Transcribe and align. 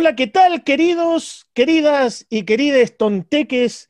Hola, 0.00 0.14
¿qué 0.14 0.28
tal, 0.28 0.62
queridos, 0.62 1.50
queridas 1.54 2.24
y 2.30 2.44
querides 2.44 2.96
tonteques? 2.96 3.88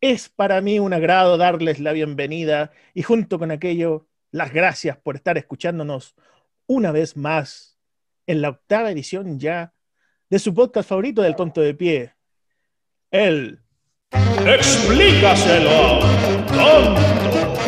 Es 0.00 0.30
para 0.30 0.62
mí 0.62 0.78
un 0.78 0.94
agrado 0.94 1.36
darles 1.36 1.80
la 1.80 1.92
bienvenida 1.92 2.72
y 2.94 3.02
junto 3.02 3.38
con 3.38 3.50
aquello, 3.50 4.08
las 4.30 4.54
gracias 4.54 4.96
por 4.96 5.16
estar 5.16 5.36
escuchándonos 5.36 6.14
una 6.66 6.92
vez 6.92 7.14
más 7.14 7.78
en 8.26 8.40
la 8.40 8.48
octava 8.48 8.90
edición 8.90 9.38
ya 9.38 9.74
de 10.30 10.38
su 10.38 10.54
podcast 10.54 10.88
favorito 10.88 11.20
del 11.20 11.36
tonto 11.36 11.60
de 11.60 11.74
pie, 11.74 12.14
el 13.10 13.60
Explícaselo, 14.46 15.98
tonto. 16.46 17.60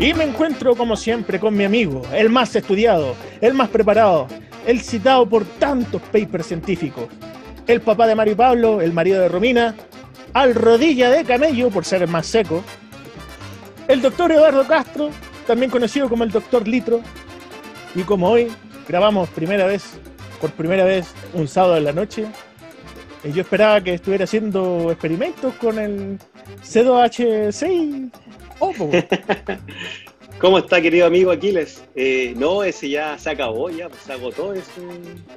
Y 0.00 0.14
me 0.14 0.24
encuentro 0.24 0.74
como 0.74 0.96
siempre 0.96 1.38
con 1.38 1.54
mi 1.54 1.64
amigo, 1.64 2.00
el 2.14 2.30
más 2.30 2.56
estudiado, 2.56 3.14
el 3.42 3.52
más 3.52 3.68
preparado, 3.68 4.26
el 4.68 4.82
citado 4.82 5.26
por 5.26 5.46
tantos 5.46 6.02
papers 6.12 6.48
científicos, 6.48 7.06
el 7.66 7.80
papá 7.80 8.06
de 8.06 8.14
Mario 8.14 8.36
Pablo, 8.36 8.82
el 8.82 8.92
marido 8.92 9.22
de 9.22 9.28
Romina, 9.30 9.74
al 10.34 10.54
rodilla 10.54 11.08
de 11.08 11.24
camello 11.24 11.70
por 11.70 11.86
ser 11.86 12.02
el 12.02 12.08
más 12.08 12.26
seco, 12.26 12.62
el 13.88 14.02
doctor 14.02 14.30
Eduardo 14.30 14.68
Castro, 14.68 15.08
también 15.46 15.70
conocido 15.70 16.06
como 16.10 16.22
el 16.22 16.30
doctor 16.30 16.68
Litro, 16.68 17.00
y 17.94 18.02
como 18.02 18.28
hoy 18.28 18.48
grabamos 18.86 19.30
primera 19.30 19.64
vez, 19.64 19.98
por 20.38 20.50
primera 20.50 20.84
vez, 20.84 21.14
un 21.32 21.48
sábado 21.48 21.78
en 21.78 21.84
la 21.84 21.94
noche, 21.94 22.26
y 23.24 23.32
yo 23.32 23.40
esperaba 23.40 23.80
que 23.80 23.94
estuviera 23.94 24.24
haciendo 24.24 24.90
experimentos 24.92 25.54
con 25.54 25.78
el 25.78 26.18
C2H6 26.62 28.10
¿Cómo 30.38 30.58
está, 30.58 30.80
querido 30.80 31.06
amigo 31.06 31.32
Aquiles? 31.32 31.84
Eh, 31.96 32.32
no, 32.36 32.62
ese 32.62 32.88
ya 32.88 33.18
se 33.18 33.30
acabó, 33.30 33.70
ya 33.70 33.88
pues, 33.88 34.02
se 34.02 34.12
agotó. 34.12 34.54
Ese... 34.54 34.70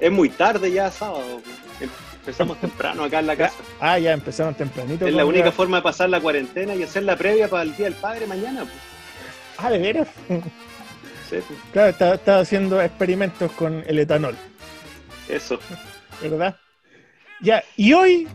Es 0.00 0.12
muy 0.12 0.28
tarde 0.28 0.70
ya, 0.70 0.90
sábado. 0.92 1.42
Empezamos 2.20 2.60
temprano 2.60 3.02
acá 3.02 3.18
en 3.18 3.26
la 3.26 3.36
casa. 3.36 3.56
Ah, 3.80 3.98
ya 3.98 4.12
empezamos 4.12 4.56
tempranito. 4.56 5.04
Es 5.04 5.14
la 5.14 5.24
única 5.24 5.50
forma 5.50 5.78
de 5.78 5.82
pasar 5.82 6.08
la 6.08 6.20
cuarentena 6.20 6.74
y 6.76 6.84
hacer 6.84 7.02
la 7.02 7.16
previa 7.16 7.48
para 7.48 7.64
el 7.64 7.76
Día 7.76 7.86
del 7.86 7.94
Padre 7.94 8.28
mañana. 8.28 8.60
Pues. 8.60 8.74
Ah, 9.58 9.70
¿de 9.70 9.78
veras? 9.78 10.08
Sí. 10.28 10.40
Pues. 11.30 11.44
Claro, 11.72 12.14
estaba, 12.14 12.40
haciendo 12.40 12.80
experimentos 12.80 13.50
con 13.52 13.82
el 13.88 13.98
etanol. 13.98 14.36
Eso. 15.28 15.58
¿Verdad? 16.20 16.56
Ya, 17.40 17.64
y 17.76 17.92
hoy, 17.92 18.28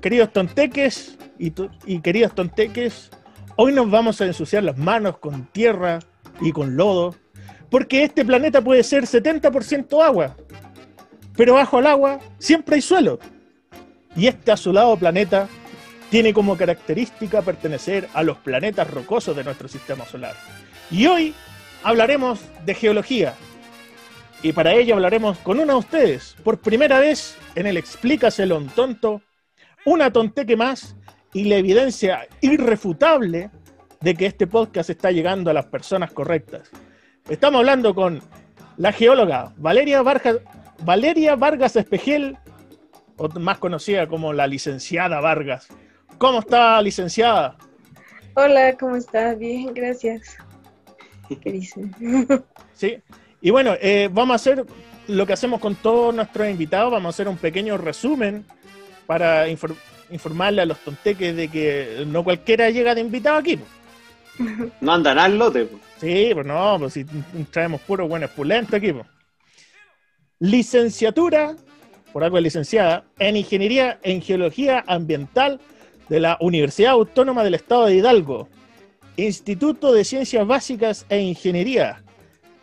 queridos 0.00 0.32
tonteques 0.32 1.18
y, 1.38 1.52
y 1.84 2.00
queridas 2.00 2.34
tonteques, 2.34 3.10
Hoy 3.58 3.72
nos 3.72 3.90
vamos 3.90 4.20
a 4.20 4.26
ensuciar 4.26 4.64
las 4.64 4.76
manos 4.76 5.16
con 5.16 5.46
tierra 5.46 6.00
y 6.42 6.52
con 6.52 6.76
lodo, 6.76 7.14
porque 7.70 8.04
este 8.04 8.22
planeta 8.22 8.60
puede 8.60 8.82
ser 8.82 9.04
70% 9.04 10.04
agua, 10.04 10.36
pero 11.34 11.54
bajo 11.54 11.78
el 11.78 11.86
agua 11.86 12.20
siempre 12.38 12.74
hay 12.74 12.82
suelo. 12.82 13.18
Y 14.14 14.26
este 14.26 14.52
azulado 14.52 14.94
planeta 14.98 15.48
tiene 16.10 16.34
como 16.34 16.58
característica 16.58 17.40
pertenecer 17.40 18.10
a 18.12 18.22
los 18.22 18.36
planetas 18.36 18.90
rocosos 18.90 19.34
de 19.34 19.44
nuestro 19.44 19.68
sistema 19.68 20.04
solar. 20.04 20.34
Y 20.90 21.06
hoy 21.06 21.34
hablaremos 21.82 22.40
de 22.66 22.74
geología. 22.74 23.32
Y 24.42 24.52
para 24.52 24.74
ello 24.74 24.96
hablaremos 24.96 25.38
con 25.38 25.60
uno 25.60 25.72
de 25.72 25.78
ustedes, 25.78 26.36
por 26.44 26.58
primera 26.58 26.98
vez 26.98 27.38
en 27.54 27.66
el 27.66 27.78
Explícaselo 27.78 28.58
un 28.58 28.68
tonto, 28.68 29.22
una 29.86 30.12
tonteque 30.12 30.56
más 30.56 30.94
y 31.32 31.44
la 31.44 31.56
evidencia 31.56 32.26
irrefutable 32.40 33.50
de 34.00 34.14
que 34.14 34.26
este 34.26 34.46
podcast 34.46 34.90
está 34.90 35.10
llegando 35.10 35.50
a 35.50 35.54
las 35.54 35.66
personas 35.66 36.12
correctas. 36.12 36.70
Estamos 37.28 37.58
hablando 37.58 37.94
con 37.94 38.20
la 38.76 38.92
geóloga 38.92 39.52
Valeria 39.56 40.02
Vargas, 40.02 40.38
Valeria 40.84 41.36
Vargas 41.36 41.76
Espejel, 41.76 42.36
o 43.16 43.28
más 43.40 43.58
conocida 43.58 44.06
como 44.06 44.32
la 44.32 44.46
licenciada 44.46 45.20
Vargas. 45.20 45.68
¿Cómo 46.18 46.40
está, 46.40 46.80
licenciada? 46.82 47.56
Hola, 48.34 48.76
¿cómo 48.78 48.96
estás? 48.96 49.38
Bien, 49.38 49.72
gracias. 49.74 50.36
¿Qué 51.28 51.52
dicen? 51.52 51.94
Sí, 52.74 52.98
y 53.40 53.48
bueno, 53.48 53.72
eh, 53.80 54.10
vamos 54.12 54.32
a 54.32 54.36
hacer 54.36 54.66
lo 55.08 55.26
que 55.26 55.32
hacemos 55.32 55.60
con 55.60 55.76
todos 55.76 56.14
nuestros 56.14 56.46
invitados, 56.46 56.92
vamos 56.92 57.06
a 57.06 57.14
hacer 57.16 57.26
un 57.26 57.38
pequeño 57.38 57.78
resumen 57.78 58.44
para 59.06 59.48
informar 59.48 59.95
informarle 60.10 60.62
a 60.62 60.66
los 60.66 60.78
tonteques 60.78 61.34
de 61.34 61.48
que 61.48 62.04
no 62.06 62.24
cualquiera 62.24 62.70
llega 62.70 62.94
de 62.94 63.00
invitado 63.00 63.38
aquí. 63.38 63.58
No 64.80 64.92
andan 64.92 65.18
al 65.18 65.38
lote. 65.38 65.66
Sí, 65.98 66.30
pues 66.34 66.46
no, 66.46 66.76
pues 66.78 66.92
si 66.92 67.04
traemos 67.50 67.80
puro 67.80 68.06
buen 68.06 68.22
espulento 68.22 68.76
aquí. 68.76 68.92
Licenciatura, 70.38 71.56
por 72.12 72.22
algo 72.22 72.38
licenciada, 72.38 73.04
en 73.18 73.36
Ingeniería 73.36 73.98
en 74.02 74.20
Geología 74.20 74.84
Ambiental 74.86 75.58
de 76.10 76.20
la 76.20 76.36
Universidad 76.40 76.92
Autónoma 76.92 77.44
del 77.44 77.54
Estado 77.54 77.86
de 77.86 77.96
Hidalgo. 77.96 78.48
Instituto 79.16 79.92
de 79.92 80.04
Ciencias 80.04 80.46
Básicas 80.46 81.06
e 81.08 81.18
Ingeniería. 81.20 82.02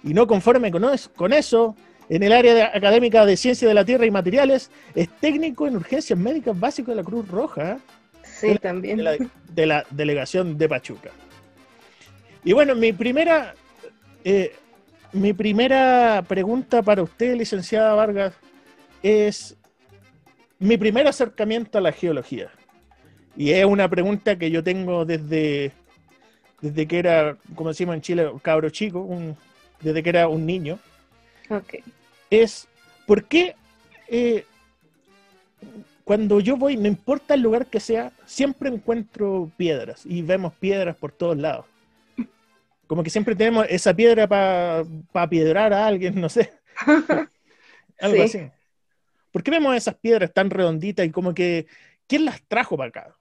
Y 0.03 0.13
no 0.13 0.27
conforme 0.27 0.71
con 0.71 1.33
eso, 1.33 1.75
en 2.15 2.21
el 2.21 2.31
área 2.31 2.71
académica 2.75 3.25
de 3.25 3.35
Ciencia 3.35 3.67
de 3.67 3.73
la 3.73 3.83
Tierra 3.83 4.05
y 4.05 4.11
Materiales, 4.11 4.69
es 4.93 5.09
técnico 5.19 5.65
en 5.65 5.77
urgencias 5.77 6.17
médicas 6.17 6.59
básico 6.59 6.91
de 6.91 6.97
la 6.97 7.03
Cruz 7.03 7.27
Roja. 7.27 7.79
Sí, 8.21 8.55
también. 8.59 9.01
De 9.49 9.65
la, 9.65 9.83
delegación 9.89 10.55
de 10.55 10.69
Pachuca. 10.69 11.09
Y 12.43 12.53
bueno, 12.53 12.75
mi 12.75 12.93
primera, 12.93 13.55
eh, 14.23 14.53
mi 15.11 15.33
primera 15.33 16.23
pregunta 16.27 16.83
para 16.83 17.01
usted, 17.01 17.35
licenciada 17.35 17.95
Vargas, 17.95 18.35
es 19.01 19.57
mi 20.59 20.77
primer 20.77 21.07
acercamiento 21.07 21.79
a 21.79 21.81
la 21.81 21.91
geología. 21.91 22.51
Y 23.35 23.53
es 23.53 23.65
una 23.65 23.89
pregunta 23.89 24.37
que 24.37 24.51
yo 24.51 24.63
tengo 24.63 25.03
desde, 25.03 25.71
desde 26.61 26.87
que 26.87 26.99
era, 26.99 27.37
como 27.55 27.69
decimos 27.69 27.95
en 27.95 28.01
Chile, 28.01 28.31
cabro 28.43 28.69
chico, 28.69 29.09
desde 29.81 30.03
que 30.03 30.09
era 30.09 30.27
un 30.27 30.45
niño. 30.45 30.77
Es, 32.33 32.67
¿por 33.05 33.25
qué 33.25 33.55
eh, 34.07 34.43
cuando 36.03 36.39
yo 36.39 36.57
voy, 36.57 36.77
no 36.77 36.87
importa 36.87 37.35
el 37.35 37.41
lugar 37.41 37.67
que 37.67 37.79
sea, 37.79 38.11
siempre 38.25 38.69
encuentro 38.69 39.51
piedras 39.55 40.03
y 40.03 40.23
vemos 40.23 40.51
piedras 40.55 40.95
por 40.95 41.11
todos 41.11 41.37
lados? 41.37 41.67
Como 42.87 43.03
que 43.03 43.11
siempre 43.11 43.35
tenemos 43.35 43.67
esa 43.69 43.93
piedra 43.93 44.27
para 44.27 45.29
piedrar 45.29 45.73
a 45.73 45.85
alguien, 45.85 46.19
no 46.19 46.27
sé. 46.27 46.51
Algo 47.99 48.23
así. 48.23 48.49
¿Por 49.31 49.43
qué 49.43 49.51
vemos 49.51 49.75
esas 49.75 49.93
piedras 49.93 50.33
tan 50.33 50.49
redonditas 50.49 51.05
y 51.05 51.11
como 51.11 51.35
que, 51.35 51.67
¿quién 52.07 52.25
las 52.25 52.41
trajo 52.47 52.75
para 52.75 52.89
acá? 52.89 53.15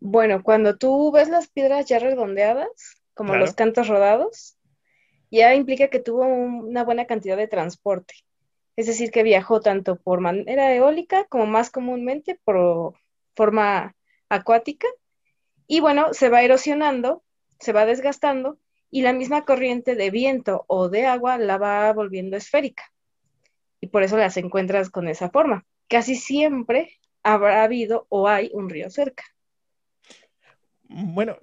Bueno, 0.00 0.42
cuando 0.42 0.76
tú 0.76 1.10
ves 1.12 1.30
las 1.30 1.48
piedras 1.48 1.86
ya 1.86 1.98
redondeadas, 1.98 2.68
como 3.14 3.36
los 3.36 3.54
cantos 3.54 3.88
rodados, 3.88 4.58
ya 5.30 5.54
implica 5.54 5.88
que 5.88 6.00
tuvo 6.00 6.24
una 6.24 6.84
buena 6.84 7.06
cantidad 7.06 7.36
de 7.36 7.48
transporte. 7.48 8.14
Es 8.76 8.86
decir, 8.86 9.10
que 9.10 9.22
viajó 9.22 9.60
tanto 9.60 9.96
por 9.96 10.20
manera 10.20 10.74
eólica 10.74 11.24
como 11.24 11.46
más 11.46 11.70
comúnmente 11.70 12.38
por 12.44 12.94
forma 13.34 13.94
acuática. 14.28 14.88
Y 15.66 15.80
bueno, 15.80 16.12
se 16.12 16.28
va 16.28 16.42
erosionando, 16.42 17.22
se 17.60 17.72
va 17.72 17.86
desgastando 17.86 18.58
y 18.90 19.02
la 19.02 19.12
misma 19.12 19.44
corriente 19.44 19.94
de 19.94 20.10
viento 20.10 20.64
o 20.68 20.88
de 20.88 21.06
agua 21.06 21.38
la 21.38 21.58
va 21.58 21.92
volviendo 21.92 22.36
esférica. 22.36 22.84
Y 23.80 23.88
por 23.88 24.02
eso 24.02 24.16
las 24.16 24.36
encuentras 24.36 24.90
con 24.90 25.08
esa 25.08 25.30
forma. 25.30 25.66
Casi 25.88 26.16
siempre 26.16 26.98
habrá 27.22 27.64
habido 27.64 28.06
o 28.08 28.28
hay 28.28 28.50
un 28.52 28.70
río 28.70 28.90
cerca. 28.90 29.24
Bueno, 30.88 31.36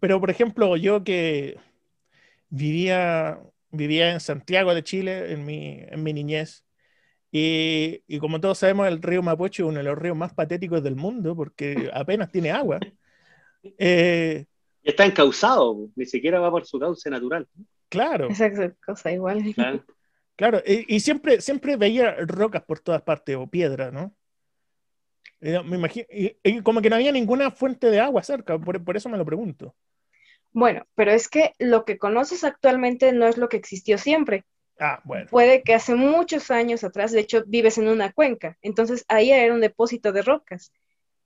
pero 0.00 0.20
por 0.20 0.30
ejemplo, 0.30 0.76
yo 0.76 1.04
que 1.04 1.58
vivía, 2.48 3.40
vivía 3.70 4.12
en 4.12 4.20
Santiago 4.20 4.74
de 4.74 4.84
Chile 4.84 5.32
en 5.32 5.44
mi, 5.44 5.80
en 5.80 6.02
mi 6.02 6.12
niñez. 6.12 6.64
Y, 7.30 8.02
y, 8.06 8.18
como 8.18 8.40
todos 8.40 8.58
sabemos, 8.58 8.88
el 8.88 9.02
río 9.02 9.22
Mapocho 9.22 9.64
es 9.64 9.68
uno 9.68 9.78
de 9.78 9.84
los 9.84 9.98
ríos 9.98 10.16
más 10.16 10.32
patéticos 10.32 10.82
del 10.82 10.96
mundo 10.96 11.36
porque 11.36 11.90
apenas 11.94 12.30
tiene 12.30 12.50
agua. 12.50 12.78
Eh, 13.76 14.46
está 14.84 15.04
encauzado, 15.04 15.90
ni 15.96 16.06
siquiera 16.06 16.38
va 16.38 16.48
por 16.48 16.64
su 16.64 16.78
cauce 16.78 17.10
natural. 17.10 17.46
Claro. 17.88 18.28
Esa 18.28 18.72
cosa 18.86 19.12
igual. 19.12 19.42
Claro, 20.36 20.62
y, 20.64 21.00
siempre, 21.00 21.40
siempre 21.40 21.76
veía 21.76 22.14
rocas 22.24 22.62
por 22.62 22.78
todas 22.78 23.02
partes 23.02 23.34
o 23.36 23.48
piedra, 23.48 23.90
¿no? 23.90 24.14
Eh, 25.40 25.60
me 25.64 25.76
imagino, 25.76 26.06
y, 26.08 26.62
como 26.62 26.80
que 26.80 26.88
no 26.88 26.94
había 26.96 27.10
ninguna 27.10 27.50
fuente 27.50 27.90
de 27.90 27.98
agua 27.98 28.22
cerca, 28.22 28.56
por, 28.58 28.82
por 28.84 28.96
eso 28.96 29.08
me 29.08 29.18
lo 29.18 29.26
pregunto. 29.26 29.74
Bueno, 30.52 30.86
pero 30.94 31.12
es 31.12 31.28
que 31.28 31.52
lo 31.58 31.84
que 31.84 31.98
conoces 31.98 32.44
actualmente 32.44 33.12
no 33.12 33.26
es 33.26 33.36
lo 33.36 33.48
que 33.48 33.56
existió 33.56 33.98
siempre. 33.98 34.44
Ah, 34.80 35.00
bueno. 35.04 35.26
Puede 35.30 35.62
que 35.62 35.74
hace 35.74 35.94
muchos 35.94 36.50
años 36.50 36.84
atrás, 36.84 37.12
de 37.12 37.20
hecho, 37.20 37.44
vives 37.46 37.78
en 37.78 37.88
una 37.88 38.12
cuenca, 38.12 38.56
entonces 38.62 39.04
ahí 39.08 39.30
era 39.30 39.52
un 39.52 39.60
depósito 39.60 40.12
de 40.12 40.22
rocas. 40.22 40.72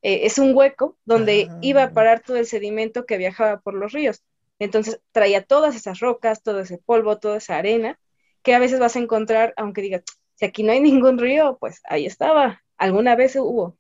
Eh, 0.03 0.27
es 0.27 0.39
un 0.39 0.55
hueco 0.57 0.99
donde 1.05 1.49
iba 1.61 1.83
a 1.83 1.87
ah. 1.87 1.93
parar 1.93 2.21
todo 2.21 2.37
el 2.37 2.47
sedimento 2.47 3.07
que 3.07 3.19
viajaba 3.19 3.61
por 3.61 3.75
los 3.75 3.93
ríos. 3.93 4.23
Entonces 4.59 5.01
traía 5.13 5.43
todas 5.45 5.77
esas 5.77 6.01
rocas, 6.01 6.43
todo 6.43 6.61
ese 6.61 6.79
polvo, 6.79 7.19
toda 7.19 7.39
esa 7.39 7.57
arena, 7.57 7.99
que 8.43 8.55
a 8.55 8.59
veces 8.59 8.81
vas 8.81 8.97
a 8.97 9.01
encontrar, 9.01 9.55
aunque 9.57 9.83
digas, 9.83 10.03
Si 10.35 10.45
aquí 10.45 10.63
no 10.63 10.73
hay 10.73 10.81
ningún 10.81 11.19
río, 11.19 11.57
pues 11.61 11.81
ahí 11.85 12.07
estaba, 12.07 12.63
alguna 12.77 13.17
vez 13.17 13.37
hubo. 13.37 13.77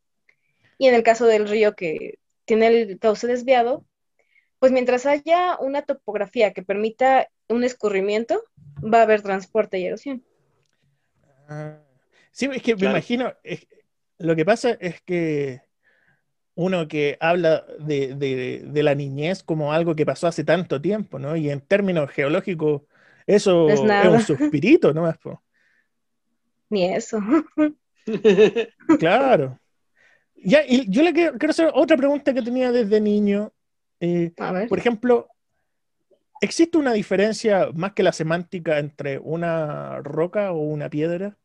Y 0.78 0.88
en 0.88 0.94
el 0.94 1.02
caso 1.02 1.26
del 1.26 1.48
río 1.48 1.74
que 1.74 2.18
tiene 2.44 2.66
el 2.68 2.98
cauce 2.98 3.26
desviado, 3.26 3.84
pues 4.62 4.70
mientras 4.70 5.06
haya 5.06 5.56
una 5.58 5.82
topografía 5.82 6.52
que 6.52 6.62
permita 6.62 7.26
un 7.48 7.64
escurrimiento, 7.64 8.44
va 8.80 9.00
a 9.00 9.02
haber 9.02 9.20
transporte 9.20 9.80
y 9.80 9.86
erosión. 9.86 10.22
Ah, 11.48 11.80
sí, 12.30 12.48
es 12.54 12.62
que 12.62 12.76
me 12.76 12.86
imagino, 12.86 13.34
lo 14.18 14.36
que 14.36 14.44
pasa 14.44 14.70
es 14.78 15.00
que 15.00 15.62
uno 16.54 16.86
que 16.86 17.16
habla 17.18 17.66
de, 17.80 18.70
la 18.72 18.94
niñez 18.94 19.42
como 19.42 19.72
algo 19.72 19.96
que 19.96 20.06
pasó 20.06 20.28
hace 20.28 20.44
tanto 20.44 20.80
tiempo, 20.80 21.18
¿no? 21.18 21.34
Y 21.34 21.50
en 21.50 21.60
términos 21.62 22.08
geológicos, 22.12 22.82
eso 23.26 23.68
es, 23.68 23.80
un 23.80 24.20
suspirito, 24.20 24.94
¿no? 24.94 25.12
Ni 26.70 26.84
eso. 26.84 27.18
claro. 29.00 29.58
Ya, 30.36 30.62
y 30.64 30.88
yo 30.88 31.02
le 31.02 31.12
quiero, 31.12 31.36
hacer 31.48 31.72
otra 31.74 31.96
pregunta 31.96 32.32
que 32.32 32.42
tenía 32.42 32.70
desde 32.70 33.00
niño. 33.00 33.52
Eh, 34.04 34.32
por 34.68 34.78
ejemplo, 34.80 35.28
¿existe 36.40 36.76
una 36.76 36.92
diferencia 36.92 37.68
más 37.72 37.92
que 37.92 38.02
la 38.02 38.10
semántica 38.10 38.80
entre 38.80 39.20
una 39.20 40.00
roca 40.00 40.50
o 40.50 40.58
una 40.58 40.90
piedra? 40.90 41.38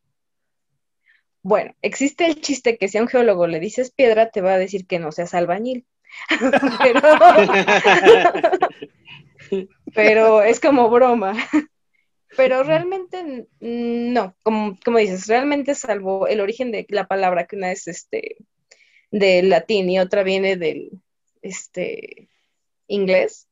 Bueno, 1.43 1.75
existe 1.83 2.25
el 2.25 2.41
chiste 2.41 2.79
que 2.79 2.87
si 2.87 2.97
a 2.97 3.03
un 3.03 3.07
geólogo 3.07 3.45
le 3.45 3.59
dices 3.59 3.91
piedra, 3.91 4.31
te 4.31 4.41
va 4.41 4.55
a 4.55 4.57
decir 4.57 4.87
que 4.87 4.97
no 4.97 5.11
seas 5.11 5.35
albañil. 5.35 5.85
pero, 9.93 10.41
es 10.41 10.59
como 10.59 10.89
broma. 10.89 11.35
Pero 12.35 12.63
realmente 12.63 13.45
no, 13.59 14.35
como, 14.41 14.79
como, 14.83 14.97
dices, 14.97 15.27
realmente 15.27 15.75
salvo 15.75 16.27
el 16.27 16.41
origen 16.41 16.71
de 16.71 16.87
la 16.89 17.05
palabra, 17.05 17.45
que 17.45 17.55
una 17.55 17.71
es 17.71 17.87
este 17.87 18.37
del 19.11 19.49
latín 19.49 19.91
y 19.91 19.99
otra 19.99 20.23
viene 20.23 20.57
del 20.57 20.89
este 21.43 22.29
inglés, 22.87 23.47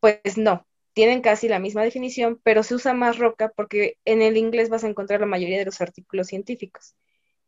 pues 0.00 0.36
no, 0.36 0.66
tienen 0.92 1.20
casi 1.20 1.48
la 1.48 1.58
misma 1.58 1.82
definición, 1.82 2.40
pero 2.42 2.62
se 2.62 2.74
usa 2.74 2.94
más 2.94 3.18
roca 3.18 3.52
porque 3.54 3.98
en 4.04 4.22
el 4.22 4.36
inglés 4.36 4.70
vas 4.70 4.84
a 4.84 4.88
encontrar 4.88 5.20
la 5.20 5.26
mayoría 5.26 5.58
de 5.58 5.66
los 5.66 5.80
artículos 5.80 6.28
científicos 6.28 6.96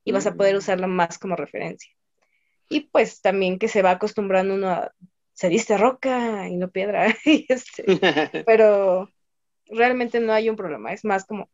y 0.04 0.12
vas 0.12 0.26
a 0.26 0.34
poder 0.34 0.54
mm. 0.54 0.58
usarlo 0.58 0.88
más 0.88 1.18
como 1.18 1.36
referencia. 1.36 1.90
Y 2.68 2.80
pues 2.90 3.20
también 3.20 3.58
que 3.58 3.68
se 3.68 3.82
va 3.82 3.92
acostumbrando 3.92 4.54
uno 4.54 4.68
a, 4.68 4.92
se 5.32 5.48
diste 5.48 5.78
roca 5.78 6.48
y 6.48 6.56
no 6.56 6.70
piedra, 6.70 7.14
este, 7.24 7.84
pero 8.44 9.08
realmente 9.66 10.20
no 10.20 10.32
hay 10.32 10.50
un 10.50 10.56
problema, 10.56 10.92
es 10.92 11.04
más 11.04 11.24
como, 11.24 11.48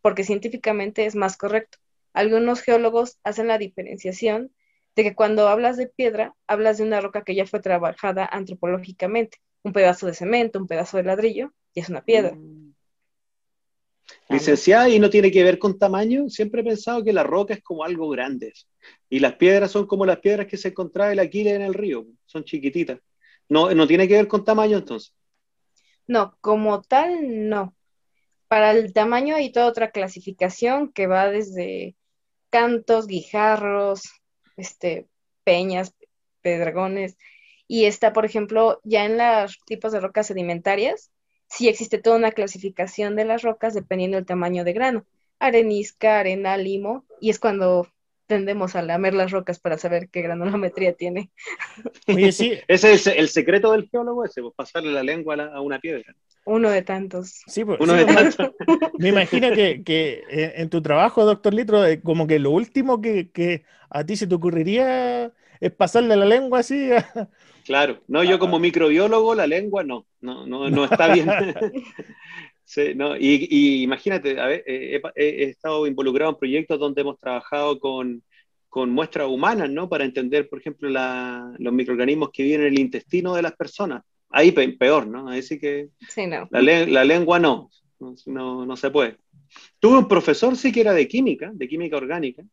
porque 0.00 0.24
científicamente 0.24 1.04
es 1.04 1.14
más 1.14 1.36
correcto. 1.36 1.78
Algunos 2.12 2.62
geólogos 2.62 3.18
hacen 3.22 3.46
la 3.46 3.58
diferenciación 3.58 4.52
de 4.96 5.02
que 5.02 5.14
cuando 5.14 5.48
hablas 5.48 5.76
de 5.76 5.86
piedra, 5.86 6.34
hablas 6.46 6.78
de 6.78 6.84
una 6.84 7.00
roca 7.00 7.22
que 7.22 7.34
ya 7.34 7.46
fue 7.46 7.60
trabajada 7.60 8.28
antropológicamente 8.30 9.38
un 9.62 9.72
pedazo 9.72 10.06
de 10.06 10.14
cemento, 10.14 10.58
un 10.58 10.66
pedazo 10.66 10.96
de 10.96 11.04
ladrillo, 11.04 11.52
y 11.74 11.80
es 11.80 11.88
una 11.88 12.02
piedra. 12.02 12.34
Mm. 12.34 12.74
Licenciada, 14.28 14.88
y 14.88 14.98
no 14.98 15.10
tiene 15.10 15.30
que 15.30 15.44
ver 15.44 15.58
con 15.58 15.78
tamaño, 15.78 16.28
siempre 16.28 16.60
he 16.60 16.64
pensado 16.64 17.04
que 17.04 17.12
la 17.12 17.22
roca 17.22 17.54
es 17.54 17.62
como 17.62 17.84
algo 17.84 18.08
grande. 18.08 18.52
Y 19.08 19.18
las 19.20 19.34
piedras 19.34 19.70
son 19.70 19.86
como 19.86 20.06
las 20.06 20.18
piedras 20.18 20.46
que 20.46 20.56
se 20.56 20.68
encontraba 20.68 21.12
el 21.12 21.18
Aquiles 21.18 21.54
en 21.54 21.62
el 21.62 21.74
río, 21.74 22.06
son 22.26 22.44
chiquititas. 22.44 22.98
No, 23.48 23.72
no 23.74 23.86
tiene 23.86 24.08
que 24.08 24.14
ver 24.14 24.28
con 24.28 24.44
tamaño 24.44 24.78
entonces. 24.78 25.12
No, 26.06 26.36
como 26.40 26.82
tal, 26.82 27.48
no. 27.48 27.74
Para 28.48 28.72
el 28.72 28.92
tamaño 28.92 29.36
hay 29.36 29.52
toda 29.52 29.66
otra 29.66 29.90
clasificación 29.90 30.92
que 30.92 31.06
va 31.06 31.30
desde 31.30 31.96
cantos, 32.50 33.06
guijarros, 33.06 34.02
este, 34.60 35.08
peñas, 35.44 35.94
pedragones, 36.42 37.16
y 37.66 37.84
está, 37.84 38.12
por 38.12 38.24
ejemplo, 38.24 38.80
ya 38.84 39.04
en 39.04 39.16
los 39.16 39.58
tipos 39.64 39.92
de 39.92 40.00
rocas 40.00 40.26
sedimentarias, 40.26 41.12
sí 41.48 41.68
existe 41.68 41.98
toda 41.98 42.16
una 42.16 42.32
clasificación 42.32 43.16
de 43.16 43.24
las 43.24 43.42
rocas 43.42 43.74
dependiendo 43.74 44.16
del 44.16 44.26
tamaño 44.26 44.64
de 44.64 44.72
grano. 44.72 45.06
Arenisca, 45.38 46.18
arena, 46.18 46.56
limo, 46.56 47.04
y 47.20 47.30
es 47.30 47.38
cuando 47.38 47.88
tendemos 48.30 48.76
a 48.76 48.82
lamer 48.82 49.12
las 49.12 49.32
rocas 49.32 49.58
para 49.58 49.76
saber 49.76 50.08
qué 50.08 50.22
granulometría 50.22 50.92
tiene. 50.92 51.30
Oye, 52.06 52.30
sí. 52.30 52.52
Ese 52.68 52.92
es 52.92 53.08
el 53.08 53.28
secreto 53.28 53.72
del 53.72 53.88
geólogo, 53.88 54.24
ese, 54.24 54.40
pues, 54.40 54.54
pasarle 54.54 54.92
la 54.92 55.02
lengua 55.02 55.34
a 55.52 55.60
una 55.60 55.80
piedra. 55.80 56.14
Uno 56.44 56.70
de 56.70 56.82
tantos. 56.82 57.42
Sí, 57.48 57.64
pues, 57.64 57.80
Uno 57.80 57.94
de 57.94 58.04
tantos. 58.04 58.52
Me 58.98 59.08
imagino 59.08 59.52
que, 59.52 59.82
que, 59.82 60.22
en 60.30 60.70
tu 60.70 60.80
trabajo, 60.80 61.24
doctor 61.24 61.52
Litro, 61.52 61.84
eh, 61.84 62.00
como 62.00 62.28
que 62.28 62.38
lo 62.38 62.52
último 62.52 63.00
que, 63.00 63.32
que, 63.32 63.64
a 63.90 64.04
ti 64.04 64.14
se 64.14 64.28
te 64.28 64.34
ocurriría 64.36 65.32
es 65.58 65.72
pasarle 65.72 66.14
la 66.14 66.24
lengua 66.24 66.60
así 66.60 66.92
a, 66.92 67.28
Claro, 67.64 68.00
no, 68.06 68.22
yo 68.24 68.38
como 68.38 68.58
microbiólogo 68.58 69.34
la 69.34 69.46
lengua 69.46 69.84
no, 69.84 70.06
no, 70.20 70.46
no, 70.46 70.70
no 70.70 70.84
está 70.84 71.12
bien. 71.12 71.28
sí, 72.70 72.94
no, 72.94 73.16
y, 73.16 73.82
imagínate, 73.82 74.40
a 74.40 74.46
ver, 74.46 74.62
he, 74.64 75.44
estado 75.44 75.88
involucrado 75.88 76.30
en 76.30 76.38
proyectos 76.38 76.78
donde 76.78 77.00
hemos 77.00 77.18
trabajado 77.18 77.80
con, 77.80 78.22
con 78.68 78.90
muestras 78.90 79.28
humanas, 79.28 79.68
¿no? 79.68 79.88
Para 79.88 80.04
entender, 80.04 80.48
por 80.48 80.60
ejemplo, 80.60 80.88
los 80.88 81.72
microorganismos 81.72 82.30
que 82.32 82.44
viven 82.44 82.60
en 82.60 82.66
el 82.68 82.78
intestino 82.78 83.34
de 83.34 83.42
las 83.42 83.56
personas. 83.56 84.04
Ahí 84.30 84.52
peor, 84.52 85.08
¿no? 85.08 85.28
Ahí 85.28 85.42
sí 85.42 85.58
que 85.58 85.88
sí, 86.08 86.28
no. 86.28 86.46
la, 86.52 86.62
la, 86.62 87.04
lengua 87.04 87.40
no, 87.40 87.70
no, 88.26 88.64
no 88.64 88.76
se 88.76 88.90
puede. 88.90 89.16
Tuve 89.80 89.98
un 89.98 90.06
profesor 90.06 90.56
sí 90.56 90.70
que 90.70 90.82
era 90.82 90.92
de 90.92 91.08
química, 91.08 91.50
de 91.52 91.68
química 91.68 91.96
orgánica, 91.96 92.44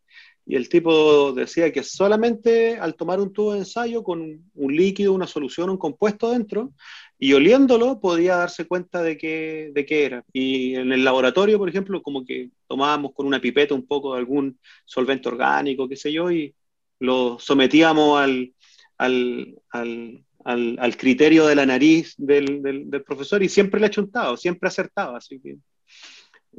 y 0.45 0.55
el 0.55 0.69
tipo 0.69 1.33
decía 1.33 1.71
que 1.71 1.83
solamente 1.83 2.77
al 2.77 2.95
tomar 2.95 3.19
un 3.19 3.33
tubo 3.33 3.53
de 3.53 3.59
ensayo 3.59 4.01
con 4.01 4.49
un 4.55 4.75
líquido, 4.75 5.13
una 5.13 5.27
solución, 5.27 5.69
un 5.69 5.77
compuesto 5.77 6.31
dentro, 6.31 6.71
y 7.19 7.33
oliéndolo 7.33 7.99
podía 7.99 8.35
darse 8.35 8.65
cuenta 8.65 9.01
de 9.01 9.17
qué, 9.17 9.71
de 9.73 9.85
qué 9.85 10.05
era. 10.05 10.23
Y 10.31 10.75
en 10.75 10.91
el 10.91 11.03
laboratorio, 11.03 11.57
por 11.57 11.67
ejemplo, 11.67 12.01
como 12.03 12.23
que 12.23 12.51
tomábamos 12.67 13.13
con 13.13 13.25
una 13.25 13.41
pipeta 13.41 13.73
un 13.73 13.87
poco 13.87 14.13
de 14.13 14.19
algún 14.19 14.59
solvente 14.85 15.27
orgánico, 15.27 15.89
qué 15.89 15.95
sé 15.95 16.11
yo, 16.11 16.31
y 16.31 16.53
lo 16.99 17.39
sometíamos 17.39 18.19
al, 18.19 18.53
al, 18.97 19.55
al, 19.69 20.25
al, 20.79 20.97
criterio 20.97 21.47
de 21.47 21.55
la 21.55 21.65
nariz 21.65 22.13
del, 22.17 22.61
del, 22.61 23.03
profesor 23.03 23.41
y 23.41 23.49
siempre 23.49 23.79
le 23.79 23.87
achuntado, 23.87 24.37
siempre 24.37 24.67
acertaba. 24.67 25.17
Así 25.17 25.39
que 25.39 25.57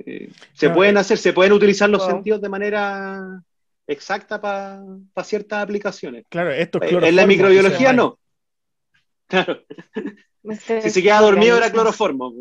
eh, 0.04 0.30
se 0.54 0.70
pueden 0.70 0.96
hacer, 0.96 1.18
se 1.18 1.32
pueden 1.32 1.52
utilizar 1.52 1.88
los 1.88 2.04
sentidos 2.04 2.40
de 2.40 2.48
manera 2.48 3.42
exacta 3.86 4.40
para 4.40 4.82
ciertas 5.22 5.62
aplicaciones. 5.62 6.24
Claro, 6.28 6.50
esto 6.50 6.80
es 6.82 6.92
En 6.92 7.16
la 7.16 7.26
microbiología 7.26 7.92
no. 7.92 8.18
Claro. 9.28 9.62
Si 10.42 10.90
se 10.90 11.02
queda 11.02 11.20
dormido 11.20 11.56
era 11.56 11.70
cloroformo. 11.70 12.34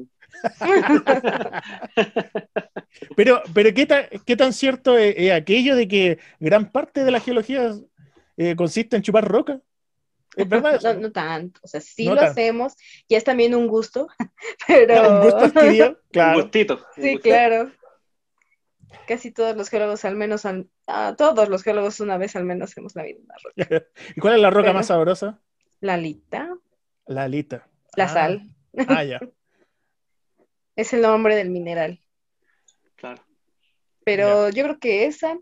pero, 3.16 3.42
pero 3.54 3.74
¿qué, 3.74 3.86
tan, 3.86 4.06
¿qué 4.26 4.36
tan 4.36 4.54
cierto 4.54 4.98
es, 4.98 5.32
aquello 5.32 5.76
de 5.76 5.88
que 5.88 6.20
gran 6.40 6.72
parte 6.72 7.04
de 7.04 7.12
la 7.12 7.20
geología 7.20 7.74
eh, 8.38 8.56
consiste 8.56 8.96
en 8.96 9.02
chupar 9.02 9.28
roca? 9.28 9.60
¿Es 10.36 10.48
verdad 10.50 10.80
No, 10.82 10.94
no, 10.94 11.12
tanto, 11.12 11.60
o 11.64 11.68
sea, 11.68 11.82
sí 11.82 12.06
lo 12.06 12.22
hacemos 12.22 12.76
y 13.08 13.16
es 13.16 13.24
también 13.24 13.56
un 13.56 13.68
gusto, 13.68 14.08
pero... 14.68 15.10
un 15.10 15.24
gusto 15.24 15.46
adquirido, 15.46 16.00
claro. 16.12 16.38
Un 16.38 16.44
gustito. 16.44 16.80
Sí, 16.96 17.18
claro. 17.18 17.72
Casi 19.08 19.32
todos 19.32 19.56
los 19.56 19.70
geólogos, 19.70 20.04
al 20.06 20.16
menos, 20.16 20.44
todos 21.18 21.50
los 21.50 21.64
geólogos 21.64 22.00
una 22.00 22.18
vez 22.18 22.36
al 22.36 22.46
menos 22.46 22.76
hemos 22.78 22.96
labido 22.96 23.22
una 23.22 23.36
roca. 23.42 23.86
¿Y 24.16 24.20
cuál 24.20 24.36
es 24.36 24.42
la 24.42 24.50
roca 24.50 24.74
más 24.74 24.88
sabrosa? 24.88 25.40
La 25.80 25.94
alita. 25.94 26.50
La 27.06 27.24
alita. 27.24 27.68
La 27.98 28.06
ah. 28.06 28.10
sal. 28.10 28.42
Ah, 28.88 29.04
ya. 29.04 29.20
es 30.76 30.94
el 30.94 31.02
nombre 31.02 31.36
del 31.36 31.50
mineral. 31.50 32.00
Claro. 32.96 33.22
Pero 34.06 34.50
yo 34.50 34.64
creo 34.64 34.80
que 34.80 35.06
esa, 35.06 35.38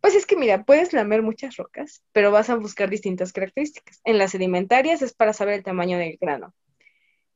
pues 0.00 0.14
es 0.14 0.26
que 0.26 0.36
mira, 0.36 0.64
puedes 0.64 0.92
lamer 0.92 1.22
muchas 1.22 1.56
rocas, 1.56 2.04
pero 2.12 2.30
vas 2.30 2.50
a 2.50 2.56
buscar 2.56 2.90
distintas 2.90 3.32
características. 3.32 4.00
En 4.04 4.18
las 4.18 4.32
sedimentarias 4.32 5.00
es 5.00 5.14
para 5.14 5.32
saber 5.32 5.54
el 5.54 5.64
tamaño 5.64 5.96
del 5.96 6.18
grano. 6.20 6.54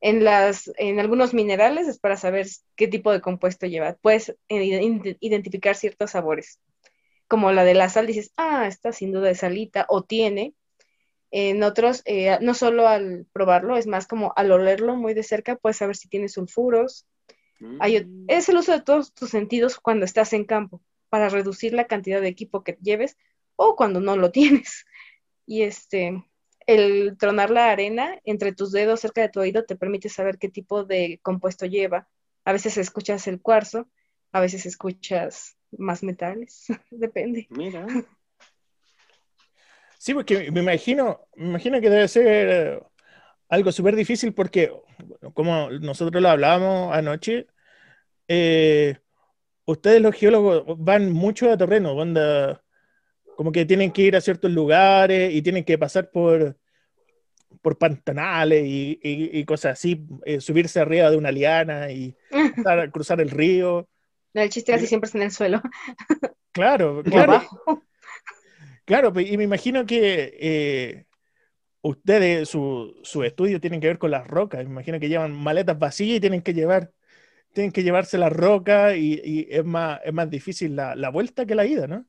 En, 0.02 0.25
las, 0.25 0.71
en 0.76 1.00
algunos 1.00 1.33
minerales 1.33 1.88
es 1.88 1.99
para 1.99 2.19
saber 2.19 2.47
qué 2.76 2.88
tipo 2.88 3.12
de 3.12 3.23
compuesto 3.23 3.66
lleva. 3.66 3.95
Puedes 3.95 4.37
identificar 4.49 5.75
ciertos 5.75 6.11
sabores. 6.11 6.61
Como 7.28 7.50
la 7.50 7.64
de 7.64 7.73
la 7.73 7.88
sal, 7.88 8.07
dices, 8.07 8.31
ah, 8.37 8.66
esta 8.69 8.92
sin 8.92 9.11
duda 9.11 9.31
es 9.31 9.38
salita 9.38 9.87
o 9.88 10.04
tiene. 10.04 10.54
En 11.34 11.62
otros, 11.62 12.02
eh, 12.04 12.38
no 12.42 12.52
solo 12.52 12.86
al 12.86 13.26
probarlo, 13.32 13.78
es 13.78 13.86
más 13.86 14.06
como 14.06 14.34
al 14.36 14.52
olerlo 14.52 14.96
muy 14.96 15.14
de 15.14 15.22
cerca, 15.22 15.56
puedes 15.56 15.78
saber 15.78 15.96
si 15.96 16.08
tiene 16.08 16.28
sulfuros. 16.28 17.06
Mm. 17.58 18.24
es 18.26 18.48
el 18.48 18.56
uso 18.56 18.72
de 18.72 18.80
todos 18.82 19.14
tus 19.14 19.30
sentidos 19.30 19.78
cuando 19.78 20.04
estás 20.04 20.32
en 20.32 20.44
campo, 20.44 20.82
para 21.08 21.28
reducir 21.28 21.74
la 21.74 21.86
cantidad 21.86 22.20
de 22.20 22.26
equipo 22.26 22.64
que 22.64 22.76
lleves 22.82 23.16
o 23.56 23.76
cuando 23.76 24.00
no 24.00 24.16
lo 24.16 24.30
tienes. 24.32 24.84
Y 25.46 25.62
este, 25.62 26.22
el 26.66 27.16
tronar 27.18 27.50
la 27.50 27.70
arena 27.70 28.20
entre 28.24 28.52
tus 28.52 28.70
dedos 28.70 29.00
cerca 29.00 29.22
de 29.22 29.28
tu 29.30 29.40
oído 29.40 29.64
te 29.64 29.76
permite 29.76 30.10
saber 30.10 30.38
qué 30.38 30.50
tipo 30.50 30.84
de 30.84 31.18
compuesto 31.22 31.64
lleva. 31.64 32.08
A 32.44 32.52
veces 32.52 32.76
escuchas 32.76 33.26
el 33.26 33.40
cuarzo, 33.40 33.88
a 34.32 34.40
veces 34.40 34.66
escuchas 34.66 35.56
más 35.70 36.02
metales, 36.02 36.66
depende. 36.90 37.46
Mira. 37.50 37.86
Sí, 40.02 40.14
porque 40.14 40.50
me 40.50 40.62
imagino, 40.62 41.28
me 41.37 41.50
imagino 41.50 41.80
que 41.80 41.88
debe 41.88 42.09
ser 42.09 42.82
algo 43.49 43.71
súper 43.71 43.94
difícil 43.94 44.35
porque, 44.35 44.73
como 45.32 45.71
nosotros 45.71 46.21
lo 46.21 46.28
hablábamos 46.28 46.92
anoche, 46.92 47.47
eh, 48.26 48.97
ustedes 49.64 50.02
los 50.02 50.16
geólogos 50.16 50.64
van 50.76 51.12
mucho 51.12 51.52
a 51.52 51.56
terreno, 51.56 51.94
como 53.37 53.52
que 53.52 53.64
tienen 53.64 53.92
que 53.92 54.02
ir 54.02 54.16
a 54.16 54.21
ciertos 54.21 54.50
lugares 54.50 55.32
y 55.32 55.40
tienen 55.40 55.62
que 55.62 55.78
pasar 55.78 56.11
por, 56.11 56.59
por 57.61 57.78
pantanales 57.78 58.64
y, 58.66 59.44
cosas 59.44 59.75
así, 59.75 60.04
eh, 60.25 60.40
subirse 60.40 60.80
arriba 60.80 61.12
de 61.12 61.16
una 61.16 61.30
liana 61.30 61.92
y 61.92 62.12
cruzar, 62.92 63.21
el 63.21 63.30
río. 63.30 63.88
El 64.35 64.50
chiste 64.50 64.73
casi 64.73 64.88
siempre 64.88 65.06
está 65.06 65.18
en 65.18 65.25
el 65.25 65.30
suelo. 65.30 65.62
Claro, 66.50 67.04
claro. 67.04 67.40
Claro, 68.84 69.12
y 69.20 69.36
me 69.36 69.44
imagino 69.44 69.86
que 69.86 70.36
eh, 70.40 71.06
ustedes, 71.82 72.48
su, 72.48 72.98
su, 73.02 73.22
estudio 73.22 73.60
tienen 73.60 73.80
que 73.80 73.86
ver 73.86 73.98
con 73.98 74.10
las 74.10 74.26
rocas. 74.26 74.64
Me 74.64 74.70
imagino 74.70 74.98
que 74.98 75.08
llevan 75.08 75.32
maletas 75.32 75.78
vacías 75.78 76.16
y 76.16 76.20
tienen 76.20 76.42
que 76.42 76.54
llevar, 76.54 76.92
tienen 77.52 77.72
que 77.72 77.84
llevarse 77.84 78.18
las 78.18 78.32
rocas 78.32 78.96
y, 78.96 79.46
es, 79.50 79.64
más, 79.64 80.00
es 80.04 80.12
más 80.12 80.28
difícil 80.30 80.74
la, 80.74 80.96
la, 80.96 81.10
vuelta 81.10 81.46
que 81.46 81.54
la 81.54 81.66
ida, 81.66 81.86
¿no? 81.86 82.04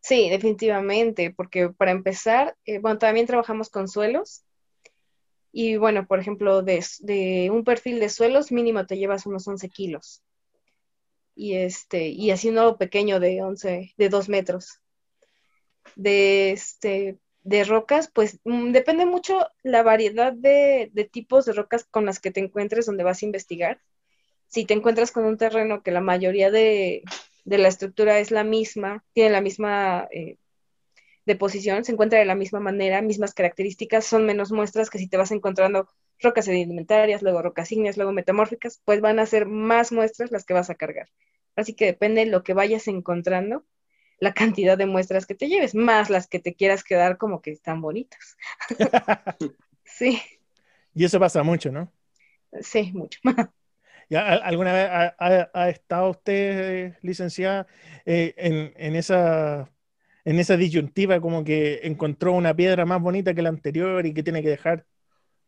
Sí, 0.00 0.28
definitivamente, 0.30 1.32
porque 1.34 1.70
para 1.70 1.90
empezar, 1.90 2.56
eh, 2.64 2.78
bueno, 2.78 2.98
también 2.98 3.26
trabajamos 3.26 3.70
con 3.70 3.88
suelos. 3.88 4.44
Y 5.52 5.76
bueno, 5.76 6.06
por 6.06 6.18
ejemplo, 6.18 6.62
de, 6.62 6.84
de, 7.00 7.50
un 7.50 7.64
perfil 7.64 8.00
de 8.00 8.08
suelos 8.08 8.50
mínimo 8.50 8.86
te 8.86 8.98
llevas 8.98 9.24
unos 9.26 9.46
11 9.46 9.68
kilos. 9.68 10.22
Y, 11.36 11.54
este, 11.54 12.08
y 12.08 12.32
uno 12.48 12.76
pequeño 12.76 13.20
de 13.20 13.42
11, 13.42 13.94
de 13.96 14.08
2 14.08 14.28
metros 14.28 14.80
de, 15.96 16.52
este, 16.52 17.18
de 17.44 17.64
rocas, 17.64 18.10
pues 18.12 18.40
mm, 18.44 18.72
depende 18.72 19.06
mucho 19.06 19.46
la 19.62 19.82
variedad 19.82 20.32
de, 20.32 20.90
tipos 21.12 21.44
de 21.44 21.52
rocas 21.52 21.84
con 21.84 22.06
las 22.06 22.18
que 22.20 22.30
te 22.30 22.40
encuentres 22.40 22.86
donde 22.86 23.04
vas 23.04 23.22
a 23.22 23.26
investigar. 23.26 23.80
Si 24.48 24.64
te 24.64 24.74
encuentras 24.74 25.12
con 25.12 25.24
un 25.24 25.36
terreno 25.38 25.82
que 25.82 25.90
la 25.90 26.00
mayoría 26.00 26.50
de, 26.50 27.02
la 27.44 27.68
estructura 27.68 28.18
es 28.18 28.30
la 28.30 28.44
misma, 28.44 29.04
tiene 29.12 29.30
la 29.30 29.40
misma 29.40 30.08
eh, 30.10 30.38
deposición, 31.26 31.84
se 31.84 31.92
encuentra 31.92 32.18
de 32.18 32.24
la 32.24 32.34
misma 32.34 32.60
manera, 32.60 33.02
mismas 33.02 33.34
características, 33.34 34.06
son 34.06 34.26
menos 34.26 34.52
muestras 34.52 34.90
que 34.90 34.98
si 34.98 35.08
te 35.08 35.16
vas 35.16 35.30
encontrando 35.30 35.88
rocas 36.20 36.46
sedimentarias, 36.46 37.22
luego 37.22 37.42
rocas 37.42 37.70
ígneas, 37.72 37.96
luego 37.96 38.12
metamórficas, 38.12 38.80
pues 38.84 39.00
van 39.00 39.18
a 39.18 39.26
ser 39.26 39.46
más 39.46 39.92
muestras 39.92 40.30
las 40.30 40.44
que 40.44 40.54
vas 40.54 40.70
a 40.70 40.74
cargar. 40.74 41.08
Así 41.56 41.74
que 41.74 41.86
depende 41.86 42.24
de 42.24 42.30
lo 42.30 42.42
que 42.42 42.54
vayas 42.54 42.88
encontrando, 42.88 43.64
la 44.18 44.32
cantidad 44.32 44.78
de 44.78 44.86
muestras 44.86 45.26
que 45.26 45.34
te 45.34 45.48
lleves, 45.48 45.74
más 45.74 46.10
las 46.10 46.26
que 46.26 46.38
te 46.38 46.54
quieras 46.54 46.84
quedar 46.84 47.18
como 47.18 47.40
que 47.42 47.50
están 47.50 47.80
bonitas. 47.80 48.36
sí. 49.84 50.20
Y 50.94 51.04
eso 51.04 51.18
pasa 51.18 51.42
mucho, 51.42 51.72
¿no? 51.72 51.92
Sí, 52.60 52.92
mucho. 52.92 53.20
¿Ya, 54.10 54.34
¿Alguna 54.34 54.72
vez 54.72 54.88
ha, 55.18 55.68
estado 55.68 56.10
usted, 56.10 56.94
licenciada, 57.02 57.66
eh, 58.04 58.34
en, 58.36 58.96
esa, 58.96 59.70
en 60.24 60.38
esa 60.38 60.56
disyuntiva 60.56 61.20
como 61.20 61.42
que 61.42 61.80
encontró 61.84 62.32
una 62.32 62.54
piedra 62.54 62.84
más 62.84 63.00
bonita 63.00 63.34
que 63.34 63.42
la 63.42 63.48
anterior 63.48 64.04
y 64.06 64.14
que 64.14 64.22
tiene 64.22 64.42
que 64.42 64.50
dejar 64.50 64.84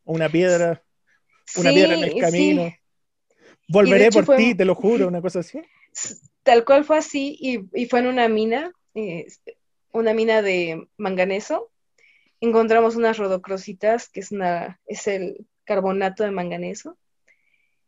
una 0.04 0.28
piedra, 0.28 0.82
una 1.56 1.70
piedra 1.70 1.94
en 1.94 2.04
el 2.04 2.20
camino? 2.20 2.74
Volveré 3.68 4.10
por 4.10 4.36
ti, 4.36 4.54
te 4.54 4.64
lo 4.64 4.74
juro, 4.74 5.06
una 5.06 5.20
cosa 5.20 5.40
así 5.40 5.60
tal 6.42 6.64
cual 6.64 6.84
fue 6.84 6.98
así 6.98 7.36
y, 7.40 7.86
fue 7.86 8.00
en 8.00 8.06
una 8.06 8.28
mina, 8.28 8.72
este, 8.94 9.58
una 9.92 10.14
mina 10.14 10.42
de 10.42 10.88
manganeso. 10.96 11.70
Encontramos 12.40 12.96
unas 12.96 13.18
rodocrositas, 13.18 14.08
que 14.08 14.20
es, 14.20 14.30
una, 14.30 14.80
es 14.86 15.06
el 15.06 15.46
carbonato 15.64 16.22
de 16.22 16.30
manganeso, 16.30 16.96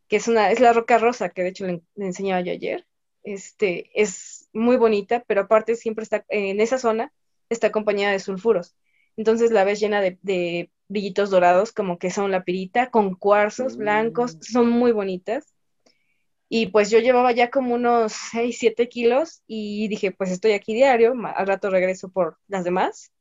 que 0.09 0.17
es, 0.17 0.27
una, 0.27 0.51
es 0.51 0.61
la 0.61 0.73
roca 0.73 0.99
rosa, 0.99 1.29
que 1.29 1.43
de 1.43 1.49
hecho 1.49 1.67
le, 1.67 1.83
enseñaba 1.97 2.41
yo 2.41 2.53
ayer. 2.53 2.87
Este, 3.23 3.91
es 3.95 4.49
muy 4.53 4.77
bonita, 4.77 5.23
pero 5.27 5.43
aparte 5.43 5.77
siempre 5.77 6.03
está, 6.03 6.25
en 6.29 6.61
esa 6.61 6.79
zona, 6.79 7.13
está 7.51 7.69
acompañada 7.69 8.13
de 8.13 8.19
sulfuros. 8.19 8.75
Entonces 9.17 9.51
la 9.51 9.65
ves 9.65 9.81
llena 9.81 10.01
de, 10.01 10.19
de 10.23 10.71
brillitos 10.89 11.31
dorados, 11.31 11.73
como 11.73 11.99
que 11.99 12.11
son 12.11 12.31
la 12.31 12.43
pirita, 12.45 12.91
con 12.91 13.15
cuarzos 13.15 13.77
blancos, 13.77 14.37
mm. 14.37 14.41
son 14.41 14.69
muy 14.71 14.93
bonitas. 14.93 15.55
Y 16.49 16.67
pues 16.67 16.91
yo 16.91 16.99
llevaba 16.99 17.33
ya 17.33 17.51
como 17.51 17.75
unos 17.75 18.13
6, 18.33 18.57
7 18.59 18.89
kilos 18.89 19.43
y 19.47 19.89
dije, 19.89 20.13
pues 20.13 20.31
estoy 20.31 20.53
aquí 20.53 20.75
diario, 20.75 21.15
al 21.35 21.47
rato 21.47 21.69
regreso 21.69 22.09
por 22.09 22.39
las 22.49 22.65
demás. 22.65 23.13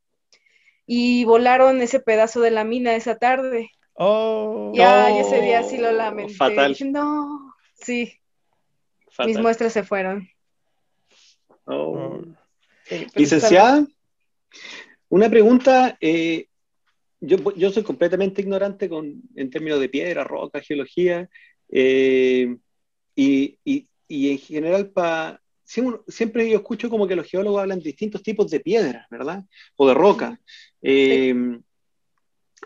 Y 0.85 1.25
volaron 1.25 1.81
ese 1.81 1.99
pedazo 1.99 2.39
de 2.39 2.51
la 2.51 2.63
mina 2.63 2.95
esa 2.95 3.17
tarde. 3.17 3.69
Oh, 3.93 4.71
ya, 4.73 5.19
ese 5.19 5.41
día 5.41 5.63
sí 5.63 5.77
lo 5.77 5.91
lamenté. 5.91 6.35
Fatal. 6.35 6.75
no, 6.91 7.53
sí. 7.73 8.13
Mis 9.25 9.39
muestras 9.39 9.73
se 9.73 9.83
fueron. 9.83 10.29
Oh. 11.65 12.21
Pues, 12.87 13.15
Licenciada, 13.15 13.85
una 15.09 15.29
pregunta. 15.29 15.97
Eh, 15.99 16.47
yo, 17.19 17.37
yo, 17.55 17.71
soy 17.71 17.83
completamente 17.83 18.41
ignorante 18.41 18.87
con, 18.87 19.21
en 19.35 19.49
términos 19.49 19.79
de 19.79 19.89
piedra, 19.89 20.23
roca, 20.23 20.61
geología. 20.61 21.27
Eh, 21.69 22.55
y, 23.17 23.87
y, 24.07 24.31
en 24.31 24.37
general, 24.37 24.91
pa, 24.91 25.41
siempre, 25.65 26.49
yo 26.49 26.57
escucho 26.57 26.87
como 26.89 27.07
que 27.07 27.15
los 27.15 27.27
geólogos 27.27 27.61
hablan 27.61 27.79
de 27.79 27.85
distintos 27.85 28.21
tipos 28.21 28.49
de 28.51 28.59
piedras, 28.59 29.07
¿verdad? 29.09 29.43
O 29.75 29.87
de 29.87 29.93
roca. 29.95 30.39
Em, 30.81 31.61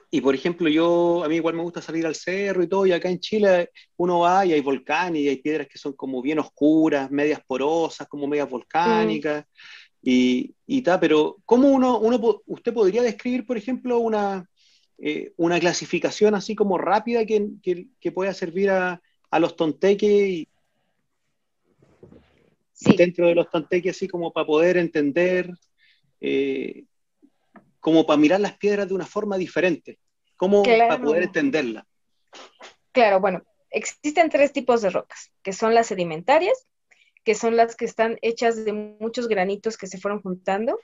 y 0.10 0.20
por 0.20 0.36
ejemplo, 0.36 0.68
yo, 0.68 1.24
a 1.24 1.30
mí 1.30 1.38
igual 1.38 1.56
me 1.56 1.64
gusta 1.64 1.82
salir 1.82 2.06
al 2.06 2.16
cerro 2.16 2.62
y 2.62 2.68
todo, 2.68 2.86
y 2.86 2.92
acá 2.92 3.10
en 3.10 3.22
Chile 3.22 3.70
uno 3.96 4.20
va 4.20 4.46
y 4.46 4.52
hay 4.52 4.60
volcanes 4.60 5.22
y 5.22 5.30
hay 5.30 5.38
piedras 5.38 5.68
que 5.70 5.78
son 5.78 5.94
como 5.94 6.22
bien 6.22 6.40
oscuras, 6.40 7.10
medias 7.10 7.40
porosas, 7.48 8.10
como 8.10 8.28
medias 8.28 8.50
volcánicas, 8.50 9.46
y, 10.04 10.54
y 10.68 10.82
tal, 10.82 11.00
pero 11.00 11.38
¿cómo 11.46 11.70
uno, 11.70 11.98
uno, 11.98 12.42
usted 12.46 12.74
podría 12.74 13.04
describir, 13.04 13.46
por 13.46 13.58
ejemplo, 13.58 14.00
una, 14.00 14.46
eh, 14.98 15.32
una 15.38 15.62
clasificación 15.62 16.36
así 16.36 16.56
como 16.56 16.78
rápida 16.78 17.26
que, 17.26 17.48
que, 17.64 17.88
que 18.02 18.12
pueda 18.12 18.34
servir 18.34 18.70
a, 18.72 19.02
a 19.32 19.40
los 19.40 19.56
tonteques 19.56 20.46
dentro 22.98 23.28
de 23.28 23.36
los 23.36 23.50
tonteques, 23.50 23.96
así 23.96 24.08
como 24.08 24.32
para 24.32 24.46
poder 24.46 24.78
entender, 24.78 25.50
eh, 26.20 26.84
como 27.80 28.06
para 28.06 28.18
mirar 28.18 28.40
las 28.40 28.58
piedras 28.58 28.88
de 28.88 28.94
una 28.94 29.06
forma 29.06 29.38
diferente, 29.38 30.00
como 30.36 30.64
para 30.64 31.02
poder 31.02 31.24
entenderla. 31.24 31.88
Claro, 32.92 33.20
bueno, 33.20 33.44
existen 33.70 34.30
tres 34.30 34.52
tipos 34.52 34.82
de 34.82 34.90
rocas, 34.90 35.32
que 35.44 35.54
son 35.54 35.74
las 35.74 35.88
sedimentarias, 35.88 36.68
que 37.24 37.36
son 37.36 37.56
las 37.56 37.76
que 37.76 37.86
están 37.86 38.18
hechas 38.22 38.66
de 38.66 38.74
muchos 38.74 39.28
granitos 39.28 39.78
que 39.78 39.88
se 39.88 40.00
fueron 40.00 40.22
juntando. 40.22 40.80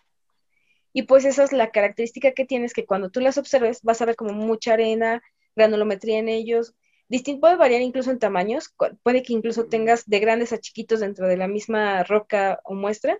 Y 0.94 1.04
pues 1.04 1.26
esa 1.26 1.44
es 1.44 1.52
la 1.52 1.72
característica 1.72 2.32
que 2.32 2.46
tienes, 2.46 2.74
que 2.74 2.86
cuando 2.86 3.10
tú 3.10 3.20
las 3.20 3.38
observes 3.38 3.82
vas 3.84 4.02
a 4.02 4.06
ver 4.06 4.16
como 4.16 4.34
mucha 4.34 4.74
arena, 4.74 5.22
granulometría 5.56 6.20
en 6.20 6.30
ellos, 6.30 6.76
distinto, 7.10 7.42
puede 7.42 7.56
variar 7.56 7.82
incluso 7.82 8.12
en 8.12 8.20
tamaños, 8.20 8.74
puede 9.04 9.24
que 9.24 9.34
incluso 9.34 9.66
tengas 9.66 10.06
de 10.08 10.20
grandes 10.20 10.54
a 10.54 10.60
chiquitos 10.60 11.00
dentro 11.00 11.28
de 11.28 11.38
la 11.38 11.48
misma 11.48 12.04
roca 12.04 12.60
o 12.64 12.74
muestra. 12.74 13.20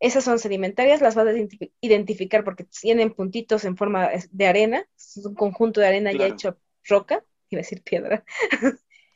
Esas 0.00 0.24
son 0.24 0.38
sedimentarias, 0.38 1.00
las 1.00 1.14
vas 1.14 1.28
a 1.28 1.34
identificar 1.80 2.42
porque 2.44 2.64
tienen 2.64 3.14
puntitos 3.14 3.64
en 3.64 3.76
forma 3.76 4.10
de 4.30 4.46
arena, 4.46 4.86
es 4.96 5.24
un 5.24 5.34
conjunto 5.34 5.80
de 5.80 5.86
arena 5.86 6.12
ya 6.12 6.26
hecho 6.26 6.58
roca, 6.84 7.24
iba 7.50 7.60
a 7.60 7.62
decir 7.62 7.82
piedra. 7.82 8.24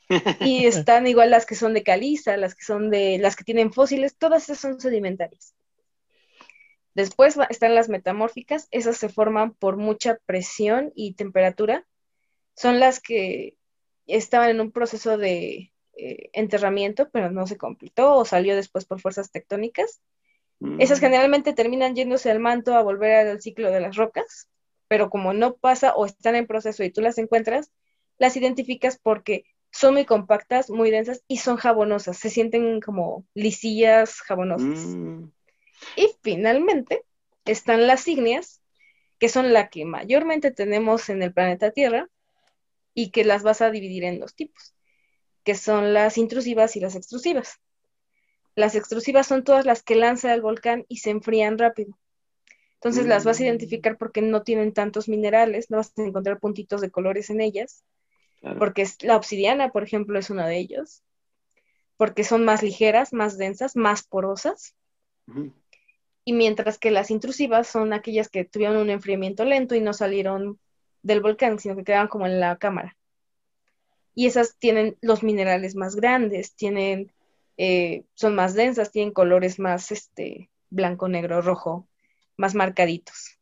y 0.40 0.66
están 0.66 1.06
igual 1.06 1.30
las 1.30 1.46
que 1.46 1.56
son 1.56 1.74
de 1.74 1.82
caliza, 1.82 2.36
las 2.36 2.54
que 2.54 2.64
son 2.64 2.90
de, 2.90 3.18
las 3.18 3.34
que 3.34 3.44
tienen 3.44 3.72
fósiles, 3.72 4.16
todas 4.16 4.44
esas 4.44 4.60
son 4.60 4.80
sedimentarias. 4.80 5.54
Después 6.94 7.36
están 7.50 7.74
las 7.74 7.88
metamórficas, 7.88 8.68
esas 8.70 8.96
se 8.96 9.08
forman 9.08 9.52
por 9.54 9.76
mucha 9.76 10.18
presión 10.24 10.92
y 10.94 11.12
temperatura. 11.14 11.86
Son 12.54 12.80
las 12.80 13.00
que 13.00 13.55
estaban 14.06 14.50
en 14.50 14.60
un 14.60 14.72
proceso 14.72 15.18
de 15.18 15.72
eh, 15.96 16.30
enterramiento, 16.32 17.08
pero 17.10 17.30
no 17.30 17.46
se 17.46 17.56
completó 17.56 18.14
o 18.14 18.24
salió 18.24 18.54
después 18.54 18.84
por 18.84 19.00
fuerzas 19.00 19.30
tectónicas. 19.30 20.00
Esas 20.78 20.98
mm. 20.98 21.02
generalmente 21.02 21.52
terminan 21.52 21.94
yéndose 21.94 22.30
al 22.30 22.40
manto 22.40 22.74
a 22.74 22.82
volver 22.82 23.26
al 23.26 23.42
ciclo 23.42 23.70
de 23.70 23.80
las 23.80 23.96
rocas, 23.96 24.48
pero 24.88 25.10
como 25.10 25.32
no 25.32 25.56
pasa 25.56 25.94
o 25.94 26.06
están 26.06 26.34
en 26.34 26.46
proceso 26.46 26.82
y 26.84 26.90
tú 26.90 27.00
las 27.00 27.18
encuentras, 27.18 27.70
las 28.18 28.36
identificas 28.36 28.98
porque 29.02 29.44
son 29.70 29.94
muy 29.94 30.04
compactas, 30.04 30.70
muy 30.70 30.90
densas 30.90 31.22
y 31.28 31.38
son 31.38 31.56
jabonosas, 31.56 32.16
se 32.16 32.30
sienten 32.30 32.80
como 32.80 33.26
lisillas 33.34 34.20
jabonosas. 34.20 34.86
Mm. 34.86 35.30
Y 35.96 36.10
finalmente 36.22 37.04
están 37.44 37.86
las 37.86 38.06
ígneas, 38.08 38.62
que 39.18 39.28
son 39.28 39.52
la 39.52 39.68
que 39.68 39.84
mayormente 39.84 40.50
tenemos 40.50 41.08
en 41.08 41.22
el 41.22 41.32
planeta 41.32 41.70
Tierra, 41.70 42.08
y 42.96 43.10
que 43.10 43.24
las 43.24 43.42
vas 43.42 43.60
a 43.60 43.70
dividir 43.70 44.02
en 44.04 44.18
dos 44.18 44.34
tipos. 44.34 44.74
que 45.44 45.54
son 45.54 45.94
las 45.94 46.18
intrusivas 46.18 46.74
y 46.74 46.80
las 46.80 46.96
extrusivas. 46.96 47.60
Las 48.56 48.74
extrusivas 48.74 49.28
son 49.28 49.44
todas 49.44 49.64
las 49.64 49.84
que 49.84 49.94
lanza 49.94 50.34
el 50.34 50.40
volcán 50.40 50.84
y 50.88 50.96
se 50.96 51.10
enfrían 51.10 51.56
rápido. 51.56 51.96
Entonces 52.74 53.06
las 53.06 53.24
vas 53.24 53.38
a 53.38 53.44
mm. 53.44 53.46
identificar 53.46 53.96
porque 53.96 54.22
no 54.22 54.42
tienen 54.42 54.72
tantos 54.72 55.08
minerales, 55.08 55.70
no 55.70 55.76
vas 55.76 55.92
a 55.96 56.02
encontrar 56.02 56.40
puntitos 56.40 56.80
de 56.80 56.90
colores 56.90 57.30
en 57.30 57.40
ellas, 57.40 57.84
porque 58.58 58.88
la 59.02 59.16
obsidiana, 59.16 59.70
por 59.70 59.84
ejemplo, 59.84 60.18
es 60.18 60.30
una 60.30 60.48
de 60.48 60.58
ellos, 60.58 61.04
porque 61.96 62.24
son 62.24 62.44
más 62.44 62.64
ligeras, 62.64 63.12
más 63.12 63.38
densas, 63.38 63.76
más 63.76 64.02
porosas. 64.02 64.74
Y 66.24 66.32
mientras 66.32 66.78
que 66.78 66.90
las 66.90 67.12
intrusivas 67.12 67.68
son 67.68 67.92
aquellas 67.92 68.28
que 68.28 68.44
tuvieron 68.44 68.78
un 68.78 68.90
enfriamiento 68.90 69.44
lento 69.44 69.76
y 69.76 69.80
no 69.80 69.92
salieron 69.92 70.58
del 71.06 71.20
volcán, 71.20 71.58
sino 71.58 71.76
que 71.76 71.84
quedaban 71.84 72.08
como 72.08 72.26
en 72.26 72.40
la 72.40 72.56
cámara. 72.56 72.96
Y 74.14 74.26
esas 74.26 74.56
tienen 74.58 74.96
los 75.00 75.22
minerales 75.22 75.76
más 75.76 75.94
grandes, 75.94 76.54
tienen, 76.54 77.12
eh, 77.56 78.04
son 78.14 78.34
más 78.34 78.54
densas, 78.54 78.90
tienen 78.90 79.12
colores 79.12 79.58
más 79.58 79.92
este, 79.92 80.50
blanco, 80.68 81.08
negro, 81.08 81.42
rojo, 81.42 81.86
más 82.36 82.54
marcaditos. 82.54 83.38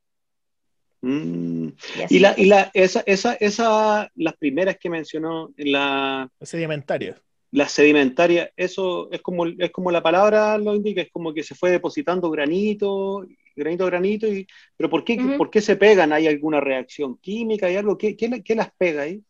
Mm. 1.00 1.68
Y, 2.10 2.18
la, 2.18 2.34
y 2.36 2.46
la, 2.46 2.70
esa, 2.74 3.02
esa, 3.06 3.34
esa, 3.34 4.10
las 4.14 4.36
primeras 4.36 4.76
que 4.78 4.90
mencionó, 4.90 5.50
la... 5.56 6.30
Sedimentaria. 6.42 7.16
La 7.50 7.68
sedimentaria, 7.68 8.50
eso 8.56 9.10
es 9.12 9.22
como, 9.22 9.46
es 9.46 9.70
como 9.70 9.90
la 9.90 10.02
palabra 10.02 10.58
lo 10.58 10.74
indica, 10.74 11.00
es 11.02 11.10
como 11.10 11.32
que 11.32 11.44
se 11.44 11.54
fue 11.54 11.70
depositando 11.70 12.28
granito, 12.30 13.24
granito, 13.54 13.86
granito, 13.86 14.26
y, 14.26 14.46
pero 14.76 14.90
¿por 14.90 15.04
qué, 15.04 15.16
¿por 15.36 15.50
qué 15.50 15.60
se 15.60 15.76
pegan? 15.76 16.12
¿Hay 16.12 16.26
alguna 16.26 16.60
reacción 16.60 17.16
química? 17.18 17.66
¿Hay 17.66 17.76
algo? 17.76 17.98
¿Qué, 17.98 18.16
qué, 18.16 18.54
las 18.54 18.72
pega 18.76 19.02
ahí? 19.02 19.22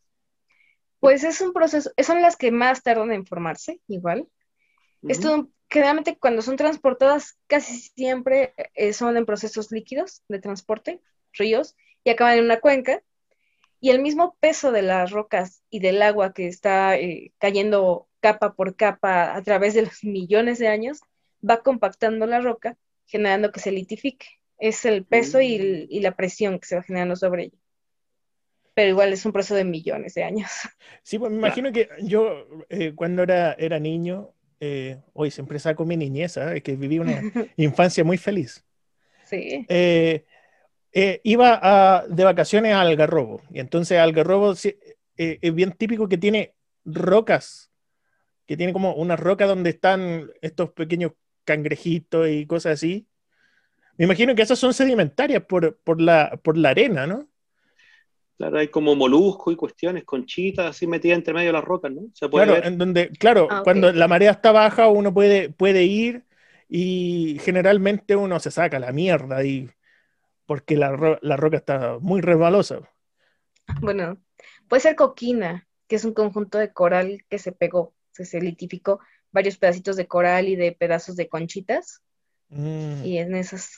Pues 1.00 1.24
es 1.24 1.40
un 1.40 1.52
proceso, 1.52 1.90
son 1.98 2.22
las 2.22 2.36
que 2.36 2.50
más 2.50 2.82
tardan 2.82 3.12
en 3.12 3.26
formarse, 3.26 3.80
igual. 3.88 4.26
Esto 5.06 5.50
generalmente 5.68 6.16
cuando 6.16 6.40
son 6.40 6.56
transportadas 6.56 7.36
casi 7.46 7.78
siempre 7.78 8.54
eh, 8.74 8.92
son 8.92 9.16
en 9.16 9.26
procesos 9.26 9.70
líquidos 9.70 10.22
de 10.28 10.38
transporte, 10.38 11.00
ríos, 11.32 11.76
y 12.04 12.10
acaban 12.10 12.38
en 12.38 12.44
una 12.44 12.60
cuenca. 12.60 13.02
Y 13.80 13.90
el 13.90 14.00
mismo 14.00 14.36
peso 14.40 14.72
de 14.72 14.82
las 14.82 15.10
rocas 15.10 15.62
y 15.68 15.80
del 15.80 16.00
agua 16.00 16.32
que 16.32 16.46
está 16.46 16.96
eh, 16.96 17.32
cayendo 17.38 18.08
capa 18.20 18.54
por 18.54 18.76
capa 18.76 19.36
a 19.36 19.42
través 19.42 19.74
de 19.74 19.82
los 19.82 20.02
millones 20.04 20.58
de 20.58 20.68
años 20.68 21.00
va 21.48 21.62
compactando 21.62 22.26
la 22.26 22.40
roca, 22.40 22.78
generando 23.06 23.52
que 23.52 23.60
se 23.60 23.72
litifique. 23.72 24.26
Es 24.58 24.84
el 24.84 25.04
peso 25.04 25.40
y, 25.40 25.88
mm. 25.90 26.02
la 26.02 26.16
presión 26.16 26.58
que 26.58 26.66
se 26.66 26.76
va 26.76 26.82
generando 26.82 27.16
sobre 27.16 27.44
ella 27.44 27.58
pero 28.74 28.90
igual 28.90 29.12
es 29.12 29.24
un 29.24 29.32
proceso 29.32 29.54
de 29.54 29.64
millones 29.64 30.14
de 30.14 30.24
años. 30.24 30.50
Sí, 31.02 31.18
pues 31.18 31.30
me 31.30 31.36
imagino 31.36 31.70
que 31.70 31.88
yo 32.00 32.46
eh, 32.70 32.94
cuando 32.94 33.22
era, 33.22 33.52
era 33.58 33.78
niño, 33.78 34.30
eh, 34.58 34.96
hoy 35.12 35.30
siempre 35.30 35.58
saco 35.58 35.84
mi 35.84 35.98
niñez, 35.98 36.38
¿eh? 36.38 36.62
que 36.62 36.76
viví 36.76 36.98
una 36.98 37.20
infancia 37.58 38.02
muy 38.04 38.16
feliz. 38.16 38.64
Sí. 39.26 39.66
Eh, 39.68 40.24
iba 41.24 42.06
de 42.08 42.24
vacaciones 42.24 42.72
a 42.72 42.80
Algarrobo, 42.80 43.42
y 43.50 43.60
entonces 43.60 43.98
Algarrobo 43.98 44.54
es 45.16 45.54
bien 45.54 45.72
típico 45.72 46.08
que 46.08 46.16
tiene 46.16 46.54
rocas, 46.86 47.70
que 48.46 48.56
tiene 48.56 48.72
como 48.72 48.94
una 48.94 49.16
roca 49.16 49.44
donde 49.44 49.70
están 49.70 50.30
estos 50.40 50.70
pequeños 50.70 51.12
cangrejitos 51.44 52.28
y 52.28 52.46
cosas 52.46 52.74
así. 52.74 53.06
Me 53.96 54.06
imagino 54.06 54.34
que 54.34 54.42
esas 54.42 54.58
son 54.58 54.74
sedimentarias 54.74 55.44
por, 55.44 55.76
por, 55.78 56.00
la, 56.00 56.38
por 56.42 56.56
la 56.56 56.70
arena, 56.70 57.06
¿no? 57.06 57.28
Claro, 58.36 58.58
hay 58.58 58.68
como 58.68 58.96
moluscos 58.96 59.54
y 59.54 59.56
cuestiones, 59.56 60.04
conchitas 60.04 60.66
así 60.66 60.88
metidas 60.88 61.18
entre 61.18 61.32
medio 61.32 61.48
de 61.48 61.52
las 61.52 61.64
rocas, 61.64 61.92
¿no? 61.92 62.02
claro, 62.30 62.56
en 62.56 62.78
donde, 62.78 63.10
claro, 63.10 63.46
ah, 63.48 63.60
cuando 63.62 63.92
la 63.92 64.08
marea 64.08 64.32
está 64.32 64.50
baja 64.50 64.88
uno 64.88 65.14
puede, 65.14 65.50
puede 65.50 65.84
ir 65.84 66.24
y 66.68 67.38
generalmente 67.42 68.16
uno 68.16 68.40
se 68.40 68.50
saca 68.50 68.80
la 68.80 68.90
mierda 68.90 69.44
y 69.44 69.70
porque 70.46 70.76
la, 70.76 70.90
roca 70.90 71.56
está 71.56 71.98
muy 72.00 72.20
resbalosa. 72.20 72.80
Bueno, 73.80 74.18
puede 74.68 74.80
ser 74.80 74.96
coquina, 74.96 75.68
que 75.86 75.96
es 75.96 76.04
un 76.04 76.12
conjunto 76.12 76.58
de 76.58 76.72
coral 76.72 77.24
que 77.30 77.38
se 77.38 77.52
pegó, 77.52 77.94
se, 78.10 78.24
se 78.24 78.40
litificó 78.40 78.98
varios 79.34 79.58
pedacitos 79.58 79.96
de 79.96 80.06
coral 80.06 80.48
y 80.48 80.56
de 80.56 80.72
pedazos 80.72 81.16
de 81.16 81.28
conchitas. 81.28 82.00
Mm. 82.48 83.04
Y 83.04 83.18
en 83.18 83.34
esas 83.34 83.72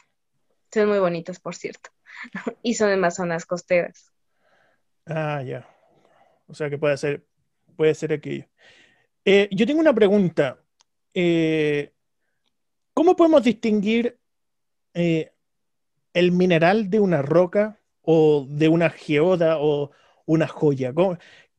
son 0.73 0.89
muy 0.89 0.99
bonitas, 0.99 1.41
por 1.41 1.57
cierto. 1.57 1.91
y 2.63 2.75
son 2.75 2.91
en 2.91 3.01
más 3.01 3.17
zonas 3.17 3.47
costeras. 3.47 4.13
Ah, 5.07 5.43
ya. 5.43 5.69
O 6.47 6.55
sea 6.55 6.71
que 6.71 6.79
puede 6.79 6.97
ser, 6.97 7.27
puede 7.75 7.95
ser 7.95 8.13
aquello. 8.13 8.47
Eh, 9.25 9.49
yo 9.51 9.67
tengo 9.67 9.81
una 9.81 9.95
pregunta. 9.95 10.61
Eh, 11.15 11.93
¿Cómo 12.93 13.17
podemos 13.17 13.43
distinguir 13.43 14.19
eh, 14.95 15.33
el 16.13 16.33
mineral 16.33 16.91
de 16.91 17.01
una 17.01 17.23
roca 17.23 17.81
o 18.03 18.47
de 18.49 18.69
una 18.69 18.91
geoda 18.91 19.57
o 19.59 19.91
una 20.27 20.47
joya? 20.47 20.93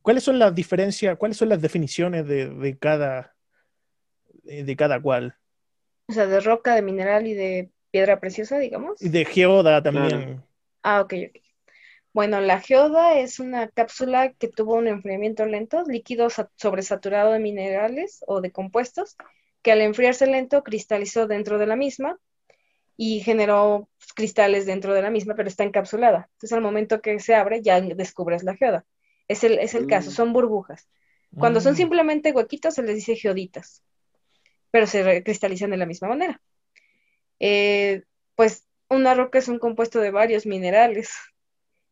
¿Cuáles 0.02 0.22
son 0.22 0.38
las 0.38 0.54
diferencias, 0.54 1.18
cuáles 1.18 1.36
son 1.36 1.48
las 1.48 1.60
definiciones 1.60 2.26
de, 2.26 2.78
cada, 2.80 3.36
de, 4.48 4.76
cada 4.76 5.00
cual? 5.00 5.36
O 6.08 6.12
sea, 6.12 6.26
de 6.26 6.40
roca, 6.40 6.74
de 6.74 6.82
mineral 6.82 7.26
y 7.26 7.34
de 7.34 7.70
piedra 7.90 8.20
preciosa, 8.20 8.58
digamos. 8.58 9.00
Y 9.00 9.08
de 9.08 9.24
geoda 9.24 9.82
también. 9.82 10.42
Ah, 10.82 11.00
ok, 11.00 11.14
ok. 11.28 11.42
Bueno, 12.12 12.40
la 12.40 12.60
geoda 12.60 13.18
es 13.18 13.38
una 13.38 13.68
cápsula 13.68 14.32
que 14.32 14.48
tuvo 14.48 14.74
un 14.74 14.88
enfriamiento 14.88 15.46
lento, 15.46 15.84
líquido 15.86 16.28
sobresaturado 16.56 17.32
de 17.32 17.38
minerales 17.38 18.24
o 18.26 18.40
de 18.40 18.50
compuestos, 18.50 19.16
que 19.62 19.72
al 19.72 19.82
enfriarse 19.82 20.26
lento 20.26 20.64
cristalizó 20.64 21.26
dentro 21.26 21.58
de 21.58 21.66
la 21.66 21.76
misma 21.76 22.18
y 22.96 23.20
generó 23.20 23.88
cristales 24.16 24.66
dentro 24.66 24.94
de 24.94 25.02
la 25.02 25.10
misma, 25.10 25.34
pero 25.34 25.48
está 25.48 25.62
encapsulada. 25.62 26.28
Entonces, 26.32 26.52
al 26.52 26.62
momento 26.62 27.00
que 27.00 27.20
se 27.20 27.34
abre, 27.34 27.62
ya 27.62 27.80
descubres 27.80 28.42
la 28.42 28.56
geoda. 28.56 28.84
Es 29.28 29.44
el, 29.44 29.58
es 29.58 29.74
el 29.74 29.86
caso, 29.86 30.10
mm. 30.10 30.14
son 30.14 30.32
burbujas. 30.32 30.88
Cuando 31.38 31.60
son 31.60 31.74
mm. 31.74 31.76
simplemente 31.76 32.32
huequitos, 32.32 32.74
se 32.74 32.82
les 32.82 32.96
dice 32.96 33.14
geoditas, 33.14 33.84
pero 34.70 34.86
se 34.86 35.22
cristalizan 35.22 35.70
de 35.70 35.76
la 35.76 35.86
misma 35.86 36.08
manera. 36.08 36.40
Eh, 37.40 38.02
pues 38.34 38.66
una 38.88 39.14
roca 39.14 39.38
es 39.38 39.48
un 39.48 39.58
compuesto 39.58 40.00
de 40.00 40.10
varios 40.10 40.46
minerales 40.46 41.10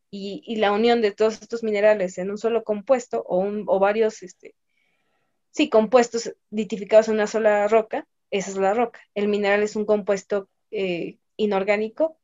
y, 0.09 0.55
la 0.55 0.71
unión 0.71 1.01
de 1.01 1.11
todos 1.11 1.41
estos 1.41 1.63
minerales 1.63 2.17
en 2.17 2.31
un 2.31 2.37
solo 2.37 2.63
compuesto 2.63 3.23
o, 3.27 3.37
un, 3.39 3.65
o 3.67 3.79
varios, 3.79 4.23
este, 4.23 4.55
sí, 5.51 5.69
compuestos 5.69 6.33
litificados 6.49 7.07
en 7.07 7.15
una 7.15 7.27
sola 7.27 7.67
roca, 7.67 8.07
esa 8.31 8.51
es 8.51 8.57
la 8.57 8.73
roca. 8.73 9.01
El 9.15 9.27
mineral 9.27 9.63
es 9.63 9.75
un 9.75 9.85
compuesto 9.85 10.49
eh, 10.71 11.17
inorgánico, 11.35 12.17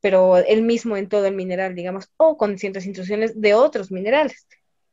pero 0.00 0.36
el 0.36 0.62
mismo 0.62 0.96
en 0.96 1.08
todo 1.08 1.26
el 1.26 1.34
mineral, 1.34 1.74
digamos, 1.74 2.10
o 2.16 2.36
con 2.36 2.58
ciertas 2.58 2.86
intrusiones 2.86 3.40
de 3.40 3.54
otros 3.54 3.90
minerales, 3.90 4.46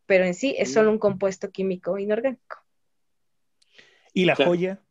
pero 0.05 0.25
en 0.25 0.33
sí 0.33 0.55
es 0.57 0.73
solo 0.73 0.91
un 0.91 0.99
compuesto 0.99 1.51
químico 1.51 1.97
inorgánico. 1.97 2.57
¿Y 4.13 4.25
la 4.25 4.35
joya? 4.35 4.81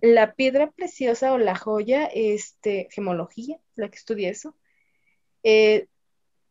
La 0.00 0.34
piedra 0.34 0.70
preciosa 0.70 1.32
o 1.32 1.38
la 1.38 1.54
joya, 1.54 2.06
este, 2.06 2.88
gemología, 2.90 3.58
la 3.74 3.88
que 3.88 3.96
estudia 3.96 4.30
eso, 4.30 4.56
eh, 5.42 5.86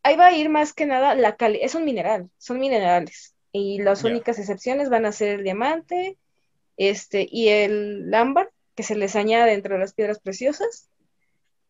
ahí 0.03 0.15
va 0.15 0.27
a 0.27 0.33
ir 0.33 0.49
más 0.49 0.73
que 0.73 0.85
nada 0.85 1.15
la 1.15 1.35
calidad, 1.35 1.65
es 1.65 1.75
un 1.75 1.85
mineral, 1.85 2.29
son 2.37 2.59
minerales. 2.59 3.35
Y 3.51 3.81
las 3.81 4.03
únicas 4.03 4.37
excepciones 4.37 4.89
van 4.89 5.05
a 5.05 5.11
ser 5.11 5.39
el 5.39 5.43
diamante 5.43 6.17
este, 6.77 7.27
y 7.29 7.49
el 7.49 8.13
ámbar, 8.13 8.51
que 8.75 8.83
se 8.83 8.95
les 8.95 9.15
añade 9.15 9.51
dentro 9.51 9.73
de 9.73 9.79
las 9.79 9.93
piedras 9.93 10.19
preciosas, 10.19 10.89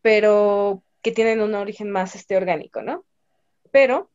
pero 0.02 0.82
que 1.02 1.12
tienen 1.12 1.40
un 1.40 1.54
origen 1.54 1.90
más 1.90 2.14
este, 2.14 2.36
orgánico, 2.36 2.82
¿no? 2.82 3.04
Pero 3.72 4.10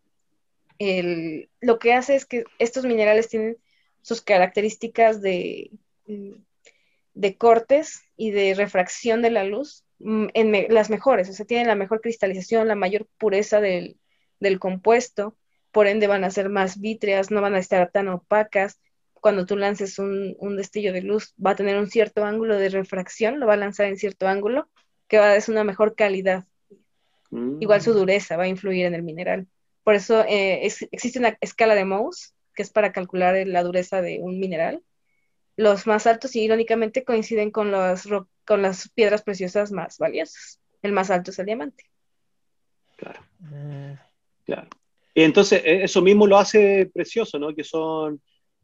lo 0.80 1.80
que 1.80 1.93
hace 1.93 2.15
es 2.15 2.25
que 2.25 2.43
estos 2.60 2.86
minerales 2.86 3.30
tienen 3.30 3.58
sus 4.01 4.21
características 4.21 5.21
de, 5.21 5.71
de 7.15 7.38
cortes 7.38 8.04
y 8.15 8.32
de 8.32 8.54
refracción 8.54 9.21
de 9.23 9.32
la 9.32 9.43
luz 9.43 9.84
mm, 9.99 10.28
en 10.34 10.73
las 10.73 10.89
mejores, 10.89 11.30
o 11.30 11.34
sea, 11.34 11.45
tienen 11.45 11.67
la 11.67 11.75
mejor 11.75 12.01
cristalización, 12.01 12.67
la 12.67 12.75
mayor 12.75 13.08
pureza 13.17 13.60
del, 13.60 13.97
del 14.39 14.60
compuesto, 14.60 15.36
por 15.75 15.88
ende 15.88 16.08
van 16.08 16.23
a 16.23 16.32
ser 16.32 16.47
más 16.47 16.80
vítreas, 16.80 17.32
no 17.32 17.41
van 17.41 17.56
a 17.56 17.60
estar 17.60 17.91
tan 17.91 18.08
opacas. 18.08 18.80
Cuando 19.13 19.45
tú 19.45 19.58
lances 19.58 19.99
un, 19.99 20.56
destello 20.56 20.93
de 20.93 21.01
luz, 21.01 21.34
va 21.43 21.51
a 21.51 21.56
tener 21.58 21.78
un 21.78 21.88
cierto 21.88 22.23
ángulo 22.23 22.58
de 22.58 22.69
refracción, 22.69 23.41
lo 23.41 23.45
va 23.47 23.56
a 23.56 23.58
lanzar 23.58 23.88
en 23.88 23.97
cierto 23.97 24.25
ángulo, 24.25 24.69
que 25.10 25.17
va 25.17 25.25
a 25.25 25.34
dar 25.34 25.43
una 25.49 25.65
mejor 25.65 25.95
calidad. 25.95 26.45
Igual 27.60 27.82
su 27.82 27.91
mm. 27.91 27.97
dureza 27.97 28.38
va 28.38 28.43
a 28.43 28.47
influir 28.47 28.86
en 28.86 28.93
el 28.93 29.04
mineral. 29.04 29.47
Por 29.84 29.95
eso 29.95 30.23
eh, 30.30 30.65
existe 30.91 31.19
una 31.19 31.38
escala 31.41 31.75
de 31.75 31.84
Mohs, 31.84 32.34
que 32.54 32.63
es 32.63 32.69
para 32.69 32.93
calcular 32.93 33.36
la 33.45 33.62
dureza 33.62 34.01
de 34.01 34.19
un 34.21 34.39
mineral. 34.39 34.82
Los 35.58 35.88
más 35.88 36.06
altos, 36.08 36.36
irónicamente, 36.36 37.04
coinciden 37.04 37.52
con, 37.52 37.72
con 38.46 38.62
las 38.62 38.89
piedras 38.89 39.24
preciosas 39.24 39.72
más 39.72 39.98
valiosas. 39.98 40.60
El 40.82 40.91
más 40.91 41.10
alto 41.10 41.32
es 41.32 41.39
el 41.39 41.46
diamante. 41.46 41.86
Claro. 42.98 43.22
Mm. 43.39 43.94
Claro. 44.46 44.70
Y 45.13 45.24
entonces 45.24 45.62
e, 45.63 45.84
eso 45.84 46.02
mismo 46.02 46.28
lo 46.28 46.38
hace 46.38 46.89
precioso, 46.94 47.39
¿no? 47.39 47.56
Que 47.56 47.63
son 47.63 48.22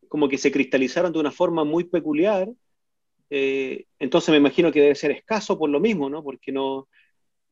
como 0.07 0.27
que 0.27 0.37
se 0.37 0.51
cristalizaron 0.51 1.13
de 1.13 1.19
una 1.19 1.31
forma 1.31 1.63
muy 1.63 1.85
peculiar. 1.85 2.49
Eh, 3.29 3.85
entonces 3.97 4.29
me 4.29 4.37
imagino 4.37 4.71
que 4.71 4.81
debe 4.81 4.95
ser 4.95 5.11
escaso 5.11 5.57
por 5.57 5.69
lo 5.69 5.79
mismo, 5.79 6.09
¿no? 6.09 6.21
Porque 6.21 6.51
no, 6.51 6.89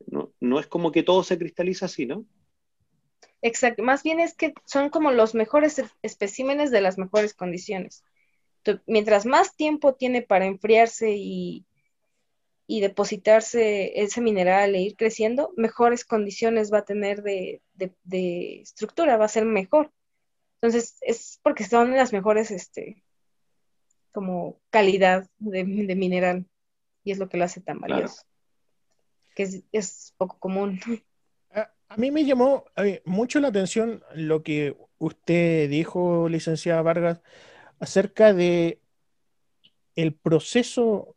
no, 0.08 0.34
no 0.42 0.60
es 0.60 0.68
como 0.68 0.92
que 0.92 1.04
todo 1.04 1.24
se 1.24 1.38
cristaliza 1.38 1.86
así, 1.86 2.06
¿no? 2.06 2.26
Exacto, 3.42 3.84
más 3.84 4.04
bien 4.04 4.20
es 4.20 4.36
que 4.36 4.54
son 4.66 4.90
como 4.90 5.12
los 5.12 5.34
mejores 5.34 5.82
especímenes 6.02 6.72
de 6.72 6.82
las 6.82 6.98
mejores 6.98 7.34
condiciones. 7.34 8.04
Mientras 8.86 9.26
más 9.26 9.56
tiempo 9.56 9.94
tiene 9.96 10.22
para 10.22 10.46
enfriarse 10.46 11.12
y, 11.12 11.66
y, 12.68 12.82
depositarse 12.82 14.00
ese 14.02 14.22
mineral 14.22 14.76
e 14.76 14.82
ir 14.82 14.96
creciendo, 14.96 15.54
mejores 15.58 16.06
condiciones 16.06 16.72
va 16.72 16.80
a 16.80 16.86
tener 16.86 17.24
de, 17.24 17.62
de, 17.74 18.62
estructura, 18.62 19.18
va 19.18 19.26
a 19.26 19.30
ser 19.30 19.46
mejor. 19.46 19.92
Entonces, 20.62 20.98
es 21.02 21.40
porque 21.42 21.64
son 21.64 21.92
las 21.96 22.14
mejores, 22.14 22.52
este, 22.52 23.04
como 24.12 24.60
calidad 24.70 25.28
de, 25.38 25.64
mineral, 25.64 26.46
y 27.04 27.12
es 27.12 27.18
lo 27.18 27.30
que 27.30 27.38
lo 27.38 27.46
hace 27.46 27.62
tan 27.62 27.80
valioso, 27.80 28.24
que 29.36 29.44
es, 29.44 29.64
es 29.72 30.14
poco 30.18 30.38
común. 30.38 30.80
A 31.90 31.98
mí 31.98 32.12
me 32.12 32.24
llamó 32.24 32.66
mucho 33.04 33.40
la 33.40 33.48
atención 33.48 34.04
lo 34.14 34.44
que 34.44 34.78
usted 35.00 35.68
dijo, 35.72 36.30
licenciada 36.30 36.84
Vargas, 36.84 37.20
acerca 37.80 38.34
de 38.34 38.82
el 39.96 40.14
proceso, 40.14 41.16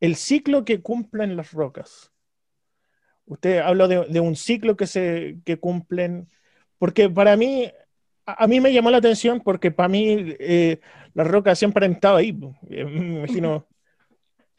el 0.00 0.16
ciclo 0.16 0.64
que 0.64 0.80
cumplen 0.80 1.36
las 1.36 1.52
rocas. 1.52 2.12
Usted 3.26 3.58
habló 3.58 3.88
de, 3.88 4.20
un 4.20 4.36
ciclo 4.36 4.76
que 4.76 4.86
se 4.86 5.38
que 5.44 5.58
cumplen, 5.58 6.28
porque 6.78 7.10
para 7.10 7.36
mí, 7.36 7.70
a, 8.24 8.46
mí 8.46 8.60
me 8.60 8.72
llamó 8.72 8.90
la 8.90 8.98
atención 8.98 9.40
porque 9.40 9.70
para 9.70 9.88
mí 9.88 10.36
eh, 10.38 10.80
las 11.14 11.26
rocas 11.26 11.58
siempre 11.58 11.84
han 11.84 11.92
estado 11.92 12.16
ahí. 12.16 12.38
Eh, 12.70 12.84
me 12.84 13.16
imagino, 13.18 13.66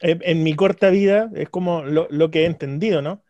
en, 0.00 0.42
mi 0.42 0.54
corta 0.54 0.90
vida 0.90 1.30
es 1.34 1.48
como 1.48 1.82
lo, 1.82 2.06
lo 2.10 2.30
que 2.30 2.42
he 2.42 2.46
entendido, 2.46 3.02
¿no? 3.02 3.24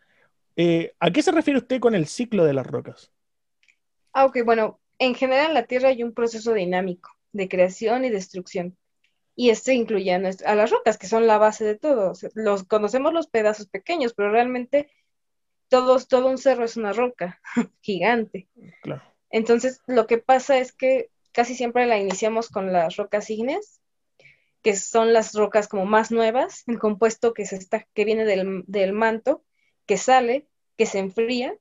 Eh, 0.56 0.92
¿A 0.98 1.12
qué 1.12 1.22
se 1.22 1.30
refiere 1.30 1.60
usted 1.60 1.78
con 1.78 1.94
el 1.94 2.06
ciclo 2.06 2.44
de 2.44 2.52
las 2.52 2.66
rocas? 2.66 3.12
Ah, 4.12 4.24
ok, 4.24 4.38
bueno, 4.44 4.80
en 4.98 5.14
general 5.14 5.48
en 5.48 5.54
la 5.54 5.66
Tierra 5.66 5.90
hay 5.90 6.02
un 6.02 6.12
proceso 6.12 6.52
dinámico 6.52 7.17
de 7.38 7.48
creación 7.48 8.04
y 8.04 8.10
destrucción. 8.10 8.76
Y 9.36 9.50
este 9.50 9.72
incluye 9.72 10.12
a, 10.12 10.18
las 10.18 10.70
rocas, 10.70 10.98
que 10.98 11.06
son 11.06 11.28
la 11.28 11.38
base 11.38 11.64
de 11.64 11.76
todo. 11.76 12.12
los, 12.34 12.64
conocemos 12.64 13.12
los 13.12 13.28
pedazos 13.28 13.68
pequeños, 13.68 14.12
pero 14.12 14.32
realmente 14.32 14.90
todos, 15.68 16.08
todo 16.08 16.28
un 16.28 16.38
cerro 16.38 16.64
es 16.64 16.76
una 16.76 16.92
roca 16.92 17.40
gigante. 17.80 18.48
Claro. 18.82 19.02
Entonces, 19.30 19.80
lo 19.86 20.08
que 20.08 20.18
pasa 20.18 20.58
es 20.58 20.72
que 20.72 21.10
casi 21.30 21.54
siempre 21.54 21.86
la 21.86 21.98
iniciamos 21.98 22.48
con 22.48 22.72
las 22.72 22.96
rocas 22.96 23.30
ígneas, 23.30 23.80
que 24.62 24.74
son 24.74 25.12
las 25.12 25.34
rocas 25.34 25.68
como 25.68 25.84
más 25.84 26.10
nuevas, 26.10 26.64
el 26.66 26.80
compuesto 26.80 27.32
que, 27.32 27.46
se 27.46 27.54
está, 27.54 27.86
que 27.94 28.04
viene 28.04 28.24
del, 28.24 28.64
del 28.66 28.92
manto, 28.92 29.44
que 29.86 29.98
sale, 29.98 30.48
que 30.76 30.86
se 30.86 30.98
enfría 30.98 31.56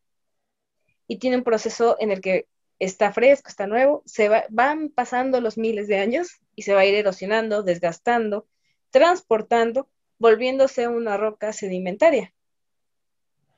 y 1.08 1.20
tiene 1.20 1.38
un 1.38 1.44
proceso 1.44 1.96
en 2.00 2.10
el 2.10 2.22
que 2.22 2.48
está 2.80 3.12
fresco, 3.12 3.50
está 3.50 3.68
nuevo, 3.68 4.04
se 4.06 4.30
van 4.50 4.90
pasando 4.90 5.42
los 5.42 5.58
miles 5.58 5.88
de 5.88 5.98
años 5.98 6.40
y 6.56 6.64
se 6.64 6.74
va 6.74 6.82
a 6.82 6.86
ir 6.86 6.96
erosionando, 6.96 7.64
desgastando, 7.64 8.48
transportando, 8.92 9.90
volviéndose 10.20 10.88
una 10.88 11.18
roca 11.18 11.54
sedimentaria 11.54 12.34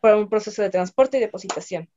por 0.02 0.16
un 0.16 0.30
proceso 0.30 0.62
de 0.62 0.70
transporte 0.70 1.18
y 1.18 1.22
depositación. 1.22 1.90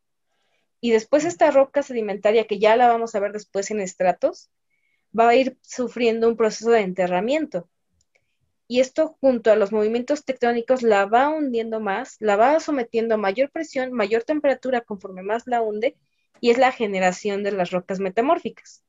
Y 0.81 0.91
después 0.91 1.25
esta 1.25 1.51
roca 1.53 1.83
sedimentaria, 1.83 2.47
que 2.47 2.59
ya 2.59 2.77
la 2.77 2.89
vamos 2.89 3.15
a 3.15 3.21
ver 3.21 3.33
después 3.33 3.71
en 3.71 3.81
estratos, 3.81 4.51
va 5.19 5.29
a 5.29 5.35
ir 5.37 5.57
sufriendo 5.63 6.29
un 6.29 6.37
proceso 6.37 6.71
de 6.71 6.81
enterramiento 6.81 7.69
y 8.73 8.81
esto 8.81 9.19
junto 9.21 9.53
a 9.53 9.57
los 9.57 9.71
movimientos 9.71 10.25
tectónicos 10.25 10.83
la 10.83 11.05
va 11.05 11.29
hundiendo 11.29 11.79
más, 11.79 12.17
la 12.21 12.37
va 12.37 12.59
sometiendo 12.59 13.17
a 13.17 13.19
mayor 13.19 13.51
presión, 13.51 13.93
mayor 13.93 14.23
temperatura 14.23 14.81
conforme 14.81 15.23
más 15.23 15.47
la 15.47 15.61
hunde, 15.61 15.95
y 16.43 16.51
es 16.51 16.59
la 16.59 16.73
generación 16.73 17.45
de 17.45 17.53
las 17.53 17.71
rocas 17.71 18.01
metamórficas. 18.01 18.83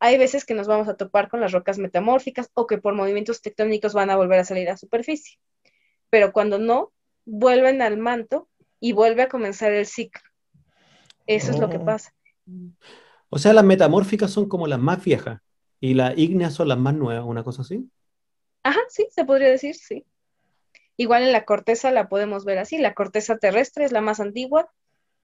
Hay 0.00 0.16
veces 0.16 0.46
que 0.46 0.54
nos 0.54 0.66
vamos 0.66 0.88
a 0.88 0.96
topar 0.96 1.28
con 1.28 1.42
las 1.42 1.52
rocas 1.52 1.76
metamórficas 1.78 2.50
o 2.54 2.66
que 2.66 2.78
por 2.78 2.94
movimientos 2.94 3.42
tectónicos 3.42 3.92
van 3.92 4.08
a 4.08 4.16
volver 4.16 4.40
a 4.40 4.44
salir 4.44 4.70
a 4.70 4.78
superficie, 4.78 5.38
pero 6.08 6.32
cuando 6.32 6.58
no, 6.58 6.94
vuelven 7.26 7.82
al 7.82 7.98
manto 7.98 8.48
y 8.80 8.92
vuelve 8.92 9.22
a 9.22 9.28
comenzar 9.28 9.72
el 9.72 9.84
ciclo. 9.84 10.22
Eso 11.26 11.50
es 11.50 11.58
lo 11.58 11.68
que 11.68 11.76
oh. 11.76 11.84
pasa. 11.84 12.14
O 13.28 13.38
sea, 13.38 13.52
las 13.52 13.64
metamórficas 13.64 14.30
son 14.30 14.48
como 14.48 14.66
las 14.66 14.78
más 14.78 15.04
viejas 15.04 15.42
y 15.80 15.92
las 15.92 16.16
ígneas 16.16 16.54
son 16.54 16.68
las 16.68 16.78
más 16.78 16.94
nuevas, 16.94 17.26
una 17.26 17.44
cosa 17.44 17.60
así. 17.60 17.90
Ajá, 18.62 18.80
sí, 18.88 19.06
se 19.10 19.26
podría 19.26 19.48
decir, 19.48 19.74
sí. 19.74 20.06
Igual 20.96 21.24
en 21.24 21.32
la 21.32 21.44
corteza 21.44 21.90
la 21.90 22.08
podemos 22.08 22.46
ver 22.46 22.56
así. 22.56 22.78
La 22.78 22.94
corteza 22.94 23.36
terrestre 23.36 23.84
es 23.84 23.92
la 23.92 24.00
más 24.00 24.18
antigua, 24.18 24.70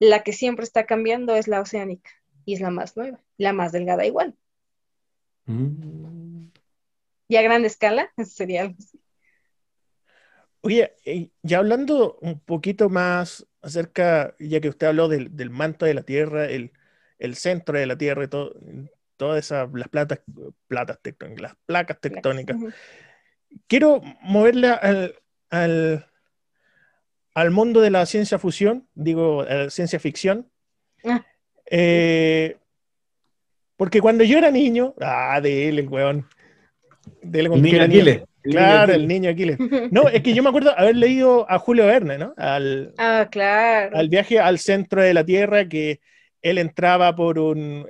la 0.03 0.23
que 0.23 0.33
siempre 0.33 0.63
está 0.63 0.85
cambiando 0.85 1.35
es 1.35 1.47
la 1.47 1.61
oceánica 1.61 2.09
y 2.45 2.55
es 2.55 2.61
la 2.61 2.69
más 2.69 2.97
nueva, 2.97 3.21
la 3.37 3.53
más 3.53 3.71
delgada 3.71 4.05
igual. 4.05 4.35
Mm. 5.45 6.47
Y 7.27 7.35
a 7.35 7.41
gran 7.41 7.65
escala 7.65 8.11
sería 8.25 8.61
algo 8.61 8.75
así. 8.79 8.99
Oye, 10.61 10.93
ya 11.41 11.57
hablando 11.57 12.17
un 12.21 12.39
poquito 12.39 12.89
más 12.89 13.45
acerca, 13.61 14.33
ya 14.39 14.61
que 14.61 14.69
usted 14.69 14.87
habló 14.87 15.09
del, 15.09 15.49
manto 15.49 15.85
de 15.85 15.93
la 15.93 16.03
Tierra, 16.03 16.45
el, 16.45 16.71
centro 17.35 17.77
de 17.77 17.85
la 17.85 17.97
Tierra 17.97 18.23
y 18.23 18.27
todo, 18.29 18.55
todas 19.17 19.43
esas, 19.43 19.69
las 19.73 19.89
platas, 19.89 20.21
platas 20.67 21.01
tectónicas, 21.01 21.41
las 21.41 21.55
placas 21.65 21.99
tectónicas 21.99 22.55
quiero 23.67 24.01
moverle 24.21 24.69
al, 24.69 25.15
al, 25.49 26.05
mundo 27.51 27.81
de 27.81 27.89
la 27.89 28.05
ciencia 28.05 28.39
fusión, 28.39 28.87
digo, 28.93 29.45
ciencia 29.69 29.99
ficción. 29.99 30.49
Ah. 31.03 31.25
Eh, 31.69 32.57
porque 33.75 34.01
cuando 34.01 34.23
yo 34.23 34.37
era 34.37 34.51
niño, 34.51 34.93
ah, 35.01 35.39
de 35.41 35.69
él, 35.69 35.79
el 35.79 35.87
weón. 35.87 36.27
De 37.21 37.39
él, 37.39 37.45
el 37.47 37.61
niño 37.61 37.83
Aquiles. 37.83 38.23
Claro, 38.43 38.93
el 38.93 39.07
niño 39.07 39.29
Aquiles. 39.29 39.57
No, 39.91 40.07
es 40.07 40.21
que 40.21 40.33
yo 40.33 40.43
me 40.43 40.49
acuerdo 40.49 40.77
haber 40.77 40.95
leído 40.95 41.49
a 41.49 41.57
Julio 41.57 41.85
Verne, 41.85 42.17
¿no? 42.17 42.33
Al, 42.37 42.93
ah, 42.97 43.27
claro. 43.31 43.97
Al 43.97 44.09
viaje 44.09 44.39
al 44.39 44.59
centro 44.59 45.01
de 45.01 45.13
la 45.13 45.25
Tierra, 45.25 45.67
que 45.67 46.01
él 46.41 46.57
entraba 46.57 47.15
por 47.15 47.39
un, 47.39 47.87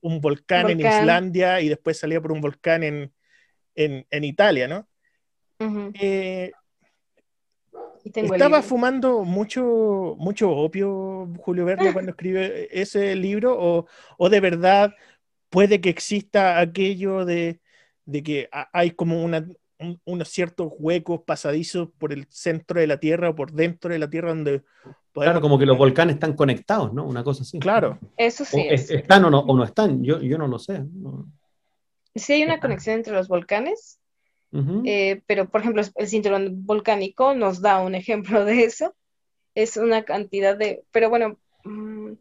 un 0.00 0.20
volcán, 0.20 0.68
en 0.68 0.80
Islandia 0.80 1.60
y 1.60 1.68
después 1.68 1.98
salía 1.98 2.20
por 2.20 2.32
un 2.32 2.40
volcán 2.40 2.82
en, 2.82 3.12
en, 3.74 4.06
en 4.10 4.24
Italia, 4.24 4.68
¿no? 4.68 4.88
Eh, 5.94 6.50
¿Estaba 8.04 8.62
fumando 8.62 9.24
mucho, 9.24 10.16
mucho 10.18 10.50
opio 10.50 11.28
Julio 11.38 11.64
Verne 11.64 11.92
cuando 11.92 12.10
escribe 12.10 12.68
ese 12.70 13.14
libro? 13.14 13.86
¿O, 14.18 14.28
de 14.28 14.40
verdad 14.40 14.94
puede 15.50 15.80
que 15.80 15.90
exista 15.90 16.58
aquello 16.58 17.24
de, 17.24 17.60
que 18.24 18.48
hay 18.72 18.92
como 18.92 19.24
unos 20.04 20.28
ciertos 20.28 20.72
huecos 20.78 21.20
pasadizos 21.26 21.88
por 21.98 22.12
el 22.12 22.26
centro 22.28 22.80
de 22.80 22.86
la 22.86 22.98
Tierra 22.98 23.30
o 23.30 23.34
por 23.34 23.52
dentro 23.52 23.92
de 23.92 23.98
la 23.98 24.08
Tierra 24.10 24.30
donde... 24.30 24.62
Claro, 25.12 25.42
como 25.42 25.58
que 25.58 25.66
los 25.66 25.76
volcanes 25.76 26.14
están 26.14 26.34
conectados, 26.34 26.94
¿no? 26.94 27.04
Una 27.04 27.22
cosa 27.22 27.42
así. 27.42 27.58
Claro. 27.58 27.98
Eso 28.16 28.46
sí. 28.46 28.66
¿Están 28.70 29.26
o 29.26 29.30
no, 29.30 29.40
o 29.40 29.56
no 29.56 29.62
están? 29.62 30.02
Yo, 30.02 30.20
yo 30.22 30.38
no 30.38 30.48
lo 30.48 30.58
sé. 30.58 30.84
Sí 32.14 32.32
hay 32.32 32.42
una 32.44 32.60
conexión 32.60 32.96
entre 32.96 33.12
los 33.12 33.28
volcanes, 33.28 34.00
eh, 34.84 35.22
pero, 35.26 35.48
por 35.48 35.62
ejemplo, 35.62 35.82
el 35.94 36.08
cinturón 36.08 36.66
volcánico 36.66 37.34
nos 37.34 37.62
da 37.62 37.80
un 37.80 37.94
ejemplo 37.94 38.44
de 38.44 38.64
eso. 38.64 38.94
Es 39.54 39.76
una 39.76 40.04
cantidad 40.04 40.56
de, 40.56 40.84
pero 40.92 41.10
bueno, 41.10 41.38
mm, 41.64 42.12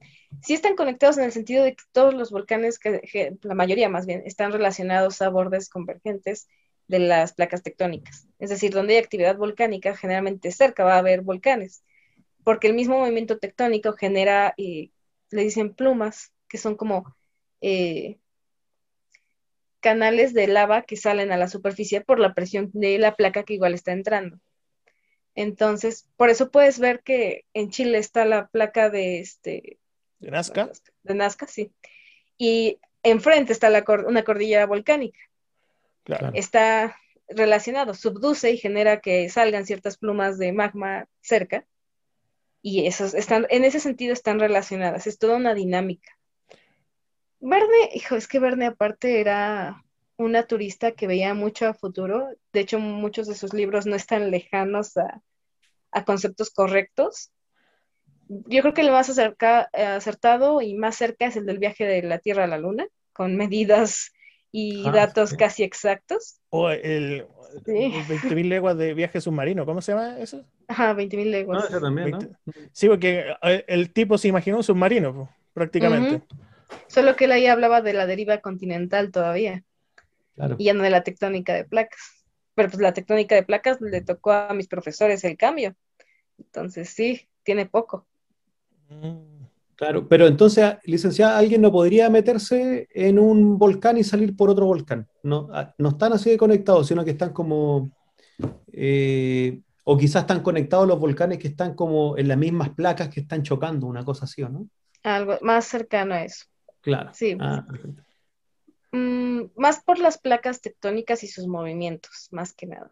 sí 0.41 0.53
están 0.53 0.75
conectados 0.75 1.17
en 1.17 1.25
el 1.25 1.31
sentido 1.31 1.63
de 1.63 1.75
que 1.75 1.83
todos 1.91 2.13
los 2.13 2.31
volcanes, 2.31 2.79
que, 2.79 3.37
la 3.41 3.55
mayoría 3.55 3.89
más 3.89 4.05
bien, 4.05 4.23
están 4.25 4.51
relacionados 4.51 5.21
a 5.21 5.29
bordes 5.29 5.69
convergentes 5.69 6.47
de 6.87 6.99
las 6.99 7.33
placas 7.33 7.63
tectónicas. 7.63 8.27
Es 8.39 8.49
decir, 8.49 8.71
donde 8.71 8.93
hay 8.93 8.99
actividad 8.99 9.37
volcánica, 9.37 9.95
generalmente 9.95 10.51
cerca 10.51 10.83
va 10.83 10.95
a 10.95 10.99
haber 10.99 11.21
volcanes, 11.21 11.83
porque 12.43 12.67
el 12.67 12.73
mismo 12.73 12.97
movimiento 12.99 13.39
tectónico 13.39 13.93
genera, 13.93 14.53
eh, 14.57 14.91
le 15.29 15.43
dicen 15.43 15.73
plumas, 15.73 16.33
que 16.47 16.57
son 16.57 16.75
como 16.75 17.15
eh, 17.61 18.19
canales 19.81 20.33
de 20.33 20.47
lava 20.47 20.83
que 20.83 20.95
salen 20.95 21.31
a 21.31 21.37
la 21.37 21.49
superficie 21.49 22.01
por 22.01 22.19
la 22.19 22.33
presión 22.33 22.69
de 22.73 22.97
la 22.97 23.15
placa 23.15 23.43
que 23.43 23.55
igual 23.55 23.73
está 23.73 23.91
entrando. 23.91 24.39
Entonces, 25.35 26.07
por 26.17 26.29
eso 26.29 26.51
puedes 26.51 26.79
ver 26.79 27.01
que 27.03 27.45
en 27.53 27.69
Chile 27.69 27.97
está 27.97 28.25
la 28.25 28.47
placa 28.47 28.89
de 28.89 29.19
este 29.19 29.79
de 30.19 30.31
Nazca. 30.31 30.71
De 31.03 31.15
Nazca, 31.15 31.47
sí. 31.47 31.73
Y 32.37 32.79
enfrente 33.03 33.51
está 33.51 33.69
la 33.69 33.83
una 34.07 34.23
cordillera 34.23 34.65
volcánica. 34.67 35.19
Está 36.33 36.95
relacionado, 37.27 37.93
subduce 37.93 38.51
y 38.51 38.57
genera 38.57 38.99
que 39.01 39.29
salgan 39.29 39.65
ciertas 39.65 39.97
plumas 39.97 40.37
de 40.37 40.51
magma 40.53 41.07
cerca. 41.21 41.65
Y 42.61 42.85
esos 42.85 43.15
están, 43.15 43.47
en 43.49 43.63
ese 43.63 43.79
sentido 43.79 44.13
están 44.13 44.39
relacionadas. 44.39 45.07
Es 45.07 45.17
toda 45.17 45.37
una 45.37 45.55
dinámica. 45.55 46.17
Verne, 47.41 47.89
hijo, 47.93 48.15
es 48.15 48.27
que 48.27 48.39
Verne 48.39 48.67
aparte 48.67 49.19
era 49.19 49.83
una 50.15 50.43
turista 50.43 50.91
que 50.91 51.07
veía 51.07 51.33
mucho 51.33 51.67
a 51.67 51.73
futuro. 51.73 52.29
De 52.53 52.59
hecho, 52.59 52.79
muchos 52.79 53.27
de 53.27 53.35
sus 53.35 53.53
libros 53.53 53.87
no 53.87 53.95
están 53.95 54.29
lejanos 54.29 54.95
a, 54.97 55.21
conceptos 56.05 56.51
correctos. 56.51 57.31
Yo 58.27 58.61
creo 58.61 58.73
que 58.73 58.81
el 58.81 58.91
más 58.91 59.09
acertado 59.73 60.61
y 60.61 60.75
más 60.75 60.95
cerca 60.95 61.25
es 61.25 61.35
el 61.35 61.45
del 61.45 61.59
viaje 61.59 61.85
de 61.85 62.03
la 62.03 62.19
Tierra 62.19 62.45
a 62.45 62.47
la 62.47 62.59
Luna, 62.59 62.87
con 63.11 63.35
medidas 63.35 64.13
y 64.51 64.87
ah, 64.87 64.91
datos 64.91 65.33
casi 65.33 65.63
exactos. 65.63 66.39
O 66.49 66.69
el, 66.69 67.25
20.000 67.65 68.47
leguas 68.47 68.77
de 68.77 68.93
viaje 68.93 69.19
submarino, 69.19 69.65
¿cómo 69.65 69.81
se 69.81 69.93
llama 69.93 70.19
eso? 70.19 70.45
Ajá, 70.67 70.93
20.000 70.93 71.25
leguas. 71.29 71.73
Ah, 71.73 71.79
también, 71.79 72.11
¿no? 72.11 72.19
Sí, 72.71 72.87
porque 72.87 73.25
eh, 73.41 73.65
el 73.67 73.91
tipo 73.91 74.17
se 74.17 74.27
imaginó 74.27 74.57
un 74.57 74.63
submarino, 74.63 75.29
prácticamente. 75.53 76.21
Solo 76.87 77.15
que 77.15 77.25
él 77.25 77.31
ahí 77.31 77.47
hablaba 77.47 77.81
de 77.81 77.93
la 77.93 78.05
deriva 78.05 78.39
continental 78.39 79.11
todavía. 79.11 79.63
Y 80.57 80.65
ya 80.65 80.73
no 80.73 80.83
de 80.83 80.89
la 80.89 81.03
tectónica 81.03 81.53
de 81.53 81.65
placas. 81.65 82.25
Pero 82.55 82.69
pues 82.69 82.81
la 82.81 82.93
tectónica 82.93 83.35
de 83.35 83.43
placas 83.43 83.79
le 83.81 84.01
tocó 84.01 84.31
a 84.31 84.53
mis 84.53 84.67
profesores 84.67 85.23
el 85.23 85.37
cambio. 85.37 85.75
Entonces 86.37 86.89
sí, 86.89 87.27
tiene 87.43 87.65
poco. 87.65 88.05
Claro, 89.75 90.07
pero 90.07 90.27
entonces, 90.27 90.75
licenciada, 90.83 91.37
alguien 91.37 91.61
no 91.61 91.71
podría 91.71 92.09
meterse 92.09 92.87
en 92.93 93.17
un 93.17 93.57
volcán 93.57 93.97
y 93.97 94.03
salir 94.03 94.35
por 94.35 94.49
otro 94.49 94.65
volcán. 94.67 95.07
No, 95.23 95.49
ah, 95.51 95.73
no 95.77 95.89
están 95.89 96.13
así 96.13 96.29
de 96.29 96.37
conectados, 96.37 96.87
sino 96.87 97.03
que 97.03 97.11
están 97.11 97.33
como. 97.33 97.89
Eh, 98.71 99.59
o 99.83 99.97
quizás 99.97 100.21
están 100.21 100.43
conectados 100.43 100.87
los 100.87 100.99
volcanes 100.99 101.39
que 101.39 101.47
están 101.47 101.73
como 101.73 102.15
en 102.17 102.27
las 102.27 102.37
mismas 102.37 102.69
placas 102.69 103.09
que 103.09 103.21
están 103.21 103.41
chocando, 103.41 103.87
una 103.87 104.05
cosa 104.05 104.25
así, 104.25 104.43
¿o 104.43 104.49
no? 104.49 104.67
Algo 105.01 105.39
más 105.41 105.65
cercano 105.65 106.13
a 106.13 106.23
eso. 106.25 106.45
Claro. 106.81 107.11
Sí. 107.13 107.37
Ah, 107.39 107.65
mm, 108.91 109.41
más 109.55 109.83
por 109.83 109.99
las 109.99 110.17
placas 110.17 110.61
tectónicas 110.61 111.23
y 111.23 111.27
sus 111.27 111.47
movimientos, 111.47 112.27
más 112.31 112.53
que 112.53 112.65
nada. 112.67 112.91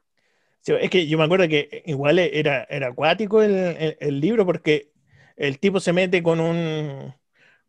es 0.65 0.89
que 0.89 1.07
yo 1.07 1.17
me 1.17 1.23
acuerdo 1.23 1.47
que 1.47 1.83
igual 1.85 2.19
era, 2.19 2.63
era 2.69 2.87
acuático 2.89 3.41
el, 3.41 4.19
libro 4.19 4.45
porque 4.45 4.91
el 5.35 5.59
tipo 5.59 5.79
se 5.79 5.93
mete 5.93 6.21
con 6.21 6.39
un, 6.39 7.13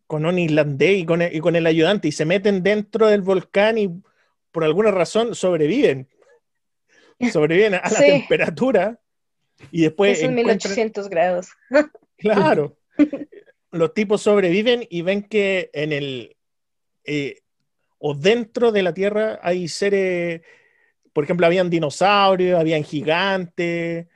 con 0.07 0.27
un 0.27 0.39
islandés 0.39 0.99
y 0.99 1.07
con, 1.07 1.23
el, 1.23 1.35
y 1.35 1.41
con 1.41 1.57
el 1.57 1.67
ayudante 1.67 2.09
y 2.09 2.13
se 2.13 2.25
meten 2.25 2.63
dentro 2.63 3.09
del 3.09 3.23
volcán 3.23 3.79
y 3.79 3.89
por 4.53 4.65
alguna 4.65 4.91
razón 4.91 5.35
sobreviven. 5.35 6.09
Sobreviven 7.33 7.75
a 7.75 7.83
la 7.91 7.99
temperatura 7.99 8.99
y 9.71 9.83
después... 9.83 10.23
Es 10.23 10.31
1800 10.31 11.09
grados. 11.11 11.49
Claro. 12.17 12.77
los 13.71 13.95
tipos 13.95 14.23
sobreviven 14.23 14.87
y 14.89 15.03
ven 15.03 15.23
que 15.23 15.71
en 15.73 15.93
el 15.93 16.37
eh, 17.05 17.41
o 17.99 18.15
dentro 18.15 18.73
de 18.73 18.83
la 18.83 18.95
Tierra 18.95 19.39
hay 19.43 19.69
seres, 19.69 20.43
por 21.13 21.25
ejemplo, 21.25 21.47
habían 21.47 21.69
dinosaurios, 21.69 22.59
habían 22.59 22.83
gigantes, 22.83 24.07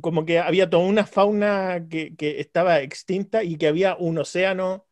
como 0.00 0.24
que 0.24 0.38
había 0.38 0.68
toda 0.68 0.84
una 0.84 1.04
fauna 1.04 1.86
que, 1.88 2.14
estaba 2.18 2.80
extinta 2.80 3.42
y 3.42 3.56
que 3.56 3.68
había 3.68 3.94
un 3.96 4.18
océano, 4.18 4.86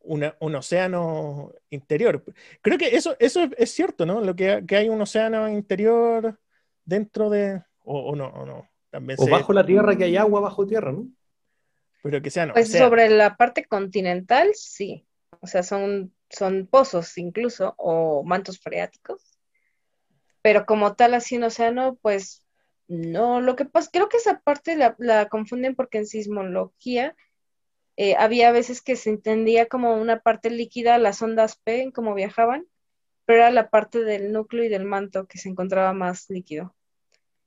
un 0.00 0.54
océano 0.54 1.52
interior. 1.68 2.24
Creo 2.62 2.78
que 2.78 2.96
eso, 2.96 3.14
eso 3.18 3.48
es, 3.56 3.72
cierto, 3.72 4.06
¿no? 4.06 4.22
Lo 4.22 4.34
que, 4.34 4.64
hay 4.70 4.88
un 4.88 5.00
océano 5.00 5.48
interior 5.50 6.38
dentro 6.84 7.28
de, 7.28 7.62
o, 7.84 8.16
no, 8.16 8.28
o 8.28 8.46
no. 8.46 8.68
También 8.90 9.18
o 9.20 9.28
bajo 9.28 9.52
la 9.52 9.66
Tierra 9.66 9.96
que 9.96 10.04
hay 10.04 10.16
agua 10.16 10.40
bajo 10.40 10.66
tierra, 10.66 10.92
¿no? 10.92 11.08
Pero 12.06 12.22
que 12.22 12.30
sean. 12.30 12.52
Pues 12.52 12.70
sobre 12.70 13.10
la 13.10 13.36
parte 13.36 13.64
continental, 13.64 14.50
sí. 14.54 15.04
O 15.40 15.48
sea, 15.48 15.64
son, 15.64 16.14
son 16.30 16.68
pozos 16.68 17.18
incluso, 17.18 17.74
o 17.78 18.22
mantos 18.22 18.60
freáticos. 18.60 19.36
Pero 20.40 20.66
como 20.66 20.94
tal, 20.94 21.14
así 21.14 21.36
un 21.36 21.42
océano, 21.42 21.98
pues 22.00 22.44
no. 22.86 23.40
Lo 23.40 23.56
que 23.56 23.64
pasa, 23.64 23.90
creo 23.92 24.08
que 24.08 24.18
esa 24.18 24.38
parte 24.38 24.76
la, 24.76 25.28
confunden 25.28 25.74
porque 25.74 25.98
en 25.98 26.06
sismología 26.06 27.16
eh, 27.96 28.14
había 28.16 28.52
veces 28.52 28.82
que 28.82 28.94
se 28.94 29.10
entendía 29.10 29.66
como 29.66 29.96
una 29.96 30.20
parte 30.20 30.48
líquida, 30.48 30.98
las 30.98 31.20
ondas 31.22 31.56
P, 31.56 31.82
en 31.82 31.90
cómo 31.90 32.14
viajaban, 32.14 32.68
pero 33.24 33.40
era 33.40 33.50
la 33.50 33.68
parte 33.68 34.04
del 34.04 34.30
núcleo 34.30 34.62
y 34.62 34.68
del 34.68 34.84
manto 34.84 35.26
que 35.26 35.38
se 35.38 35.48
encontraba 35.48 35.92
más 35.92 36.30
líquido. 36.30 36.75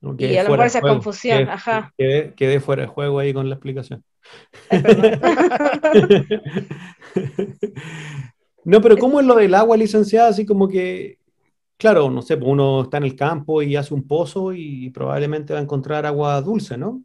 Y 0.02 0.38
a 0.38 0.44
lo 0.44 0.52
mejor 0.52 0.66
esa 0.66 0.82
confusión, 0.82 1.50
ajá. 1.50 1.94
quedé, 1.98 2.60
fuera 2.60 2.84
de 2.84 2.88
juego 2.88 3.20
ahí 3.20 3.34
con 3.34 3.50
la 3.50 3.56
explicación. 3.56 4.04
no, 8.64 8.82
pero 8.82 8.98
¿cómo 8.98 9.20
es 9.20 9.26
lo 9.26 9.36
del 9.36 9.56
agua, 9.56 9.76
licenciada? 9.76 10.30
Así 10.30 10.46
como 10.46 10.68
que, 10.68 11.18
claro, 11.78 12.10
no 12.10 12.22
sé, 12.22 12.38
pues 12.38 12.50
uno 12.50 12.84
está 12.84 12.98
en 12.98 13.04
el 13.04 13.16
campo 13.16 13.62
y 13.62 13.76
hace 13.76 13.94
un 13.94 14.08
pozo 14.08 14.54
y 14.54 14.90
probablemente 14.92 15.54
va 15.54 15.60
a 15.60 15.64
encontrar 15.64 16.06
agua 16.06 16.42
dulce, 16.42 16.78
¿no? 16.78 17.04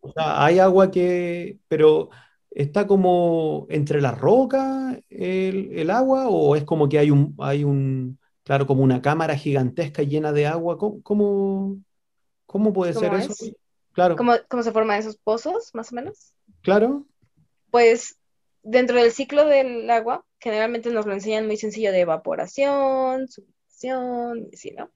O 0.00 0.12
sea, 0.12 0.44
hay 0.44 0.58
agua 0.58 0.90
que, 0.90 1.58
pero 1.68 2.10
está 2.50 2.86
como 2.86 3.66
entre 3.70 4.00
la 4.00 4.12
roca 4.12 5.00
el, 5.08 5.90
agua 5.90 6.28
o 6.28 6.56
es 6.56 6.64
como 6.64 6.88
que 6.88 6.98
hay 6.98 7.10
un, 7.10 7.34
hay 7.38 7.64
un, 7.64 8.18
claro, 8.44 8.66
como 8.66 8.82
una 8.82 9.02
cámara 9.02 9.36
gigantesca 9.36 10.02
llena 10.02 10.32
de 10.32 10.46
agua. 10.46 10.78
¿Cómo, 10.78 11.02
cómo, 11.02 11.76
puede 12.72 12.92
ser 12.92 13.14
eso? 13.14 13.34
Claro. 13.92 14.16
¿Cómo, 14.16 14.62
se 14.62 14.72
forman 14.72 14.98
esos 14.98 15.16
pozos, 15.16 15.70
más 15.74 15.92
o 15.92 15.94
menos? 15.94 16.34
Claro. 16.62 17.06
Pues 17.70 18.18
dentro 18.62 18.96
del 18.96 19.12
ciclo 19.12 19.46
del 19.46 19.88
agua, 19.90 20.24
generalmente 20.40 20.90
nos 20.90 21.06
lo 21.06 21.12
enseñan 21.12 21.46
muy 21.46 21.56
sencillo 21.56 21.92
de 21.92 22.00
evaporación, 22.00 23.28
sublimación, 23.28 24.50
¿no? 24.76 24.90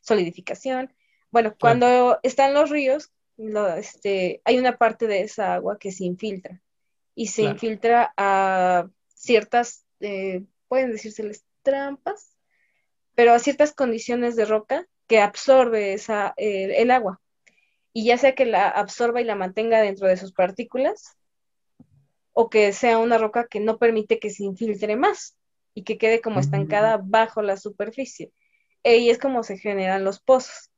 Solidificación. 0.00 0.92
Bueno, 1.30 1.54
cuando 1.58 2.18
están 2.22 2.54
los 2.54 2.70
ríos, 2.70 3.12
este, 3.78 4.40
hay 4.44 4.58
una 4.58 4.76
parte 4.76 5.06
de 5.06 5.22
esa 5.22 5.54
agua 5.54 5.78
que 5.78 5.90
se 5.90 6.04
infiltra 6.04 6.60
y 7.14 7.28
se 7.28 7.42
infiltra 7.42 8.12
a 8.16 8.88
ciertas, 9.14 9.84
eh, 10.00 10.44
pueden 10.68 10.92
decírseles 10.92 11.44
trampas, 11.62 12.36
pero 13.14 13.32
a 13.32 13.38
ciertas 13.38 13.72
condiciones 13.72 14.36
de 14.36 14.44
roca 14.44 14.86
que 15.06 15.20
absorbe 15.20 15.92
esa, 15.94 16.34
eh, 16.36 16.76
el 16.78 16.90
agua 16.90 17.20
y 17.92 18.06
ya 18.06 18.18
sea 18.18 18.34
que 18.34 18.44
la 18.44 18.68
absorba 18.68 19.20
y 19.20 19.24
la 19.24 19.36
mantenga 19.36 19.80
dentro 19.80 20.08
de 20.08 20.16
sus 20.16 20.32
partículas 20.32 21.16
o 22.32 22.50
que 22.50 22.72
sea 22.72 22.98
una 22.98 23.16
roca 23.16 23.46
que 23.46 23.60
no 23.60 23.78
permite 23.78 24.18
que 24.18 24.30
se 24.30 24.44
infiltre 24.44 24.96
más 24.96 25.36
y 25.74 25.84
que 25.84 25.96
quede 25.96 26.20
como 26.20 26.40
estancada 26.40 27.00
bajo 27.02 27.40
la 27.42 27.56
superficie. 27.56 28.32
Y 28.82 29.10
es 29.10 29.18
como 29.18 29.44
se 29.44 29.56
generan 29.56 30.04
los 30.04 30.20
pozos. 30.20 30.70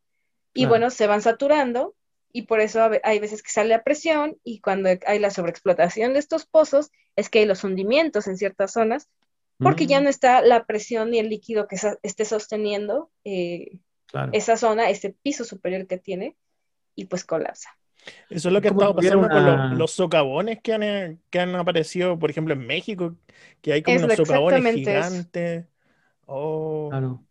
Y 0.53 0.67
bueno, 0.67 0.91
se 0.91 1.07
van 1.07 1.23
saturando 1.23 1.95
y 2.33 2.43
por 2.43 2.61
eso 2.61 2.89
hay 3.03 3.19
veces 3.19 3.43
que 3.43 3.51
sale 3.51 3.71
la 3.71 3.83
presión 3.83 4.39
y 4.45 4.61
cuando 4.61 4.91
hay 5.07 5.19
la 5.19 5.31
sobreexplotación 5.31 6.13
de 6.13 6.19
estos 6.19 6.47
pozos 6.47 6.91
es 7.17 7.31
que 7.31 7.41
hay 7.41 7.47
los 7.47 7.65
hundimientos 7.65 8.27
en 8.27 8.37
ciertas 8.37 8.73
zonas 8.73 9.09
porque 9.59 9.87
ya 9.87 10.01
mm. 10.01 10.05
no 10.05 10.11
está 10.11 10.43
la 10.43 10.67
presión 10.67 11.15
y 11.15 11.19
el 11.19 11.31
líquido 11.31 11.67
que 11.67 11.77
esté 12.03 12.25
sosteniendo 12.27 13.11
eh, 13.25 13.79
esa 14.33 14.57
zona, 14.57 14.91
ese 14.91 15.17
piso 15.23 15.45
superior 15.45 15.87
que 15.87 15.99
tiene 15.99 16.37
y 16.95 17.07
pues 17.07 17.25
colapsa. 17.25 17.71
Eso 18.31 18.49
es 18.49 18.53
lo 18.53 18.61
que 18.61 18.69
ha 18.69 18.71
estado 18.71 18.95
pasando 18.95 19.29
con 19.29 19.79
los, 19.79 19.91
socavones 19.91 20.61
que 20.63 20.73
han, 20.73 21.21
que 21.31 21.41
han 21.41 21.55
aparecido, 21.57 22.19
por 22.19 22.31
ejemplo, 22.31 22.55
en 22.55 22.67
México, 22.67 23.17
que 23.61 23.73
hay 23.73 23.83
como 23.83 23.97
unos 23.99 24.15
socavones 24.15 24.75
gigantes. 24.75 25.67
Oh. 26.27 26.89
Claro. 26.91 27.25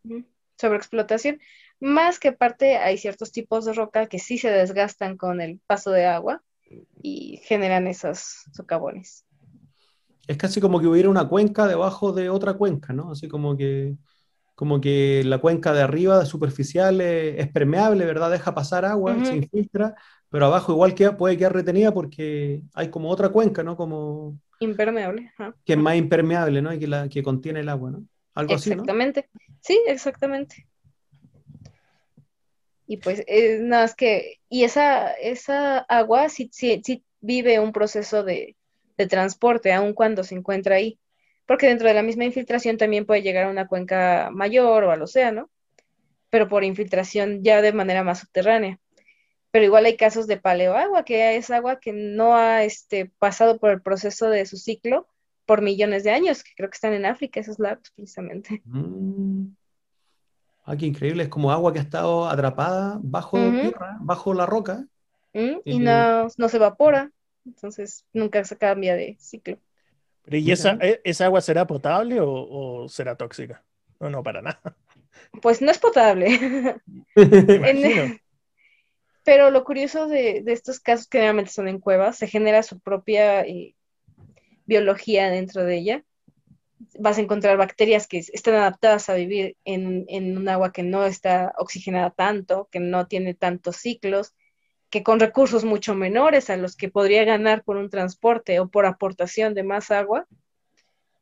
Sobre 0.57 0.77
explotación. 0.77 1.39
Más 1.79 2.19
que 2.19 2.31
parte, 2.31 2.77
hay 2.77 2.97
ciertos 2.97 3.31
tipos 3.31 3.65
de 3.65 3.73
roca 3.73 4.07
que 4.07 4.19
sí 4.19 4.38
se 4.38 4.49
desgastan 4.49 5.17
con 5.17 5.41
el 5.41 5.59
paso 5.67 5.91
de 5.91 6.05
agua 6.05 6.41
y 7.01 7.41
generan 7.43 7.88
esos 7.88 8.45
socavones. 8.53 9.25
Es 10.27 10.38
casi 10.38 10.59
como 10.59 10.79
que 10.79 10.88
hubiera 10.88 11.09
una 11.09 11.27
cuenca 11.27 11.67
debajo 11.67 12.11
de 12.11 12.29
otra 12.29 12.53
cuenca, 12.53 12.93
¿no? 12.93 13.11
Así 13.11 13.27
como 13.27 13.55
que 13.55 13.95
como 14.55 14.79
que 14.79 15.21
la 15.25 15.37
cuenca 15.39 15.73
de 15.73 15.81
arriba, 15.81 16.25
superficial, 16.25 17.01
es, 17.01 17.47
permeable, 17.49 18.05
¿verdad? 18.05 18.31
Deja 18.31 18.55
pasar 18.55 18.85
agua, 18.85 19.15
se 19.25 19.35
infiltra, 19.35 19.95
pero 20.29 20.45
abajo 20.45 20.71
igual 20.71 20.95
que 20.95 21.11
puede 21.11 21.37
quedar 21.37 21.53
retenida 21.53 21.93
porque 21.93 22.61
hay 22.73 22.89
como 22.89 23.09
otra 23.09 23.29
cuenca, 23.29 23.63
¿no? 23.63 23.75
Como... 23.75 24.39
Impermeable. 24.61 25.31
Que 25.65 25.73
es 25.73 25.79
más 25.79 25.97
impermeable, 25.97 26.61
¿no? 26.61 26.73
Y 26.73 26.79
que, 26.79 26.87
la, 26.87 27.09
que 27.09 27.21
contiene 27.21 27.59
el 27.59 27.69
agua, 27.69 27.91
¿no? 27.91 28.05
Algo 28.33 28.55
así, 28.55 28.71
Exactamente. 28.71 29.29
Sí, 29.59 29.79
exactamente. 29.87 30.65
Y 32.87 32.97
pues, 32.97 33.23
eh, 33.27 33.59
nada 33.61 33.83
más 33.83 33.95
que, 33.95 34.39
y 34.47 34.63
esa, 34.63 35.11
esa 35.13 35.79
agua 35.79 36.29
sí, 36.29 36.49
sí, 36.53 36.81
sí 36.85 37.03
vive 37.19 37.59
un 37.59 37.73
proceso 37.73 38.23
de, 38.23 38.55
de 38.97 39.07
transporte, 39.07 39.73
aun 39.73 39.93
cuando 39.93 40.23
se 40.23 40.35
encuentra 40.35 40.75
ahí 40.75 40.97
porque 41.45 41.67
dentro 41.67 41.88
de 41.88 41.93
la 41.93 42.03
misma 42.03 42.25
infiltración 42.25 42.77
también 42.77 43.05
puede 43.05 43.21
llegar 43.21 43.45
a 43.45 43.49
una 43.51 43.67
cuenca 43.67 44.29
mayor 44.31 44.84
o 44.84 44.91
al 44.91 45.01
océano, 45.01 45.49
pero 46.29 46.47
por 46.47 46.63
infiltración 46.63 47.43
ya 47.43 47.62
de 47.62 47.73
manera 47.73 48.03
más 48.03 48.19
subterránea. 48.19 48.79
Pero 49.51 49.65
igual 49.65 49.86
hay 49.86 49.95
casos 49.95 50.27
de 50.27 50.38
paleoagua, 50.38 51.05
que 51.05 51.38
es 51.38 51.49
agua 51.49 51.79
que 51.79 51.93
no 51.93 52.36
ha 52.36 52.63
este, 52.63 53.12
pasado 53.19 53.58
por 53.58 53.71
el 53.71 53.81
proceso 53.81 54.29
de 54.29 54.45
su 54.45 54.58
ciclo 54.58 55.08
por 55.45 55.62
millones 55.62 56.03
de 56.03 56.12
años, 56.12 56.43
que 56.43 56.51
creo 56.55 56.69
que 56.69 56.75
están 56.75 56.93
en 56.93 57.05
África, 57.05 57.39
esos 57.39 57.60
lagos 57.60 57.91
precisamente. 57.95 58.62
Mm. 58.65 59.45
Ah, 60.65 60.75
qué 60.75 60.88
increíble, 60.88 61.23
es 61.23 61.29
como 61.29 61.51
agua 61.51 61.71
que 61.71 61.79
ha 61.79 61.84
estado 61.84 62.27
atrapada 62.27 62.99
bajo 63.01 63.38
tierra, 63.38 63.97
bajo 64.01 64.34
la 64.34 64.47
roca. 64.47 64.88
Mm, 65.34 65.58
y, 65.63 65.79
no, 65.79 66.27
se 66.29 66.58
evapora, 66.58 67.12
entonces 67.45 68.03
nunca 68.13 68.43
se 68.43 68.58
cambia 68.58 68.95
de 68.95 69.15
ciclo. 69.19 69.60
Pero 70.25 70.38
¿y 70.38 70.51
esa, 70.51 70.77
e, 70.81 71.01
esa 71.03 71.25
agua 71.25 71.41
será 71.41 71.67
potable 71.67 72.17
o, 72.19 72.88
será 72.89 73.15
tóxica? 73.15 73.63
No, 73.99 74.09
no, 74.09 74.23
para 74.23 74.41
nada. 74.41 74.75
Pues 75.41 75.61
no 75.61 75.71
es 75.71 75.77
potable. 75.77 76.79
pero 79.23 79.49
lo 79.51 79.63
curioso 79.63 80.07
de, 80.07 80.43
estos 80.47 80.79
casos 80.79 81.07
que 81.07 81.19
realmente 81.19 81.51
son 81.51 81.67
en 81.67 81.79
cuevas, 81.79 82.17
se 82.17 82.27
genera 82.27 82.63
su 82.63 82.79
propia 82.79 83.41
eh, 83.41 83.75
biología 84.65 85.29
dentro 85.29 85.63
de 85.63 85.77
ella. 85.77 86.03
Vas 86.99 87.17
a 87.17 87.21
encontrar 87.21 87.57
bacterias 87.57 88.07
que 88.07 88.17
están 88.17 88.55
adaptadas 88.55 89.09
a 89.09 89.13
vivir 89.13 89.55
en, 89.63 90.05
en 90.09 90.38
un 90.38 90.49
agua 90.49 90.71
que 90.71 90.83
no 90.83 91.05
está 91.05 91.53
oxigenada 91.57 92.09
tanto, 92.11 92.67
que 92.71 92.79
no 92.79 93.07
tiene 93.07 93.33
tantos 93.33 93.77
ciclos, 93.77 94.33
que 94.95 95.03
con 95.03 95.19
recursos 95.19 95.65
mucho 95.65 95.93
menores 95.93 96.49
a 96.49 96.55
los 96.55 96.77
que 96.77 96.89
podría 96.89 97.25
ganar 97.25 97.65
por 97.65 97.75
un 97.75 97.89
transporte 97.89 98.62
o 98.62 98.69
por 98.69 98.86
aportación 98.86 99.53
de 99.53 99.62
más 99.62 99.91
agua. 99.91 100.25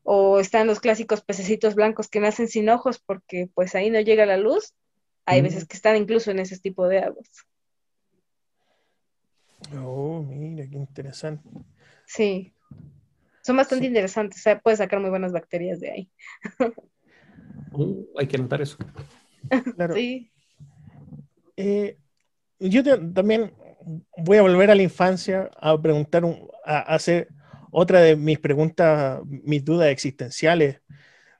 O 0.04 0.40
están 0.40 0.68
los 0.68 0.80
clásicos 0.80 1.22
pececitos 1.22 1.74
blancos 1.74 2.08
que 2.08 2.20
nacen 2.20 2.48
sin 2.48 2.70
ojos 2.70 3.00
porque 3.00 3.50
pues 3.56 3.74
ahí 3.74 3.90
no 3.90 4.00
llega 4.00 4.28
la 4.28 4.38
luz. 4.38 4.76
Hay 5.26 5.42
veces 5.42 5.66
que 5.66 5.76
están 5.76 5.96
incluso 5.96 6.30
en 6.30 6.38
ese 6.38 6.60
tipo 6.60 6.88
de 6.88 7.00
aguas. 7.00 7.28
Oh, 9.76 10.22
mira, 10.22 10.70
qué 10.70 10.78
interesante. 10.78 11.50
Sí. 12.06 12.54
Son 13.42 13.58
bastante 13.58 13.88
interesantes, 13.88 14.38
o 14.38 14.44
sea, 14.44 14.60
puedes 14.60 14.78
sacar 14.78 15.00
muy 15.00 15.10
buenas 15.10 15.32
bacterias 15.32 15.80
de 15.80 15.92
ahí. 15.92 16.12
Uh, 17.72 18.06
hay 18.20 18.28
que 18.28 18.38
notar 18.38 18.62
eso. 18.62 18.78
Claro. 19.76 19.96
Sí. 19.96 20.32
Eh, 21.58 21.98
yo 22.70 22.84
también 23.14 23.54
voy 24.18 24.38
a 24.38 24.42
volver 24.42 24.72
a 24.72 24.76
la 24.76 24.84
infancia 24.84 25.50
a 25.60 25.80
preguntar, 25.82 26.24
a, 26.66 26.80
hacer 26.80 27.28
otra 27.72 28.02
de 28.02 28.16
mis 28.16 28.40
preguntas, 28.40 29.22
mis 29.26 29.66
dudas 29.66 29.90
existenciales, 29.90 30.82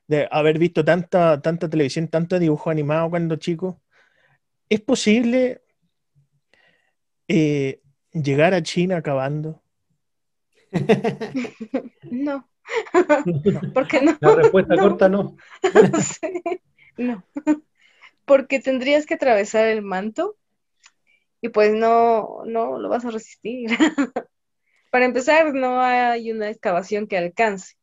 de 0.06 0.28
haber 0.30 0.58
visto 0.58 0.84
tanta, 0.84 1.40
tanta 1.40 1.68
televisión, 1.68 2.08
tanto 2.08 2.38
dibujo 2.38 2.70
animado 2.70 3.10
cuando 3.10 3.36
chico. 3.36 3.80
¿Es 4.68 4.80
posible 4.80 5.62
eh, 7.28 7.80
llegar 8.12 8.54
a 8.54 8.62
China 8.62 8.98
acabando? 8.98 9.62
no. 12.10 12.48
¿Por 13.74 13.86
qué 13.88 14.02
no? 14.02 14.16
La 14.20 14.34
respuesta 14.34 14.76
corta 14.80 15.08
no. 15.08 15.36
No. 16.96 17.24
Porque 18.24 18.60
tendrías 18.60 19.06
que 19.06 19.14
atravesar 19.14 19.66
el 19.66 19.82
manto 19.82 20.36
y 21.44 21.50
pues 21.50 21.74
no, 21.74 22.42
no 22.46 22.78
lo 22.78 22.88
vas 22.88 23.04
a 23.04 23.10
resistir. 23.10 23.68
Para 24.90 25.04
empezar, 25.04 25.52
no 25.52 25.78
hay 25.78 26.32
una 26.32 26.48
excavación 26.48 27.06
que 27.06 27.18
alcance. 27.18 27.74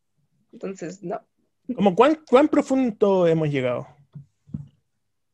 Entonces, 0.51 1.03
no. 1.03 1.21
¿Cómo 1.75 1.93
cuán, 1.93 2.17
cuán 2.27 2.47
profundo 2.47 3.27
hemos 3.27 3.51
llegado? 3.51 3.85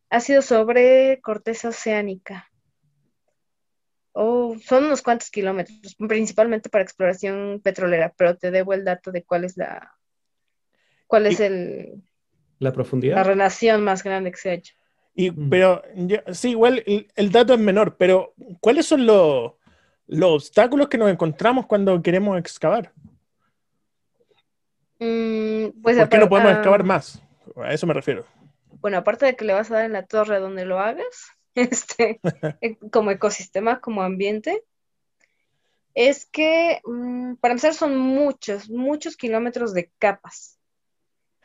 Ha 0.10 0.20
sido 0.20 0.42
sobre 0.42 1.22
corteza 1.22 1.70
oceánica. 1.70 2.52
Oh, 4.12 4.58
son 4.60 4.84
unos 4.88 5.02
cuantos 5.02 5.30
kilómetros, 5.30 5.96
principalmente 5.96 6.70
para 6.70 6.84
exploración 6.84 7.62
petrolera, 7.64 8.14
pero 8.18 8.36
te 8.36 8.52
debo 8.52 8.74
el 8.74 8.84
dato 8.84 9.14
de 9.14 9.24
cuál 9.24 9.46
es 9.46 9.56
la, 9.56 9.96
cuál 11.06 11.28
es 11.28 11.40
el, 11.40 12.04
la 12.60 12.74
profundidad, 12.74 13.16
la 13.16 13.24
relación 13.24 13.86
más 13.86 14.04
grande 14.04 14.32
que 14.32 14.38
se 14.38 14.50
ha 14.50 14.54
hecho. 14.54 14.74
Y, 15.18 15.32
mm. 15.32 15.50
Pero 15.50 15.82
sí, 16.32 16.52
igual 16.52 16.84
el, 16.86 17.32
dato 17.32 17.56
es 17.56 17.60
menor, 17.60 17.98
pero 17.98 18.36
¿cuáles 18.62 18.86
son 18.86 19.08
los, 19.08 19.54
los 20.06 20.32
obstáculos 20.32 20.88
que 20.90 21.00
nos 21.00 21.10
encontramos 21.10 21.66
cuando 21.66 22.00
queremos 22.04 22.38
excavar? 22.38 22.94
Mm, 25.00 25.82
pues 25.82 25.98
¿Por 25.98 26.10
qué 26.10 26.20
no 26.20 26.30
podemos 26.30 26.52
excavar 26.54 26.84
más? 26.84 27.22
A 27.56 27.74
eso 27.74 27.88
me 27.88 27.96
refiero. 27.96 28.26
Bueno, 28.80 29.00
aparte 29.00 29.26
de 29.26 29.36
que 29.36 29.44
le 29.44 29.54
vas 29.54 29.72
a 29.72 29.76
dar 29.76 29.86
en 29.86 29.94
la 29.94 30.06
torre 30.06 30.40
donde 30.40 30.66
lo 30.66 30.80
hagas, 30.80 31.32
este, 31.56 32.20
eh, 32.62 32.78
como 32.92 33.10
ecosistema, 33.10 33.82
como 33.82 34.04
ambiente, 34.04 34.64
es 35.96 36.28
que 36.28 36.80
mm, 36.86 37.38
para 37.38 37.54
empezar 37.54 37.74
son 37.74 37.98
muchos, 37.98 38.70
muchos 38.70 39.18
kilómetros 39.18 39.74
de 39.74 39.90
capas 39.98 40.60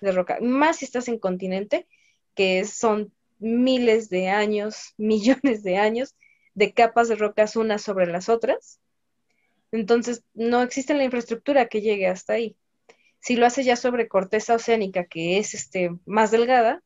de 0.03 0.13
roca, 0.13 0.37
más 0.43 0.77
si 0.77 0.85
estás 0.85 1.09
en 1.09 1.19
continente, 1.19 1.87
que 2.35 2.67
son 2.67 3.15
miles 3.43 4.09
de 4.09 4.29
años, 4.31 4.95
millones 4.97 5.63
de 5.63 5.77
años 5.77 6.15
de 6.55 6.73
capas 6.73 7.09
de 7.09 7.17
rocas 7.17 7.57
unas 7.57 7.83
sobre 7.83 8.07
las 8.07 8.29
otras. 8.29 8.81
Entonces, 9.71 10.23
no 10.35 10.63
existe 10.63 10.95
la 10.95 11.05
infraestructura 11.05 11.69
que 11.69 11.81
llegue 11.81 12.07
hasta 12.07 12.35
ahí. 12.35 12.57
Si 13.21 13.37
lo 13.37 13.47
hace 13.47 13.65
ya 13.65 13.77
sobre 13.77 14.09
corteza 14.09 14.55
oceánica, 14.55 15.07
que 15.07 15.39
es 15.39 15.55
este, 15.55 15.91
más 16.05 16.31
delgada, 16.31 16.83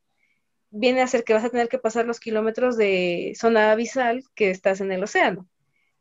viene 0.70 1.02
a 1.02 1.06
ser 1.06 1.24
que 1.24 1.32
vas 1.32 1.44
a 1.44 1.50
tener 1.50 1.68
que 1.68 1.78
pasar 1.78 2.06
los 2.06 2.20
kilómetros 2.20 2.76
de 2.76 3.32
zona 3.36 3.72
abisal 3.72 4.22
que 4.34 4.50
estás 4.50 4.80
en 4.80 4.92
el 4.92 5.02
océano. 5.02 5.48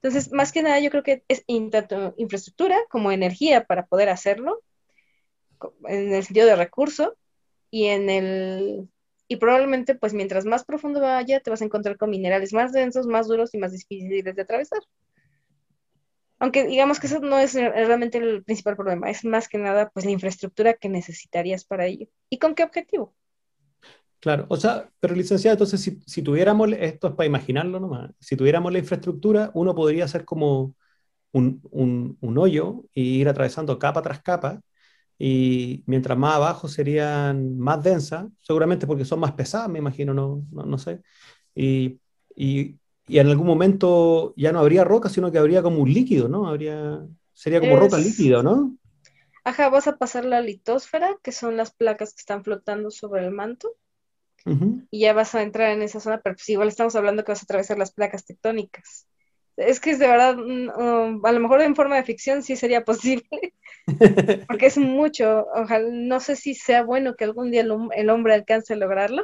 Entonces, 0.02 0.32
más 0.32 0.52
que 0.52 0.62
nada, 0.62 0.80
yo 0.80 0.91
creo 0.91 1.02
que 1.02 1.24
es 1.28 1.44
tanto 1.72 2.13
infraestructura 2.18 2.78
como 2.89 3.12
energía 3.12 3.65
para 3.65 3.88
poder 3.88 4.10
hacerlo, 4.10 4.62
en 5.88 6.13
el 6.13 6.24
sentido 6.24 6.46
de 6.46 6.56
recurso, 6.56 7.18
y 7.72 7.88
en 7.88 8.10
el 8.10 8.89
y 9.27 9.38
probablemente 9.38 9.95
pues 9.95 10.13
mientras 10.13 10.45
más 10.45 10.65
profundo 10.65 11.01
vaya 11.01 11.39
te 11.41 11.49
vas 11.49 11.61
a 11.61 11.65
encontrar 11.65 11.97
con 11.97 12.09
minerales 12.11 12.53
más 12.53 12.71
densos, 12.73 13.07
más 13.07 13.27
duros 13.27 13.53
y 13.53 13.57
más 13.59 13.71
difíciles 13.73 14.35
de 14.35 14.41
atravesar. 14.41 14.81
Aunque 16.39 16.65
digamos 16.65 16.99
que 16.99 17.07
eso 17.07 17.19
no 17.19 17.39
es 17.39 17.55
realmente 17.55 18.17
el 18.19 18.43
principal 18.45 18.77
problema, 18.77 19.09
es 19.09 19.25
más 19.25 19.49
que 19.49 19.57
nada 19.57 19.89
pues 19.89 20.05
la 20.05 20.11
infraestructura 20.11 20.73
que 20.75 20.88
necesitarías 20.89 21.65
para 21.65 21.88
ello. 21.88 22.07
¿Y 22.29 22.39
con 22.39 22.55
qué 22.55 22.63
objetivo? 22.63 23.13
Claro, 24.19 24.47
o 24.49 24.57
sea, 24.57 24.89
pero 24.99 25.13
licenciada, 25.15 25.53
entonces 25.53 25.81
si, 25.81 25.99
si 26.07 26.21
tuviéramos, 26.23 26.69
esto 26.79 27.07
es 27.09 27.13
para 27.13 27.27
imaginarlo 27.27 27.79
nomás, 27.79 28.11
si 28.19 28.35
tuviéramos 28.35 28.71
la 28.73 28.79
infraestructura, 28.79 29.51
uno 29.53 29.75
podría 29.75 30.05
hacer 30.05 30.25
como 30.25 30.75
un, 31.33 31.61
un, 31.71 32.17
un 32.21 32.38
hoyo 32.39 32.85
e 32.95 33.01
ir 33.01 33.29
atravesando 33.29 33.79
capa 33.79 34.01
tras 34.03 34.21
capa 34.23 34.61
y 35.17 35.84
mientras 35.86 36.17
más 36.17 36.36
abajo 36.36 36.67
serían 36.67 37.58
más 37.58 37.82
densas, 37.84 38.25
seguramente 38.41 38.86
porque 38.86 39.06
son 39.06 39.19
más 39.19 39.32
pesadas, 39.32 39.69
me 39.69 39.80
imagino, 39.80 40.13
no, 40.13 40.43
no, 40.51 40.78
sé. 40.78 41.01
Y, 41.54 41.99
y, 42.36 42.78
y, 43.08 43.19
en 43.19 43.28
algún 43.28 43.47
momento 43.47 44.34
ya 44.36 44.51
no 44.51 44.60
habría 44.60 44.84
roca, 44.84 45.10
sino 45.10 45.32
que 45.32 45.38
habría 45.38 45.62
como 45.62 45.80
un 45.80 45.93
líquido, 45.93 46.28
¿no? 46.28 46.47
Habría, 46.47 47.06
sería 47.34 47.62
como 47.62 47.78
roca 47.78 47.97
líquida, 47.97 48.43
¿no? 48.43 48.78
Ajá, 49.45 49.69
vas 49.69 49.88
a 49.88 49.97
pasar 49.97 50.25
la 50.25 50.41
litósfera, 50.41 51.17
que 51.21 51.32
son 51.32 51.56
las 51.56 51.71
placas 51.71 52.13
que 52.13 52.21
están 52.21 52.43
flotando 52.43 52.91
sobre 52.91 53.23
el 53.23 53.32
manto, 53.32 53.75
y 54.91 54.99
ya 54.99 55.13
vas 55.13 55.34
a 55.34 55.41
entrar 55.41 55.71
en 55.71 55.82
esa 55.82 55.99
zona, 55.99 56.21
pero 56.21 56.36
pues 56.36 56.47
igual 56.49 56.67
estamos 56.67 56.95
hablando 56.95 57.23
que 57.23 57.32
vas 57.32 57.41
a 57.41 57.45
atravesar 57.45 57.78
las 57.80 57.91
placas 57.91 58.25
tectónicas. 58.25 59.08
Es 59.58 59.80
que 59.80 59.91
es 59.91 60.00
de 60.00 60.08
verdad, 60.08 60.36
mm, 60.36 60.70
um, 60.70 61.26
a 61.26 61.32
lo 61.32 61.39
mejor 61.39 61.62
en 61.62 61.76
forma 61.76 61.96
de 61.96 62.04
ficción 62.04 62.44
sí 62.44 62.56
sería 62.56 62.84
posible, 62.86 63.28
porque 64.48 64.65
es 64.65 64.78
mucho. 64.78 65.48
Ojalá, 65.56 65.88
no 65.91 66.20
sé 66.20 66.36
si 66.36 66.56
sea 66.56 66.84
bueno 66.84 67.15
que 67.15 67.24
algún 67.24 67.52
día 67.52 67.62
el, 67.62 68.10
hombre 68.10 68.34
alcance 68.34 68.74
a 68.74 68.78
lograrlo, 68.78 69.24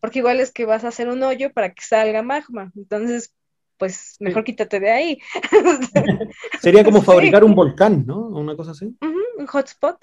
porque 0.00 0.20
igual 0.20 0.40
es 0.40 0.52
que 0.52 0.64
vas 0.64 0.84
a 0.84 0.88
hacer 0.88 1.08
un 1.08 1.22
hoyo 1.22 1.52
para 1.52 1.72
que 1.72 1.82
salga 1.82 2.22
magma. 2.22 2.72
Entonces, 2.76 3.34
pues 3.76 4.16
mejor 4.20 4.44
quítate 4.44 4.80
de 4.80 4.90
ahí. 4.90 5.18
Sería 6.60 6.84
como 6.84 7.02
fabricar 7.02 7.44
un 7.44 7.54
volcán, 7.54 8.06
¿no? 8.06 8.28
Una 8.28 8.56
cosa 8.56 8.70
así. 8.70 8.96
un 9.00 9.46
hotspot. 9.46 9.98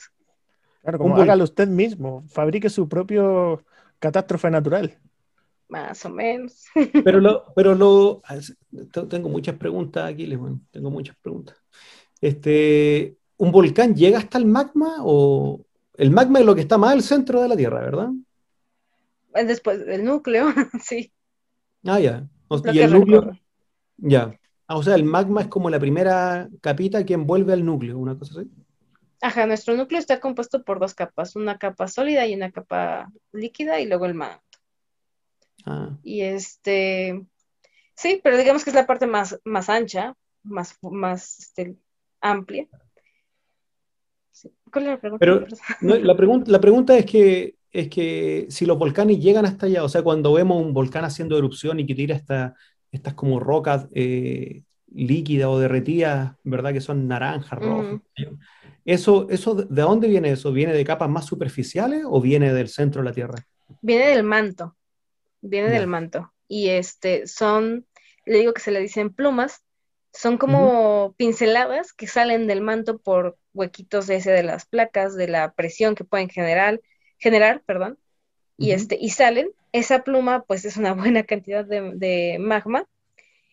Claro, 0.84 0.98
como 1.00 1.16
hágalo 1.16 1.46
usted 1.46 1.68
mismo, 1.70 2.26
fabrique 2.28 2.70
su 2.70 2.90
propio 2.90 3.64
catástrofe 4.00 4.52
natural. 4.52 5.00
Más 5.70 6.06
o 6.06 6.10
menos. 6.10 6.66
Pero 7.04 7.20
lo, 7.20 7.46
pero 7.56 7.76
lo, 7.76 8.22
tengo 9.10 9.30
muchas 9.30 9.56
preguntas 9.56 10.10
aquí, 10.10 10.36
bueno, 10.36 10.62
tengo 10.72 10.90
muchas 10.92 11.16
preguntas. 11.18 11.58
Este, 12.22 13.18
¿Un 13.38 13.52
volcán 13.52 13.96
llega 13.96 14.20
hasta 14.20 14.38
el 14.38 14.46
magma 14.46 14.98
o 15.00 15.66
el 15.96 16.12
magma 16.12 16.40
es 16.40 16.46
lo 16.46 16.56
que 16.56 16.62
está 16.62 16.78
más 16.78 16.94
al 16.94 17.02
centro 17.02 17.42
de 17.42 17.48
la 17.48 17.58
Tierra, 17.58 17.82
verdad? 17.82 18.10
Después 19.34 19.86
del 19.86 20.06
núcleo, 20.06 20.48
sí. 20.82 21.12
Ah, 21.86 22.00
ya. 22.00 22.28
y 22.72 22.80
el 22.80 22.94
núcleo. 22.94 23.32
Ya. 23.98 24.40
Ah, 24.68 24.78
o 24.78 24.84
sea, 24.84 24.96
el 24.96 25.04
magma 25.04 25.42
es 25.42 25.48
como 25.48 25.70
la 25.70 25.80
primera 25.80 26.50
capita 26.62 27.06
que 27.06 27.14
envuelve 27.14 27.54
al 27.54 27.66
núcleo, 27.66 27.98
una 27.98 28.18
cosa 28.18 28.40
así. 28.40 28.50
Ajá, 29.22 29.46
nuestro 29.46 29.76
núcleo 29.76 30.00
está 30.00 30.20
compuesto 30.20 30.64
por 30.64 30.80
dos 30.80 30.94
capas, 30.94 31.36
una 31.36 31.58
capa 31.58 31.88
sólida 31.88 32.26
y 32.28 32.36
una 32.36 32.52
capa 32.52 33.10
líquida 33.32 33.80
y 33.80 33.88
luego 33.88 34.06
el 34.06 34.14
magma. 34.14 34.43
Ah. 35.66 35.98
Y 36.04 36.22
este, 36.22 37.26
sí, 37.96 38.20
pero 38.24 38.38
digamos 38.38 38.64
que 38.64 38.70
es 38.70 38.76
la 38.76 38.88
parte 38.88 39.08
más, 39.08 39.40
más 39.44 39.70
ancha, 39.70 40.16
más, 40.44 40.78
más 40.82 41.40
este, 41.40 41.76
amplia. 42.22 42.68
¿Cuál 44.72 44.86
es 44.86 44.92
la 44.92 45.00
pregunta? 45.00 45.20
Pero 45.20 45.48
la, 45.82 46.16
pregunta, 46.18 46.52
la 46.52 46.60
pregunta 46.60 46.98
es 46.98 47.06
que, 47.06 47.56
es 47.72 47.90
que 47.90 48.48
si 48.50 48.66
los 48.66 48.78
volcanes 48.78 49.20
llegan 49.20 49.46
hasta 49.46 49.68
allá, 49.68 49.84
o 49.84 49.90
sea, 49.90 50.02
cuando 50.02 50.34
vemos 50.34 50.62
un 50.62 50.74
volcán 50.74 51.06
haciendo 51.06 51.38
erupción 51.38 51.80
y 51.80 51.86
que 51.86 51.96
tira 51.96 52.16
esta, 52.16 52.56
estas 52.92 53.14
como 53.14 53.40
rocas 53.40 53.88
eh, 53.94 54.64
líquidas 54.94 55.48
o 55.48 55.60
derretidas, 55.60 56.36
¿verdad? 56.44 56.74
Que 56.74 56.82
son 56.82 57.08
naranjas, 57.08 57.60
rojas. 57.60 58.02
Eso, 58.86 59.28
eso, 59.30 59.56
¿De 59.56 59.82
dónde 59.82 60.08
viene 60.08 60.32
eso? 60.32 60.52
¿Viene 60.52 60.74
de 60.74 60.84
capas 60.84 61.10
más 61.10 61.26
superficiales 61.26 62.04
o 62.06 62.20
viene 62.20 62.54
del 62.54 62.68
centro 62.68 63.02
de 63.02 63.06
la 63.06 63.14
Tierra? 63.14 63.36
Viene 63.82 64.08
del 64.08 64.24
manto, 64.24 64.76
viene 65.44 65.70
del 65.70 65.88
manto. 65.88 66.34
Y 66.48 66.70
este, 66.70 67.28
son, 67.28 67.86
le 68.26 68.40
digo 68.40 68.54
que 68.54 68.62
se 68.62 68.72
le 68.72 68.80
dicen 68.80 69.14
plumas, 69.14 69.64
son 70.12 70.38
como 70.38 71.14
pinceladas 71.18 71.94
que 71.94 72.08
salen 72.08 72.48
del 72.48 72.62
manto 72.62 73.00
por 73.00 73.38
huequitos 73.54 74.08
de 74.08 74.18
ese 74.18 74.32
de 74.32 74.44
las 74.44 74.66
placas, 74.66 75.16
de 75.16 75.28
la 75.28 75.54
presión 75.54 75.96
que 75.96 76.04
pueden 76.04 76.30
generar, 76.30 76.82
generar, 77.18 77.62
perdón, 77.66 77.98
y 78.58 78.72
este, 78.72 78.98
y 79.00 79.10
salen. 79.10 79.52
Esa 79.72 80.04
pluma, 80.04 80.44
pues 80.44 80.66
es 80.66 80.78
una 80.78 80.94
buena 80.94 81.24
cantidad 81.24 81.66
de, 81.66 82.38
magma. 82.40 82.88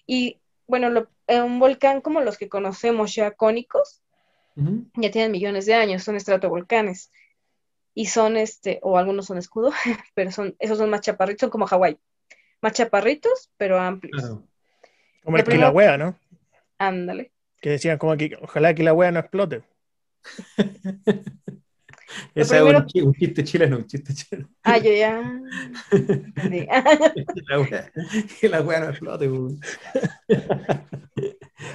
Y 0.07 0.39
bueno, 0.67 1.07
un 1.29 1.59
volcán 1.59 2.01
como 2.01 2.21
los 2.21 2.39
que 2.39 2.49
conocemos 2.49 3.15
ya 3.15 3.33
cónicos, 3.33 4.03
ya 4.97 5.11
tienen 5.11 5.31
millones 5.31 5.65
de 5.65 5.75
años, 5.75 6.03
son 6.03 6.17
estratovolcanes. 6.17 7.11
Y 7.95 8.07
son 8.07 8.37
este, 8.37 8.79
o 8.83 8.99
algunos 8.99 9.27
son 9.27 9.39
escudo, 9.39 9.73
pero 10.15 10.31
son, 10.31 10.57
esos 10.59 10.79
son 10.79 10.91
más 10.91 11.01
chaparritos, 11.01 11.41
son 11.41 11.51
como 11.51 11.67
Hawái. 11.67 11.99
Más 12.63 12.73
chaparritos, 12.73 13.51
pero 13.57 13.79
amplios. 13.79 14.39
Como 15.25 15.37
el 15.37 15.45
Kilauea, 15.45 15.97
¿no? 15.97 16.19
Ándale. 16.79 17.33
Que 17.61 17.71
decían 17.71 17.99
como 17.99 18.17
que 18.17 18.37
ojalá 18.41 18.75
que 18.75 18.83
la 18.83 18.95
wea 18.95 19.11
no 19.11 19.21
explote. 19.21 19.63
Ese 22.35 22.57
es 22.57 22.63
un, 22.63 23.15
chiste 23.15 23.45
chileno, 23.45 23.77
un 23.79 23.87
chiste 23.87 24.13
chileno. 24.15 24.49
Ah, 24.65 24.79
yo 24.79 24.93
ya. 24.93 25.41
que 28.41 28.49
la 28.49 28.63
wea 28.63 28.81
no 28.81 28.91
explote. 28.91 29.31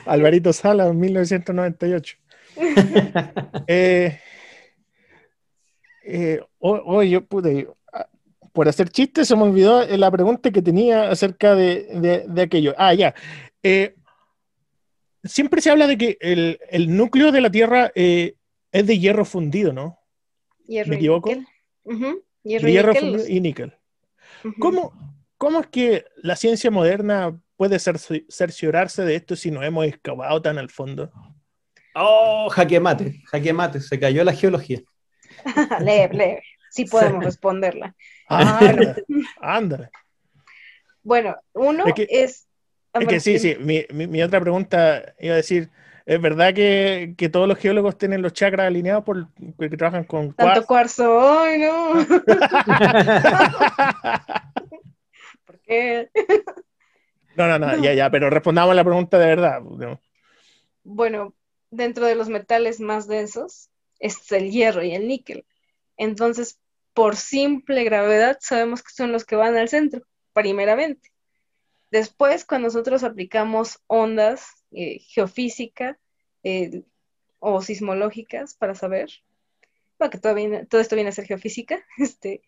Alvarito 0.05 0.51
Sala, 0.53 0.91
1998. 0.91 2.18
eh, 3.68 4.20
eh, 6.06 6.39
hoy 6.60 7.10
yo 7.10 7.26
pude, 7.26 7.68
ah, 7.91 8.08
por 8.53 8.68
hacer 8.68 8.89
chistes, 8.89 9.28
se 9.28 9.36
me 9.36 9.43
olvidó 9.43 9.86
la 9.97 10.12
pregunta 10.12 10.51
que 10.51 10.62
tenía 10.62 11.10
acerca 11.10 11.56
de, 11.56 12.26
de, 12.28 12.41
aquello. 12.41 12.76
Ah, 12.78 12.93
ya. 12.93 13.16
Eh, 13.64 13.95
siempre 15.24 15.62
se 15.62 15.72
habla 15.72 15.88
de 15.88 15.97
que 15.97 16.18
el, 16.22 16.60
el 16.70 16.95
núcleo 16.95 17.32
de 17.32 17.41
la 17.41 17.49
Tierra 17.49 17.91
eh, 17.95 18.36
es 18.72 18.86
de 18.86 18.99
hierro 18.99 19.26
fundido, 19.26 19.74
¿no? 19.74 19.99
Hierro 20.68 20.89
¿Me 20.89 20.95
equivoco? 20.97 21.32
Hierro, 22.43 22.70
y 23.28 23.39
níquel. 23.39 23.74
¿Cómo, 24.60 24.93
¿Cómo, 25.38 25.62
es 25.62 25.68
que 25.68 26.06
la 26.18 26.36
ciencia 26.36 26.70
moderna 26.70 27.41
puede 27.56 27.80
cerciorarse 27.80 29.03
de 29.03 29.16
esto 29.16 29.36
si 29.36 29.49
no 29.49 29.64
hemos 29.64 29.86
excavado 29.86 30.41
tan 30.41 30.58
al 30.58 30.70
fondo? 30.70 31.12
Oh, 31.95 32.49
jaque 32.49 32.80
mate, 32.80 33.22
jaque 33.26 33.53
mate, 33.53 33.80
se 33.80 33.99
cayó 33.99 34.24
la 34.24 34.34
geología. 34.34 34.82
leve, 35.80 36.14
leve, 36.14 36.43
sí 36.70 36.86
podemos 36.86 37.24
responderla. 37.24 37.96
ándale. 39.41 39.89
Bueno, 41.04 41.36
uno 41.54 41.86
es 42.10 42.48
es 43.02 43.08
que 43.08 43.20
sí, 43.20 43.39
sí, 43.39 43.58
mi, 43.60 44.24
otra 44.24 44.39
pregunta 44.39 45.16
iba 45.20 45.34
a 45.34 45.38
decir, 45.38 45.70
¿es 46.06 46.22
verdad 46.22 46.54
que, 46.54 47.14
todos 47.32 47.48
los 47.48 47.58
geólogos 47.58 47.98
tienen 47.98 48.22
los 48.22 48.32
chakras 48.34 48.68
alineados 48.68 49.04
por, 49.04 49.28
porque 49.58 49.76
trabajan 49.76 50.06
con 50.06 50.32
cuarzo? 50.32 50.54
Tanto 50.54 50.68
cuarzo, 50.68 51.39
¡ay 51.39 51.60
no! 51.60 51.93
¿Por 55.46 55.60
qué? 55.62 56.10
no, 57.36 57.48
no, 57.48 57.60
no, 57.60 57.76
ya, 57.78 57.93
ya, 57.93 58.10
pero 58.10 58.30
respondamos 58.30 58.76
la 58.76 58.84
pregunta 58.84 59.20
de 59.20 59.26
verdad. 59.26 59.62
Bueno, 60.84 61.34
dentro 61.70 62.06
de 62.06 62.16
los 62.16 62.30
metales 62.30 62.80
más 62.80 63.08
densos 63.08 63.70
es 64.00 64.32
el 64.32 64.52
hierro 64.52 64.84
y 64.84 64.93
el 64.93 65.08
níquel. 65.08 65.46
Entonces, 65.98 66.60
por 66.93 67.16
simple 67.16 67.84
gravedad, 67.84 68.38
sabemos 68.41 68.84
que 68.84 68.93
son 68.93 69.12
los 69.12 69.26
que 69.26 69.36
van 69.36 69.56
al 69.58 69.70
centro, 69.70 70.04
primeramente. 70.34 71.12
Después, 71.91 72.46
cuando 72.46 72.68
nosotros 72.68 73.04
aplicamos 73.04 73.80
ondas 73.88 74.48
eh, 74.72 75.00
geofísica 75.00 76.00
eh, 76.43 76.84
o 77.39 77.62
sismológicas 77.62 78.56
para 78.56 78.76
saber, 78.76 79.10
bueno, 79.98 80.12
que 80.12 80.18
todo, 80.18 80.36
todo 80.70 80.82
esto 80.82 80.96
viene 80.96 81.10
a 81.10 81.14
ser 81.14 81.26
geofísica, 81.26 81.86
este, 81.98 82.41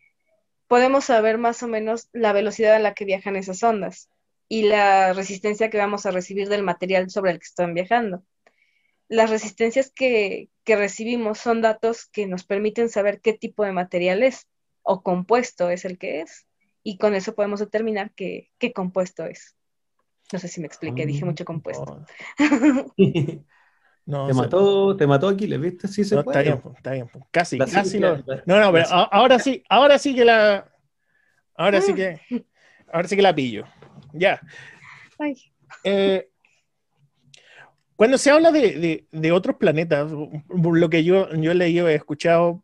podemos 0.67 1.05
saber 1.05 1.37
más 1.37 1.63
o 1.63 1.67
menos 1.67 2.09
la 2.13 2.33
velocidad 2.33 2.75
a 2.75 2.79
la 2.79 2.93
que 2.93 3.05
viajan 3.05 3.35
esas 3.35 3.63
ondas 3.63 4.09
y 4.49 4.63
la 4.63 5.13
resistencia 5.13 5.69
que 5.69 5.77
vamos 5.77 6.05
a 6.05 6.11
recibir 6.11 6.49
del 6.49 6.63
material 6.63 7.09
sobre 7.09 7.31
el 7.31 7.39
que 7.39 7.45
están 7.45 7.73
viajando. 7.73 8.23
Las 9.09 9.29
resistencias 9.29 9.91
que, 9.91 10.49
que 10.63 10.75
recibimos 10.75 11.39
son 11.39 11.61
datos 11.61 12.05
que 12.07 12.27
nos 12.27 12.43
permiten 12.43 12.89
saber 12.89 13.21
qué 13.21 13.33
tipo 13.33 13.63
de 13.63 13.71
material 13.71 14.23
es 14.23 14.47
o 14.83 15.01
compuesto 15.01 15.69
es 15.69 15.85
el 15.85 15.97
que 15.97 16.21
es 16.21 16.47
y 16.83 16.97
con 16.97 17.15
eso 17.15 17.35
podemos 17.35 17.59
determinar 17.59 18.11
qué, 18.15 18.49
qué 18.57 18.71
compuesto 18.71 19.25
es. 19.25 19.57
No 20.31 20.39
sé 20.39 20.47
si 20.47 20.61
me 20.61 20.67
expliqué, 20.67 21.05
dije 21.05 21.25
mucho 21.25 21.45
compuesto. 21.45 22.05
No, 22.37 22.87
te, 24.27 24.33
mató, 24.33 24.95
te 24.95 25.07
mató 25.07 25.27
Aquiles, 25.27 25.59
¿viste? 25.59 25.87
Sí 25.87 26.03
se 26.03 26.15
no, 26.15 26.21
Está 26.21 26.41
bien, 26.41 26.61
está 26.75 26.91
bien. 26.91 27.09
Casi, 27.31 27.57
casi 27.57 27.99
no. 27.99 28.17
No, 28.45 28.59
no, 28.59 28.71
pero 28.71 28.85
ahora 28.89 29.39
sí, 29.39 29.63
ahora 29.69 29.99
sí 29.99 30.15
que 30.15 30.23
la. 30.23 30.71
Ahora 31.55 31.81
sí 31.81 31.93
que. 31.95 32.21
Ahora 32.91 33.07
sí 33.07 33.15
que 33.15 33.21
la 33.21 33.35
pillo. 33.35 33.65
Ya. 34.13 34.41
Eh, 35.83 36.29
cuando 37.97 38.17
se 38.17 38.31
habla 38.31 38.51
de, 38.51 38.79
de, 38.79 39.07
de, 39.11 39.31
otros 39.33 39.57
planetas, 39.57 40.09
lo 40.49 40.89
que 40.89 41.03
yo, 41.03 41.29
yo 41.33 41.51
he 41.51 41.55
leído, 41.55 41.89
he 41.89 41.95
escuchado 41.95 42.63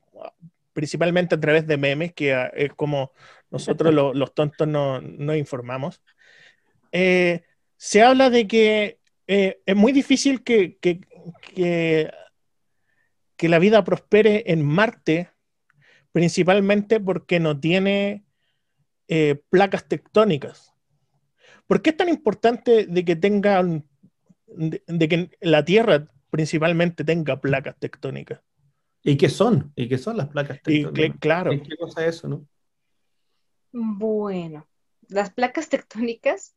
principalmente 0.74 1.36
a 1.36 1.40
través 1.40 1.68
de 1.68 1.78
memes, 1.78 2.14
que 2.14 2.50
es 2.54 2.72
como 2.74 3.12
nosotros 3.50 3.94
los 4.16 4.34
tontos 4.34 4.68
nos 4.68 5.04
no 5.04 5.36
informamos. 5.36 6.02
Eh, 6.92 7.44
se 7.78 8.02
habla 8.02 8.30
de 8.30 8.48
que 8.48 9.00
eh, 9.28 9.62
es 9.66 9.76
muy 9.76 9.92
difícil 9.92 10.44
que, 10.44 10.78
que, 10.78 11.02
que, 11.54 13.50
la 13.50 13.60
vida 13.60 13.84
prospere 13.84 14.44
en 14.48 14.64
Marte, 14.64 15.30
principalmente 16.12 17.00
porque 17.00 17.40
no 17.40 17.60
tiene 17.60 18.24
eh, 19.08 19.42
placas 19.50 19.88
tectónicas. 19.88 20.74
¿Por 21.68 21.82
qué 21.82 21.90
es 21.90 21.98
tan 21.98 22.10
importante 22.10 22.86
de 22.86 23.06
que 23.06 23.16
tengan, 23.16 23.86
de, 24.56 25.08
que 25.08 25.32
la 25.42 25.66
Tierra 25.66 26.08
principalmente 26.30 27.04
tenga 27.04 27.40
placas 27.40 27.78
tectónicas? 27.78 28.42
¿Y 29.02 29.18
qué 29.18 29.30
son? 29.30 29.74
¿Y 29.76 29.88
qué 29.90 29.98
son 29.98 30.18
las 30.18 30.30
placas 30.30 30.62
tectónicas? 30.62 31.20
claro. 31.20 31.52
¿Qué 31.52 31.76
cosa 31.78 32.06
es 32.06 32.16
eso, 32.16 32.28
no? 32.28 32.48
Bueno, 33.72 34.68
las 35.10 35.32
placas 35.32 35.68
tectónicas 35.70 36.56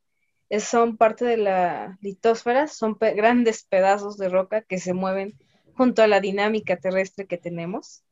son 0.61 0.97
parte 0.97 1.25
de 1.25 1.37
la 1.37 1.99
litosfera, 2.01 2.69
son 2.69 2.97
grandes 3.01 3.65
pedazos 3.65 4.17
de 4.17 4.29
roca 4.29 4.63
que 4.63 4.79
se 4.79 4.93
mueven 4.93 5.37
junto 5.75 6.03
a 6.03 6.07
la 6.07 6.21
dinámica 6.21 6.77
terrestre 6.77 7.27
que 7.27 7.39
tenemos. 7.39 8.05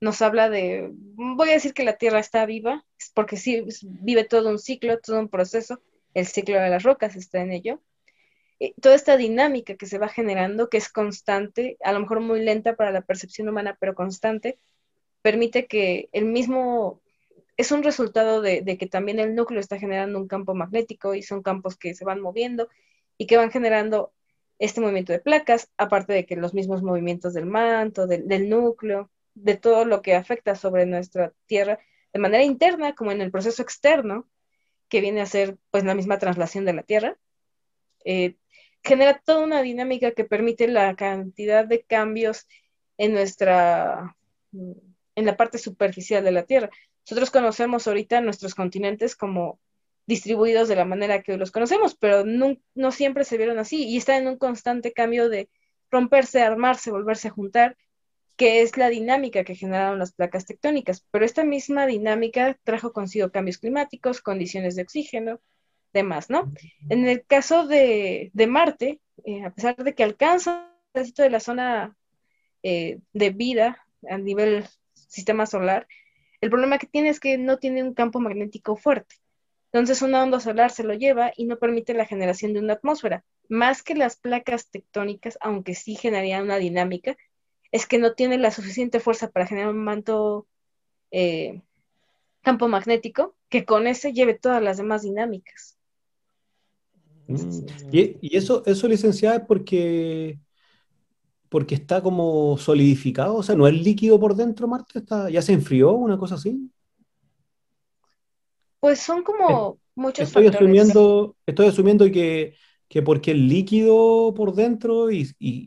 Nos 0.00 0.20
habla 0.20 0.48
de, 0.50 0.90
voy 0.92 1.50
a 1.50 1.54
decir 1.54 1.74
que 1.74 1.84
la 1.84 1.96
Tierra 1.96 2.18
está 2.18 2.44
viva, 2.44 2.84
porque 3.14 3.36
sí, 3.36 3.64
vive 3.82 4.24
todo 4.24 4.50
un 4.50 4.58
ciclo, 4.58 4.98
todo 4.98 5.20
un 5.20 5.28
proceso, 5.28 5.80
el 6.14 6.26
ciclo 6.26 6.58
de 6.58 6.70
las 6.70 6.82
rocas 6.82 7.14
está 7.16 7.40
en 7.40 7.52
ello. 7.52 7.80
Y 8.58 8.74
toda 8.80 8.94
esta 8.94 9.16
dinámica 9.16 9.76
que 9.76 9.86
se 9.86 9.98
va 9.98 10.08
generando, 10.08 10.68
que 10.68 10.76
es 10.76 10.88
constante, 10.88 11.76
a 11.82 11.92
lo 11.92 12.00
mejor 12.00 12.20
muy 12.20 12.40
lenta 12.40 12.76
para 12.76 12.92
la 12.92 13.02
percepción 13.02 13.48
humana, 13.48 13.76
pero 13.80 13.94
constante, 13.94 14.58
permite 15.22 15.66
que 15.66 16.08
el 16.12 16.26
mismo 16.26 17.00
es 17.56 17.70
un 17.72 17.82
resultado 17.82 18.40
de, 18.42 18.64
que 18.78 18.86
también 18.86 19.18
el 19.18 19.34
núcleo 19.34 19.60
está 19.60 19.78
generando 19.78 20.18
un 20.18 20.28
campo 20.28 20.54
magnético 20.54 21.14
y 21.14 21.22
son 21.22 21.42
campos 21.42 21.76
que 21.76 21.94
se 21.94 22.04
van 22.04 22.20
moviendo 22.20 22.68
y 23.18 23.26
que 23.26 23.36
van 23.36 23.50
generando 23.50 24.12
este 24.58 24.80
movimiento 24.80 25.12
de 25.12 25.18
placas, 25.18 25.70
aparte 25.76 26.12
de 26.12 26.26
que 26.26 26.36
los 26.36 26.54
mismos 26.54 26.82
movimientos 26.82 27.34
del 27.34 27.46
manto, 27.46 28.06
del, 28.06 28.48
núcleo, 28.48 29.10
de 29.34 29.56
todo 29.56 29.84
lo 29.84 30.02
que 30.02 30.14
afecta 30.14 30.54
sobre 30.54 30.86
nuestra 30.86 31.32
Tierra 31.46 31.78
de 32.12 32.18
manera 32.18 32.44
interna 32.44 32.94
como 32.94 33.10
en 33.10 33.20
el 33.20 33.30
proceso 33.30 33.62
externo, 33.62 34.28
que 34.88 35.00
viene 35.00 35.22
a 35.22 35.26
ser 35.26 35.56
pues 35.70 35.84
la 35.84 35.94
misma 35.94 36.18
traslación 36.18 36.64
de 36.64 36.74
la 36.74 36.82
Tierra, 36.82 37.16
eh, 38.04 38.36
genera 38.84 39.18
toda 39.18 39.44
una 39.44 39.62
dinámica 39.62 40.12
que 40.12 40.24
permite 40.24 40.68
la 40.68 40.94
cantidad 40.96 41.64
de 41.64 41.82
cambios 41.82 42.46
en 42.98 43.12
nuestra, 43.12 44.16
en 44.52 45.26
la 45.26 45.36
parte 45.36 45.58
superficial 45.58 46.24
de 46.24 46.32
la 46.32 46.44
Tierra. 46.44 46.70
Nosotros 47.06 47.30
conocemos 47.30 47.86
ahorita 47.86 48.20
nuestros 48.20 48.54
continentes 48.54 49.16
como 49.16 49.58
distribuidos 50.06 50.68
de 50.68 50.76
la 50.76 50.84
manera 50.84 51.22
que 51.22 51.36
los 51.36 51.50
conocemos, 51.50 51.94
pero 51.94 52.24
no, 52.24 52.90
siempre 52.90 53.24
se 53.24 53.36
vieron 53.36 53.58
así 53.58 53.84
y 53.88 53.96
están 53.96 54.22
en 54.22 54.28
un 54.28 54.36
constante 54.36 54.92
cambio 54.92 55.28
de 55.28 55.48
romperse, 55.90 56.42
armarse, 56.42 56.90
volverse 56.90 57.28
a 57.28 57.32
juntar. 57.32 57.76
que 58.36 58.62
es 58.62 58.76
la 58.76 58.88
dinámica 58.88 59.44
que 59.44 59.54
generaron 59.54 59.98
las 59.98 60.12
placas 60.12 60.46
tectónicas, 60.46 61.06
pero 61.10 61.24
esta 61.24 61.44
misma 61.44 61.86
dinámica 61.86 62.58
trajo 62.64 62.92
consigo 62.92 63.30
cambios 63.30 63.58
climáticos, 63.58 64.20
condiciones 64.20 64.74
de 64.74 64.82
oxígeno, 64.82 65.40
demás, 65.92 66.30
¿no? 66.30 66.52
En 66.88 67.06
el 67.06 67.24
caso 67.24 67.66
de, 67.66 68.30
Marte, 68.48 69.00
eh, 69.24 69.44
a 69.44 69.50
pesar 69.50 69.76
de 69.76 69.94
que 69.94 70.04
alcanza 70.04 70.68
un 70.68 70.92
pedacito 70.92 71.22
de 71.22 71.30
la 71.30 71.40
zona 71.40 71.96
eh, 72.62 72.98
de 73.12 73.30
vida 73.30 73.84
a 74.08 74.18
nivel 74.18 74.66
sistema 74.94 75.46
solar, 75.46 75.86
el 76.40 76.50
problema 76.50 76.78
que 76.78 76.86
tiene 76.86 77.08
es 77.08 77.20
que 77.20 77.38
no 77.38 77.58
tiene 77.58 77.82
un 77.82 77.94
campo 77.94 78.20
magnético 78.20 78.76
fuerte. 78.76 79.16
Entonces 79.66 80.02
una 80.02 80.22
onda 80.22 80.40
solar 80.40 80.70
se 80.70 80.84
lo 80.84 80.92
lleva 80.92 81.32
y 81.36 81.44
no 81.44 81.58
permite 81.58 81.94
la 81.94 82.04
generación 82.04 82.52
de 82.52 82.60
una 82.60 82.74
atmósfera. 82.74 83.24
Más 83.48 83.82
que 83.82 83.94
las 83.94 84.16
placas 84.16 84.68
tectónicas, 84.68 85.38
aunque 85.40 85.74
sí 85.74 85.94
generarían 85.94 86.42
una 86.42 86.56
dinámica, 86.56 87.16
es 87.70 87.86
que 87.86 87.98
no 87.98 88.14
tiene 88.14 88.36
la 88.38 88.50
suficiente 88.50 89.00
fuerza 89.00 89.30
para 89.30 89.46
generar 89.46 89.70
un 89.70 89.82
manto 89.82 90.46
eh, 91.10 91.62
campo 92.42 92.68
magnético 92.68 93.34
que 93.48 93.64
con 93.64 93.86
ese 93.86 94.12
lleve 94.12 94.34
todas 94.34 94.62
las 94.62 94.76
demás 94.76 95.02
dinámicas. 95.02 95.78
Y, 97.90 98.36
eso, 98.36 98.62
eso, 98.66 98.88
licenciada, 98.88 99.36
es 99.36 99.42
porque, 99.46 100.38
porque 101.48 101.74
está 101.74 102.02
como 102.02 102.56
solidificado, 102.58 103.36
o 103.36 103.42
sea, 103.42 103.54
no 103.54 103.66
es 103.66 103.74
líquido 103.74 104.18
por 104.18 104.34
dentro, 104.34 104.68
Marte, 104.68 104.98
está, 104.98 105.30
ya 105.30 105.42
se 105.42 105.52
enfrió, 105.52 105.92
una 105.92 106.18
cosa 106.18 106.36
así. 106.36 106.70
Pues 108.80 109.00
son 109.00 109.22
como 109.22 109.78
muchos 109.94 110.28
estoy 110.28 110.48
Asumiendo, 110.48 111.36
estoy 111.46 111.66
asumiendo 111.66 112.04
que, 112.10 112.54
que 112.88 113.00
porque 113.00 113.30
el 113.30 113.48
líquido 113.48 114.34
por 114.34 114.54
dentro 114.54 115.10
y, 115.10 115.24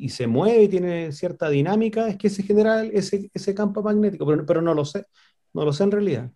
se 0.09 0.27
mueve 0.27 0.63
y 0.63 0.67
tiene 0.67 1.11
cierta 1.11 1.49
dinámica, 1.49 2.07
es 2.07 2.17
que 2.17 2.29
se 2.29 2.43
genera 2.43 2.83
ese, 2.83 3.31
ese 3.33 3.55
campo 3.55 3.81
magnético, 3.81 4.27
pero, 4.27 4.45
pero, 4.45 4.61
no 4.61 4.73
lo 4.73 4.85
sé, 4.85 5.05
no 5.53 5.65
lo 5.65 5.73
sé 5.73 5.85
en 5.85 5.91
realidad. 5.91 6.31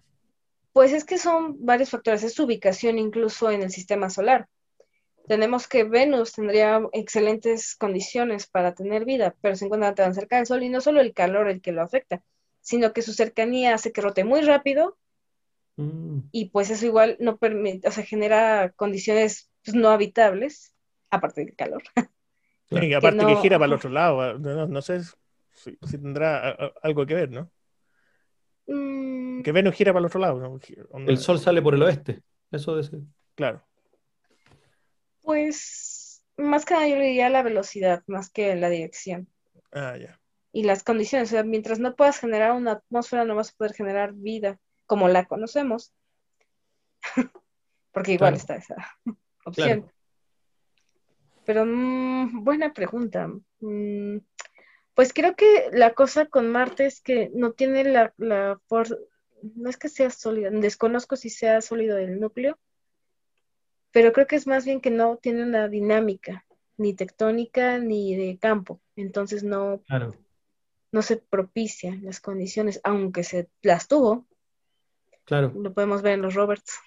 Pues 0.73 0.93
es 0.93 1.03
que 1.03 1.17
son 1.17 1.57
varios 1.63 1.89
factores, 1.89 2.23
es 2.23 2.33
su 2.33 2.45
ubicación 2.45 2.97
incluso 2.97 3.51
en 3.51 3.61
el 3.61 3.71
sistema 3.71 4.09
solar. 4.09 4.47
Tenemos 5.29 5.67
que 5.67 5.85
Venus 5.85 6.33
tendría 6.33 6.81
excelentes 6.91 7.75
condiciones 7.75 8.47
para 8.47 8.73
tener 8.73 9.05
vida, 9.05 9.35
pero 9.41 9.55
se 9.55 9.65
encuentra 9.65 9.95
tan 9.95 10.13
cerca 10.13 10.35
del 10.35 10.45
Sol 10.45 10.63
y 10.63 10.69
no 10.69 10.81
solo 10.81 10.99
el 10.99 11.13
calor 11.13 11.47
el 11.47 11.61
que 11.61 11.71
lo 11.71 11.81
afecta, 11.81 12.21
sino 12.59 12.91
que 12.91 13.01
su 13.01 13.13
cercanía 13.13 13.75
hace 13.75 13.93
que 13.93 14.01
rote 14.01 14.25
muy 14.25 14.41
rápido 14.41 14.97
Mm. 15.79 16.27
Y 16.33 16.49
pues 16.49 16.69
eso 16.69 16.85
igual 16.85 17.15
no 17.21 17.37
permite, 17.37 17.87
o 17.87 17.91
sea, 17.91 18.03
genera 18.03 18.73
condiciones 18.75 19.49
pues, 19.63 19.75
no 19.75 19.89
habitables, 19.89 20.73
aparte 21.09 21.45
del 21.45 21.55
calor. 21.55 21.81
Y 22.71 22.93
aparte 22.93 23.25
que, 23.25 23.35
gira 23.37 23.57
para 23.57 23.65
el 23.65 23.73
otro 23.73 23.89
lado, 23.89 24.21
ah, 24.21 24.35
no, 24.37 24.81
sé 24.83 25.01
si, 25.53 25.75
tendrá 25.89 26.51
algo 26.83 27.03
que 27.07 27.15
ver, 27.15 27.31
¿no? 27.31 27.49
Mm. 28.67 29.41
Que 29.41 29.51
Venus 29.51 29.73
gira 29.73 29.91
para 29.91 30.01
el 30.01 30.05
otro 30.05 30.19
lado. 30.19 30.59
El 30.93 31.17
sol 31.17 31.39
sale 31.39 31.63
por 31.63 31.73
el 31.73 31.81
oeste, 31.81 32.21
eso 32.51 32.77
es. 32.77 32.91
Claro. 33.33 33.63
Pues 35.29 36.25
más 36.37 36.65
que 36.65 36.73
nada 36.73 36.87
yo 36.87 36.95
le 36.95 37.05
diría 37.05 37.29
la 37.29 37.43
velocidad, 37.43 38.01
más 38.07 38.31
que 38.31 38.55
la 38.55 38.67
dirección. 38.67 39.27
Ah, 39.71 39.95
ya. 39.95 40.19
Y 40.51 40.63
las 40.63 40.81
condiciones, 40.81 41.29
o 41.29 41.31
sea, 41.33 41.43
mientras 41.43 41.77
no 41.77 41.95
puedas 41.95 42.17
generar 42.17 42.53
una 42.53 42.71
atmósfera, 42.71 43.25
no 43.25 43.35
vas 43.35 43.51
a 43.51 43.55
poder 43.55 43.73
generar 43.73 44.13
vida 44.13 44.59
como 44.87 45.07
la 45.07 45.25
conocemos, 45.25 45.93
porque 47.91 48.13
igual 48.13 48.33
está 48.33 48.55
esa 48.55 48.75
opción. 49.45 49.91
Pero 51.45 51.63
mm, 51.63 52.43
buena 52.43 52.73
pregunta. 52.73 53.29
Mm, 53.59 54.17
pues 54.95 55.13
creo 55.13 55.35
que 55.35 55.69
la 55.73 55.93
cosa 55.93 56.25
con 56.25 56.51
Marte 56.51 56.87
es 56.87 57.01
que 57.01 57.29
no 57.35 57.51
tiene 57.51 57.83
la, 57.83 58.15
la 58.17 58.59
no 59.43 59.69
es 59.69 59.77
que 59.77 59.89
sea 59.89 60.09
sólido, 60.09 60.49
desconozco 60.49 61.15
si 61.15 61.29
sea 61.29 61.61
sólido 61.61 61.99
el 61.99 62.19
núcleo, 62.19 62.57
pero 63.91 64.13
creo 64.13 64.27
que 64.27 64.35
es 64.35 64.47
más 64.47 64.65
bien 64.65 64.81
que 64.81 64.91
no 64.91 65.17
tiene 65.17 65.43
una 65.43 65.67
dinámica, 65.67 66.45
ni 66.77 66.93
tectónica 66.93 67.77
ni 67.79 68.15
de 68.15 68.37
campo, 68.37 68.81
entonces 68.95 69.43
no, 69.43 69.81
no 70.91 71.01
se 71.01 71.17
propicia 71.17 71.97
las 72.01 72.19
condiciones, 72.19 72.79
aunque 72.83 73.23
se 73.23 73.49
las 73.61 73.87
tuvo, 73.87 74.27
Claro. 75.29 75.53
Lo 75.55 75.71
podemos 75.75 76.01
ver 76.01 76.13
en 76.13 76.23
los 76.23 76.33
Roberts. 76.33 76.79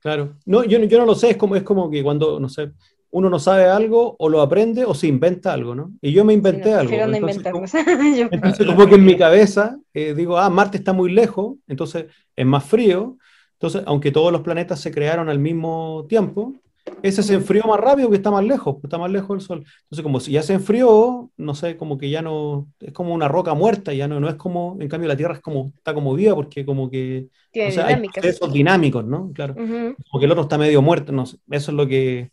Claro. 0.00 0.36
No, 0.44 0.64
yo, 0.64 0.78
yo 0.80 0.98
no 0.98 1.06
lo 1.06 1.14
sé, 1.14 1.30
es 1.30 1.36
como, 1.36 1.54
es 1.54 1.62
como 1.62 1.88
que 1.88 2.02
cuando, 2.02 2.40
no 2.40 2.48
sé, 2.48 2.72
uno 3.10 3.30
no 3.30 3.38
sabe 3.38 3.66
algo 3.66 4.16
o 4.18 4.28
lo 4.28 4.42
aprende 4.42 4.84
o 4.84 4.94
se 4.94 5.06
inventa 5.06 5.52
algo, 5.52 5.76
¿no? 5.76 5.92
Y 6.00 6.12
yo 6.12 6.24
me 6.24 6.32
inventé 6.32 6.74
algo. 6.74 6.92
Entonces, 6.92 7.42
como, 7.42 7.66
entonces, 8.32 8.66
como 8.66 8.86
que 8.88 8.96
en 8.96 9.04
mi 9.04 9.16
cabeza 9.16 9.78
eh, 9.94 10.12
digo, 10.12 10.38
ah, 10.38 10.50
Marte 10.50 10.76
está 10.76 10.92
muy 10.92 11.12
lejos, 11.12 11.56
entonces 11.68 12.06
es 12.34 12.46
más 12.46 12.64
frío. 12.64 13.16
Entonces, 13.58 13.82
aunque 13.86 14.12
todos 14.12 14.30
los 14.30 14.42
planetas 14.42 14.80
se 14.80 14.92
crearon 14.92 15.28
al 15.28 15.40
mismo 15.40 16.06
tiempo, 16.08 16.54
ese 17.02 17.22
se 17.22 17.34
enfrió 17.34 17.64
más 17.64 17.80
rápido 17.80 18.08
que 18.08 18.16
está 18.16 18.30
más 18.30 18.44
lejos, 18.44 18.76
está 18.82 18.98
más 18.98 19.10
lejos 19.10 19.36
del 19.36 19.40
Sol. 19.40 19.64
Entonces, 19.82 20.02
como 20.02 20.20
si 20.20 20.32
ya 20.32 20.42
se 20.42 20.54
enfrió, 20.54 21.30
no 21.36 21.54
sé, 21.54 21.76
como 21.76 21.98
que 21.98 22.08
ya 22.08 22.22
no, 22.22 22.68
es 22.80 22.92
como 22.92 23.14
una 23.14 23.28
roca 23.28 23.54
muerta, 23.54 23.92
ya 23.92 24.06
no, 24.06 24.20
no 24.20 24.28
es 24.28 24.36
como, 24.36 24.76
en 24.80 24.88
cambio 24.88 25.08
la 25.08 25.16
Tierra 25.16 25.34
es 25.34 25.40
como, 25.40 25.72
está 25.76 25.92
como 25.92 26.14
viva 26.14 26.34
porque 26.34 26.64
como 26.64 26.88
que, 26.88 27.28
o 27.54 27.70
sea, 27.70 27.86
hay 27.86 28.08
procesos 28.08 28.52
dinámicos, 28.52 29.04
¿no? 29.04 29.32
Claro. 29.32 29.54
Como 29.54 30.20
que 30.20 30.24
el 30.24 30.30
otro 30.30 30.42
está 30.42 30.56
medio 30.56 30.82
muerto, 30.82 31.12
no 31.12 31.26
sé, 31.26 31.38
eso 31.50 31.70
es 31.72 31.76
lo 31.76 31.86
que... 31.86 32.30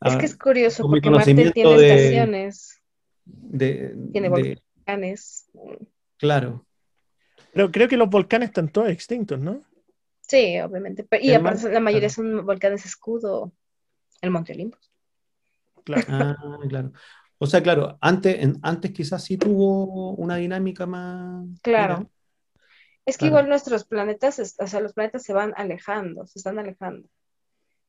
Es 0.00 0.16
que 0.16 0.26
es 0.26 0.36
curioso, 0.36 0.86
porque 0.86 1.10
Marte 1.10 1.34
tiene 1.34 1.50
estaciones. 1.50 2.80
tiene 3.58 4.28
volcanes. 4.28 5.50
Claro. 6.16 6.64
Pero 7.52 7.72
creo 7.72 7.88
que 7.88 7.96
los 7.96 8.08
volcanes 8.08 8.50
están 8.50 8.68
todos 8.68 8.90
extintos, 8.90 9.40
¿no? 9.40 9.62
Sí, 10.28 10.60
obviamente. 10.60 11.06
Y 11.22 11.32
aparte, 11.32 11.72
la 11.72 11.80
mayoría 11.80 12.10
son 12.10 12.44
volcanes 12.44 12.84
escudo, 12.84 13.52
el 14.20 14.30
Monte 14.30 14.52
Olympus. 14.52 14.92
Claro. 15.84 16.04
Ah, 16.08 16.58
claro. 16.68 16.92
O 17.38 17.46
sea, 17.46 17.62
claro, 17.62 17.96
antes, 18.00 18.46
antes 18.62 18.90
quizás 18.90 19.24
sí 19.24 19.38
tuvo 19.38 20.12
una 20.14 20.36
dinámica 20.36 20.86
más. 20.86 21.46
Claro. 21.62 22.10
Es 23.06 23.16
que 23.16 23.26
igual 23.26 23.48
nuestros 23.48 23.84
planetas, 23.84 24.38
o 24.58 24.66
sea, 24.66 24.80
los 24.80 24.92
planetas 24.92 25.22
se 25.22 25.32
van 25.32 25.54
alejando, 25.56 26.26
se 26.26 26.38
están 26.40 26.58
alejando. 26.58 27.08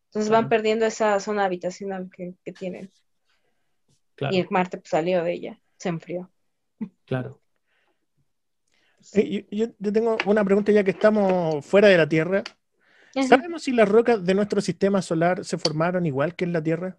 Entonces 0.05 0.31
van 0.31 0.47
perdiendo 0.47 0.85
esa 0.85 1.19
zona 1.19 1.43
habitacional 1.43 2.09
que, 2.09 2.35
tienen. 2.53 2.89
Claro. 4.15 4.33
Y 4.33 4.39
el 4.39 4.47
Marte 4.49 4.77
pues, 4.77 4.89
salió 4.89 5.23
de 5.23 5.33
ella, 5.33 5.61
se 5.77 5.89
enfrió. 5.89 6.31
Claro. 7.05 7.41
Eh, 9.13 9.45
yo, 9.51 9.71
tengo 9.91 10.17
una 10.25 10.43
pregunta 10.43 10.71
ya 10.71 10.83
que 10.83 10.91
estamos 10.91 11.65
fuera 11.65 11.87
de 11.87 11.97
la 11.97 12.09
Tierra. 12.09 12.43
¿Sabemos 13.27 13.63
si 13.63 13.71
las 13.71 13.89
rocas 13.89 14.23
de 14.23 14.35
nuestro 14.35 14.61
sistema 14.61 15.01
solar 15.01 15.43
se 15.43 15.57
formaron 15.57 16.05
igual 16.05 16.35
que 16.35 16.45
en 16.45 16.53
la 16.53 16.63
Tierra? 16.63 16.97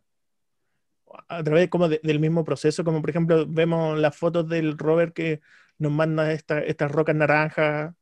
A 1.29 1.43
través 1.43 1.69
como 1.69 1.89
del 1.89 2.21
mismo 2.21 2.45
proceso, 2.45 2.85
como 2.85 3.01
por 3.01 3.11
ejemplo 3.11 3.47
vemos 3.47 3.99
las 3.99 4.17
fotos 4.17 4.49
del 4.49 4.79
rover 4.79 5.13
que 5.13 5.41
nos 5.79 5.93
manda 5.93 6.33
estas 6.33 6.91
rocas 6.91 7.15
naranjas. 7.15 7.95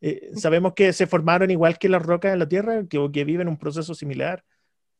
Eh, 0.00 0.30
¿Sabemos 0.34 0.74
que 0.74 0.92
se 0.92 1.06
formaron 1.06 1.50
igual 1.50 1.78
que 1.78 1.88
las 1.88 2.02
rocas 2.02 2.32
en 2.32 2.38
la 2.38 2.48
Tierra, 2.48 2.84
que, 2.88 3.10
que 3.12 3.24
viven 3.24 3.48
un 3.48 3.56
proceso 3.56 3.94
similar, 3.94 4.44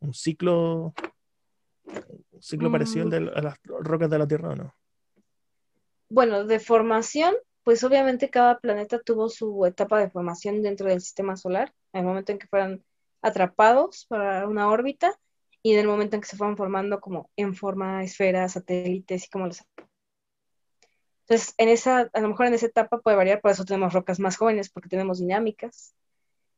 un 0.01 0.15
ciclo, 0.15 0.95
un 1.85 2.43
ciclo 2.43 2.71
parecido 2.71 3.03
al 3.03 3.09
mm. 3.09 3.11
de 3.11 3.33
a 3.35 3.43
las 3.43 3.59
rocas 3.65 4.09
de 4.11 4.19
la 4.19 4.27
Tierra 4.27 4.51
o 4.51 4.57
no? 4.57 4.75
Bueno, 6.09 6.45
de 6.45 6.61
formación 6.61 7.35
pues 7.65 7.83
obviamente 7.83 8.31
cada 8.31 8.59
planeta 8.59 9.01
tuvo 9.01 9.29
su 9.29 9.65
etapa 9.67 9.99
de 9.99 10.11
formación 10.11 10.63
dentro 10.63 10.89
del 10.89 11.01
sistema 11.01 11.37
solar, 11.37 11.75
en 11.93 12.01
el 12.01 12.07
momento 12.07 12.31
en 12.31 12.39
que 12.39 12.47
fueron 12.47 12.85
atrapados 13.23 14.05
para 14.07 14.47
una 14.47 14.71
órbita 14.71 15.19
y 15.63 15.73
en 15.73 15.81
el 15.81 15.87
momento 15.87 16.15
en 16.15 16.21
que 16.21 16.29
se 16.29 16.37
fueron 16.37 16.59
formando 16.59 17.01
como 17.01 17.31
en 17.37 17.55
forma 17.55 18.05
esferas, 18.05 18.53
satélites 18.53 19.25
y 19.25 19.29
como 19.31 19.47
los... 19.47 19.65
Entonces, 21.23 21.55
en 21.57 21.71
esa, 21.71 22.11
a 22.13 22.21
lo 22.21 22.29
mejor 22.29 22.47
en 22.47 22.55
esa 22.55 22.67
etapa 22.67 23.01
puede 23.01 23.17
variar, 23.17 23.41
por 23.41 23.51
eso 23.51 23.65
tenemos 23.65 23.95
rocas 23.95 24.21
más 24.21 24.37
jóvenes, 24.37 24.69
porque 24.69 24.91
tenemos 24.91 25.21
dinámicas 25.21 25.95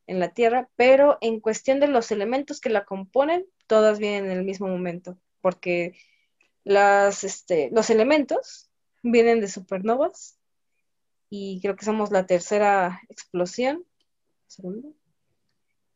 en 0.09 0.19
la 0.19 0.31
Tierra, 0.31 0.69
pero 0.75 1.19
en 1.21 1.39
cuestión 1.39 1.79
de 1.79 1.87
los 1.87 2.11
elementos 2.11 2.61
que 2.61 2.69
la 2.69 2.85
componen, 2.85 3.47
todas 3.69 4.01
vienen 4.01 4.29
en 4.29 4.39
el 4.39 4.45
mismo 4.45 4.67
momento, 4.67 5.17
porque 5.41 5.97
las, 6.65 7.23
este, 7.23 7.71
los 7.73 7.91
elementos 7.91 8.69
vienen 9.05 9.41
de 9.41 9.47
supernovas 9.47 10.37
y 11.29 11.61
creo 11.61 11.77
que 11.77 11.85
somos 11.85 12.11
la 12.11 12.27
tercera 12.27 13.01
explosión, 13.09 13.85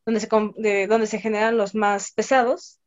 donde 0.04 0.20
se, 0.20 0.28
donde 0.86 1.06
se 1.06 1.20
generan 1.20 1.56
los 1.56 1.74
más 1.74 2.12
pesados. 2.12 2.80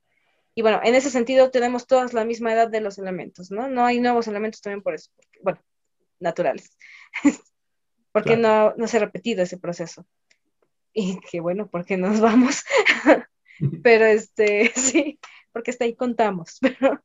Y 0.56 0.62
bueno, 0.62 0.80
en 0.84 0.96
ese 0.96 1.10
sentido 1.10 1.52
tenemos 1.52 1.88
todas 1.88 2.14
la 2.14 2.26
misma 2.26 2.54
edad 2.54 2.70
de 2.70 2.82
los 2.82 2.98
elementos, 2.98 3.50
¿no? 3.50 3.68
No 3.70 3.86
hay 3.86 4.00
nuevos 4.00 4.28
elementos 4.28 4.62
también 4.62 4.84
por 4.84 4.94
eso, 4.94 5.10
bueno, 5.42 5.60
naturales, 6.20 6.78
porque 8.12 8.38
no, 8.38 8.74
no 8.76 8.88
se 8.88 8.98
ha 8.98 9.00
repetido 9.02 9.44
ese 9.44 9.58
proceso. 9.58 10.06
Y 10.96 11.20
qué 11.32 11.40
bueno, 11.40 11.68
porque 11.72 11.98
nos 11.98 12.20
vamos. 12.22 12.64
pero 13.84 14.06
este, 14.06 14.72
sí, 14.76 15.20
porque 15.52 15.72
hasta 15.72 15.86
ahí 15.86 15.96
contamos. 15.96 16.60
Pero, 16.62 17.04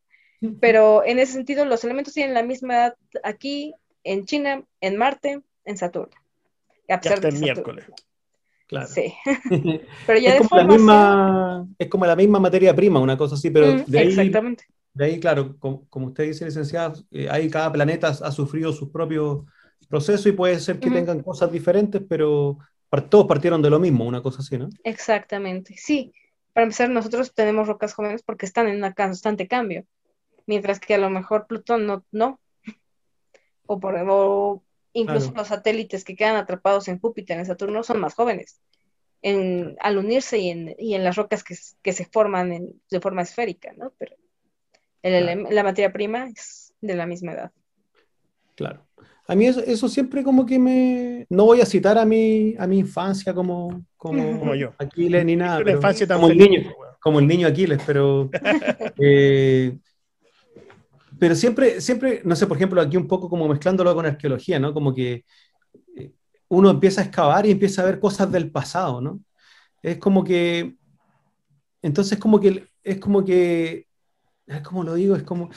pero 0.60 1.04
en 1.06 1.18
ese 1.18 1.32
sentido, 1.32 1.64
los 1.64 1.82
elementos 1.84 2.12
tienen 2.12 2.34
la 2.34 2.42
misma 2.42 2.74
edad 2.74 2.96
aquí 3.24 3.74
en 4.04 4.24
China, 4.24 4.62
en 4.80 4.96
Marte, 4.96 5.42
en 5.64 5.76
Saturno. 5.76 6.14
A 6.88 7.00
pesar 7.00 7.20
de 7.20 7.32
miércoles. 7.32 7.84
Claro. 8.66 8.86
Sí. 8.86 9.14
pero 10.06 10.18
ya 10.18 10.36
es, 10.36 10.48
como 10.48 10.60
la 10.60 10.66
misma, 10.66 11.68
es 11.78 11.88
como 11.88 12.06
la 12.06 12.16
misma 12.16 12.38
materia 12.38 12.74
prima, 12.74 13.00
una 13.00 13.16
cosa 13.16 13.34
así, 13.34 13.50
pero 13.50 13.82
de 13.84 13.98
ahí, 13.98 14.08
Exactamente. 14.08 14.66
De 14.92 15.04
ahí, 15.04 15.20
claro, 15.20 15.56
como, 15.58 16.06
usted 16.06 16.24
dice, 16.24 16.44
licenciada, 16.44 16.92
eh, 17.10 17.28
ahí 17.30 17.48
cada 17.48 17.72
planeta 17.72 18.08
ha 18.08 18.32
sufrido 18.32 18.72
sus 18.72 18.90
propios 18.90 19.44
procesos 19.88 20.26
y 20.26 20.32
puede 20.32 20.58
ser 20.60 20.80
que 20.80 20.90
tengan 20.90 21.22
cosas 21.22 21.50
diferentes, 21.50 22.02
pero 22.08 22.58
todos 23.08 23.26
partieron 23.26 23.62
de 23.62 23.70
lo 23.70 23.78
mismo, 23.78 24.04
una 24.04 24.22
cosa 24.22 24.40
así, 24.40 24.58
¿no? 24.58 24.68
Exactamente, 24.84 25.74
sí. 25.76 26.12
Para 26.52 26.64
empezar, 26.64 26.90
nosotros 26.90 27.32
tenemos 27.32 27.68
rocas 27.68 27.94
jóvenes 27.94 28.22
porque 28.22 28.46
están 28.46 28.68
en 28.68 28.82
un 28.82 28.92
constante 28.92 29.46
cambio, 29.46 29.84
mientras 30.46 30.80
que 30.80 30.94
a 30.94 30.98
lo 30.98 31.10
mejor 31.10 31.46
Plutón 31.46 31.86
no, 31.86 32.04
no. 32.10 32.40
O, 33.68 33.78
por, 33.78 33.94
o 33.94 34.62
incluso 34.92 35.32
los 35.36 35.48
satélites 35.48 36.02
que 36.02 36.16
quedan 36.16 36.36
atrapados 36.36 36.88
en 36.88 36.98
Júpiter, 36.98 37.38
en 37.38 37.46
Saturno, 37.46 37.82
son 37.84 38.00
más 38.00 38.14
jóvenes 38.14 38.60
en, 39.22 39.76
al 39.80 39.98
unirse 39.98 40.38
y 40.38 40.50
en, 40.50 40.74
y 40.78 40.94
en 40.94 41.04
las 41.04 41.16
rocas 41.16 41.42
que, 41.42 41.56
que 41.82 41.92
se 41.92 42.04
forman 42.04 42.68
de 42.90 43.00
forma 43.00 43.22
esférica, 43.22 43.72
¿no? 43.76 43.92
Pero 43.98 44.16
la 45.02 45.62
materia 45.62 45.92
prima 45.92 46.28
es 46.28 46.74
de 46.80 46.94
la 46.94 47.06
misma 47.06 47.32
edad. 47.32 47.52
Claro. 48.54 48.86
A 49.26 49.34
mí 49.34 49.46
eso, 49.46 49.88
siempre 49.88 50.22
como 50.22 50.46
que 50.46 50.58
me... 50.58 51.26
No 51.28 51.44
voy 51.44 51.60
a 51.60 51.66
citar 51.66 51.98
a 51.98 52.04
mi, 52.04 52.54
a 52.58 52.66
mi 52.66 52.78
infancia 52.78 53.34
como, 53.34 53.84
como, 53.96 54.54
yo. 54.54 54.72
Aquiles 54.78 55.24
ni 55.24 55.36
nada. 55.36 55.58
Pero 55.58 55.72
infancia 55.72 56.06
como, 56.06 56.28
el 56.28 56.38
niño, 56.38 56.72
como 57.00 57.20
el 57.20 57.26
niño 57.26 57.46
Aquiles, 57.46 57.80
pero... 57.86 58.30
Eh, 59.00 59.76
pero 61.18 61.34
siempre, 61.34 61.80
siempre, 61.80 62.22
no 62.24 62.36
sé, 62.36 62.46
por 62.46 62.56
ejemplo, 62.56 62.80
aquí 62.80 62.96
un 62.96 63.08
poco 63.08 63.28
como 63.28 63.48
mezclándolo 63.48 63.94
con 63.94 64.06
arqueología, 64.06 64.58
¿no? 64.58 64.72
Como 64.74 64.94
que 64.94 65.24
eh, 65.96 66.12
uno 66.48 66.70
empieza 66.70 67.00
a 67.00 67.04
excavar 67.04 67.46
y 67.46 67.50
empieza 67.50 67.82
a 67.82 67.86
ver 67.86 68.00
cosas 68.00 68.30
del 68.30 68.50
pasado, 68.50 69.00
¿no? 69.00 69.20
Es 69.82 69.98
como 69.98 70.24
que... 70.24 70.76
Entonces 71.82 72.18
como 72.18 72.40
que... 72.40 72.66
Es 72.82 72.98
como 72.98 73.24
que... 73.24 73.86
¿Cómo 74.64 74.82
lo 74.84 74.94
digo? 74.94 75.16
Es 75.16 75.22
como 75.24 75.50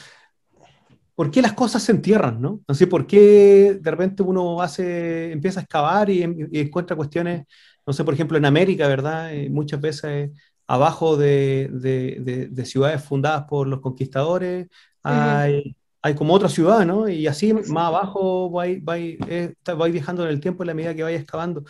por 1.16 1.30
qué 1.30 1.42
las 1.42 1.54
cosas 1.54 1.84
se 1.84 1.92
entierran, 1.92 2.42
¿no? 2.42 2.62
No 2.68 2.74
sé 2.74 2.88
por 2.88 3.06
qué 3.06 3.78
de 3.80 3.92
repente 3.92 4.24
uno 4.24 4.62
hace, 4.62 5.32
empieza 5.32 5.60
a 5.60 5.64
excavar 5.64 6.10
y, 6.10 6.24
encuentra 6.24 6.96
cuestiones, 6.96 7.46
no 7.86 7.94
sé, 7.94 8.04
por 8.04 8.16
ejemplo, 8.16 8.40
en 8.40 8.46
América, 8.46 8.88
¿verdad? 8.88 9.32
Eh, 9.34 9.50
muchas 9.50 9.80
veces 9.80 10.32
abajo 10.66 11.18
de, 11.18 11.70
de, 11.72 12.66
ciudades 12.66 13.04
fundadas 13.04 13.44
por 13.44 13.68
los 13.68 13.82
conquistadores 13.82 14.68
hay, 15.04 15.76
como 16.16 16.34
otra 16.34 16.50
ciudad, 16.50 16.86
¿no? 16.86 17.08
Y 17.08 17.28
así 17.28 17.54
más 17.54 17.88
abajo 17.88 18.52
va, 18.52 18.66
va, 18.88 18.98
eh, 18.98 19.54
viajando 19.92 20.24
en 20.24 20.30
el 20.30 20.40
tiempo 20.40 20.64
en 20.64 20.68
la 20.68 20.74
medida 20.74 20.96
que 20.96 21.04
vaya 21.04 21.18
excavando. 21.18 21.64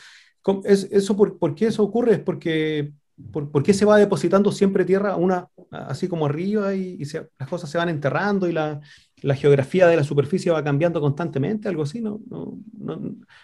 Es, 0.64 0.88
eso 0.92 1.16
por, 1.16 1.38
por, 1.38 1.54
qué 1.54 1.68
eso 1.68 1.84
ocurre? 1.84 2.14
Es 2.14 2.20
porque 2.20 2.94
¿Por, 3.32 3.64
qué 3.64 3.74
se 3.74 3.86
va 3.86 3.98
depositando 3.98 4.52
siempre 4.52 4.86
tierra 4.86 5.16
una, 5.16 5.48
así 5.70 6.08
como 6.08 6.26
arriba 6.26 6.74
y, 6.74 7.04
las 7.38 7.50
cosas 7.50 7.70
se 7.70 7.78
van 7.78 7.90
enterrando 7.90 8.48
y 8.48 8.52
la, 8.52 8.80
la, 9.22 9.36
geografía 9.36 9.88
de 9.88 9.96
la 9.96 10.04
superficie 10.04 10.52
va 10.52 10.64
cambiando 10.64 11.00
constantemente? 11.02 11.68
Algo 11.68 11.84
así, 11.84 12.02
¿no? 12.02 12.20
no, 12.30 12.60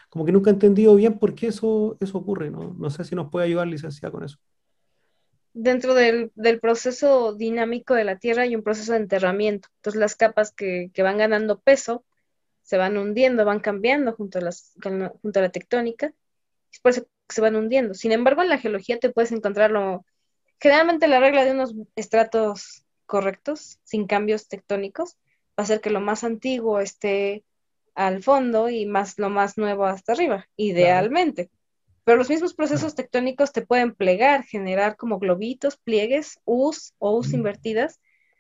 como 0.10 0.26
que 0.26 0.32
nunca 0.32 0.50
he 0.50 0.54
entendido 0.54 0.96
bien 0.96 1.20
por 1.20 1.36
qué 1.36 1.48
eso, 1.48 1.98
eso 2.00 2.18
ocurre. 2.18 2.50
¿no? 2.50 2.76
no 2.78 2.90
sé 2.90 3.04
si 3.04 3.16
nos 3.16 3.30
puede 3.30 3.48
ayudar, 3.48 3.68
licenciada, 3.68 4.12
con 4.12 4.24
eso. 4.24 4.38
Dentro 5.60 5.96
del, 5.96 6.32
del, 6.36 6.60
proceso 6.60 7.34
dinámico 7.34 7.96
de 7.96 8.04
la 8.04 8.20
Tierra 8.20 8.44
hay 8.44 8.56
un 8.56 8.62
proceso 8.62 8.92
de 8.92 9.00
enterramiento. 9.00 9.70
Entonces 9.78 10.00
las 10.00 10.16
capas 10.16 10.52
que, 10.52 10.92
que 10.94 11.02
van 11.02 11.18
ganando 11.18 11.60
peso 11.60 12.06
se 12.62 12.78
van 12.78 12.98
hundiendo, 12.98 13.44
van 13.44 13.60
cambiando 13.60 14.14
junto 14.14 14.40
a, 14.40 14.42
las, 14.42 14.74
junto 15.22 15.40
a 15.40 15.42
la 15.42 15.50
tectónica. 15.50 16.14
Es 16.72 16.80
por 16.80 16.92
eso 16.92 17.08
se 17.30 17.42
van 17.42 17.56
hundiendo. 17.56 17.94
Sin 17.94 18.12
embargo, 18.12 18.44
en 18.44 18.50
la 18.50 18.60
geología 18.60 19.00
te 19.00 19.10
puedes 19.10 19.32
encontrarlo, 19.32 20.06
generalmente 20.60 21.08
la 21.08 21.20
regla 21.20 21.46
de 21.46 21.52
unos 21.52 21.74
estratos 21.96 22.86
correctos, 23.06 23.80
sin 23.84 24.06
cambios 24.06 24.48
tectónicos, 24.48 25.18
va 25.58 25.64
a 25.64 25.66
ser 25.66 25.82
que 25.82 25.90
lo 25.90 26.02
más 26.02 26.24
antiguo 26.24 26.80
esté 26.80 27.44
al 27.96 28.22
fondo 28.22 28.70
y 28.70 28.86
más 28.86 29.18
lo 29.18 29.30
más 29.30 29.58
nuevo 29.58 29.86
hasta 29.86 30.12
arriba, 30.12 30.48
idealmente. 30.56 31.50
Pero 32.08 32.20
los 32.20 32.30
mismos 32.30 32.54
procesos 32.54 32.96
tectónicos 32.96 33.52
te 33.52 33.66
pueden 33.66 33.94
plegar, 33.94 34.46
generar 34.46 34.96
como 34.96 35.20
globitos, 35.20 35.76
pliegues, 35.76 36.40
U's 36.46 36.94
o 37.00 37.18
U's 37.18 37.34
invertidas, 37.34 38.00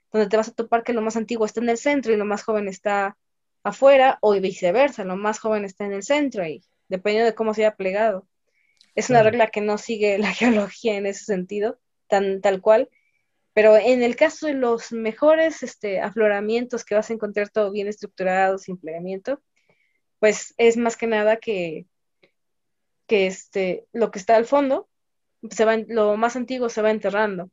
donde 0.09 0.29
te 0.29 0.37
vas 0.37 0.47
a 0.47 0.53
topar 0.53 0.85
que 0.85 0.93
lo 0.93 1.01
más 1.01 1.17
antiguo 1.17 1.45
está 1.45 1.59
en 1.59 1.67
el 1.67 1.77
centro 1.77 2.13
y 2.13 2.15
lo 2.15 2.23
más 2.23 2.43
joven 2.43 2.69
está 2.69 3.17
afuera, 3.63 4.19
o 4.21 4.31
viceversa, 4.39 5.03
lo 5.03 5.17
más 5.17 5.39
joven 5.39 5.65
está 5.65 5.83
en 5.83 5.91
el 5.91 6.03
centro 6.03 6.47
y 6.47 6.63
dependiendo 6.87 7.29
de 7.29 7.35
cómo 7.35 7.53
se 7.53 7.65
haya 7.65 7.75
plegado. 7.75 8.25
Es 8.95 9.09
una 9.09 9.21
regla 9.21 9.47
que 9.47 9.59
no 9.59 9.77
sigue 9.77 10.17
la 10.17 10.31
geología 10.31 10.95
en 10.95 11.05
ese 11.05 11.25
sentido, 11.25 11.77
tan, 12.07 12.39
tal 12.39 12.61
cual. 12.61 12.89
Pero 13.51 13.75
en 13.75 14.01
el 14.01 14.15
caso 14.15 14.47
de 14.47 14.53
los 14.53 14.93
mejores 14.93 15.61
este, 15.61 15.99
afloramientos 15.99 16.85
que 16.85 16.95
vas 16.95 17.09
a 17.09 17.13
encontrar 17.13 17.49
todo 17.49 17.69
bien 17.71 17.89
estructurado, 17.89 18.59
sin 18.59 18.77
plegamiento, 18.77 19.41
pues 20.19 20.53
es 20.55 20.77
más 20.77 20.95
que 20.95 21.07
nada 21.07 21.35
que, 21.35 21.85
que 23.07 23.27
este, 23.27 23.85
lo 23.93 24.11
que 24.11 24.19
está 24.19 24.35
al 24.35 24.45
fondo, 24.45 24.87
se 25.49 25.65
va, 25.65 25.77
lo 25.87 26.17
más 26.17 26.35
antiguo 26.35 26.69
se 26.69 26.81
va 26.81 26.91
enterrando 26.91 27.49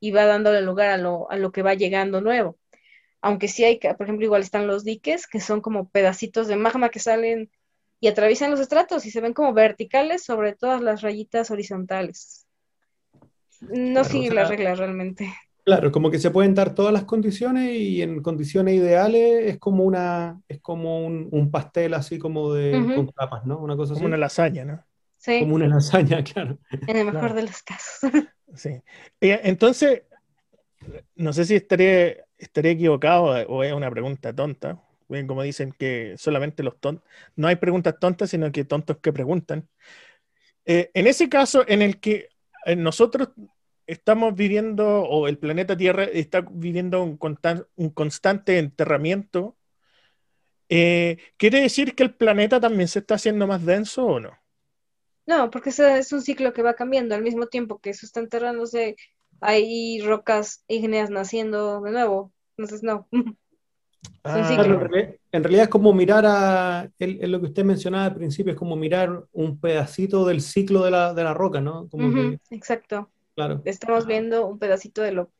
y 0.00 0.10
va 0.10 0.24
dándole 0.24 0.62
lugar 0.62 0.90
a 0.90 0.98
lo, 0.98 1.30
a 1.30 1.36
lo 1.36 1.52
que 1.52 1.62
va 1.62 1.74
llegando 1.74 2.20
nuevo. 2.20 2.58
Aunque 3.20 3.48
sí 3.48 3.64
hay, 3.64 3.78
por 3.78 4.02
ejemplo, 4.02 4.26
igual 4.26 4.42
están 4.42 4.66
los 4.66 4.84
diques, 4.84 5.26
que 5.26 5.40
son 5.40 5.60
como 5.60 5.88
pedacitos 5.88 6.46
de 6.46 6.56
magma 6.56 6.90
que 6.90 7.00
salen 7.00 7.50
y 8.00 8.08
atraviesan 8.08 8.50
los 8.50 8.60
estratos 8.60 9.06
y 9.06 9.10
se 9.10 9.20
ven 9.20 9.32
como 9.32 9.54
verticales 9.54 10.24
sobre 10.24 10.54
todas 10.54 10.82
las 10.82 11.00
rayitas 11.00 11.50
horizontales. 11.50 12.46
No 13.60 14.04
sigue 14.04 14.30
la 14.30 14.44
regla 14.44 14.74
realmente. 14.74 15.32
Claro, 15.64 15.90
como 15.90 16.10
que 16.10 16.18
se 16.18 16.30
pueden 16.30 16.54
dar 16.54 16.74
todas 16.74 16.92
las 16.92 17.04
condiciones 17.04 17.74
y 17.74 18.02
en 18.02 18.20
condiciones 18.20 18.74
ideales 18.74 19.46
es 19.46 19.58
como 19.58 19.84
una, 19.84 20.38
es 20.46 20.60
como 20.60 21.06
un, 21.06 21.50
pastel 21.50 21.94
así 21.94 22.18
como 22.18 22.52
de 22.52 22.72
con 22.94 23.06
capas, 23.06 23.46
¿no? 23.46 23.58
Una 23.58 23.74
cosa 23.74 23.94
como 23.94 24.04
una 24.04 24.18
lasaña, 24.18 24.66
¿no? 24.66 24.84
Sí. 25.24 25.40
Como 25.40 25.54
una 25.54 25.68
lasaña, 25.68 26.22
claro. 26.34 26.58
En 26.86 26.96
el 26.98 27.10
mejor 27.10 27.32
de 27.32 27.42
los 27.42 27.62
casos. 27.62 28.10
Sí. 28.56 28.70
Entonces, 29.20 30.02
no 31.16 31.32
sé 31.32 31.44
si 31.44 31.56
estaré, 31.56 32.22
estaré 32.38 32.70
equivocado 32.70 33.24
o 33.48 33.64
es 33.64 33.72
una 33.72 33.90
pregunta 33.90 34.32
tonta, 34.32 34.80
como 35.26 35.42
dicen 35.42 35.72
que 35.76 36.14
solamente 36.18 36.62
los 36.62 36.78
tontos, 36.78 37.04
no 37.34 37.48
hay 37.48 37.56
preguntas 37.56 37.96
tontas, 37.98 38.30
sino 38.30 38.52
que 38.52 38.64
tontos 38.64 38.98
que 38.98 39.12
preguntan. 39.12 39.68
Eh, 40.66 40.92
en 40.94 41.08
ese 41.08 41.28
caso 41.28 41.64
en 41.66 41.82
el 41.82 41.98
que 41.98 42.28
eh, 42.64 42.76
nosotros 42.76 43.30
estamos 43.88 44.36
viviendo, 44.36 45.02
o 45.02 45.26
el 45.26 45.38
planeta 45.38 45.76
Tierra 45.76 46.04
está 46.04 46.46
viviendo 46.48 47.02
un, 47.02 47.18
un 47.74 47.90
constante 47.90 48.58
enterramiento, 48.58 49.56
eh, 50.68 51.18
¿quiere 51.38 51.60
decir 51.62 51.96
que 51.96 52.04
el 52.04 52.14
planeta 52.14 52.60
también 52.60 52.86
se 52.86 53.00
está 53.00 53.16
haciendo 53.16 53.48
más 53.48 53.64
denso 53.64 54.06
o 54.06 54.20
no? 54.20 54.43
No, 55.26 55.50
porque 55.50 55.70
es 55.70 56.12
un 56.12 56.22
ciclo 56.22 56.52
que 56.52 56.62
va 56.62 56.74
cambiando 56.74 57.14
al 57.14 57.22
mismo 57.22 57.46
tiempo 57.46 57.78
que 57.78 57.90
eso 57.90 58.04
está 58.04 58.20
enterrándose, 58.20 58.96
hay 59.40 60.00
rocas 60.00 60.64
ígneas 60.68 61.10
naciendo 61.10 61.80
de 61.80 61.90
nuevo. 61.90 62.32
Entonces, 62.56 62.82
no. 62.82 63.08
Ah, 64.22 64.38
en, 65.32 65.44
realidad, 65.44 65.64
es 65.64 65.68
como 65.68 65.92
mirar 65.92 66.24
a, 66.26 66.90
lo 66.98 67.40
que 67.40 67.46
usted 67.46 67.64
mencionaba 67.64 68.06
al 68.06 68.14
principio, 68.14 68.52
es 68.52 68.58
como 68.58 68.74
mirar 68.74 69.24
un 69.32 69.58
pedacito 69.60 70.24
del 70.26 70.40
ciclo 70.40 70.82
de 70.84 70.90
la, 70.90 71.12
de 71.12 71.24
la 71.24 71.34
roca, 71.34 71.60
¿no? 71.60 71.88
exacto. 72.50 73.10
Claro. 73.34 73.60
Estamos 73.64 74.06
viendo 74.06 74.46
un 74.46 74.58
pedacito 74.58 75.02
de 75.02 75.12
lo 75.12 75.30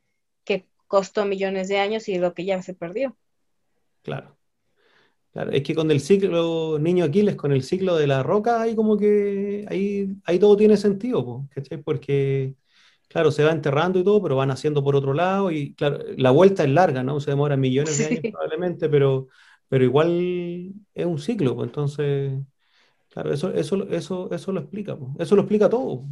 que 0.44 0.66
costó 0.86 1.24
millones 1.24 1.68
de 1.68 1.78
años 1.78 2.08
y 2.08 2.18
lo 2.18 2.34
que 2.34 2.44
ya 2.44 2.60
se 2.62 2.74
perdió. 2.74 3.16
Claro. 4.02 4.36
Claro, 5.34 5.50
es 5.50 5.64
que 5.64 5.74
con 5.74 5.90
el 5.90 5.98
ciclo, 6.00 6.78
niño 6.78 7.04
Aquiles, 7.04 7.34
con 7.34 7.50
el 7.50 7.64
ciclo 7.64 7.96
de 7.96 8.06
la 8.06 8.22
roca, 8.22 8.62
ahí 8.62 8.76
como 8.76 8.96
que 8.96 9.66
ahí, 9.68 10.08
ahí 10.26 10.38
todo 10.38 10.56
tiene 10.56 10.76
sentido, 10.76 11.48
¿cachai? 11.52 11.82
Porque 11.82 12.54
claro, 13.08 13.32
se 13.32 13.42
va 13.42 13.50
enterrando 13.50 13.98
y 13.98 14.04
todo, 14.04 14.22
pero 14.22 14.36
van 14.36 14.52
haciendo 14.52 14.84
por 14.84 14.94
otro 14.94 15.12
lado 15.12 15.50
y 15.50 15.74
claro, 15.74 15.98
la 16.16 16.30
vuelta 16.30 16.62
es 16.62 16.70
larga, 16.70 17.02
¿no? 17.02 17.18
Se 17.18 17.32
demora 17.32 17.56
millones 17.56 17.98
de 17.98 18.06
años 18.06 18.20
probablemente, 18.30 18.88
pero, 18.88 19.26
pero 19.68 19.82
igual 19.82 20.72
es 20.94 21.04
un 21.06 21.18
ciclo, 21.18 21.56
pues 21.56 21.66
entonces, 21.66 22.32
claro, 23.10 23.32
eso, 23.32 23.52
eso, 23.52 23.88
eso, 23.88 24.30
eso 24.32 24.52
lo 24.52 24.60
explica, 24.60 24.96
pues. 24.96 25.10
eso 25.18 25.34
lo 25.34 25.42
explica 25.42 25.68
todo. 25.68 26.04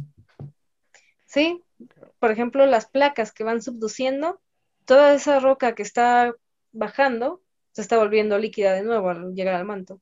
Sí, 1.25 1.63
por 2.19 2.31
ejemplo, 2.31 2.65
las 2.65 2.87
placas 2.87 3.31
que 3.31 3.45
van 3.45 3.61
subduciendo, 3.61 4.41
toda 4.85 5.13
esa 5.13 5.39
roca 5.39 5.75
que 5.75 5.83
está 5.83 6.35
bajando 6.73 7.42
se 7.73 7.81
está 7.81 7.97
volviendo 7.97 8.37
líquida 8.37 8.73
de 8.73 8.83
nuevo 8.83 9.09
al 9.09 9.33
llegar 9.33 9.55
al 9.55 9.65
manto. 9.65 9.99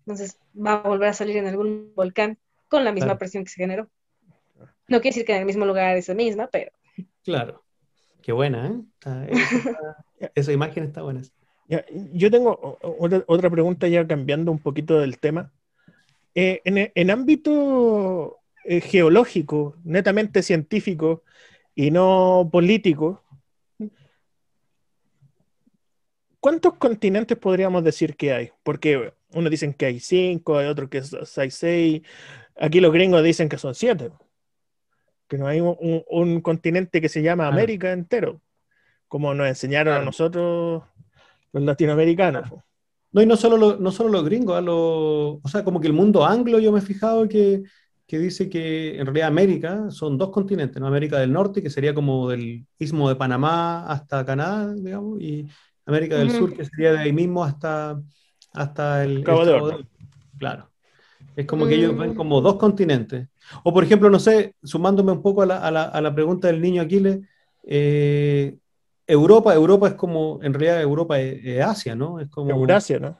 Entonces 0.00 0.38
va 0.56 0.74
a 0.74 0.88
volver 0.88 1.10
a 1.10 1.14
salir 1.14 1.36
en 1.36 1.46
algún 1.46 1.92
volcán 1.94 2.38
con 2.68 2.84
la 2.84 2.92
misma 2.92 3.18
presión 3.18 3.44
que 3.44 3.50
se 3.50 3.56
generó. 3.56 3.88
No 4.88 5.00
quiere 5.00 5.14
decir 5.14 5.24
que 5.24 5.32
en 5.32 5.40
el 5.40 5.46
mismo 5.46 5.66
lugar 5.66 5.96
es 5.96 6.08
la 6.08 6.14
misma, 6.14 6.48
pero. 6.50 6.72
Claro. 7.22 7.62
Qué 8.22 8.32
buena, 8.32 8.84
¿eh? 9.04 9.32
esa, 10.34 10.52
imagen 10.52 10.84
está 10.84 11.02
buena. 11.02 11.22
yo 12.12 12.30
tengo 12.30 12.78
otra, 13.26 13.50
pregunta 13.50 13.88
ya 13.88 14.06
cambiando 14.06 14.52
un 14.52 14.60
poquito 14.60 15.00
del 15.00 15.18
tema. 15.18 15.52
Eh, 16.34 16.62
en, 16.64 17.10
ámbito 17.10 18.38
eh, 18.64 18.80
geológico, 18.80 19.76
netamente 19.82 20.42
científico 20.42 21.24
y 21.74 21.90
no 21.90 22.48
político, 22.50 23.22
¿cuántos 26.42 26.74
continentes 26.74 27.38
podríamos 27.38 27.84
decir 27.84 28.16
que 28.16 28.32
hay? 28.32 28.50
Porque 28.64 29.14
unos 29.32 29.50
dicen 29.50 29.72
que 29.72 29.86
hay 29.86 30.00
cinco, 30.00 30.58
hay 30.58 30.66
otros 30.66 30.90
que 30.90 31.00
hay 31.36 31.50
seis. 31.50 32.02
Aquí 32.60 32.80
los 32.80 32.92
gringos 32.92 33.22
dicen 33.22 33.48
que 33.48 33.56
son 33.56 33.74
siete. 33.74 34.10
Que 35.28 35.38
no 35.38 35.46
hay 35.46 35.60
un, 35.60 36.40
continente 36.42 37.00
que 37.00 37.08
se 37.08 37.22
llama 37.22 37.46
América 37.46 37.92
entero, 37.92 38.42
como 39.08 39.32
nos 39.32 39.46
enseñaron 39.46 39.94
a 39.94 40.04
nosotros 40.04 40.82
los 41.52 41.62
latinoamericanos. 41.62 42.50
No, 43.12 43.22
y 43.22 43.26
no 43.26 43.36
solo, 43.36 43.76
no 43.78 43.92
solo 43.92 44.10
los 44.10 44.24
gringos, 44.24 44.62
o 44.66 45.48
sea, 45.48 45.62
como 45.62 45.80
que 45.80 45.86
el 45.86 45.92
mundo 45.92 46.26
anglo, 46.26 46.58
yo 46.58 46.72
me 46.72 46.80
he 46.80 46.82
fijado 46.82 47.28
que, 47.28 47.62
que, 48.06 48.18
dice 48.18 48.50
que 48.50 48.98
en 48.98 49.06
realidad 49.06 49.28
América 49.28 49.90
son 49.90 50.18
dos 50.18 50.30
continentes, 50.30 50.80
¿no? 50.80 50.88
América 50.88 51.18
del 51.18 51.32
Norte, 51.32 51.62
que 51.62 51.70
sería 51.70 51.94
como 51.94 52.28
del 52.28 52.66
istmo 52.78 53.08
de 53.08 53.16
Panamá 53.16 53.86
hasta 53.86 54.24
Canadá, 54.24 54.74
digamos, 54.74 55.20
y 55.20 55.46
América 55.86 56.16
del 56.16 56.30
Sur, 56.30 56.54
que 56.54 56.64
sería 56.64 56.92
de 56.92 56.98
ahí 56.98 57.12
mismo 57.12 57.44
hasta, 57.44 58.00
hasta 58.52 59.04
el 59.04 59.24
Cabo, 59.24 59.44
de 59.44 59.86
Claro. 60.38 60.68
Es 61.36 61.46
como 61.46 61.66
que 61.66 61.74
ellos 61.74 61.96
ven 61.96 62.10
mm. 62.10 62.14
como 62.14 62.40
dos 62.40 62.56
continentes. 62.56 63.28
O 63.64 63.72
por 63.72 63.84
ejemplo, 63.84 64.10
no 64.10 64.18
sé, 64.18 64.54
sumándome 64.62 65.12
un 65.12 65.22
poco 65.22 65.42
a 65.42 65.46
la, 65.46 65.58
a 65.58 65.70
la, 65.70 65.84
a 65.84 66.00
la 66.00 66.14
pregunta 66.14 66.48
del 66.48 66.60
niño 66.60 66.82
Aquiles, 66.82 67.20
eh, 67.64 68.56
Europa, 69.06 69.54
Europa 69.54 69.88
es 69.88 69.94
como, 69.94 70.40
en 70.42 70.54
realidad 70.54 70.80
Europa 70.80 71.18
es, 71.20 71.60
Asia, 71.60 71.94
¿no? 71.94 72.20
Es 72.20 72.28
como 72.28 72.50
Eurasia, 72.50 72.98
¿no? 72.98 73.18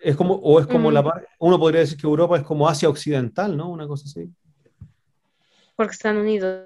Es 0.00 0.16
como, 0.16 0.34
o 0.34 0.58
es 0.58 0.66
como 0.66 0.90
la 0.90 1.02
mm. 1.02 1.10
uno 1.40 1.58
podría 1.58 1.80
decir 1.80 1.98
que 1.98 2.06
Europa 2.06 2.36
es 2.38 2.42
como 2.42 2.68
Asia 2.68 2.88
Occidental, 2.88 3.56
¿no? 3.56 3.70
Una 3.70 3.86
cosa 3.86 4.04
así. 4.06 4.30
Porque 5.76 5.92
están 5.92 6.16
unidos. 6.16 6.64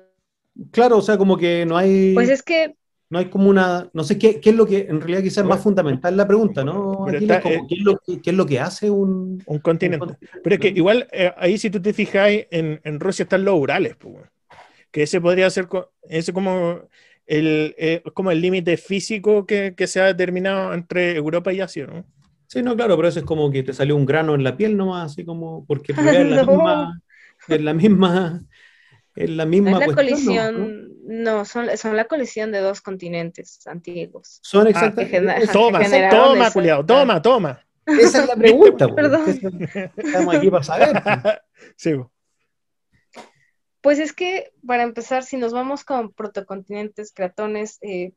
Claro, 0.70 0.99
o 0.99 1.03
sea, 1.03 1.18
como 1.18 1.36
que 1.36 1.66
no 1.66 1.76
hay. 1.76 2.14
Pues 2.14 2.28
es 2.28 2.43
que. 2.43 2.76
No 3.11 3.19
hay 3.19 3.27
como 3.27 3.51
una. 3.51 3.91
No 3.93 4.05
sé 4.05 4.19
qué, 4.19 4.41
qué 4.41 4.51
es 4.51 4.57
lo 4.57 4.67
que. 4.67 4.87
En 4.89 5.01
realidad, 5.01 5.23
quizás 5.23 5.39
es 5.39 5.45
más 5.45 5.61
fundamental 5.61 6.17
la 6.17 6.29
pregunta, 6.29 6.63
¿no? 6.63 7.09
Eh, 7.09 7.19
¿qué, 7.69 8.31
es 8.31 8.35
lo 8.35 8.47
que, 8.47 8.61
hace 8.61 8.89
un. 8.89 9.43
Un 9.47 9.59
continente. 9.59 10.17
Pero 10.43 10.55
es 10.55 10.61
que 10.61 10.69
igual, 10.69 11.09
eh, 11.11 11.33
ahí 11.37 11.59
si 11.59 11.71
tú 11.71 11.83
te 11.83 11.93
fijas, 11.93 12.31
en, 12.51 12.81
en 12.85 13.01
Rusia 13.01 13.25
están 13.25 13.45
los 13.45 13.59
Urales, 13.59 13.97
pues, 13.97 14.15
que 14.93 15.03
ese 15.03 15.21
podría 15.21 15.51
ser. 15.51 15.67
Ese 16.09 16.33
como 16.33 16.83
el, 17.27 17.75
eh, 17.79 18.03
como 18.15 18.31
el 18.31 18.41
límite 18.41 18.77
físico 18.77 19.45
que, 19.45 19.75
que, 19.77 19.89
se 19.89 20.01
ha 20.01 20.07
determinado 20.07 20.73
entre 20.73 21.17
Europa 21.17 21.53
y 21.53 21.61
Asia, 21.61 21.87
¿no? 21.87 22.05
Sí, 22.47 22.63
no, 22.63 22.75
claro, 22.75 22.97
pero 22.97 23.09
eso 23.09 23.21
es 23.21 23.25
como 23.25 23.51
que 23.51 23.63
te 23.63 23.73
salió 23.73 23.95
un 23.95 24.07
grano 24.07 24.35
en 24.35 24.43
la 24.43 24.57
piel 24.57 24.77
nomás, 24.77 25.13
así 25.13 25.25
como, 25.25 25.65
porque 25.67 25.93
es 25.93 25.99
la 25.99 26.45
misma, 26.45 27.01
es 27.49 27.61
la 27.61 27.75
misma, 27.75 28.41
es 29.15 29.31
la 29.31 29.47
misma. 29.47 29.79
la 29.79 29.95
colisión, 29.95 30.59
¿no? 30.59 30.91
Son, 31.45 31.77
son 31.77 31.97
la 31.97 32.05
colisión 32.05 32.53
de 32.53 32.61
dos 32.61 32.81
continentes 32.81 33.67
antiguos. 33.67 34.39
Son 34.43 34.67
ah, 34.67 34.71
exactamente. 34.71 35.47
toma, 35.53 35.81
toma, 36.11 36.51
culiado, 36.51 36.87
toma, 36.87 37.21
toma. 37.21 37.67
Esa 37.87 38.23
es 38.23 38.29
la 38.29 38.37
pregunta, 38.37 38.89
Perdón. 38.95 39.25
Estamos 39.97 40.35
aquí 40.35 40.51
para 40.51 40.63
saber. 40.63 41.03
sí. 41.77 41.93
Pues 43.81 43.99
es 43.99 44.13
que, 44.13 44.53
para 44.67 44.83
empezar, 44.83 45.25
si 45.25 45.37
nos 45.37 45.53
vamos 45.53 45.85
con 45.85 46.13
protocontinentes, 46.13 47.13
cratones, 47.13 47.79
eh, 47.81 48.13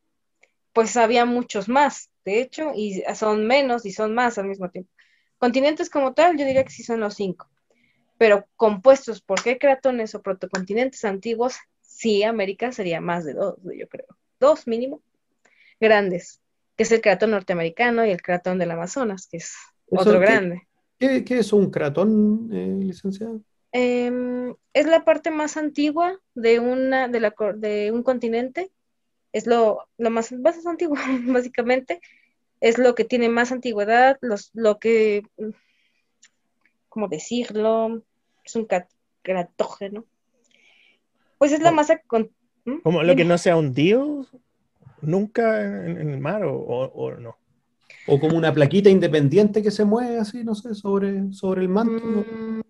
pues 0.74 0.98
había 0.98 1.26
muchos 1.26 1.70
más, 1.70 2.10
de 2.26 2.42
hecho, 2.42 2.74
y 2.76 3.04
son 3.16 3.48
menos 3.48 3.86
y 3.86 3.92
son 3.92 4.14
más 4.14 4.38
al 4.38 4.46
mismo 4.46 4.70
tiempo. 4.70 4.92
Continentes 5.38 5.90
como 5.90 6.14
tal, 6.14 6.38
yo 6.38 6.46
diría 6.46 6.64
que 6.64 6.72
sí 6.72 6.84
son 6.84 7.00
los 7.00 7.16
cinco, 7.16 7.50
pero 8.18 8.46
compuestos 8.56 9.22
por 9.22 9.42
qué 9.42 9.58
cratones 9.58 10.16
o 10.16 10.22
protocontinentes 10.22 11.06
antiguos, 11.06 11.58
sí, 11.94 12.24
América 12.24 12.72
sería 12.72 13.02
más 13.02 13.26
de 13.26 13.34
dos, 13.34 13.56
yo 13.64 13.88
creo, 13.88 14.08
dos 14.40 14.68
mínimo, 14.68 15.02
grandes, 15.80 16.42
que 16.76 16.84
es 16.84 16.92
el 16.92 17.02
cratón 17.02 17.32
norteamericano 17.32 18.06
y 18.06 18.12
el 18.12 18.22
cratón 18.22 18.60
del 18.60 18.72
Amazonas, 18.72 19.28
que 19.28 19.38
es 19.38 19.56
otro 19.90 20.20
grande. 20.20 20.68
¿qué, 20.98 21.24
es 21.40 21.54
un 21.54 21.70
cratón, 21.70 22.50
eh, 22.52 22.78
licenciado? 22.80 23.42
Em, 23.72 24.56
es 24.74 24.86
la 24.86 25.04
parte 25.04 25.32
más 25.32 25.58
antigua 25.58 26.20
de, 26.36 26.60
una, 26.60 27.08
de, 27.08 27.20
la, 27.20 27.34
de 27.56 27.92
un 27.92 28.04
continente. 28.04 28.72
Es 29.32 29.48
lo, 29.48 29.80
más, 29.98 30.32
más 30.32 30.66
antiguo, 30.66 30.96
básicamente. 31.28 32.02
Es 32.62 32.78
lo 32.78 32.96
que 32.96 33.04
tiene 33.04 33.30
más 33.30 33.52
antigüedad, 33.52 34.18
los, 34.22 34.52
lo 34.54 34.80
que, 34.80 35.24
¿cómo 36.88 37.08
decirlo? 37.08 38.04
Es 38.46 38.56
un 38.56 38.68
cratógeno. 39.22 40.06
Pues 41.38 41.52
es 41.52 41.62
la 41.62 41.72
masa... 41.72 42.00
Con, 42.08 42.32
¿Mm? 42.66 42.80
¿Como 42.84 43.04
lo 43.04 43.16
que 43.16 43.26
no 43.26 43.38
se 43.38 43.52
ha 43.52 43.58
hundido 43.58 44.26
nunca 45.02 45.62
en, 45.86 46.10
el 46.10 46.20
mar 46.20 46.44
o, 46.46 47.16
no? 47.20 47.38
O 48.08 48.20
como 48.20 48.38
una 48.38 48.54
plaquita 48.54 48.90
independiente 48.90 49.62
que 49.62 49.72
se 49.72 49.86
mueve 49.86 50.20
así, 50.20 50.44
no 50.44 50.56
sé, 50.56 50.74
sobre, 50.74 51.32
sobre 51.34 51.62
el 51.62 51.70
manto. 51.70 52.06
Mm, 52.06 52.62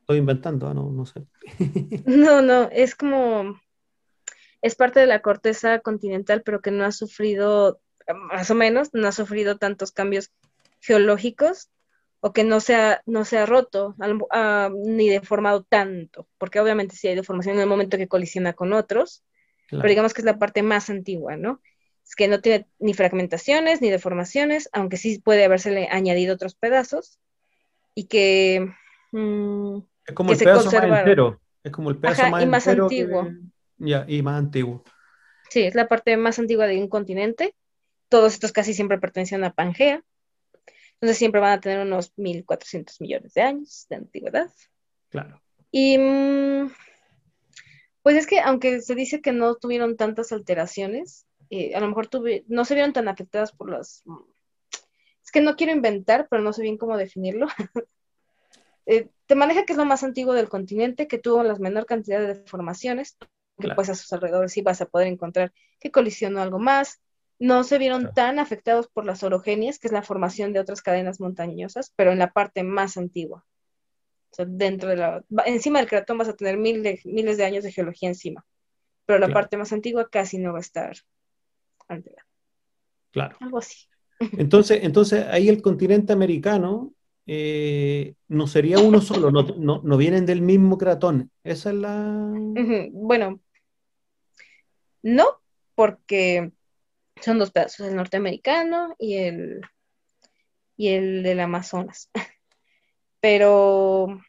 Estoy 0.00 0.18
inventando, 0.18 0.68
ah, 0.68 0.74
no, 0.74 0.90
no 0.90 1.06
sé. 1.06 1.24
No, 2.06 2.42
no, 2.42 2.68
es 2.72 2.94
como, 2.94 3.60
es 4.60 4.74
parte 4.74 5.00
de 5.00 5.06
la 5.06 5.22
corteza 5.22 5.78
continental, 5.80 6.42
pero 6.42 6.60
que 6.60 6.70
no 6.70 6.84
ha 6.84 6.92
sufrido, 6.92 7.80
más 8.28 8.50
o 8.50 8.54
menos, 8.54 8.90
no 8.92 9.06
ha 9.08 9.12
sufrido 9.12 9.58
tantos 9.58 9.92
cambios 9.92 10.30
geológicos 10.80 11.70
o 12.24 12.32
que 12.32 12.44
no 12.44 12.60
se 12.60 12.76
ha, 12.76 13.02
no 13.04 13.24
se 13.24 13.36
ha 13.36 13.46
roto 13.46 13.96
ah, 14.30 14.70
ni 14.72 15.08
deformado 15.08 15.64
tanto, 15.64 16.28
porque 16.38 16.60
obviamente 16.60 16.94
sí 16.94 17.08
hay 17.08 17.16
deformación 17.16 17.56
en 17.56 17.62
el 17.62 17.68
momento 17.68 17.98
que 17.98 18.06
colisiona 18.06 18.52
con 18.52 18.72
otros, 18.72 19.24
pero 19.68 19.88
digamos 19.88 20.14
que 20.14 20.20
es 20.20 20.24
la 20.24 20.38
parte 20.38 20.62
más 20.62 20.88
antigua, 20.88 21.36
¿no? 21.36 21.60
Es 22.06 22.14
que 22.14 22.28
no 22.28 22.40
tiene 22.40 22.68
ni 22.78 22.94
fragmentaciones 22.94 23.80
ni 23.80 23.90
deformaciones, 23.90 24.68
aunque 24.72 24.98
sí 24.98 25.18
puede 25.18 25.44
habérsele 25.44 25.88
añadido 25.90 26.34
otros 26.34 26.54
pedazos, 26.54 27.18
y 27.92 28.04
que 28.04 28.70
mm, 29.10 29.78
es 30.06 30.14
como 30.14 30.30
el 30.30 30.38
pedazo 30.38 30.70
más 30.70 31.00
entero. 31.00 31.40
Es 31.64 31.72
como 31.72 31.90
el 31.90 31.98
pedazo 31.98 32.28
más, 32.30 32.42
y 32.42 32.46
más 32.46 32.68
antiguo. 32.68 33.30
Ya, 33.78 34.04
y 34.06 34.22
más 34.22 34.38
antiguo. 34.38 34.84
Sí, 35.50 35.62
es 35.62 35.74
la 35.74 35.88
parte 35.88 36.16
más 36.16 36.38
antigua 36.38 36.68
de 36.68 36.78
un 36.78 36.88
continente. 36.88 37.56
Todos 38.08 38.34
estos 38.34 38.52
casi 38.52 38.74
siempre 38.74 38.98
pertenecen 38.98 39.42
a 39.42 39.52
Pangea. 39.52 40.04
Entonces 41.02 41.18
siempre 41.18 41.40
van 41.40 41.54
a 41.54 41.60
tener 41.60 41.84
unos 41.84 42.14
1.400 42.16 43.00
millones 43.00 43.34
de 43.34 43.42
años 43.42 43.86
de 43.90 43.96
antigüedad. 43.96 44.48
Claro. 45.08 45.42
Y 45.72 45.98
mm, 45.98 46.70
pues 48.02 48.14
es 48.14 48.28
que 48.28 48.38
aunque 48.38 48.80
se 48.80 48.94
dice 48.94 49.20
que 49.20 49.32
no 49.32 49.56
tuvieron 49.56 49.96
tantas 49.96 50.30
alteraciones, 50.30 51.26
eh, 51.50 51.74
a 51.74 51.80
lo 51.80 51.88
mejor 51.88 52.08
no 52.46 52.64
se 52.64 52.74
vieron 52.74 52.92
tan 52.92 53.08
afectadas 53.08 53.50
por 53.50 53.68
las... 53.68 54.04
Es 55.24 55.32
que 55.32 55.40
no 55.40 55.56
quiero 55.56 55.72
inventar, 55.72 56.28
pero 56.30 56.40
no 56.40 56.52
sé 56.52 56.62
bien 56.62 56.78
cómo 56.78 56.96
definirlo. 56.96 57.48
Eh, 58.84 59.10
te 59.26 59.36
maneja 59.36 59.64
que 59.64 59.74
es 59.74 59.76
lo 59.76 59.84
más 59.84 60.02
antiguo 60.02 60.34
del 60.34 60.48
continente, 60.48 61.06
que 61.06 61.16
tuvo 61.16 61.44
la 61.44 61.54
menor 61.54 61.86
cantidad 61.86 62.18
de 62.18 62.34
deformaciones, 62.34 63.16
que 63.60 63.68
pues 63.76 63.88
a 63.88 63.94
sus 63.94 64.12
alrededores 64.12 64.50
sí 64.50 64.60
vas 64.60 64.80
a 64.80 64.86
poder 64.86 65.06
encontrar 65.06 65.52
que 65.78 65.92
colisionó 65.92 66.42
algo 66.42 66.58
más. 66.58 67.00
No 67.42 67.64
se 67.64 67.78
vieron 67.78 68.14
tan 68.14 68.38
afectados 68.38 68.86
por 68.86 69.04
las 69.04 69.24
orogenias, 69.24 69.80
que 69.80 69.88
es 69.88 69.92
la 69.92 70.04
formación 70.04 70.52
de 70.52 70.60
otras 70.60 70.80
cadenas 70.80 71.18
montañosas, 71.18 71.92
pero 71.96 72.12
en 72.12 72.20
la 72.20 72.32
parte 72.32 72.62
más 72.62 72.96
antigua. 72.96 73.44
O 74.30 74.34
sea, 74.34 74.44
dentro 74.48 74.88
de 74.90 74.96
la, 74.96 75.24
encima 75.44 75.80
del 75.80 75.88
cratón 75.88 76.18
vas 76.18 76.28
a 76.28 76.36
tener 76.36 76.56
miles 76.56 76.84
de, 76.84 77.00
miles 77.04 77.36
de 77.38 77.44
años 77.44 77.64
de 77.64 77.72
geología 77.72 78.08
encima, 78.08 78.46
pero 79.06 79.18
la 79.18 79.32
parte 79.32 79.56
más 79.56 79.72
antigua 79.72 80.08
casi 80.08 80.38
no 80.38 80.52
va 80.52 80.58
a 80.58 80.60
estar 80.60 80.96
alterada. 81.88 82.24
Claro. 83.10 83.36
Algo 83.40 83.58
así. 83.58 83.88
Entonces, 84.38 84.84
entonces 84.84 85.26
ahí 85.26 85.48
el 85.48 85.62
continente 85.62 86.12
americano 86.12 86.94
eh, 87.26 88.14
no 88.28 88.46
sería 88.46 88.78
uno 88.78 89.00
solo, 89.00 89.32
no, 89.32 89.96
vienen 89.96 90.26
del 90.26 90.42
mismo 90.42 90.78
cratón. 90.78 91.32
Esa 91.42 91.70
es 91.70 91.76
la. 91.76 92.32
Bueno, 92.92 93.40
no, 95.02 95.26
porque 95.74 96.52
son 97.22 97.38
dos 97.38 97.50
pedazos, 97.50 97.86
el 97.88 97.96
norteamericano 97.96 98.94
y 98.98 99.16
el, 99.16 99.60
y 100.76 100.88
el 100.88 101.22
del 101.22 101.40
Amazonas. 101.40 102.10
Pero. 103.20 104.20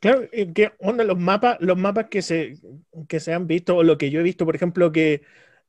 Claro, 0.00 0.28
que 0.30 0.72
onda 0.80 1.04
los 1.04 1.18
mapas, 1.18 1.58
los 1.60 1.78
mapas 1.78 2.06
que 2.08 2.22
se, 2.22 2.54
que 3.08 3.20
se 3.20 3.32
han 3.32 3.46
visto, 3.46 3.76
o 3.76 3.84
lo 3.84 3.96
que 3.98 4.10
yo 4.10 4.18
he 4.18 4.24
visto, 4.24 4.44
por 4.44 4.56
ejemplo, 4.56 4.90
que 4.90 5.22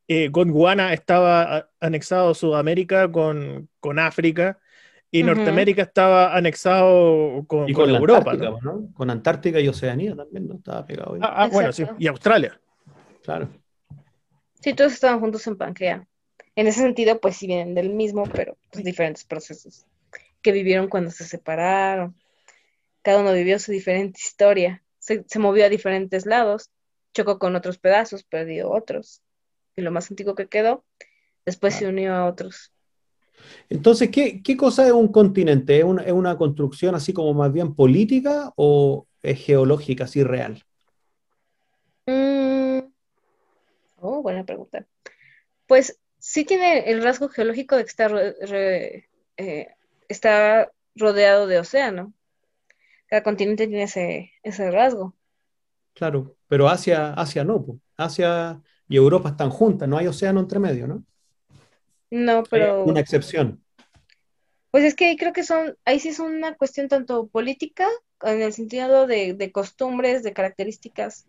eh, 0.07 0.29
Gondwana 0.29 0.91
estaba 0.93 1.69
anexado 1.79 2.31
a 2.31 2.33
Sudamérica 2.33 3.11
con, 3.11 3.69
con 3.79 3.99
África, 3.99 4.59
y 5.11 5.21
Norteamérica 5.21 5.83
estaba 5.83 6.35
anexado 6.35 7.45
con, 7.45 7.71
con, 7.71 7.89
Europa, 7.91 8.33
¿no? 8.33 8.89
Con 8.95 9.11
Antártica 9.11 9.59
y 9.59 9.67
Oceanía 9.67 10.15
también, 10.15 10.47
¿no? 10.47 10.55
Estaba 10.55 10.83
pegado 10.83 11.13
ahí. 11.13 11.19
Ah, 11.21 11.43
ah 11.43 11.49
bueno, 11.51 11.71
sí. 11.71 11.85
Y 11.99 12.07
Australia. 12.07 12.59
Claro. 13.21 13.47
Sí, 14.59 14.73
todos 14.73 14.93
estaban 14.93 15.19
juntos 15.19 15.45
en 15.45 15.55
Pangea. 15.55 16.07
En 16.55 16.67
ese 16.67 16.81
sentido, 16.81 17.19
pues 17.19 17.37
sí 17.37 17.47
vienen 17.47 17.73
del 17.73 17.89
mismo, 17.89 18.23
pero 18.31 18.57
pues, 18.71 18.85
diferentes 18.85 19.25
procesos 19.25 19.85
que 20.41 20.51
vivieron 20.51 20.87
cuando 20.87 21.09
se 21.09 21.23
separaron. 21.23 22.15
Cada 23.01 23.21
uno 23.21 23.33
vivió 23.33 23.57
su 23.57 23.71
diferente 23.71 24.19
historia, 24.23 24.83
se, 24.99 25.25
movió 25.39 25.65
a 25.65 25.69
diferentes 25.69 26.25
lados, 26.25 26.69
chocó 27.13 27.39
con 27.39 27.55
otros 27.55 27.77
pedazos, 27.77 28.23
perdió 28.23 28.71
otros. 28.71 29.21
Y 29.75 29.81
lo 29.81 29.91
más 29.91 30.09
antiguo 30.11 30.35
que 30.35 30.47
quedó, 30.47 30.85
después 31.45 31.73
se 31.73 31.87
unió 31.87 32.13
a 32.13 32.25
otros. 32.25 32.71
Entonces, 33.69 34.09
¿qué, 34.09 34.57
cosa 34.57 34.85
es 34.85 34.93
un 34.93 35.07
continente? 35.07 35.79
¿Es 35.79 35.83
una, 35.83 36.37
construcción 36.37 36.93
así 36.93 37.11
como 37.13 37.33
más 37.33 37.51
bien 37.51 37.73
política 37.73 38.53
o 38.55 39.07
es 39.21 39.43
geológica, 39.43 40.03
así 40.03 40.23
real? 40.23 40.63
Mm. 42.05 42.79
Oh, 43.97 44.21
buena 44.21 44.45
pregunta. 44.45 44.85
Pues 45.65 45.99
sí 46.23 46.45
tiene 46.45 46.89
el 46.89 47.03
rasgo 47.03 47.27
geológico 47.27 47.75
de 47.75 47.83
que 47.83 47.89
está, 47.89 48.07
eh, 49.35 49.67
está 50.07 50.71
rodeado 50.95 51.47
de 51.47 51.59
océano. 51.59 52.13
Cada 53.07 53.23
continente 53.23 53.67
tiene 53.67 53.83
ese, 53.83 54.31
ese 54.41 54.71
rasgo. 54.71 55.13
Claro, 55.93 56.37
pero 56.47 56.69
Asia, 56.69 57.13
Asia 57.13 57.43
no. 57.43 57.65
Asia 57.97 58.61
y 58.87 58.95
Europa 58.95 59.29
están 59.29 59.49
juntas, 59.49 59.89
no 59.89 59.97
hay 59.97 60.07
océano 60.07 60.39
entre 60.39 60.59
medio, 60.59 60.87
¿no? 60.87 61.03
No, 62.09 62.43
pero... 62.49 62.85
una 62.85 63.01
excepción. 63.01 63.61
Pues 64.71 64.85
es 64.85 64.95
que 64.95 65.17
creo 65.17 65.33
que 65.33 65.43
son, 65.43 65.77
ahí 65.83 65.99
sí 65.99 66.09
es 66.09 66.19
una 66.19 66.55
cuestión 66.55 66.87
tanto 66.87 67.27
política, 67.27 67.89
en 68.21 68.41
el 68.41 68.53
sentido 68.53 69.07
de, 69.07 69.51
costumbres, 69.51 70.23
de 70.23 70.31
características 70.31 71.27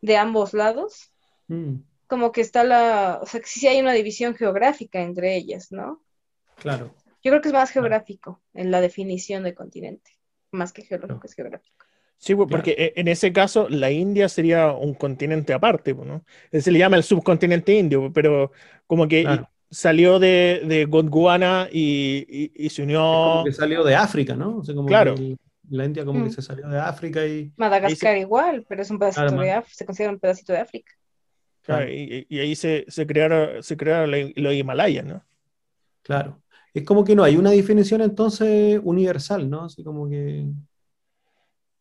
de 0.00 0.16
ambos 0.16 0.54
lados, 0.54 1.10
mm. 1.48 1.78
Como 2.08 2.32
que 2.32 2.40
está 2.40 2.64
la, 2.64 3.20
o 3.22 3.26
sea, 3.26 3.40
que 3.40 3.46
sí 3.46 3.68
hay 3.68 3.80
una 3.80 3.92
división 3.92 4.34
geográfica 4.34 5.00
entre 5.00 5.36
ellas, 5.36 5.70
¿no? 5.70 6.02
Claro. 6.56 6.92
Yo 7.22 7.30
creo 7.30 7.40
que 7.40 7.48
es 7.48 7.54
más 7.54 7.70
geográfico 7.70 8.42
en 8.54 8.70
la 8.70 8.80
definición 8.80 9.44
de 9.44 9.54
continente, 9.54 10.12
más 10.50 10.72
que 10.72 10.82
geológico, 10.82 11.20
es 11.24 11.34
geográfico. 11.34 11.84
Sí, 12.16 12.34
porque 12.34 12.74
e, 12.76 13.00
en 13.00 13.08
ese 13.08 13.32
caso 13.32 13.68
la 13.68 13.90
India 13.90 14.28
sería 14.28 14.72
un 14.72 14.94
continente 14.94 15.52
aparte, 15.52 15.94
¿no? 15.94 16.24
Se 16.50 16.72
le 16.72 16.78
llama 16.78 16.96
el 16.96 17.04
subcontinente 17.04 17.74
indio, 17.74 18.10
pero 18.12 18.52
como 18.86 19.06
que 19.06 19.24
salió 19.70 20.18
de, 20.18 20.62
de 20.64 20.86
Gondwana 20.86 21.68
y, 21.70 22.68
se 22.70 22.82
unió. 22.82 23.00
como 23.00 23.44
que 23.44 23.52
salió 23.52 23.84
de 23.84 23.94
África, 23.94 24.34
¿no? 24.34 24.62
claro. 24.86 25.14
la 25.68 25.84
India 25.84 26.06
como 26.06 26.22
que 26.24 26.30
mm. 26.30 26.32
se 26.32 26.42
salió 26.42 26.68
de 26.68 26.78
África 26.78 27.26
y. 27.26 27.52
Madagascar 27.56 28.16
igual, 28.16 28.64
pero 28.66 28.80
es 28.80 28.90
un 28.90 28.98
pedacito 28.98 29.36
de 29.36 29.52
África, 29.52 29.76
se 29.76 29.84
considera 29.84 30.12
un 30.12 30.18
pedacito 30.18 30.54
de 30.54 30.60
África. 30.60 30.92
Claro, 31.68 31.86
y, 31.86 32.38
ahí 32.38 32.56
se, 32.56 32.86
se, 32.88 33.06
crearon, 33.06 33.62
se 33.62 33.76
crearon 33.76 34.10
los 34.36 34.54
Himalayas, 34.54 35.04
¿no? 35.04 35.22
Claro. 36.00 36.42
Es 36.72 36.82
como 36.82 37.04
que 37.04 37.14
no 37.14 37.22
hay 37.22 37.36
una 37.36 37.50
definición 37.50 38.00
entonces 38.00 38.80
universal, 38.82 39.50
¿no? 39.50 39.66
Así 39.66 39.84
como 39.84 40.08
que. 40.08 40.46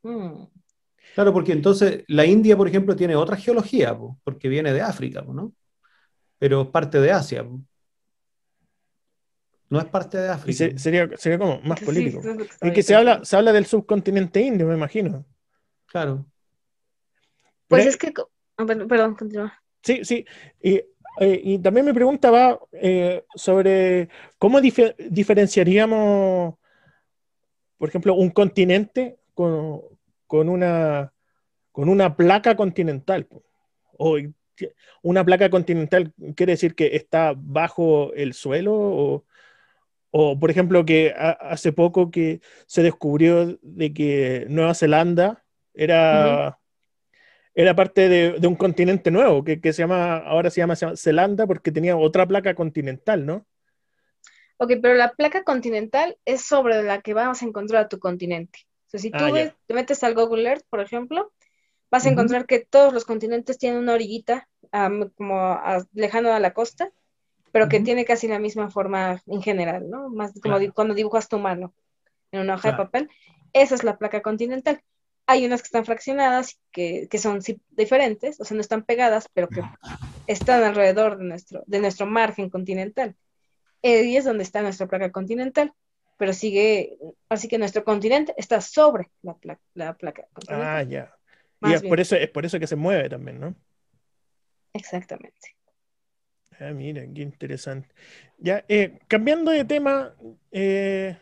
Mm. 0.04 0.44
Claro, 1.16 1.32
porque 1.32 1.54
entonces 1.54 2.04
la 2.10 2.26
India, 2.26 2.58
por 2.58 2.68
ejemplo, 2.68 2.98
tiene 2.98 3.16
otra 3.16 3.38
geología, 3.38 3.98
porque 4.26 4.50
viene 4.50 4.74
de 4.74 4.82
África, 4.82 5.22
¿no? 5.22 5.54
Pero 6.38 6.64
es 6.64 6.68
parte 6.68 7.00
de 7.00 7.12
Asia. 7.14 7.48
No 9.70 9.80
es 9.80 9.86
parte 9.86 10.18
de 10.18 10.28
África. 10.28 10.78
sería, 10.78 11.10
sería 11.16 11.40
como 11.40 11.62
más 11.62 11.80
político. 11.80 12.22
y 12.62 12.74
que 12.74 12.84
se 12.84 12.94
habla, 12.94 13.24
se 13.24 13.38
habla 13.38 13.54
del 13.54 13.66
subcontinente 13.66 14.42
indio, 14.42 14.68
me 14.68 14.76
imagino. 14.76 15.26
Claro. 15.86 16.26
Pues 17.70 17.86
es 17.86 17.96
que. 17.96 18.14
Ah, 18.58 18.66
perdón, 18.66 19.16
continúa. 19.16 19.64
Sí, 19.84 20.04
sí. 20.04 20.26
Y, 20.62 20.82
eh, 21.20 21.60
también 21.64 21.86
me 21.86 21.94
preguntaba 21.94 22.60
eh, 22.74 23.24
sobre 23.36 24.10
cómo 24.38 24.60
diferenciaríamos, 24.62 26.56
por 27.78 27.90
ejemplo, 27.90 28.14
un 28.14 28.30
continente 28.30 29.18
con, 29.34 29.82
con, 30.28 30.50
una, 30.50 31.12
con 31.72 31.90
una 31.90 32.16
placa 32.16 32.56
continental. 32.56 33.28
O 34.00 34.18
una 35.02 35.24
placa 35.24 35.50
continental 35.50 36.14
quiere 36.36 36.54
decir 36.54 36.76
que 36.76 36.96
está 36.96 37.34
bajo 37.36 38.14
el 38.14 38.34
suelo 38.34 38.74
o 38.76 39.26
o, 40.12 40.40
por 40.40 40.50
ejemplo, 40.50 40.86
que 40.86 41.14
hace 41.16 41.74
poco 41.74 42.12
que 42.12 42.42
se 42.66 42.82
descubrió 42.82 43.58
de 43.62 43.94
que 43.94 44.46
Nueva 44.50 44.74
Zelanda 44.74 45.44
era, 45.74 46.60
era 47.58 47.76
parte 47.76 48.08
de, 48.08 48.48
un 48.48 48.56
continente 48.56 49.10
nuevo, 49.10 49.44
que, 49.44 49.60
se 49.74 49.82
llama, 49.82 50.18
ahora 50.18 50.50
se 50.50 50.62
llama, 50.62 50.76
Zelanda 50.96 51.48
porque 51.48 51.72
tenía 51.72 51.98
otra 51.98 52.28
placa 52.28 52.54
continental, 52.54 53.26
¿no? 53.26 53.46
Ok, 54.58 54.74
pero 54.82 54.94
la 54.94 55.12
placa 55.14 55.44
continental 55.44 56.18
es 56.24 56.42
sobre 56.42 56.84
la 56.84 57.02
que 57.02 57.14
vamos 57.14 57.42
a 57.42 57.46
encontrar 57.46 57.86
a 57.86 57.90
tu 57.90 58.00
continente. 58.00 58.60
O 58.86 58.90
sea, 58.92 59.00
si 59.00 59.12
tú 59.12 59.24
ah, 59.24 59.54
te 59.66 59.74
metes 59.74 60.04
al 60.04 60.14
Google 60.14 60.48
Earth, 60.48 60.66
por 60.70 60.82
ejemplo, 60.82 61.34
vas 61.90 62.06
a 62.06 62.10
encontrar 62.10 62.46
que 62.46 62.60
todos 62.60 62.94
los 62.94 63.06
continentes 63.06 63.58
tienen 63.58 63.80
una 63.80 63.94
orillita 63.94 64.48
como 65.16 65.60
lejano 65.94 66.32
a 66.32 66.40
la 66.40 66.54
costa 66.54 66.92
pero 67.52 67.70
que 67.70 67.80
tiene 67.80 68.06
casi 68.06 68.28
la 68.28 68.38
misma 68.38 68.70
forma 68.70 69.24
en 69.26 69.42
general, 69.42 69.90
¿no? 69.90 70.10
Más 70.10 70.32
como 70.42 70.58
cuando 70.76 70.94
dibujas 70.94 71.28
tu 71.28 71.40
mano 71.40 71.74
en 72.32 72.42
una 72.42 72.54
hoja 72.54 72.72
de 72.72 72.78
papel. 72.78 73.10
Esa 73.52 73.74
es 73.74 73.84
la 73.84 73.98
placa 73.98 74.22
continental. 74.22 74.82
Hay 75.28 75.46
unas 75.46 75.62
que 75.62 75.68
están 75.68 75.86
fraccionadas, 75.86 76.60
que, 76.72 77.08
que 77.10 77.18
son 77.18 77.40
diferentes, 77.72 78.40
o 78.40 78.46
sea, 78.46 78.56
no 78.56 78.62
están 78.62 78.84
pegadas, 78.84 79.30
pero 79.34 79.50
que 79.50 79.62
están 80.26 80.64
alrededor 80.64 81.18
de 81.18 81.26
nuestro, 81.26 81.64
de 81.68 81.80
nuestro 81.80 82.06
margen 82.06 82.50
continental. 82.50 83.16
Y 83.82 84.16
es 84.16 84.26
donde 84.26 84.44
está 84.44 84.62
nuestra 84.62 84.88
placa 84.88 85.12
continental, 85.12 85.74
pero 86.18 86.34
sigue, 86.34 86.98
así 87.30 87.48
que 87.48 87.58
nuestro 87.58 87.84
continente 87.84 88.34
está 88.38 88.60
sobre 88.62 89.12
la, 89.22 89.38
la 89.76 89.94
placa 89.96 90.28
continental. 90.34 90.68
Ah, 90.68 90.84
ya. 90.84 91.16
y 91.62 91.74
es 91.74 91.84
por, 91.84 92.00
eso, 92.00 92.16
es 92.16 92.30
por 92.30 92.46
eso 92.46 92.60
que 92.60 92.68
se 92.68 92.76
mueve 92.76 93.10
también, 93.10 93.40
¿no? 93.40 93.56
Exactamente. 94.74 95.56
Ah, 96.60 96.72
mira, 96.72 97.04
qué 97.14 97.22
interesante. 97.22 97.90
Ya, 98.40 98.66
eh, 98.68 99.00
cambiando 99.08 99.52
de 99.52 99.64
tema, 99.66 100.16
eh, 100.52 101.18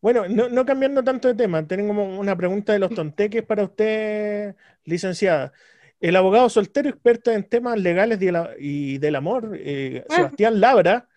bueno, 0.00 0.28
no, 0.28 0.64
cambiando 0.64 1.02
tanto 1.02 1.28
de 1.28 1.34
tema, 1.34 1.66
tengo 1.66 1.92
una 1.92 2.36
pregunta 2.36 2.72
de 2.72 2.78
los 2.78 2.94
tonteques 2.94 3.42
para 3.42 3.64
usted, 3.64 4.54
licenciada. 4.84 5.52
El 6.00 6.16
abogado 6.16 6.48
soltero 6.48 6.88
experto 6.88 7.30
en 7.30 7.44
temas 7.44 7.78
legales 7.78 8.18
y 8.58 8.98
del 8.98 9.16
amor, 9.16 9.56
eh, 9.58 10.04
ah. 10.08 10.14
Sebastián 10.14 10.60
Labra, 10.60 11.08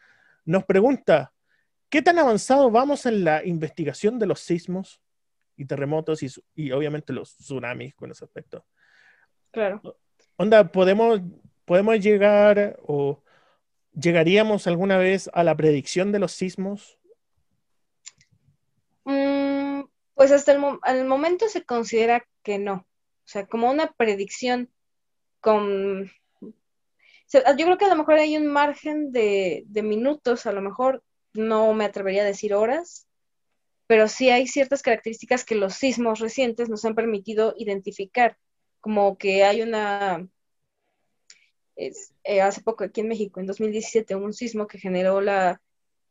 nos 0.45 0.63
pregunta, 0.63 1.33
¿qué 1.89 2.01
tan 2.01 2.17
avanzado 2.17 2.71
vamos 2.71 3.05
en 3.05 3.23
la 3.23 3.45
investigación 3.45 4.17
de 4.19 4.25
los 4.25 4.39
sismos 4.39 5.01
y 5.57 5.65
terremotos 5.65 6.23
y, 6.23 6.29
y 6.55 6.71
obviamente 6.71 7.13
los 7.13 7.37
tsunamis 7.37 7.93
con 7.95 8.11
ese 8.11 8.25
aspecto? 8.25 8.65
Claro. 9.51 9.81
Onda, 10.37 10.71
¿podemos 10.71 11.21
¿Podemos 11.69 11.99
llegar 11.99 12.79
o 12.81 13.21
llegaríamos 13.93 14.65
alguna 14.65 14.97
vez 14.97 15.29
a 15.33 15.43
la 15.43 15.55
predicción 15.55 16.11
de 16.11 16.17
los 16.17 16.31
sismos? 16.31 16.97
Pues 20.19 20.33
hasta 20.33 20.51
el, 20.51 21.05
momento 21.05 21.47
se 21.47 21.63
considera 21.63 22.27
que 22.43 22.59
no. 22.59 22.73
O 22.73 23.23
sea, 23.23 23.47
como 23.47 23.71
una 23.71 23.93
predicción 23.93 24.69
con... 25.39 26.11
yo 27.31 27.41
creo 27.41 27.77
que 27.77 27.85
a 27.85 27.87
lo 27.87 27.95
mejor 27.95 28.15
hay 28.15 28.35
un 28.35 28.47
margen 28.47 29.13
de, 29.13 29.65
minutos, 29.81 30.45
a 30.45 30.51
lo 30.51 30.61
mejor 30.61 31.05
no 31.31 31.73
me 31.73 31.85
atrevería 31.85 32.23
a 32.23 32.25
decir 32.25 32.53
horas, 32.53 33.07
pero 33.87 34.09
sí 34.09 34.29
hay 34.29 34.45
ciertas 34.45 34.81
características 34.81 35.45
que 35.45 35.55
los 35.55 35.75
sismos 35.75 36.19
recientes 36.19 36.67
nos 36.67 36.83
han 36.83 36.95
permitido 36.95 37.53
identificar, 37.57 38.37
como 38.81 39.17
que 39.17 39.45
hay 39.45 39.61
una 39.61 40.27
eh, 41.77 42.41
hace 42.41 42.61
poco 42.61 42.83
aquí 42.83 42.99
en 42.99 43.07
México, 43.07 43.39
en 43.39 43.45
2017, 43.45 44.15
un 44.15 44.33
sismo 44.33 44.67
que 44.67 44.79
generó 44.79 45.21
la, 45.21 45.61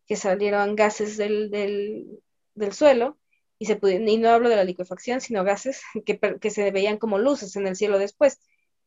que 0.07 0.17
salieron 0.17 0.77
gases 0.77 1.19
del, 1.19 1.51
del, 1.51 2.73
suelo 2.73 3.19
y, 3.59 3.67
se 3.67 3.79
y 3.83 4.17
no 4.19 4.31
hablo 4.31 4.49
de 4.49 4.57
la 4.57 4.65
liquefacción, 4.65 5.21
sino 5.21 5.45
gases 5.45 5.83
que, 6.07 6.19
que 6.19 6.51
se 6.51 6.71
veían 6.71 6.99
como 6.99 7.19
luces 7.19 7.57
en 7.57 7.67
el 7.67 7.77
cielo 7.77 7.99
después. 7.99 8.41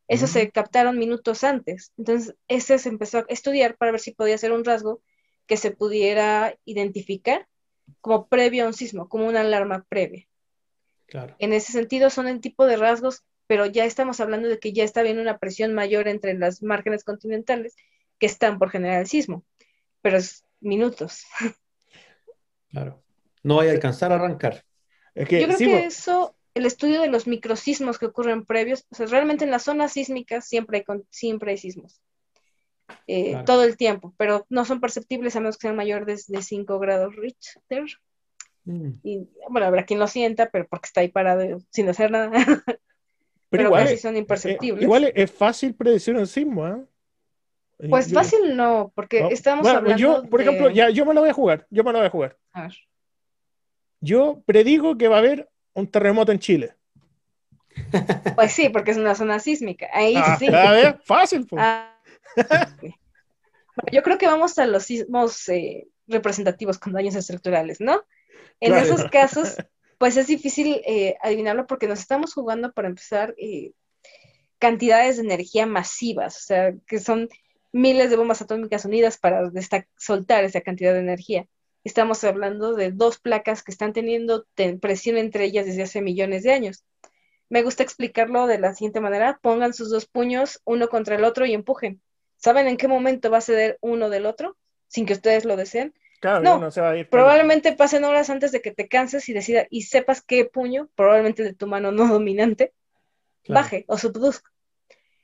Eso 0.07 0.27
se 0.27 0.51
captaron 0.51 0.97
minutos 0.97 1.43
antes. 1.43 1.93
Entonces, 1.97 2.35
ese 2.47 2.77
se 2.79 2.89
empezó 2.89 3.19
a 3.19 3.25
estudiar 3.29 3.77
para 3.77 3.91
ver 3.91 4.01
si 4.01 4.11
podía 4.11 4.37
ser 4.37 4.51
un 4.51 4.65
rasgo 4.65 5.01
que 5.45 5.55
se 5.55 5.71
pudiera 5.71 6.57
identificar 6.65 7.47
como 8.01 8.27
previo 8.27 8.65
a 8.65 8.67
un 8.67 8.73
sismo, 8.73 9.07
como 9.07 9.27
una 9.27 9.41
alarma 9.41 9.85
previa. 9.87 10.27
Claro. 11.05 11.35
En 11.39 11.53
ese 11.53 11.71
sentido, 11.71 12.09
son 12.09 12.27
el 12.27 12.41
tipo 12.41 12.65
de 12.65 12.77
rasgos 12.77 13.23
pero 13.51 13.65
ya 13.65 13.83
estamos 13.83 14.21
hablando 14.21 14.47
de 14.47 14.59
que 14.59 14.71
ya 14.71 14.85
está 14.85 15.01
habiendo 15.01 15.21
una 15.21 15.37
presión 15.37 15.73
mayor 15.73 16.07
entre 16.07 16.35
las 16.35 16.63
márgenes 16.63 17.03
continentales 17.03 17.75
que 18.17 18.25
están 18.25 18.57
por 18.57 18.69
generar 18.69 19.01
el 19.01 19.07
sismo, 19.07 19.43
pero 20.01 20.15
es 20.15 20.45
minutos. 20.61 21.25
Claro, 22.69 23.03
no 23.43 23.57
va 23.57 23.63
a 23.63 23.71
alcanzar 23.71 24.11
a 24.11 24.15
arrancar. 24.15 24.63
Yo 25.15 25.25
creo 25.25 25.57
que 25.57 25.85
eso, 25.85 26.35
el 26.53 26.65
estudio 26.65 27.01
de 27.01 27.07
los 27.07 27.27
microsismos 27.27 27.99
que 27.99 28.05
ocurren 28.05 28.45
previos, 28.45 28.85
o 28.91 28.95
sea, 28.95 29.05
realmente 29.07 29.43
en 29.43 29.51
las 29.51 29.63
zonas 29.63 29.93
sísmicas 29.93 30.47
siempre 30.47 30.79
hay, 30.87 31.01
siempre 31.09 31.51
hay 31.51 31.57
sismos. 31.57 32.01
eh, 33.07 33.41
todo 33.45 33.63
el 33.63 33.77
tiempo, 33.77 34.13
pero 34.17 34.45
no 34.49 34.65
son 34.65 34.81
perceptibles 34.81 35.35
a 35.35 35.39
menos 35.39 35.57
que 35.57 35.67
sean 35.67 35.75
mayores 35.75 36.27
de 36.27 36.41
5 36.41 36.79
grados 36.79 37.15
Richter. 37.15 37.85
Mm. 38.65 38.91
Y 39.03 39.27
bueno, 39.49 39.67
habrá 39.67 39.85
quien 39.85 39.99
lo 39.99 40.07
sienta, 40.07 40.49
pero 40.49 40.67
porque 40.67 40.87
está 40.87 41.01
ahí 41.01 41.07
parado 41.07 41.59
sin 41.69 41.89
hacer 41.89 42.11
nada. 42.11 42.31
pero, 43.49 43.63
igual, 43.63 43.83
casi 43.83 43.97
son 43.97 44.17
imperceptibles. 44.17 44.83
igual 44.83 45.11
es 45.15 45.31
fácil 45.31 45.73
predecir 45.73 46.15
un 46.15 46.27
sismo, 46.27 46.67
¿eh? 46.67 46.85
Pues 47.89 48.13
fácil 48.13 48.55
no, 48.55 48.91
porque 48.93 49.27
estamos 49.31 49.65
hablando 49.67 49.97
yo, 49.97 50.29
por 50.29 50.41
ejemplo, 50.41 50.69
ya 50.69 50.91
yo 50.91 51.03
me 51.03 51.15
lo 51.15 51.21
voy 51.21 51.31
a 51.31 51.33
jugar, 51.33 51.65
yo 51.71 51.83
me 51.83 51.91
lo 51.91 51.97
voy 51.97 52.07
a 52.07 52.11
jugar. 52.11 52.37
A 52.51 52.63
ver. 52.63 52.73
Yo 54.01 54.41
predigo 54.45 54.97
que 54.97 55.07
va 55.07 55.17
a 55.17 55.19
haber 55.19 55.49
un 55.73 55.87
terremoto 55.87 56.31
en 56.31 56.39
Chile. 56.39 56.75
Pues 58.35 58.51
sí, 58.51 58.69
porque 58.69 58.91
es 58.91 58.97
una 58.97 59.15
zona 59.15 59.39
sísmica. 59.39 59.87
Ahí 59.93 60.15
ah, 60.17 60.35
sí. 60.37 60.47
A 60.47 60.71
ver, 60.71 60.99
fácil. 61.05 61.47
Pues. 61.47 61.63
yo 63.91 64.03
creo 64.03 64.17
que 64.17 64.27
vamos 64.27 64.57
a 64.57 64.65
los 64.65 64.83
sismos 64.83 65.47
eh, 65.49 65.87
representativos 66.07 66.79
con 66.79 66.93
daños 66.93 67.15
estructurales, 67.15 67.79
¿no? 67.79 68.03
En 68.59 68.73
esos 68.75 69.05
casos, 69.05 69.57
pues 69.97 70.17
es 70.17 70.27
difícil 70.27 70.81
eh, 70.85 71.15
adivinarlo 71.21 71.65
porque 71.67 71.87
nos 71.87 71.99
estamos 71.99 72.33
jugando 72.33 72.71
para 72.73 72.87
empezar 72.87 73.33
eh, 73.37 73.71
cantidades 74.59 75.17
de 75.17 75.23
energía 75.23 75.65
masivas, 75.65 76.37
o 76.37 76.41
sea, 76.41 76.73
que 76.85 76.99
son 76.99 77.29
miles 77.71 78.09
de 78.09 78.17
bombas 78.17 78.41
atómicas 78.41 78.85
unidas 78.85 79.17
para 79.17 79.49
soltar 79.97 80.43
esa 80.43 80.61
cantidad 80.61 80.93
de 80.93 80.99
energía. 80.99 81.47
Estamos 81.83 82.23
hablando 82.23 82.75
de 82.75 82.91
dos 82.91 83.19
placas 83.19 83.63
que 83.63 83.71
están 83.71 83.93
teniendo 83.93 84.45
presión 84.79 85.17
entre 85.17 85.45
ellas 85.45 85.65
desde 85.65 85.83
hace 85.83 86.01
millones 86.01 86.43
de 86.43 86.53
años. 86.53 86.83
Me 87.49 87.63
gusta 87.63 87.83
explicarlo 87.83 88.47
de 88.47 88.59
la 88.59 88.73
siguiente 88.73 89.01
manera. 89.01 89.39
Pongan 89.41 89.73
sus 89.73 89.89
dos 89.89 90.05
puños 90.05 90.61
uno 90.63 90.89
contra 90.89 91.15
el 91.15 91.23
otro 91.23 91.45
y 91.45 91.53
empujen. 91.53 92.01
¿Saben 92.37 92.67
en 92.67 92.77
qué 92.77 92.87
momento 92.87 93.29
va 93.29 93.39
a 93.39 93.41
ceder 93.41 93.77
uno 93.81 94.09
del 94.09 94.25
otro 94.25 94.57
sin 94.87 95.05
que 95.05 95.13
ustedes 95.13 95.43
lo 95.45 95.55
deseen? 95.55 95.93
Claro, 96.21 96.59
no, 96.59 96.71
se 96.71 96.81
va 96.81 96.91
a 96.91 96.97
ir. 96.97 97.09
Probablemente 97.09 97.73
pasen 97.73 98.03
horas 98.03 98.29
antes 98.29 98.51
de 98.51 98.61
que 98.61 98.71
te 98.71 98.87
canses 98.87 99.27
y 99.27 99.33
decida 99.33 99.65
y 99.69 99.83
sepas 99.83 100.21
qué 100.21 100.45
puño, 100.45 100.87
probablemente 100.95 101.43
de 101.43 101.53
tu 101.53 101.65
mano 101.65 101.91
no 101.91 102.07
dominante, 102.07 102.73
baje 103.47 103.85
o 103.87 103.97
subduzca. 103.97 104.51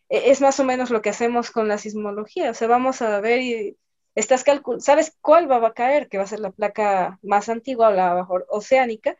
E-, 0.09 0.31
es 0.31 0.41
más 0.41 0.59
o 0.59 0.63
menos 0.63 0.89
lo 0.89 1.01
que 1.01 1.09
hacemos 1.09 1.51
con 1.51 1.67
la 1.67 1.77
sismología. 1.77 2.49
O 2.49 2.53
sea, 2.53 2.67
vamos 2.67 3.01
a 3.01 3.19
ver 3.21 3.41
y 3.41 3.77
estás 4.17 4.43
calculando, 4.43 4.83
sabes 4.83 5.15
cuál 5.21 5.49
va 5.49 5.65
a 5.65 5.73
caer, 5.73 6.09
que 6.09 6.17
va 6.17 6.23
a 6.23 6.27
ser 6.27 6.39
la 6.39 6.51
placa 6.51 7.19
más 7.21 7.49
antigua 7.49 7.89
o 7.89 7.91
la 7.91 8.27
oceánica, 8.49 9.15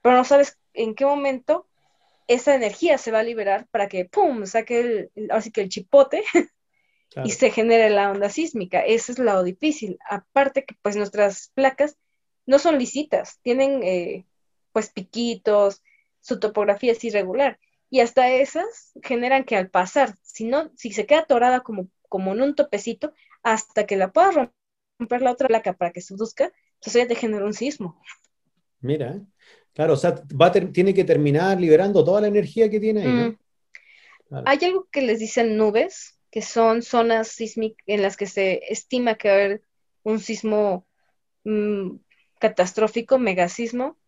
pero 0.00 0.16
no 0.16 0.24
sabes 0.24 0.58
en 0.72 0.94
qué 0.94 1.04
momento 1.04 1.66
esa 2.28 2.54
energía 2.54 2.96
se 2.96 3.10
va 3.10 3.20
a 3.20 3.24
liberar 3.24 3.68
para 3.70 3.88
que, 3.88 4.06
¡pum!, 4.06 4.46
saque 4.46 4.80
el, 5.14 5.30
así 5.30 5.50
que 5.50 5.60
el 5.60 5.68
chipote 5.68 6.24
y 7.24 7.30
se 7.30 7.50
genere 7.50 7.90
la 7.90 8.10
onda 8.10 8.30
sísmica. 8.30 8.80
Eso 8.80 9.12
es 9.12 9.18
lo 9.18 9.42
difícil. 9.42 9.98
Aparte 10.08 10.64
que 10.64 10.76
pues 10.80 10.96
nuestras 10.96 11.50
placas 11.54 11.98
no 12.46 12.58
son 12.58 12.78
lisitas, 12.78 13.38
tienen 13.42 13.82
eh, 13.82 14.24
pues 14.72 14.90
piquitos, 14.90 15.82
su 16.20 16.40
topografía 16.40 16.92
es 16.92 17.04
irregular 17.04 17.58
y 17.90 18.00
hasta 18.00 18.30
esas 18.30 18.92
generan 19.02 19.44
que 19.44 19.56
al 19.56 19.68
pasar, 19.68 20.14
si 20.22 20.44
no, 20.44 20.70
si 20.74 20.92
se 20.92 21.04
queda 21.04 21.20
atorada 21.20 21.60
como, 21.60 21.88
como 22.08 22.32
en 22.32 22.40
un 22.40 22.54
topecito, 22.54 23.12
hasta 23.52 23.86
que 23.86 23.96
la 23.96 24.12
puedas 24.12 24.50
romper 24.98 25.22
la 25.22 25.32
otra 25.32 25.48
placa 25.48 25.72
para 25.72 25.92
que 25.92 26.00
se 26.00 26.14
busca, 26.14 26.52
eso 26.84 26.98
ya 26.98 27.06
te 27.06 27.14
genera 27.14 27.44
un 27.44 27.54
sismo. 27.54 28.00
Mira, 28.80 29.20
claro, 29.72 29.94
o 29.94 29.96
sea, 29.96 30.22
va 30.40 30.52
tiene 30.52 30.94
que 30.94 31.04
terminar 31.04 31.60
liberando 31.60 32.04
toda 32.04 32.20
la 32.20 32.28
energía 32.28 32.70
que 32.70 32.80
tiene 32.80 33.02
ahí, 33.02 33.12
¿no? 33.12 33.30
Mm. 33.30 34.42
Hay 34.44 34.58
algo 34.62 34.88
que 34.90 35.02
les 35.02 35.18
dicen 35.18 35.56
nubes, 35.56 36.18
que 36.30 36.42
son 36.42 36.82
zonas 36.82 37.28
sísmicas 37.28 37.82
en 37.86 38.02
las 38.02 38.16
que 38.16 38.26
se 38.26 38.60
estima 38.70 39.14
que 39.14 39.28
va 39.28 39.34
a 39.34 39.38
haber 39.38 39.62
un 40.02 40.20
sismo 40.20 40.86
mm, 41.44 41.96
catastrófico, 42.38 43.18
megasismo, 43.18 43.98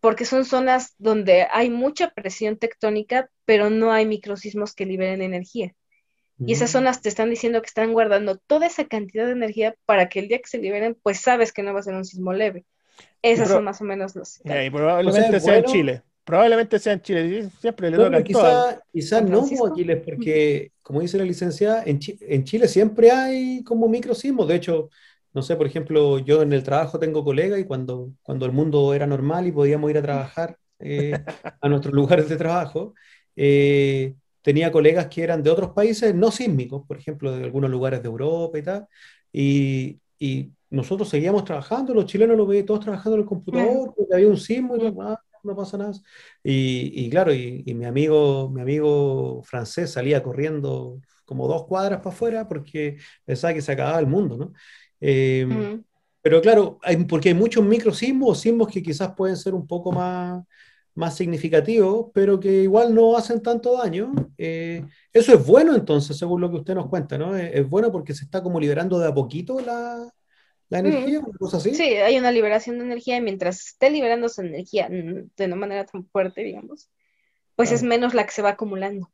porque 0.00 0.24
son 0.24 0.44
zonas 0.44 0.94
donde 0.98 1.46
hay 1.50 1.70
mucha 1.70 2.10
presión 2.10 2.56
tectónica, 2.56 3.30
pero 3.44 3.68
no 3.68 3.92
hay 3.92 4.06
microsismos 4.06 4.74
que 4.74 4.86
liberen 4.86 5.22
energía. 5.22 5.74
Y 6.44 6.52
esas 6.52 6.70
zonas 6.70 7.02
te 7.02 7.08
están 7.08 7.30
diciendo 7.30 7.60
que 7.60 7.66
están 7.66 7.92
guardando 7.92 8.36
toda 8.36 8.66
esa 8.66 8.84
cantidad 8.86 9.26
de 9.26 9.32
energía 9.32 9.74
para 9.86 10.08
que 10.08 10.20
el 10.20 10.28
día 10.28 10.38
que 10.38 10.48
se 10.48 10.58
liberen, 10.58 10.96
pues 11.02 11.20
sabes 11.20 11.52
que 11.52 11.62
no 11.62 11.74
va 11.74 11.80
a 11.80 11.82
ser 11.82 11.94
un 11.94 12.04
sismo 12.04 12.32
leve. 12.32 12.64
Esas 13.22 13.48
son 13.48 13.64
más 13.64 13.80
o 13.80 13.84
menos 13.84 14.14
los. 14.14 14.40
Y 14.44 14.70
probablemente 14.70 15.40
sea 15.40 15.58
en 15.58 15.64
Chile. 15.64 16.02
Probablemente 16.24 16.78
sea 16.78 16.92
en 16.92 17.00
Chile. 17.00 17.48
Siempre 17.60 17.90
le 17.90 17.96
toca 17.96 18.22
quizás 18.22 18.80
quizá 18.92 19.20
no, 19.20 19.46
Aquiles, 19.66 20.02
porque, 20.04 20.72
como 20.82 21.00
dice 21.00 21.18
la 21.18 21.24
licenciada, 21.24 21.82
en, 21.84 21.98
en 22.20 22.44
Chile 22.44 22.68
siempre 22.68 23.10
hay 23.10 23.64
como 23.64 23.88
microsismos. 23.88 24.46
De 24.46 24.56
hecho, 24.56 24.90
no 25.32 25.42
sé, 25.42 25.56
por 25.56 25.66
ejemplo, 25.66 26.18
yo 26.18 26.42
en 26.42 26.52
el 26.52 26.62
trabajo 26.62 26.98
tengo 26.98 27.24
colegas 27.24 27.58
y 27.58 27.64
cuando, 27.64 28.10
cuando 28.22 28.46
el 28.46 28.52
mundo 28.52 28.94
era 28.94 29.06
normal 29.06 29.46
y 29.46 29.52
podíamos 29.52 29.90
ir 29.90 29.98
a 29.98 30.02
trabajar 30.02 30.58
eh, 30.80 31.12
a 31.60 31.68
nuestros 31.68 31.94
lugares 31.94 32.28
de 32.28 32.36
trabajo, 32.36 32.94
eh, 33.36 34.14
tenía 34.42 34.72
colegas 34.72 35.08
que 35.08 35.22
eran 35.22 35.42
de 35.42 35.50
otros 35.50 35.70
países 35.70 36.14
no 36.14 36.30
sísmicos, 36.30 36.86
por 36.86 36.98
ejemplo, 36.98 37.36
de 37.36 37.44
algunos 37.44 37.70
lugares 37.70 38.02
de 38.02 38.08
Europa 38.08 38.58
y 38.58 38.62
tal, 38.62 38.86
y, 39.32 40.00
y 40.18 40.50
nosotros 40.70 41.08
seguíamos 41.08 41.44
trabajando, 41.44 41.94
los 41.94 42.06
chilenos 42.06 42.36
lo 42.36 42.46
veían 42.46 42.66
todos 42.66 42.80
trabajando 42.80 43.16
en 43.16 43.22
el 43.22 43.28
computador, 43.28 43.94
porque 43.96 44.14
había 44.14 44.28
un 44.28 44.36
sismo 44.36 44.76
y 44.76 44.94
ah, 45.00 45.20
no 45.42 45.56
pasa 45.56 45.78
nada. 45.78 45.92
Y, 46.42 46.92
y 46.94 47.10
claro, 47.10 47.32
y, 47.32 47.62
y, 47.64 47.74
mi, 47.74 47.84
amigo, 47.84 48.50
mi 48.50 48.60
amigo 48.60 49.42
francés 49.44 49.90
salía 49.90 50.22
corriendo 50.22 51.00
como 51.24 51.46
dos 51.46 51.66
cuadras 51.66 52.00
para 52.00 52.14
afuera 52.14 52.48
porque 52.48 52.96
pensaba 53.24 53.54
que 53.54 53.62
se 53.62 53.72
acababa 53.72 53.98
el 53.98 54.06
mundo, 54.06 54.36
¿no? 54.36 54.52
Em, 55.00 55.82
pero 56.20 56.40
claro, 56.40 56.78
hay, 56.82 56.96
porque 57.04 57.28
hay 57.28 57.34
muchos 57.34 57.64
microsismos 57.64 58.30
o 58.30 58.34
sismos 58.34 58.68
que 58.68 58.82
quizás 58.82 59.14
pueden 59.14 59.36
ser 59.36 59.54
un 59.54 59.66
poco 59.66 59.92
más, 59.92 60.42
más 60.98 61.16
significativos, 61.16 62.10
pero 62.12 62.40
que 62.40 62.62
igual 62.62 62.92
no 62.92 63.16
hacen 63.16 63.40
tanto 63.40 63.78
daño. 63.78 64.12
Eh, 64.36 64.84
eso 65.12 65.32
es 65.32 65.46
bueno 65.46 65.76
entonces, 65.76 66.18
según 66.18 66.40
lo 66.40 66.50
que 66.50 66.56
usted 66.56 66.74
nos 66.74 66.88
cuenta, 66.88 67.16
¿no? 67.16 67.36
Es, 67.36 67.68
bueno 67.68 67.92
porque 67.92 68.14
se 68.14 68.24
está 68.24 68.42
como 68.42 68.58
liberando 68.58 68.98
de 68.98 69.06
a 69.06 69.14
poquito 69.14 69.60
la, 69.60 70.12
la 70.68 70.78
energía, 70.80 71.20
una 71.20 71.38
cosa 71.38 71.58
así. 71.58 71.72
Sí, 71.72 71.84
hay 71.84 72.18
una 72.18 72.32
liberación 72.32 72.78
de 72.78 72.84
energía 72.86 73.16
y 73.16 73.20
mientras 73.20 73.64
esté 73.64 73.90
liberando 73.90 74.28
su 74.28 74.40
energía 74.40 74.88
de 74.88 75.44
una 75.44 75.54
manera 75.54 75.86
tan 75.86 76.04
fuerte, 76.04 76.42
digamos, 76.42 76.90
pues 77.54 77.70
es 77.70 77.84
menos 77.84 78.12
la 78.12 78.26
que 78.26 78.32
se 78.32 78.42
va 78.42 78.50
acumulando. 78.50 79.08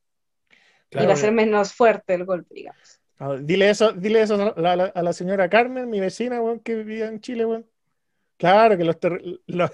y 0.90 1.04
va 1.04 1.12
a 1.12 1.16
ser 1.16 1.32
menos 1.32 1.74
fuerte 1.74 2.14
el 2.14 2.24
golpe, 2.24 2.54
digamos. 2.54 2.98
Ah, 3.18 3.36
dile 3.38 3.68
eso, 3.68 3.92
dile 3.92 4.22
eso 4.22 4.54
a 4.56 5.02
la, 5.02 5.12
señora 5.12 5.50
Carmen, 5.50 5.90
mi 5.90 6.00
vecina, 6.00 6.40
que 6.64 6.76
vivía 6.76 7.08
en 7.08 7.20
Chile, 7.20 7.44
Claro 8.38 8.76
que 8.76 8.84
los, 8.84 8.96
los 9.46 9.70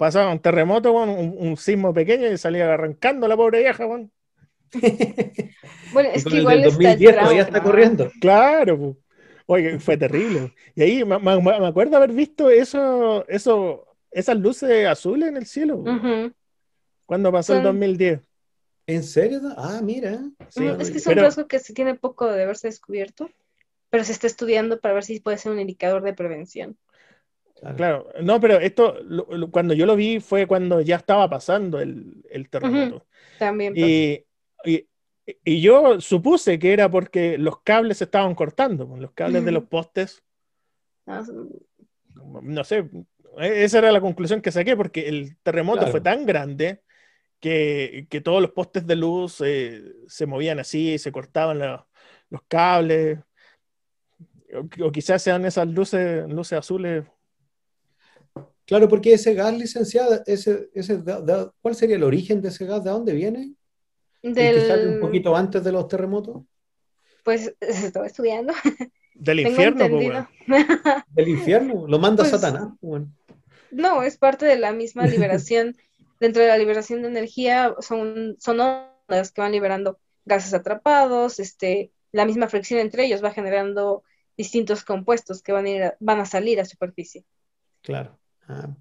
pasaba 0.00 0.32
un 0.32 0.38
terremoto, 0.38 0.94
un, 0.94 1.56
sismo 1.58 1.92
pequeño 1.92 2.32
y 2.32 2.38
salía 2.38 2.72
arrancando 2.72 3.28
la 3.28 3.36
pobre 3.36 3.58
vieja, 3.58 3.84
bueno, 5.92 6.08
es 6.14 6.24
que 6.24 6.36
igual 6.36 6.64
está 6.64 6.96
todavía 6.96 7.42
está 7.42 7.62
corriendo. 7.62 8.10
Claro, 8.18 8.96
Oye, 9.44 9.78
fue 9.78 9.98
terrible. 9.98 10.54
Y 10.74 10.82
ahí 10.82 11.04
me, 11.04 11.66
acuerdo 11.66 11.98
haber 11.98 12.12
visto 12.12 12.48
eso, 12.48 13.28
eso, 13.28 13.88
esas 14.10 14.38
luces 14.38 14.86
azules 14.86 15.28
en 15.28 15.36
el 15.36 15.44
cielo. 15.44 15.84
Cuando 17.04 17.30
pasó 17.30 17.56
el 17.56 17.62
2010. 17.62 18.20
¿En 18.86 19.02
serio? 19.02 19.42
Ah, 19.58 19.80
mira. 19.82 20.18
es 20.78 20.90
que 20.90 20.96
es 20.96 21.06
un 21.06 21.16
rasgo 21.16 21.46
que 21.46 21.58
se 21.58 21.74
tiene 21.74 21.94
poco 21.94 22.26
de 22.26 22.44
haberse 22.44 22.68
descubierto, 22.68 23.28
pero 23.90 24.04
se 24.04 24.12
está 24.12 24.28
estudiando 24.28 24.80
para 24.80 24.94
ver 24.94 25.04
si 25.04 25.20
puede 25.20 25.36
ser 25.36 25.52
un 25.52 25.60
indicador 25.60 26.02
de 26.04 26.14
prevención. 26.14 26.78
Claro, 27.76 28.08
no, 28.22 28.40
pero 28.40 28.58
esto, 28.58 28.96
cuando 29.50 29.74
yo 29.74 29.84
lo 29.84 29.94
vi 29.94 30.20
fue 30.20 30.46
cuando 30.46 30.80
ya 30.80 30.96
estaba 30.96 31.28
pasando 31.28 31.78
el, 31.78 32.24
terremoto. 32.50 33.06
También. 33.38 33.74
Y, 33.76 34.24
y, 35.44 35.60
yo 35.60 36.00
supuse 36.00 36.58
que 36.58 36.72
era 36.72 36.90
porque 36.90 37.36
los 37.36 37.60
cables 37.60 37.98
se 37.98 38.04
estaban 38.04 38.34
cortando, 38.34 38.96
los 38.96 39.12
cables 39.12 39.44
de 39.44 39.52
los 39.52 39.64
postes. 39.64 40.22
Ah, 41.06 41.22
no 42.42 42.64
sé, 42.64 42.88
e, 43.38 43.64
esa 43.64 43.78
era 43.78 43.92
la 43.92 44.00
conclusión 44.00 44.40
que 44.40 44.52
saqué, 44.52 44.76
porque 44.76 45.08
el 45.08 45.36
terremoto 45.42 45.86
fue 45.88 46.00
tan 46.00 46.24
grande 46.24 46.82
que, 47.40 48.06
todos 48.24 48.40
los 48.40 48.52
postes 48.52 48.86
de 48.86 48.96
luz 48.96 49.42
eh, 49.44 49.82
se 50.06 50.26
movían 50.26 50.58
así, 50.58 50.98
se 50.98 51.12
cortaban 51.12 51.58
los 51.58 52.42
cables, 52.48 53.18
o, 54.82 54.90
quizás 54.92 55.22
sean 55.22 55.44
esas 55.44 55.68
luces, 55.68 56.28
luces 56.28 56.58
azules. 56.58 57.04
Claro, 58.70 58.88
porque 58.88 59.14
ese 59.14 59.34
gas 59.34 59.52
licenciado, 59.52 60.22
ese, 60.26 60.70
ese, 60.74 61.02
¿cuál 61.60 61.74
sería 61.74 61.96
el 61.96 62.04
origen 62.04 62.40
de 62.40 62.50
ese 62.50 62.66
gas? 62.66 62.84
¿De 62.84 62.90
dónde 62.90 63.14
viene? 63.14 63.54
Del... 64.22 64.94
un 64.94 65.00
poquito 65.00 65.34
antes 65.34 65.64
de 65.64 65.72
los 65.72 65.88
terremotos? 65.88 66.44
Pues 67.24 67.52
se 67.60 67.86
estaba 67.88 68.06
estudiando. 68.06 68.54
Del 69.16 69.40
infierno, 69.40 69.88
pues, 69.88 70.24
Del 71.08 71.28
infierno, 71.28 71.88
lo 71.88 71.98
manda 71.98 72.22
pues, 72.22 72.30
Satanás. 72.30 72.68
Pues, 72.80 73.02
no, 73.72 74.04
es 74.04 74.16
parte 74.18 74.46
de 74.46 74.56
la 74.56 74.72
misma 74.72 75.04
liberación 75.04 75.76
dentro 76.20 76.40
de 76.40 76.46
la 76.46 76.56
liberación 76.56 77.02
de 77.02 77.08
energía 77.08 77.74
son, 77.80 78.36
son 78.38 78.60
ondas 78.60 79.32
que 79.32 79.40
van 79.40 79.50
liberando 79.50 79.98
gases 80.24 80.54
atrapados, 80.54 81.40
este, 81.40 81.90
la 82.12 82.24
misma 82.24 82.46
fricción 82.46 82.78
entre 82.78 83.04
ellos 83.04 83.24
va 83.24 83.32
generando 83.32 84.04
distintos 84.36 84.84
compuestos 84.84 85.42
que 85.42 85.50
van 85.50 85.66
a, 85.66 85.70
ir 85.70 85.94
van 85.98 86.20
a 86.20 86.24
salir 86.24 86.60
a 86.60 86.64
superficie. 86.64 87.24
Claro. 87.82 88.19
Ah. 88.50 88.76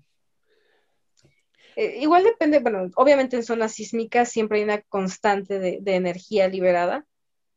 Eh, 1.75 1.99
igual 2.01 2.23
depende, 2.23 2.59
bueno, 2.59 2.89
obviamente 2.95 3.35
en 3.35 3.43
zonas 3.43 3.73
sísmicas 3.73 4.29
siempre 4.29 4.57
hay 4.57 4.63
una 4.65 4.81
constante 4.81 5.59
de, 5.59 5.95
energía 5.95 6.47
liberada, 6.47 7.05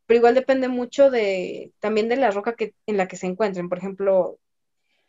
pero 0.06 0.18
igual 0.18 0.34
depende 0.34 0.68
mucho 0.68 1.10
de 1.10 1.72
también 1.80 2.08
de 2.08 2.16
la 2.16 2.30
roca 2.30 2.54
que, 2.54 2.74
en 2.86 2.96
la 2.98 3.08
que 3.08 3.16
se 3.16 3.26
encuentren. 3.26 3.68
Por 3.68 3.78
ejemplo, 3.78 4.38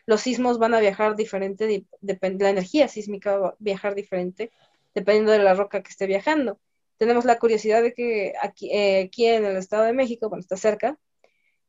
los 0.07 0.21
sismos 0.21 0.59
van 0.59 0.73
a 0.73 0.79
viajar 0.79 1.15
diferente, 1.15 1.85
depende, 2.01 2.45
la 2.45 2.51
energía 2.51 2.87
sísmica 2.87 3.37
va 3.37 3.49
a 3.49 3.55
viajar 3.59 3.95
diferente 3.95 4.51
dependiendo 4.95 5.31
de 5.31 5.39
la 5.39 5.53
roca 5.55 5.83
que 5.83 5.89
esté 5.89 6.07
viajando. 6.07 6.59
Tenemos 6.97 7.25
la 7.25 7.39
curiosidad 7.39 7.83
de 7.83 7.93
que 7.93 8.33
aquí, 8.41 8.71
eh, 8.71 9.03
aquí 9.05 9.27
en 9.27 9.45
el 9.45 9.57
Estado 9.57 9.83
de 9.85 9.93
México, 9.93 10.29
cuando 10.29 10.43
está 10.43 10.57
cerca, 10.57 10.97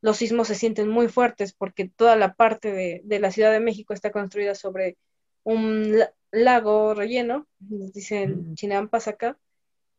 los 0.01 0.17
sismos 0.17 0.47
se 0.47 0.55
sienten 0.55 0.89
muy 0.89 1.09
fuertes 1.09 1.53
porque 1.53 1.89
toda 1.89 2.15
la 2.15 2.33
parte 2.35 2.71
de, 2.71 3.01
de 3.03 3.19
la 3.19 3.31
Ciudad 3.31 3.51
de 3.51 3.59
México 3.59 3.93
está 3.93 4.11
construida 4.11 4.55
sobre 4.55 4.97
un 5.45 6.03
lago 6.31 6.93
relleno, 6.93 7.47
dicen 7.59 8.51
mm. 8.51 8.55
chinampas 8.55 9.07
acá, 9.07 9.37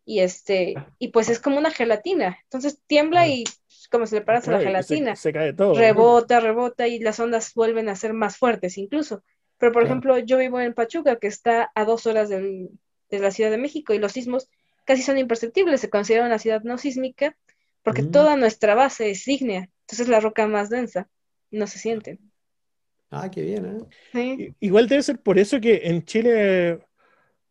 y 0.04 0.20
este, 0.20 0.74
y 0.98 1.08
pues 1.08 1.30
es 1.30 1.40
como 1.40 1.58
una 1.58 1.70
gelatina, 1.70 2.38
entonces 2.42 2.80
tiembla 2.86 3.26
y 3.26 3.44
como 3.90 4.06
se 4.06 4.16
le 4.16 4.22
parece 4.22 4.50
la 4.50 4.60
gelatina, 4.60 5.16
se, 5.16 5.32
cae 5.32 5.52
todo. 5.52 5.74
Rebota, 5.74 6.40
rebota 6.40 6.86
y 6.86 6.98
las 6.98 7.18
ondas 7.18 7.54
vuelven 7.54 7.88
a 7.88 7.96
ser 7.96 8.12
más 8.12 8.36
fuertes 8.36 8.76
incluso. 8.78 9.22
Pero 9.58 9.72
por 9.72 9.84
ejemplo, 9.84 10.18
yo 10.18 10.36
vivo 10.36 10.60
en 10.60 10.74
Pachuca, 10.74 11.16
que 11.16 11.28
está 11.28 11.72
a 11.74 11.84
dos 11.84 12.06
horas 12.06 12.28
de 12.28 12.68
la 13.10 13.30
Ciudad 13.30 13.50
de 13.50 13.58
México, 13.58 13.94
y 13.94 13.98
los 13.98 14.12
sismos 14.12 14.50
casi 14.84 15.02
son 15.02 15.18
imperceptibles, 15.18 15.80
se 15.80 15.90
considera 15.90 16.26
una 16.26 16.38
ciudad 16.38 16.62
no 16.62 16.76
sísmica, 16.78 17.36
porque 17.82 18.02
mm. 18.02 18.10
toda 18.10 18.36
nuestra 18.36 18.74
base 18.74 19.10
es 19.10 19.26
ígnea, 19.26 19.70
entonces 19.82 20.08
la 20.08 20.20
roca 20.20 20.46
más 20.46 20.68
densa, 20.68 21.08
no 21.50 21.66
se 21.66 21.78
sienten. 21.78 22.20
Ah, 23.10 23.30
qué 23.30 23.42
bien, 23.42 23.88
¿eh? 24.14 24.54
Igual 24.60 24.88
debe 24.88 25.02
ser 25.02 25.20
por 25.20 25.38
eso 25.38 25.60
que 25.60 25.82
en 25.84 26.04
Chile 26.04 26.80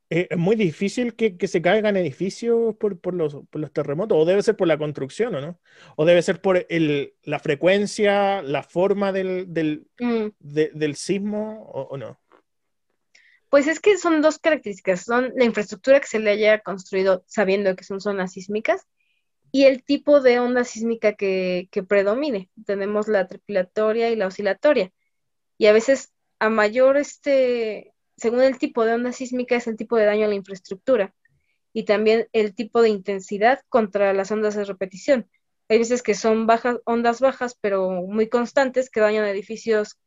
eh, 0.10 0.28
es 0.30 0.38
muy 0.38 0.56
difícil 0.56 1.16
que, 1.16 1.36
se 1.48 1.62
caigan 1.62 1.98
edificios 1.98 2.76
por, 2.76 3.14
los, 3.14 3.42
terremotos, 3.74 4.18
o 4.18 4.26
debe 4.26 4.44
ser 4.44 4.56
por 4.56 4.68
la 4.68 4.78
construcción, 4.78 5.34
¿o 5.36 5.42
no? 5.42 5.60
O 5.96 6.06
debe 6.06 6.22
ser 6.22 6.42
por 6.42 6.66
la 6.70 7.40
frecuencia, 7.40 8.42
la 8.42 8.64
forma 8.64 9.12
del, 9.12 9.46
del, 9.54 9.88
mm. 10.00 10.94
sismo, 10.94 11.64
o, 11.72 11.98
no. 11.98 12.20
Pues 13.50 13.68
es 13.68 13.80
que 13.80 13.98
son 13.98 14.22
dos 14.22 14.38
características, 14.38 15.02
son 15.02 15.32
la 15.36 15.46
infraestructura 15.46 16.02
que 16.02 16.08
se 16.08 16.20
le 16.20 16.32
haya 16.32 16.60
construido 16.60 17.24
sabiendo 17.28 17.76
que 17.76 17.86
son 17.86 18.02
zonas 18.02 18.34
sísmicas 18.34 18.86
y 19.52 19.64
el 19.64 19.84
tipo 19.84 20.20
de 20.20 20.40
onda 20.40 20.66
sísmica 20.66 21.14
que, 21.14 21.70
que 21.72 21.82
predomine. 21.82 22.50
Tenemos 22.66 23.08
la 23.08 23.28
tripilatoria 23.28 24.10
y 24.10 24.18
la 24.18 24.28
oscilatoria 24.28 24.92
y 25.58 25.68
a 25.68 25.74
veces 25.74 26.14
a 26.40 26.50
mayor, 26.50 26.98
este, 26.98 27.94
según 28.18 28.42
el 28.42 28.58
tipo 28.58 28.86
de 28.86 28.94
onda 28.94 29.12
sísmica, 29.12 29.56
es 29.56 29.68
el 29.68 29.78
tipo 29.78 29.98
de 29.98 30.06
daño 30.06 30.26
a 30.26 30.30
la 30.30 30.36
infraestructura 30.36 31.14
y 31.74 31.84
también 31.84 32.28
el 32.34 32.56
tipo 32.56 32.82
de 32.82 32.90
intensidad 32.90 33.62
contra 33.70 34.14
las 34.14 34.32
ondas 34.32 34.56
de 34.56 34.66
repetición. 34.66 35.30
Hay 35.68 35.80
veces 35.80 36.04
que 36.04 36.14
son 36.14 36.48
bajas, 36.48 36.78
ondas 36.86 37.20
bajas, 37.20 37.58
pero 37.60 37.90
muy 37.90 38.30
constantes, 38.30 38.90
que 38.90 39.00
dañan 39.00 39.26
edificios. 39.26 40.00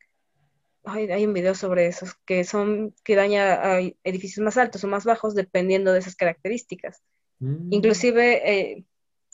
hay 0.85 1.27
un 1.27 1.35
video 1.35 1.55
sobre 1.55 1.87
esos, 1.87 2.15
que 2.25 2.45
son, 2.45 2.95
que 3.05 3.17
daña 3.17 3.55
a 3.55 3.81
edificios 4.05 4.45
más 4.45 4.57
altos 4.57 4.85
o 4.85 4.89
más 4.89 5.05
bajos, 5.05 5.35
dependiendo 5.35 5.93
de 5.93 5.99
esas 5.99 6.15
características. 6.15 7.03
Mm. 7.41 7.73
Inclusive 7.73 8.51
eh, 8.51 8.85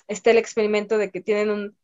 está 0.08 0.30
el 0.30 0.38
experimento 0.38 0.98
de 0.98 1.10
que 1.10 1.20
tienen 1.20 1.50
un, 1.50 1.76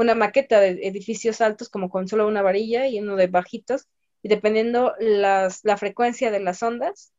una 0.00 0.14
maqueta 0.14 0.60
de 0.60 0.86
edificios 0.86 1.40
altos 1.40 1.68
como 1.68 1.90
con 1.90 2.08
solo 2.08 2.26
una 2.26 2.42
varilla 2.42 2.86
y 2.86 2.98
uno 2.98 3.16
de 3.16 3.26
bajitos, 3.26 3.86
y 4.22 4.28
dependiendo 4.28 4.94
las, 4.98 5.60
la 5.64 5.76
frecuencia 5.76 6.30
de 6.30 6.40
las 6.40 6.62
ondas, 6.62 7.12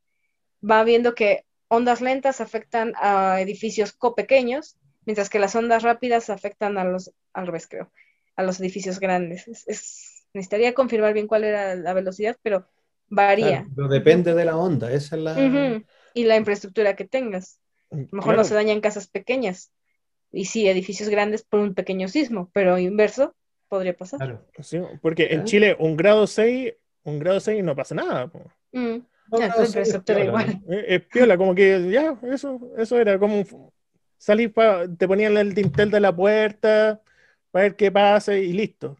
va 0.67 0.83
viendo 0.83 1.15
que 1.15 1.45
ondas 1.67 2.01
lentas 2.01 2.41
afectan 2.41 2.93
a 2.95 3.39
edificios 3.39 3.95
pequeños, 4.15 4.77
mientras 5.05 5.29
que 5.29 5.39
las 5.39 5.55
ondas 5.55 5.83
rápidas 5.83 6.29
afectan 6.29 6.77
a 6.77 6.83
los, 6.83 7.11
al 7.33 7.47
revés 7.47 7.67
creo, 7.67 7.91
a 8.35 8.43
los 8.43 8.59
edificios 8.59 8.99
grandes. 8.99 9.47
Es, 9.47 10.25
necesitaría 10.33 10.73
confirmar 10.73 11.13
bien 11.13 11.27
cuál 11.27 11.43
era 11.43 11.75
la 11.75 11.93
velocidad, 11.93 12.37
pero 12.41 12.67
varía. 13.09 13.67
pero 13.75 13.89
depende 13.89 14.33
de 14.33 14.45
la 14.45 14.57
onda, 14.57 14.91
esa 14.91 15.15
es 15.15 15.21
la... 15.21 15.83
Y 16.13 16.25
la 16.25 16.35
infraestructura 16.35 16.95
que 16.95 17.05
tengas. 17.05 17.59
A 17.91 17.95
lo 17.95 18.07
mejor 18.11 18.35
no 18.35 18.43
se 18.43 18.53
dañan 18.53 18.81
casas 18.81 19.07
pequeñas, 19.07 19.71
y 20.31 20.45
sí, 20.45 20.67
edificios 20.67 21.09
grandes 21.09 21.43
por 21.43 21.59
un 21.59 21.73
pequeño 21.73 22.07
sismo, 22.07 22.49
pero 22.53 22.77
inverso 22.77 23.35
podría 23.67 23.95
pasar. 23.95 24.19
Claro. 24.19 24.45
Sí, 24.59 24.79
porque 25.01 25.27
en 25.31 25.45
Chile 25.45 25.75
un 25.79 25.95
grado 25.95 26.27
6, 26.27 26.73
un 27.03 27.19
grado 27.19 27.39
6 27.39 27.63
no 27.63 27.75
pasa 27.75 27.95
nada. 27.95 28.31
Mm. 28.71 28.97
igual. 30.25 30.61
Es, 30.67 31.01
piola, 31.05 31.37
como 31.37 31.55
que 31.55 31.89
ya, 31.89 32.17
eso, 32.23 32.59
eso 32.77 32.99
era 32.99 33.17
como 33.17 33.43
salir 34.17 34.53
para, 34.53 34.93
te 34.93 35.07
ponían 35.07 35.37
el 35.37 35.53
dintel 35.53 35.89
de 35.89 35.99
la 35.99 36.15
puerta 36.15 37.01
para 37.49 37.63
ver 37.63 37.75
qué 37.75 37.91
pasa 37.91 38.35
y 38.35 38.53
listo. 38.53 38.97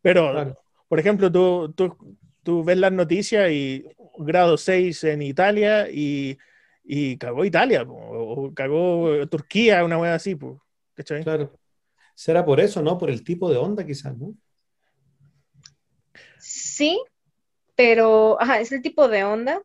Pero, 0.00 0.56
por 0.88 0.98
ejemplo, 0.98 1.30
tú, 1.30 1.72
tú, 1.76 2.16
tú, 2.42 2.64
ves 2.64 2.78
las 2.78 2.92
noticias 2.92 3.50
y 3.50 3.84
grado 4.18 4.56
6 4.56 5.04
en 5.04 5.22
Italia 5.22 5.88
y, 5.90 6.38
y 6.84 7.16
cagó 7.16 7.44
Italia, 7.44 7.84
o, 7.86 8.52
cagó 8.54 9.26
Turquía, 9.28 9.84
una 9.84 9.98
wea 9.98 10.14
así, 10.14 10.36
pues. 10.94 11.22
Claro. 11.22 11.58
Será 12.14 12.44
por 12.44 12.60
eso, 12.60 12.82
¿no? 12.82 12.98
Por 12.98 13.10
el 13.10 13.24
tipo 13.24 13.50
de 13.50 13.56
onda, 13.56 13.86
quizás, 13.86 14.16
¿no? 14.16 14.34
Sí, 16.38 17.02
pero 17.74 18.40
ajá, 18.40 18.60
es 18.60 18.72
el 18.72 18.82
tipo 18.82 19.08
de 19.08 19.24
onda 19.24 19.62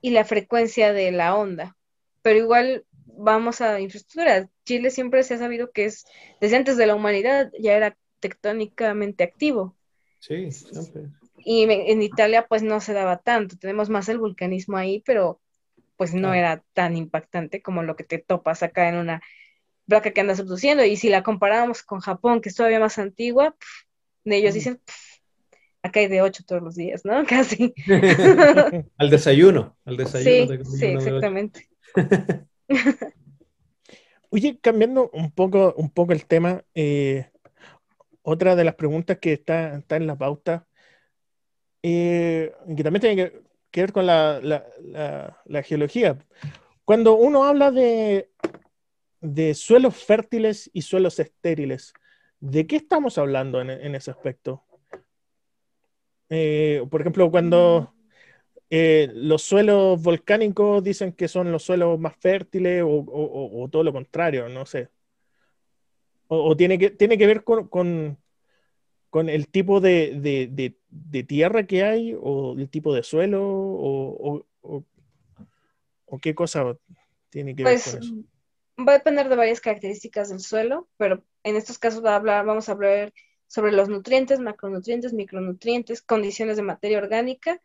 y 0.00 0.10
la 0.10 0.24
frecuencia 0.24 0.92
de 0.92 1.10
la 1.12 1.34
onda. 1.36 1.76
Pero 2.22 2.38
igual 2.38 2.84
vamos 3.06 3.60
a 3.60 3.80
infraestructura. 3.80 4.48
Chile 4.64 4.90
siempre 4.90 5.22
se 5.22 5.34
ha 5.34 5.38
sabido 5.38 5.70
que 5.70 5.86
es, 5.86 6.04
desde 6.40 6.56
antes 6.56 6.76
de 6.76 6.86
la 6.86 6.94
humanidad, 6.94 7.50
ya 7.58 7.74
era 7.74 7.96
tectónicamente 8.20 9.24
activo. 9.24 9.76
Sí, 10.18 10.50
siempre. 10.50 11.10
Y 11.38 11.64
en 11.64 12.02
Italia 12.02 12.46
pues 12.46 12.62
no 12.62 12.80
se 12.80 12.92
daba 12.92 13.18
tanto. 13.18 13.56
Tenemos 13.56 13.90
más 13.90 14.08
el 14.08 14.18
vulcanismo 14.18 14.76
ahí, 14.76 15.02
pero 15.04 15.40
pues 15.96 16.14
no 16.14 16.34
era 16.34 16.62
tan 16.72 16.96
impactante 16.96 17.62
como 17.62 17.82
lo 17.82 17.96
que 17.96 18.04
te 18.04 18.18
topas 18.18 18.62
acá 18.62 18.88
en 18.88 18.96
una 18.96 19.22
placa 19.86 20.12
que 20.12 20.20
anda 20.20 20.34
subduciendo. 20.34 20.84
Y 20.84 20.96
si 20.96 21.08
la 21.08 21.22
comparamos 21.22 21.82
con 21.82 22.00
Japón, 22.00 22.40
que 22.40 22.48
es 22.48 22.54
todavía 22.54 22.80
más 22.80 22.98
antigua, 22.98 23.54
ellos 24.24 24.52
mm. 24.52 24.54
dicen, 24.54 24.80
acá 25.82 26.00
hay 26.00 26.08
de 26.08 26.22
8 26.22 26.44
todos 26.46 26.62
los 26.62 26.74
días, 26.74 27.04
¿no? 27.04 27.24
Casi. 27.28 27.74
al 28.98 29.10
desayuno, 29.10 29.76
al 29.84 29.96
desayuno. 29.96 30.64
Sí, 30.64 30.78
sí 30.78 30.86
exactamente. 30.86 31.68
Oye, 34.30 34.58
cambiando 34.60 35.10
un 35.12 35.30
poco, 35.30 35.74
un 35.76 35.90
poco 35.90 36.12
el 36.12 36.26
tema, 36.26 36.64
eh, 36.74 37.30
otra 38.22 38.56
de 38.56 38.64
las 38.64 38.74
preguntas 38.74 39.18
que 39.18 39.34
está, 39.34 39.76
está 39.76 39.94
en 39.94 40.08
la 40.08 40.16
pauta, 40.16 40.66
eh, 41.82 42.52
que 42.76 42.82
también 42.82 43.00
tiene 43.00 43.30
que, 43.70 43.80
ver 43.80 43.92
con 43.92 44.06
la, 44.06 44.40
la, 44.40 45.62
geología. 45.62 46.18
Cuando 46.84 47.14
uno 47.14 47.44
habla 47.44 47.70
de 47.70 48.30
de 49.24 49.54
suelos 49.54 49.96
fértiles 49.96 50.70
y 50.74 50.82
suelos 50.82 51.18
estériles. 51.18 51.94
¿De 52.40 52.66
qué 52.66 52.76
estamos 52.76 53.16
hablando 53.16 53.58
en, 53.62 53.94
ese 53.94 54.10
aspecto? 54.10 54.62
Eh, 56.28 56.84
por 56.90 57.00
ejemplo, 57.00 57.30
cuando 57.30 57.94
eh, 58.68 59.10
los 59.14 59.40
suelos 59.40 60.02
volcánicos 60.02 60.84
dicen 60.84 61.12
que 61.12 61.28
son 61.28 61.50
los 61.50 61.62
suelos 61.62 61.98
más 61.98 62.14
fértiles 62.16 62.82
o, 62.86 63.66
todo 63.72 63.82
lo 63.82 63.94
contrario, 63.94 64.50
no 64.50 64.66
sé. 64.66 64.90
O, 66.28 66.54
tiene, 66.54 66.78
que, 66.78 66.90
tiene 66.90 67.16
que 67.16 67.26
ver 67.26 67.44
con, 67.44 68.18
el 69.26 69.48
tipo 69.48 69.80
de, 69.80 70.76
tierra 71.26 71.66
que 71.66 71.82
hay 71.82 72.14
o 72.20 72.56
el 72.58 72.68
tipo 72.68 72.94
de 72.94 73.02
suelo 73.02 73.42
o, 73.42 74.44
qué 76.20 76.34
cosa 76.34 76.78
tiene 77.30 77.56
que 77.56 77.64
ver 77.64 77.74
pues, 77.74 77.90
con 77.90 78.02
eso 78.02 78.33
va 78.78 78.92
a 78.92 78.98
depender 78.98 79.28
de 79.28 79.36
varias 79.36 79.60
características 79.60 80.30
del 80.30 80.40
suelo, 80.40 80.88
pero 80.96 81.22
en 81.42 81.56
estos 81.56 81.78
casos 81.78 82.04
hablar, 82.04 82.44
vamos 82.44 82.68
a 82.68 82.72
hablar 82.72 83.12
sobre 83.46 83.72
los 83.72 83.88
nutrientes, 83.88 84.40
macronutrientes, 84.40 85.12
micronutrientes, 85.12 86.02
condiciones 86.02 86.56
de 86.56 86.62
materia 86.62 86.98
orgánica 86.98 87.60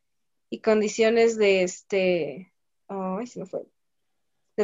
y 0.50 0.62
condiciones 0.62 1.38
de 1.38 1.64
este, 1.64 2.54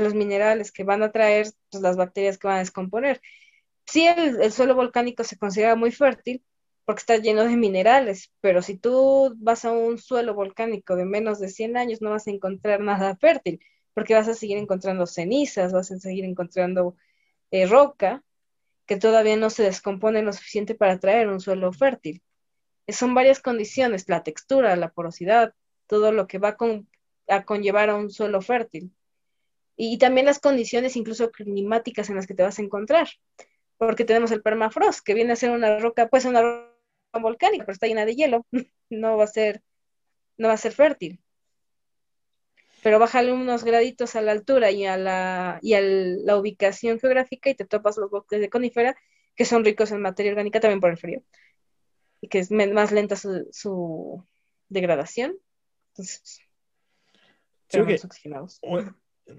los 0.02 0.14
minerales 0.14 0.72
que 0.72 0.84
van 0.84 1.04
a 1.04 1.12
traer 1.12 1.48
pues, 1.72 1.82
las 1.82 1.98
bacterias 1.98 2.38
que 2.38 2.48
van 2.48 2.58
a 2.58 2.60
descomponer. 2.60 3.22
Sí, 3.86 4.08
el, 4.08 4.42
el 4.42 4.52
suelo 4.52 4.76
volcánico 4.76 5.24
se 5.24 5.38
considera 5.38 5.76
muy 5.76 5.92
fértil 5.92 6.44
porque 6.86 7.00
está 7.00 7.18
lleno 7.18 7.44
de 7.44 7.58
minerales, 7.58 8.32
pero 8.42 8.62
si 8.62 8.78
tú 8.78 9.34
vas 9.38 9.66
a 9.66 9.72
un 9.72 9.98
suelo 9.98 10.36
volcánico 10.36 10.96
de 10.96 11.06
menos 11.06 11.40
de 11.40 11.50
100 11.50 11.78
años 11.78 12.02
no 12.02 12.12
vas 12.12 12.28
a 12.28 12.32
encontrar 12.32 12.80
nada 12.82 13.16
fértil 13.16 13.60
porque 13.96 14.14
vas 14.14 14.28
a 14.28 14.36
seguir 14.36 14.58
encontrando 14.58 15.08
cenizas, 15.08 15.74
vas 15.74 15.90
a 15.92 15.98
seguir 15.98 16.26
encontrando 16.26 16.96
eh, 17.50 17.66
roca, 17.66 18.24
que 18.86 18.98
todavía 18.98 19.38
no 19.38 19.50
se 19.50 19.64
descompone 19.64 20.22
lo 20.22 20.34
suficiente 20.34 20.76
para 20.76 21.00
traer 21.00 21.30
un 21.30 21.40
suelo 21.40 21.74
fértil. 21.74 22.22
Son 22.90 23.16
varias 23.16 23.40
condiciones, 23.40 24.08
la 24.08 24.22
textura, 24.22 24.76
la 24.76 24.92
porosidad, 24.92 25.56
todo 25.88 26.12
lo 26.12 26.28
que 26.28 26.38
va 26.38 26.58
a 27.28 27.46
conllevar 27.46 27.90
a 27.90 27.96
un 27.96 28.12
suelo 28.12 28.42
fértil. 28.42 28.92
Y, 29.78 29.98
también 29.98 30.26
las 30.26 30.40
condiciones 30.40 30.96
incluso 30.96 31.32
climáticas 31.32 32.10
en 32.10 32.16
las 32.16 32.28
que 32.28 32.36
te 32.36 32.44
vas 32.44 32.60
a 32.60 32.62
encontrar, 32.62 33.10
porque 33.78 34.06
tenemos 34.06 34.32
el 34.32 34.42
permafrost, 34.42 35.04
que 35.04 35.14
viene 35.14 35.34
a 35.34 35.36
ser 35.36 35.52
una 35.52 35.80
roca, 35.80 36.08
pues 36.10 36.26
una 36.26 36.42
roca 36.42 37.20
volcánica, 37.20 37.66
pero 37.66 37.74
está 37.74 37.88
llena 37.88 38.06
de 38.06 38.16
hielo, 38.16 38.46
no 38.90 39.18
va 39.18 39.24
a 39.24 39.28
ser, 39.28 39.64
no 40.38 40.50
va 40.50 40.54
a 40.56 40.58
ser 40.58 40.74
fértil. 40.74 41.20
Pero 42.86 42.99
bájale 42.99 43.34
unos 43.34 43.64
graditos 43.64 44.16
a 44.16 44.22
la 44.22 44.32
altura 44.32 44.70
y 44.70 44.86
a 44.86 44.95
la, 44.95 45.57
y 45.64 45.74
a 45.74 45.82
la 45.82 46.38
ubicación 46.38 46.99
geográfica 46.99 47.49
y 47.49 47.56
te 47.56 47.66
topas 47.66 47.98
los 47.98 48.12
bosques 48.12 48.40
de 48.40 48.48
conífera, 48.48 48.95
que 49.34 49.44
son 49.44 49.66
ricos 49.66 49.91
en 49.91 50.03
materia 50.03 50.32
orgánica 50.32 50.60
también 50.60 50.82
por 50.82 50.91
el 50.91 50.98
frío, 50.98 51.24
y 52.22 52.28
que 52.28 52.38
es 52.38 52.52
más 52.52 52.91
lenta 52.91 53.16
su, 53.16 54.24
degradación. 54.70 55.36
Entonces, 55.94 56.41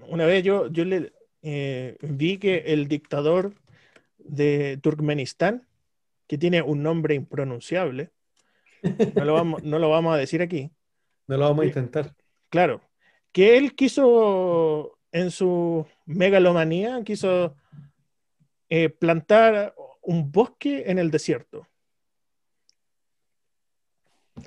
una 0.09 0.25
vez 0.25 0.43
yo, 0.43 0.67
yo 0.67 0.83
le 0.83 1.13
eh, 1.41 1.95
vi 2.01 2.39
que 2.39 2.57
el 2.73 2.89
dictador 2.89 3.53
de 4.17 4.77
Turkmenistán, 4.83 5.65
que 6.27 6.37
tiene 6.37 6.61
un 6.61 6.83
nombre 6.83 7.15
impronunciable, 7.15 8.11
no 9.15 9.23
lo 9.23 9.35
vamos, 9.35 9.63
no 9.63 9.79
lo 9.79 9.89
vamos 9.89 10.13
a 10.13 10.17
decir 10.17 10.41
aquí. 10.41 10.69
No 11.29 11.35
lo 11.35 11.43
vamos 11.43 11.63
a 11.63 11.67
intentar. 11.67 12.15
Claro, 12.49 12.86
que 13.37 13.55
él 13.55 13.75
quiso, 13.75 14.97
en 15.11 15.29
su 15.29 15.85
megalomanía, 16.07 17.03
quiso 17.03 17.55
eh, 18.67 18.89
plantar 18.89 19.75
un 20.01 20.31
bosque 20.31 20.85
en 20.87 20.97
el 20.97 21.11
desierto. 21.11 21.67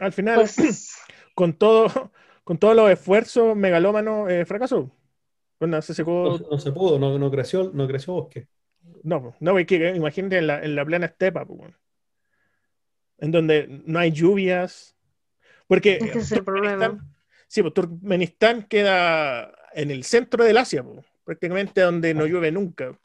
Al 0.01 0.13
final, 0.13 0.41
pues 0.41 0.97
con, 1.37 1.53
todo, 1.53 2.11
con 2.43 2.59
todos 2.59 2.75
los 2.75 2.91
esfuerzos 2.91 3.55
megalómanos, 3.55 4.29
eh, 4.29 4.45
fracasó. 4.45 4.91
No, 5.61 5.81
se 5.81 6.05
pudo, 6.05 6.99
no, 6.99 7.31
creció, 7.31 7.71
no 7.73 7.87
creció 7.87 8.15
bosque. 8.15 8.49
No, 9.05 9.37
no, 9.39 9.55
que, 9.67 9.95
imagínate 9.95 10.39
en 10.39 10.49
la, 10.49 10.65
en 10.65 10.75
la 10.75 10.85
plana 10.85 11.07
estepa, 11.07 11.47
en 13.19 13.31
donde 13.31 13.69
no 13.87 14.01
hay 14.01 14.11
lluvias. 14.11 14.97
Porque 15.69 15.99
Ese 16.03 16.19
es 16.19 16.33
el 16.33 16.43
problema. 16.43 16.99
Sí, 17.51 17.63
pues 17.63 17.75
Turkmenistán 17.75 18.63
queda 18.63 19.53
en 19.73 19.91
el 19.91 20.05
centro 20.05 20.45
del 20.45 20.57
Asia, 20.57 20.85
prácticamente 21.25 21.81
donde 21.81 22.15
no 22.15 22.27
llueve 22.27 22.53
nunca. 22.53 22.97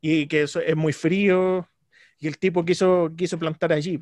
Y 0.00 0.26
que 0.26 0.42
eso 0.42 0.58
es 0.60 0.74
muy 0.74 0.94
frío, 0.94 1.68
y 2.18 2.28
el 2.28 2.38
tipo 2.38 2.64
quiso, 2.64 3.12
quiso 3.14 3.38
plantar 3.38 3.74
allí. 3.74 4.00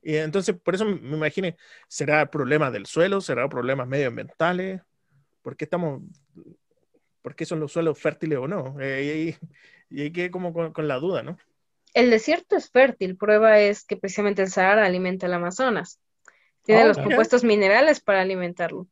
Y 0.00 0.14
entonces, 0.14 0.54
por 0.62 0.76
eso 0.76 0.84
me 0.84 1.16
imagino, 1.16 1.48
¿será 1.88 2.30
problema 2.30 2.70
del 2.70 2.86
suelo? 2.86 3.20
¿Será 3.20 3.48
problemas 3.48 3.88
medioambientales? 3.88 4.80
¿por 5.44 5.56
qué 5.56 5.64
estamos, 5.66 6.02
por 7.22 7.36
qué 7.36 7.44
son 7.44 7.60
los 7.60 7.70
suelos 7.70 7.98
fértiles 7.98 8.38
o 8.38 8.48
no? 8.48 8.76
Eh, 8.80 9.36
y, 9.90 10.00
hay 10.00 10.10
que 10.10 10.30
como 10.30 10.52
con, 10.52 10.88
la 10.88 10.96
duda, 10.96 11.22
¿no? 11.22 11.38
El 11.92 12.10
desierto 12.10 12.56
es 12.56 12.70
fértil, 12.70 13.16
prueba 13.16 13.60
es 13.60 13.84
que 13.84 13.96
precisamente 13.96 14.42
el 14.42 14.48
Sahara 14.48 14.84
alimenta 14.84 15.26
el 15.26 15.34
Amazonas. 15.34 16.00
Tiene 16.64 16.82
ah, 16.82 16.86
los 16.86 16.98
compuestos 16.98 17.44
minerales 17.44 18.00
para 18.00 18.22
alimentarlo, 18.22 18.88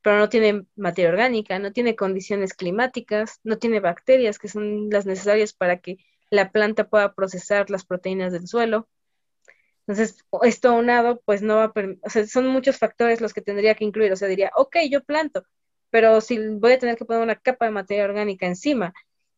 pero 0.00 0.18
no 0.18 0.28
tiene 0.28 0.64
materia 0.76 1.10
orgánica, 1.10 1.58
no 1.58 1.72
tiene 1.72 1.96
condiciones 1.96 2.54
climáticas, 2.54 3.40
no 3.42 3.58
tiene 3.58 3.80
bacterias 3.80 4.38
que 4.38 4.48
son 4.48 4.88
las 4.90 5.06
necesarias 5.06 5.52
para 5.52 5.78
que 5.78 5.98
la 6.30 6.52
planta 6.52 6.88
pueda 6.88 7.14
procesar 7.14 7.68
las 7.68 7.84
proteínas 7.84 8.32
del 8.32 8.46
suelo. 8.46 8.88
Entonces, 9.86 10.24
esto 10.42 10.68
aunado, 10.68 11.20
pues 11.24 11.42
no 11.42 11.56
va 11.56 11.64
a, 11.64 11.72
o 12.02 12.10
sea, 12.10 12.26
son 12.26 12.46
muchos 12.48 12.78
factores 12.78 13.20
los 13.20 13.34
que 13.34 13.42
tendría 13.42 13.74
que 13.74 13.84
incluir. 13.84 14.12
O 14.12 14.16
sea, 14.16 14.28
diría, 14.28 14.50
ok, 14.56 14.76
yo 14.90 15.04
planto, 15.04 15.44
pero 15.90 16.20
si 16.20 16.38
voy 16.38 16.72
a 16.72 16.78
tener 16.78 16.96
que 16.96 17.04
poner 17.04 17.22
una 17.22 17.36
capa 17.36 17.66
de 17.66 17.72
materia 17.72 18.04
orgánica 18.04 18.46
encima 18.46 18.94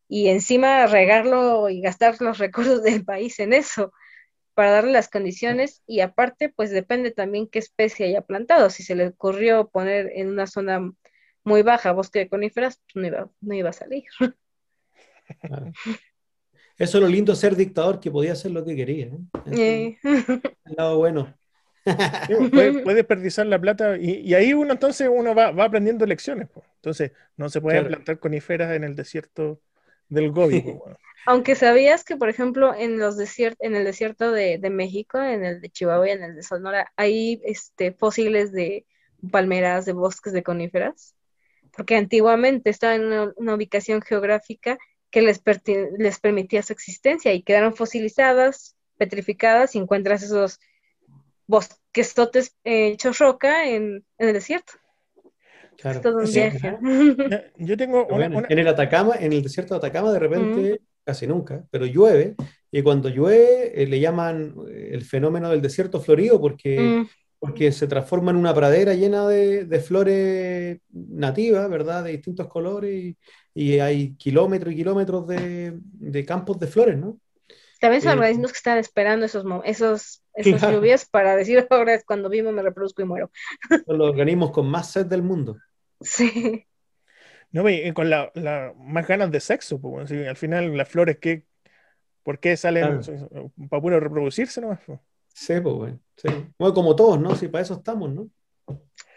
y 0.09 0.29
encima 0.29 0.87
regarlo 0.87 1.69
y 1.71 1.81
gastar 1.81 2.21
los 2.21 2.39
recursos 2.39 2.83
del 2.83 3.05
país 3.05 3.39
en 3.41 3.53
eso 3.55 3.93
para 4.59 4.73
darle 4.73 4.91
las 4.91 5.09
condiciones 5.09 5.85
y 5.87 6.01
aparte 6.01 6.49
pues 6.49 6.73
depende 6.73 7.13
también 7.13 7.47
qué 7.47 7.61
especie 7.61 8.07
haya 8.07 8.23
plantado. 8.23 8.71
Si 8.71 8.83
se 8.83 8.97
le 8.97 9.07
ocurrió 9.07 9.69
poner 9.69 10.11
en 10.17 10.31
una 10.31 10.49
zona 10.49 10.93
muy 11.45 11.63
baja 11.63 11.93
bosque 11.93 12.19
de 12.19 12.29
coníferas, 12.29 12.83
pues 12.93 12.97
no 12.97 13.07
iba, 13.07 13.31
no 13.41 13.55
iba 13.55 13.71
a 13.71 13.73
salir. 13.73 14.03
Eso 16.77 16.99
es 16.99 17.03
lo 17.05 17.07
lindo 17.07 17.37
ser 17.37 17.55
dictador, 17.55 18.01
que 18.01 18.11
podía 18.11 18.33
hacer 18.33 18.51
lo 18.51 18.65
que 18.65 18.75
quería. 18.75 19.13
¿eh? 19.47 19.97
El 20.03 20.75
lado 20.77 20.99
bueno 20.99 21.33
puede, 22.51 22.95
desperdiciar 22.97 23.47
la 23.47 23.61
plata 23.61 23.97
y, 23.97 24.35
ahí 24.35 24.55
uno 24.55 24.73
entonces 24.73 25.09
uno 25.09 25.37
va, 25.37 25.51
aprendiendo 25.65 26.05
lecciones. 26.05 26.49
Entonces 26.75 27.13
no 27.37 27.49
se 27.49 27.61
puede 27.61 27.85
plantar 27.85 28.19
coníferas 28.19 28.75
en 28.75 28.83
el 28.83 28.97
desierto 28.97 29.61
del 30.09 30.31
Gobi. 30.31 30.63
Aunque 31.27 31.55
sabías 31.55 32.05
que, 32.05 32.17
por 32.17 32.31
ejemplo, 32.31 32.75
en 32.75 32.99
los 32.99 33.19
en 33.39 33.75
el 33.77 33.85
desierto 33.85 34.33
de, 34.33 34.59
México, 34.71 35.21
en 35.21 35.45
el 35.45 35.61
de 35.61 35.69
Chihuahua 35.69 36.09
y 36.09 36.13
en 36.13 36.23
el 36.23 36.35
de 36.37 36.43
Sonora, 36.43 36.91
hay 36.97 37.43
este, 37.45 37.93
fósiles 37.93 38.51
de 38.51 38.87
palmeras, 39.31 39.85
de 39.85 39.93
bosques 39.93 40.33
de 40.33 40.43
coníferas, 40.43 41.15
porque 41.77 41.97
antiguamente 41.97 42.71
estaban 42.71 43.13
en 43.13 43.33
una, 43.37 43.55
ubicación 43.55 44.01
geográfica 44.01 44.79
que 45.11 45.21
les, 45.21 45.43
les 45.99 46.19
permitía 46.19 46.63
su 46.63 46.73
existencia 46.73 47.35
y 47.35 47.43
quedaron 47.43 47.75
fosilizadas, 47.75 48.77
petrificadas, 48.97 49.75
y 49.75 49.79
encuentras 49.79 50.23
esos 50.23 50.59
bosquesotes 51.47 52.57
eh, 52.65 52.89
hechos 52.89 53.19
roca 53.19 53.67
en, 53.69 54.05
el 54.19 54.33
desierto. 54.33 54.75
Claro. 55.79 56.01
todo 56.01 56.19
un 56.19 56.25
viaje. 56.25 56.77
Yo 57.59 57.77
tengo 57.77 58.09
En 58.11 58.59
el 58.59 58.69
Atacama, 58.69 59.15
en 59.19 59.33
el 59.33 59.43
desierto 59.43 59.75
de 59.75 59.79
Atacama, 59.79 60.13
de 60.13 60.19
repente, 60.19 60.81
casi 61.05 61.27
nunca, 61.27 61.65
pero 61.71 61.87
llueve, 61.87 62.35
y 62.71 62.83
cuando 62.83 63.09
llueve 63.09 63.81
eh, 63.81 63.87
le 63.87 64.01
llaman 64.01 64.55
eh, 64.69 64.91
el 64.93 65.03
fenómeno 65.03 65.51
del 65.51 65.63
desierto 65.63 66.01
florido 66.01 66.41
porque, 66.41 66.81
mm. 66.81 67.09
porque 67.39 67.71
se 67.71 67.87
transforma 67.87 68.33
en 68.33 68.39
una 68.39 68.53
pradera 68.53 68.93
llena 68.95 69.27
de, 69.29 69.65
de 69.65 69.81
flores 69.81 70.81
nativas, 70.91 71.71
¿verdad? 71.71 72.03
De 72.05 72.11
distintos 72.11 72.49
colores, 72.49 72.93
y, 72.93 73.17
y 73.55 73.79
hay 73.79 74.17
kilómetros 74.17 74.75
y 74.75 74.77
kilómetros 74.79 75.29
de, 75.29 75.79
de, 75.81 76.25
campos 76.25 76.59
de 76.59 76.67
flores, 76.67 76.99
¿no? 76.99 77.21
También 77.81 78.03
son 78.03 78.19
organismos 78.19 78.51
que 78.51 78.57
están 78.57 78.79
esperando 78.79 79.27
esos, 79.27 79.45
esos 79.65 80.23
esas 80.35 80.73
lluvias 80.73 81.09
para 81.09 81.37
decir 81.37 81.67
ahora 81.71 81.95
es 81.95 82.05
cuando 82.05 82.29
vivo, 82.29 82.53
me 82.53 82.63
reproduzco 82.63 83.03
y 83.03 83.05
muero. 83.05 83.31
Son 83.87 83.99
los 83.99 84.11
organismos 84.11 84.51
con 84.51 84.69
más 84.69 84.91
sed 84.91 85.07
del 85.07 85.23
mundo. 85.23 85.57
Sí. 86.01 86.65
No, 87.51 87.65
con 87.95 88.11
la, 88.11 88.31
más 88.77 89.07
ganas 89.07 89.31
de 89.31 89.41
sexo, 89.41 89.81
pues, 89.81 90.13
al 90.13 90.37
final 90.37 90.77
las 90.77 90.89
flores, 90.89 91.19
¿qué, 91.19 91.45
¿por 92.23 92.41
qué 92.41 92.57
salen 92.57 93.01
para 93.71 93.83
puro 93.83 94.01
reproducirse 94.01 94.61
nomás? 94.61 94.81
Sí, 95.33 95.55
pues, 95.61 95.75
bueno, 95.75 95.99
sí. 96.17 96.29
Bueno, 96.59 96.75
como 96.75 96.95
todos, 96.95 97.19
¿no? 97.21 97.35
Sí, 97.35 97.49
para 97.49 97.63
eso 97.63 97.75
estamos, 97.75 98.13
¿no? 98.13 98.29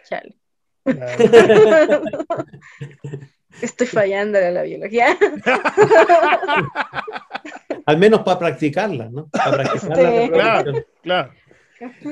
Chale. 0.08 0.36
Estoy 3.60 3.86
fallando 3.86 4.38
en 4.38 4.54
la 4.54 4.62
biología. 4.62 5.18
Al 7.86 7.98
menos 7.98 8.22
para 8.22 8.38
practicarla, 8.38 9.10
¿no? 9.10 9.28
Para 9.28 9.52
practicarla. 9.52 10.28
Claro, 10.28 10.72
claro. 11.02 11.32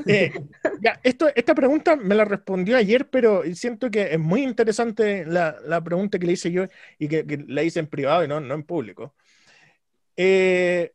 Eh, 0.07 0.33
ya, 0.81 1.01
esto, 1.03 1.29
esta 1.35 1.55
pregunta 1.55 1.97
me 1.97 2.15
la 2.15 2.25
respondió 2.25 2.77
ayer, 2.77 3.09
pero 3.09 3.43
siento 3.55 3.91
que 3.91 4.13
es 4.13 4.19
muy 4.19 4.43
interesante 4.43 5.25
la, 5.27 5.83
pregunta 5.83 6.19
que 6.19 6.27
le 6.27 6.33
hice 6.33 6.51
yo 6.51 6.67
y 6.99 7.09
que, 7.09 7.45
la 7.49 7.63
hice 7.63 7.81
en 7.81 7.87
privado 7.87 8.25
y 8.25 8.29
no, 8.29 8.41
no 8.41 8.55
en 8.55 8.63
público. 8.63 9.15
Eh, 10.17 10.93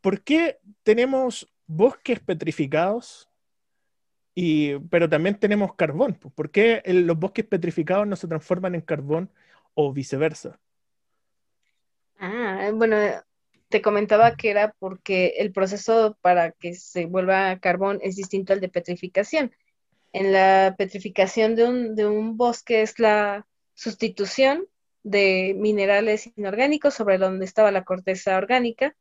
¿Por 0.00 0.20
qué 0.22 0.58
tenemos 0.82 1.50
bosques 1.66 2.20
petrificados, 2.20 3.28
y, 4.34 4.78
pero 4.90 5.08
también 5.08 5.38
tenemos 5.38 5.74
carbón? 5.74 6.14
¿Por 6.14 6.50
qué 6.50 6.82
los 6.84 7.18
bosques 7.18 7.44
petrificados 7.44 8.06
no 8.06 8.16
se 8.16 8.28
transforman 8.28 8.74
en 8.74 8.82
carbón 8.82 9.30
o 9.74 9.92
viceversa? 9.92 10.58
Ah, 12.18 12.70
bueno, 12.74 12.96
te 13.74 13.82
comentaba 13.82 14.36
que 14.36 14.50
era 14.50 14.72
porque 14.78 15.34
el 15.38 15.50
proceso 15.50 16.16
para 16.20 16.52
que 16.52 16.74
se 16.74 17.06
vuelva 17.06 17.58
carbón 17.58 17.98
es 18.02 18.14
distinto 18.14 18.52
al 18.52 18.60
de 18.60 18.68
petrificación. 18.68 19.50
En 20.12 20.32
la 20.32 20.76
petrificación 20.78 21.56
de 21.56 21.64
un, 21.64 21.96
de 21.96 22.06
un 22.06 22.36
bosque 22.36 22.82
es 22.82 23.00
la 23.00 23.48
sustitución 23.74 24.68
de 25.02 25.56
minerales 25.58 26.30
inorgánicos 26.36 26.94
sobre 26.94 27.18
donde 27.18 27.46
estaba 27.46 27.72
la 27.72 27.82
corteza 27.82 28.36
orgánica 28.36 28.94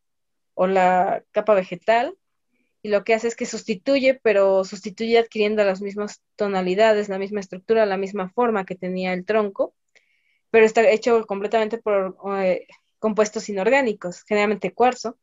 o 0.55 0.65
la 0.65 1.23
capa 1.29 1.53
vegetal 1.53 2.17
y 2.81 2.89
lo 2.89 3.03
que 3.03 3.13
hace 3.13 3.27
es 3.27 3.35
que 3.35 3.45
sustituye, 3.45 4.19
pero 4.23 4.63
sustituye 4.63 5.19
adquiriendo 5.19 5.63
las 5.63 5.81
mismas 5.81 6.23
tonalidades, 6.35 7.09
la 7.09 7.19
misma 7.19 7.41
estructura, 7.41 7.85
la 7.85 7.97
misma 7.97 8.31
forma 8.31 8.65
que 8.65 8.73
tenía 8.73 9.13
el 9.13 9.23
tronco, 9.23 9.75
pero 10.49 10.65
está 10.65 10.89
hecho 10.89 11.27
completamente 11.27 11.77
por 11.77 12.17
eh, 12.39 12.65
compuestos 13.03 13.49
inorgánicos, 13.49 14.23
generalmente 14.23 14.73
cuarzo, 14.73 15.17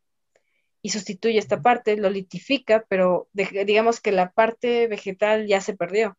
y 0.83 0.91
sustituye 0.91 1.39
esta 1.39 1.63
parte, 1.63 1.97
lo 1.97 2.11
litifica, 2.11 2.85
pero 2.87 3.27
digamos 3.33 3.99
que 4.01 4.11
la 4.11 4.31
parte 4.31 4.87
vegetal 4.87 5.47
ya 5.47 5.61
se 5.61 5.75
perdió. 5.75 6.15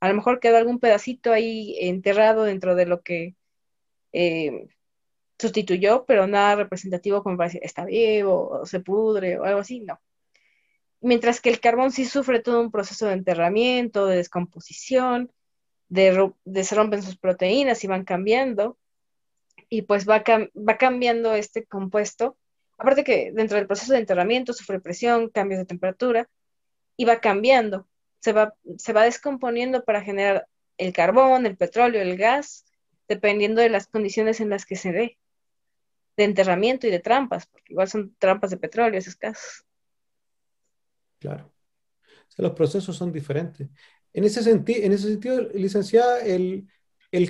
A 0.00 0.08
lo 0.08 0.14
mejor 0.14 0.40
quedó 0.40 0.56
algún 0.56 0.80
pedacito 0.80 1.32
ahí 1.32 1.76
enterrado 1.78 2.42
dentro 2.42 2.74
de 2.74 2.86
lo 2.86 3.02
que 3.02 3.36
eh, 4.12 4.66
sustituyó, 5.38 6.04
pero 6.04 6.26
nada 6.26 6.56
representativo 6.56 7.22
como 7.22 7.36
para 7.36 7.46
decir 7.48 7.60
está 7.62 7.84
vivo 7.84 8.48
o 8.48 8.66
se 8.66 8.80
pudre 8.80 9.38
o 9.38 9.44
algo 9.44 9.60
así, 9.60 9.78
no. 9.80 10.00
Mientras 11.00 11.40
que 11.40 11.50
el 11.50 11.60
carbón 11.60 11.92
sí 11.92 12.06
sufre 12.06 12.40
todo 12.40 12.60
un 12.60 12.72
proceso 12.72 13.06
de 13.06 13.12
enterramiento, 13.14 14.06
de 14.06 14.16
descomposición, 14.16 15.30
de, 15.88 16.32
se 16.64 16.74
rompen 16.74 17.04
sus 17.04 17.16
proteínas 17.16 17.84
y 17.84 17.86
van 17.86 18.04
cambiando, 18.04 18.78
y 19.74 19.82
pues 19.82 20.08
va, 20.08 20.22
va 20.56 20.76
cambiando 20.78 21.34
este 21.34 21.64
compuesto. 21.64 22.36
Aparte 22.78 23.02
que 23.02 23.32
dentro 23.32 23.56
del 23.56 23.66
proceso 23.66 23.92
de 23.92 23.98
enterramiento 23.98 24.52
sufre 24.52 24.78
presión, 24.78 25.30
cambios 25.30 25.58
de 25.58 25.66
temperatura, 25.66 26.28
y 26.96 27.04
va 27.06 27.18
cambiando. 27.18 27.88
Se 28.20 28.32
va, 28.32 28.54
se 28.78 28.92
va 28.92 29.02
descomponiendo 29.02 29.84
para 29.84 30.00
generar 30.00 30.46
el 30.78 30.92
carbón, 30.92 31.44
el 31.46 31.56
petróleo, 31.56 32.02
el 32.02 32.16
gas, 32.16 32.66
dependiendo 33.08 33.60
de 33.60 33.68
las 33.68 33.88
condiciones 33.88 34.40
en 34.40 34.48
las 34.48 34.64
que 34.64 34.76
se 34.76 34.92
dé, 34.92 35.18
de 36.16 36.22
enterramiento 36.24 36.86
y 36.86 36.90
de 36.90 37.00
trampas, 37.00 37.46
porque 37.46 37.72
igual 37.72 37.88
son 37.88 38.14
trampas 38.20 38.50
de 38.50 38.58
petróleo 38.58 38.96
esas 38.96 39.16
casas. 39.16 39.64
Claro. 41.18 41.52
los 42.36 42.52
procesos 42.52 42.96
son 42.96 43.10
diferentes. 43.10 43.68
En 44.12 44.22
ese, 44.22 44.48
en 44.48 44.92
ese 44.92 45.08
sentido, 45.08 45.40
licenciada, 45.52 46.20
el, 46.20 46.68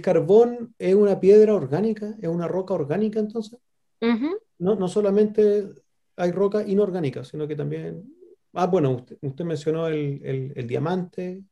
carbón 0.01 0.75
es 0.79 0.95
una 0.95 1.21
piedra 1.21 1.55
orgánica, 1.55 2.15
es 2.21 2.29
una 2.29 2.49
roca 2.49 2.75
orgánica 2.75 3.21
entonces. 3.21 3.59
no, 4.01 4.75
no 4.77 4.89
solamente 4.89 5.69
hay 6.17 6.31
roca 6.31 6.63
inorgánica, 6.67 7.25
sino 7.25 7.47
que 7.47 7.57
también... 7.57 8.05
Ah, 8.53 8.67
bueno, 8.67 9.05
usted, 9.21 9.45
mencionó 9.45 9.89
el, 9.89 10.67
diamante. 10.67 11.43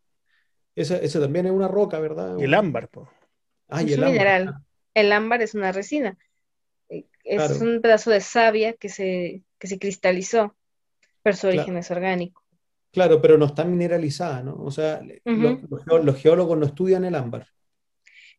Ese, 0.75 1.21
también 1.21 1.47
es 1.47 1.53
una 1.53 1.69
roca, 1.69 1.99
¿verdad? 1.99 2.39
Y 2.39 2.45
el 2.45 2.55
ámbar, 2.55 2.89
pues. 2.89 3.09
Ah, 3.69 3.83
y 3.83 3.93
el 3.93 4.05
mineral. 4.05 4.55
El 4.95 5.13
ámbar 5.13 5.43
es 5.43 5.55
una 5.55 5.73
resina. 5.73 6.17
Eh, 6.89 7.07
es 7.25 7.61
un 7.61 7.81
pedazo 7.81 8.11
de 8.11 8.21
savia 8.21 8.75
que 8.75 8.89
se, 8.89 9.43
se 9.61 9.79
cristalizó, 9.79 10.55
pero 11.23 11.37
su 11.37 11.49
origen 11.49 11.77
es 11.77 11.91
orgánico. 11.91 12.43
Claro, 12.93 13.23
pero 13.23 13.39
no 13.39 13.47
está 13.47 13.65
mineralizada, 13.65 14.43
¿no? 14.43 14.55
O 14.63 14.71
sea, 14.71 15.01
los, 15.25 16.17
geólogos 16.21 16.59
no 16.59 16.67
estudian 16.67 17.05
el 17.05 17.15
ámbar. 17.15 17.47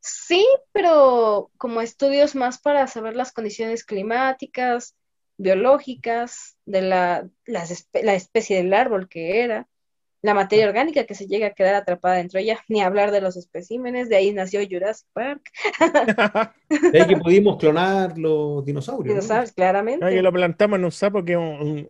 Sí, 0.05 0.45
pero 0.73 1.49
como 1.57 1.79
estudios 1.79 2.35
más 2.35 2.59
para 2.59 2.87
saber 2.87 3.15
las 3.15 3.31
condiciones 3.31 3.85
climáticas, 3.85 4.97
biológicas, 5.37 6.57
de 6.65 6.81
la, 6.81 7.29
la 7.45 8.13
especie 8.13 8.57
del 8.57 8.73
árbol 8.73 9.07
que 9.07 9.41
era, 9.41 9.69
la 10.21 10.33
materia 10.33 10.67
orgánica 10.67 11.05
que 11.05 11.15
se 11.15 11.27
llega 11.27 11.47
a 11.47 11.53
quedar 11.53 11.75
atrapada 11.75 12.15
dentro 12.15 12.37
de 12.37 12.43
ella, 12.43 12.59
ni 12.67 12.81
hablar 12.81 13.11
de 13.11 13.21
los 13.21 13.37
especímenes, 13.37 14.09
de 14.09 14.17
ahí 14.17 14.33
nació 14.33 14.59
Jurassic 14.69 15.07
Park. 15.13 15.51
de 16.91 17.01
ahí 17.01 17.07
que 17.07 17.17
pudimos 17.17 17.57
clonar 17.57 18.17
los 18.17 18.65
dinosaurios. 18.65 19.15
Dinosaurios, 19.15 19.53
claramente. 19.53 20.13
y 20.13 20.21
lo 20.21 20.33
plantamos 20.33 20.79
en 20.79 20.85
un 20.85 20.91
sapo 20.91 21.23
que, 21.23 21.89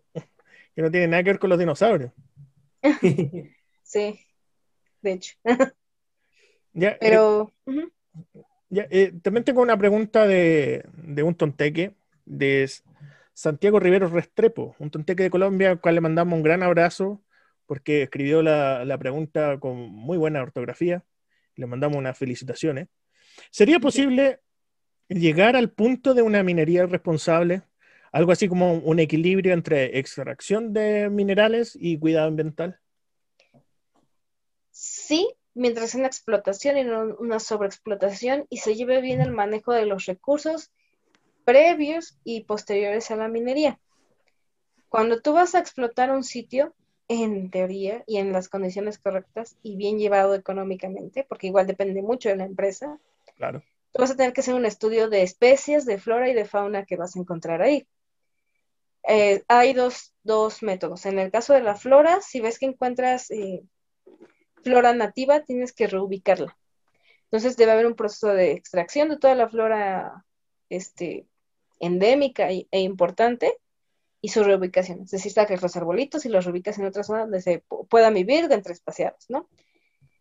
que 0.76 0.82
no 0.82 0.92
tiene 0.92 1.08
nada 1.08 1.24
que 1.24 1.32
ver 1.32 1.40
con 1.40 1.50
los 1.50 1.60
dinosaurios. 1.60 2.12
sí, 3.84 4.20
de 5.02 5.12
hecho. 5.12 5.36
ya, 6.74 6.98
Pero. 7.00 7.52
Eh, 7.66 7.88
eh, 8.72 9.14
también 9.22 9.44
tengo 9.44 9.62
una 9.62 9.78
pregunta 9.78 10.26
de, 10.26 10.86
un 11.24 11.36
tonteque, 11.36 11.96
de 12.26 12.70
Santiago 13.34 13.80
Rivero 13.80 14.08
Restrepo, 14.08 14.76
un 14.80 14.90
tonteque 14.90 15.24
de 15.24 15.30
Colombia, 15.30 15.72
al 15.72 15.82
cual 15.82 15.96
le 15.96 16.02
mandamos 16.02 16.38
un 16.38 16.44
gran 16.44 16.64
abrazo 16.64 17.24
porque 17.66 18.04
escribió 18.04 18.42
la, 18.42 18.98
pregunta 19.00 19.60
con 19.60 19.78
muy 19.78 20.18
buena 20.18 20.42
ortografía. 20.42 21.04
Le 21.56 21.66
mandamos 21.66 21.98
unas 21.98 22.18
felicitaciones. 22.18 22.88
¿Sería 23.52 23.80
posible 23.80 24.42
llegar 25.08 25.56
al 25.56 25.72
punto 25.72 26.14
de 26.14 26.22
una 26.22 26.44
minería 26.44 26.86
responsable? 26.86 27.64
Algo 28.12 28.32
así 28.32 28.48
como 28.48 28.74
un 28.74 29.00
equilibrio 29.00 29.54
entre 29.54 29.98
extracción 29.98 30.74
de 30.74 31.10
minerales 31.10 31.78
y 31.80 31.98
cuidado 31.98 32.28
ambiental. 32.28 32.80
Sí, 34.70 35.30
mientras 35.54 35.96
una 35.96 36.08
explotación 36.08 36.78
y 36.78 36.84
no 36.84 37.16
una 37.20 37.40
sobreexplotación 37.40 38.46
y 38.50 38.58
se 38.58 38.76
lleve 38.76 39.02
bien 39.02 39.22
el 39.22 39.32
manejo 39.32 39.74
de 39.74 39.86
los 39.86 40.06
recursos 40.06 40.72
previos 41.46 42.18
y 42.24 42.42
posteriores 42.42 43.12
a 43.12 43.16
la 43.16 43.28
minería. 43.28 43.80
Cuando 44.90 45.22
tú 45.22 45.34
vas 45.34 45.56
a 45.56 45.60
explotar 45.60 46.12
un 46.12 46.24
sitio, 46.24 46.74
en 47.08 47.50
teoría 47.50 48.04
y 48.08 48.18
en 48.18 48.32
las 48.32 48.50
condiciones 48.50 48.98
correctas 48.98 49.58
y 49.62 49.76
bien 49.76 50.00
llevado 50.00 50.36
económicamente, 50.36 51.26
porque 51.28 51.48
igual 51.48 51.68
depende 51.68 52.02
mucho 52.02 52.30
de 52.30 52.38
la 52.38 52.46
empresa. 52.46 53.00
Claro. 53.36 53.64
Tú 53.92 54.02
vas 54.02 54.12
a 54.12 54.16
tener 54.16 54.34
que 54.34 54.42
hacer 54.42 54.56
un 54.56 54.66
estudio 54.66 55.10
de 55.10 55.22
especies, 55.22 55.86
de 55.86 56.00
flora 56.00 56.30
y 56.30 56.34
de 56.34 56.46
fauna 56.46 56.86
que 56.86 56.96
vas 56.96 57.16
a 57.16 57.20
encontrar 57.20 57.62
ahí. 57.62 57.88
Eh, 59.08 59.44
hay 59.48 59.74
dos, 59.74 60.14
métodos. 60.62 61.06
En 61.06 61.20
el 61.20 61.30
caso 61.30 61.54
de 61.54 61.62
la 61.62 61.76
flora, 61.76 62.22
si 62.22 62.40
ves 62.40 62.58
que 62.58 62.66
encuentras 62.66 63.30
eh, 63.32 63.62
flora 64.64 64.94
nativa, 64.94 65.42
tienes 65.42 65.74
que 65.74 65.88
reubicarla. 65.88 66.58
Entonces 67.26 67.58
debe 67.58 67.72
haber 67.72 67.88
un 67.88 67.96
proceso 67.96 68.28
de 68.28 68.52
extracción 68.52 69.10
de 69.10 69.18
toda 69.18 69.36
la 69.36 69.50
flora 69.50 70.26
este, 70.70 71.28
endémica 71.80 72.50
e 72.50 72.80
importante 72.80 73.58
y 74.22 74.30
su 74.30 74.44
reubicación. 74.44 75.02
Es 75.02 75.12
decir, 75.12 75.34
sacas 75.34 75.62
los 75.62 75.76
arbolitos 75.76 76.26
y 76.26 76.30
los 76.30 76.46
reubicas 76.46 76.80
en 76.80 76.86
otra 76.86 77.04
zona 77.04 77.22
donde 77.22 77.42
se 77.42 77.64
puedan 77.90 78.14
vivir 78.14 78.48
de 78.48 78.56
entre 78.56 78.72
espaciados, 78.72 79.26
¿no? 79.28 79.50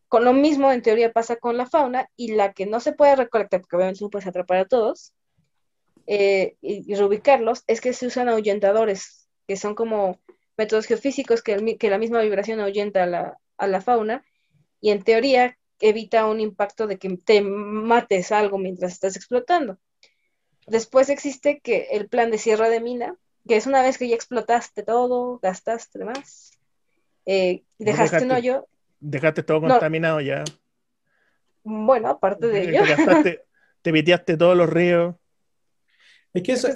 Con 0.09 0.25
lo 0.25 0.33
mismo, 0.33 0.73
en 0.73 0.83
teoría, 0.83 1.13
pasa 1.13 1.37
con 1.37 1.57
la 1.57 1.67
fauna 1.67 2.11
y 2.17 2.33
la 2.33 2.53
que 2.53 2.67
no 2.67 2.81
se 2.81 2.93
puede 2.93 3.15
recolectar, 3.15 3.61
porque 3.61 3.77
obviamente 3.77 4.03
no 4.03 4.11
puedes 4.11 4.27
atrapar 4.27 4.59
a 4.59 4.65
todos, 4.65 5.15
eh, 6.07 6.57
y, 6.61 6.93
reubicarlos, 6.97 7.63
es 7.69 7.81
que 7.81 7.93
se 7.93 8.07
usan 8.07 8.29
ahuyentadores, 8.29 9.29
que 9.47 9.57
son 9.57 9.77
como 9.77 10.19
métodos 10.57 10.87
geofísicos 10.87 11.43
que, 11.43 11.79
la 11.89 11.99
misma 11.99 12.21
vibración 12.23 12.59
ahuyenta 12.59 13.05
a 13.57 13.67
la 13.69 13.81
fauna 13.81 14.25
y 14.83 14.91
en 14.91 15.03
teoría 15.03 15.57
evita 15.81 16.27
un 16.27 16.41
impacto 16.41 16.87
de 16.87 16.99
que 16.99 17.17
te 17.17 17.41
mates 17.41 18.33
algo 18.33 18.59
mientras 18.59 18.93
estás 18.93 19.17
explotando. 19.17 19.79
Después 20.67 21.09
existe 21.09 21.61
que 21.61 21.89
el 21.93 22.09
plan 22.09 22.31
de 22.31 22.39
cierre 22.39 22.69
de 22.69 22.81
mina, 22.81 23.17
que 23.49 23.57
es 23.57 23.67
una 23.67 23.81
vez 23.81 23.97
que 23.97 24.09
ya 24.09 24.15
explotaste 24.15 24.83
todo, 24.83 25.39
gastaste 25.41 26.01
demás, 26.01 26.59
eh, 27.25 27.63
dejaste, 27.79 28.25
un 28.25 28.33
hoyo. 28.33 28.67
Dejaste 29.01 29.43
todo 29.45 29.61
contaminado 29.61 30.21
ya. 30.21 30.45
Bueno, 31.63 32.09
aparte 32.09 32.49
de 32.49 32.63
ello. 32.69 32.83
Te, 33.83 33.93
viteaste 33.93 34.37
todos 34.37 34.57
los 34.57 34.69
ríos. 34.69 35.15
Es 36.35 36.43
que 36.43 36.53
eso, 36.53 36.69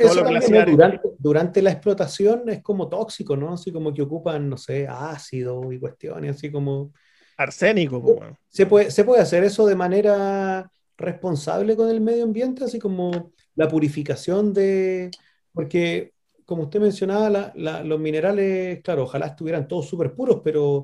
durante, 1.19 1.62
la 1.62 1.70
explotación 1.70 2.49
es 2.51 2.62
como 2.62 2.89
tóxico, 2.89 3.37
¿no? 3.37 3.55
Así 3.55 3.73
como 3.73 3.93
que 3.93 4.03
ocupan, 4.03 4.49
no 4.49 4.57
sé, 4.57 4.87
ácido 4.87 5.73
y 5.73 5.81
cuestiones, 5.81 6.37
así 6.37 6.53
como... 6.53 6.93
Arsénico. 7.37 8.03
Como... 8.03 8.39
¿Se, 8.49 8.67
puede, 8.67 8.91
¿Se 8.91 9.05
puede 9.05 9.23
hacer 9.23 9.45
eso 9.45 9.67
de 9.67 9.75
manera 9.75 10.71
responsable 10.97 11.77
con 11.77 11.91
el 11.91 12.01
medio 12.01 12.25
ambiente? 12.25 12.65
Así 12.65 12.79
como 12.79 13.33
la 13.55 13.69
purificación 13.69 14.53
de... 14.53 15.11
Porque 15.53 16.13
como 16.47 16.63
usted 16.63 16.81
mencionaba, 16.81 17.53
los 17.55 18.01
minerales, 18.01 18.81
claro, 18.83 19.03
ojalá 19.03 19.27
estuvieran 19.27 19.67
todos 19.67 19.89
súper 19.89 20.15
puros, 20.15 20.41
pero, 20.45 20.83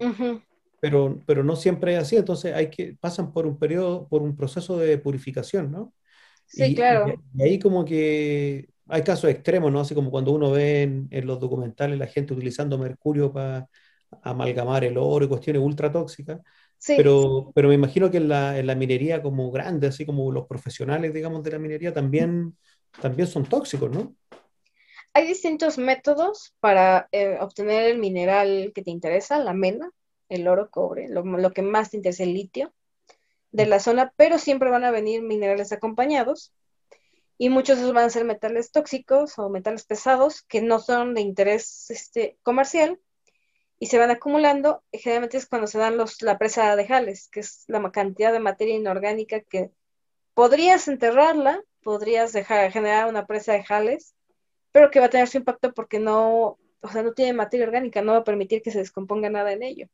pero, 0.81 1.21
pero 1.25 1.45
no 1.45 1.55
siempre 1.55 1.95
es 1.95 2.01
así, 2.01 2.17
entonces 2.17 2.53
hay 2.53 2.69
que, 2.69 2.97
pasan 3.01 3.33
por 3.33 3.47
un 3.47 3.57
periodo, 3.57 4.09
por 4.09 4.23
un 4.23 4.37
proceso 4.37 4.77
de 4.77 4.99
purificación, 4.99 5.71
¿no? 5.71 5.95
Sí, 6.47 6.75
claro. 6.75 7.15
Y, 7.35 7.43
ahí 7.43 7.59
como 7.61 7.85
que 7.85 8.69
hay 8.89 9.03
casos 9.03 9.31
extremos, 9.31 9.71
¿no? 9.71 9.81
Así 9.81 9.95
como 9.95 10.11
cuando 10.11 10.33
uno 10.33 10.51
ve 10.51 10.83
en, 10.83 11.27
los 11.27 11.39
documentales 11.39 11.97
la 11.97 12.09
gente 12.09 12.35
utilizando 12.35 12.77
mercurio 12.77 13.33
para 13.33 13.69
amalgamar 14.23 14.85
el 14.85 14.99
oro 14.99 15.25
y 15.25 15.29
cuestiones 15.29 15.63
ultra 15.63 15.91
tóxicas. 15.91 16.41
Sí. 16.79 16.95
Pero, 16.97 17.53
pero 17.55 17.69
me 17.69 17.75
imagino 17.75 18.11
que 18.11 18.17
en 18.17 18.29
la, 18.29 18.59
en 18.59 18.67
la, 18.67 18.75
minería 18.75 19.23
como 19.23 19.51
grande, 19.53 19.87
así 19.87 20.05
como 20.05 20.33
los 20.33 20.47
profesionales, 20.47 21.15
digamos, 21.15 21.43
de 21.45 21.53
la 21.53 21.59
minería, 21.59 21.93
también, 21.93 22.57
también 23.01 23.29
son 23.29 23.45
tóxicos, 23.45 23.91
¿no? 23.91 24.17
Hay 25.15 25.27
distintos 25.27 25.79
métodos 25.79 26.55
para 26.59 27.09
eh, 27.13 27.37
obtener 27.41 27.85
el 27.85 27.99
mineral 27.99 28.73
que 28.75 28.83
te 28.83 28.91
interesa, 28.91 29.39
la 29.39 29.53
mena, 29.53 29.91
el 30.29 30.49
oro, 30.49 30.71
cobre, 30.71 31.09
lo, 31.09 31.53
que 31.53 31.63
más 31.63 31.91
te 31.91 31.99
interesa, 31.99 32.25
el 32.25 32.33
litio 32.33 32.73
de 33.51 33.67
la 33.67 33.79
zona, 33.79 34.13
pero 34.17 34.39
siempre 34.39 34.71
van 34.71 34.85
a 34.85 34.91
venir 34.91 35.23
minerales 35.23 35.73
acompañados 35.73 36.55
y 37.37 37.51
muchos 37.51 37.77
de 37.77 37.83
esos 37.83 37.95
van 37.95 38.07
a 38.07 38.11
ser 38.11 38.25
metales 38.25 38.73
tóxicos 38.73 39.39
o 39.39 39.51
metales 39.51 39.85
pesados 39.85 40.43
que 40.43 40.63
no 40.63 40.79
son 40.79 41.15
de 41.15 41.21
interés 41.21 41.91
este, 41.91 42.39
comercial 42.43 42.99
y 43.83 43.87
se 43.87 43.99
van 43.99 44.13
acumulando. 44.13 44.85
Generalmente 44.93 45.39
es 45.39 45.47
cuando 45.47 45.67
se 45.67 45.77
dan 45.77 45.99
la 46.21 46.39
presa 46.39 46.77
de 46.77 46.87
jales, 46.87 47.29
que 47.33 47.41
es 47.41 47.65
la 47.67 47.91
cantidad 47.91 48.33
de 48.33 48.39
materia 48.39 48.77
inorgánica 48.77 49.41
que 49.41 49.73
podrías 50.35 50.87
enterrarla 50.87 51.61
podrías 51.83 52.31
generar 52.33 53.09
una 53.09 53.27
presa 53.27 53.55
de 53.55 53.65
jales, 53.65 54.15
pero 54.71 54.89
que 54.93 55.01
va 55.01 55.07
a 55.07 55.11
tener 55.11 55.27
su 55.27 55.39
impacto 55.39 55.73
porque 55.75 55.99
no, 55.99 56.61
o 56.81 56.89
sea, 56.93 57.03
no 57.03 57.13
tiene 57.13 57.33
materia 57.33 57.67
orgánica, 57.67 58.03
no 58.03 58.13
va 58.13 58.19
a 58.19 58.25
permitir 58.25 58.63
que 58.63 58.71
se 58.71 58.79
descomponga 58.79 59.29
nada 59.31 59.51
en 59.53 59.65
ello, 59.65 59.89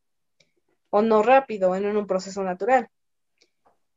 o 0.91 1.01
no 1.01 1.23
rápido, 1.23 1.75
en 1.75 1.97
un 1.97 2.07
proceso 2.07 2.43
natural. 2.43 2.91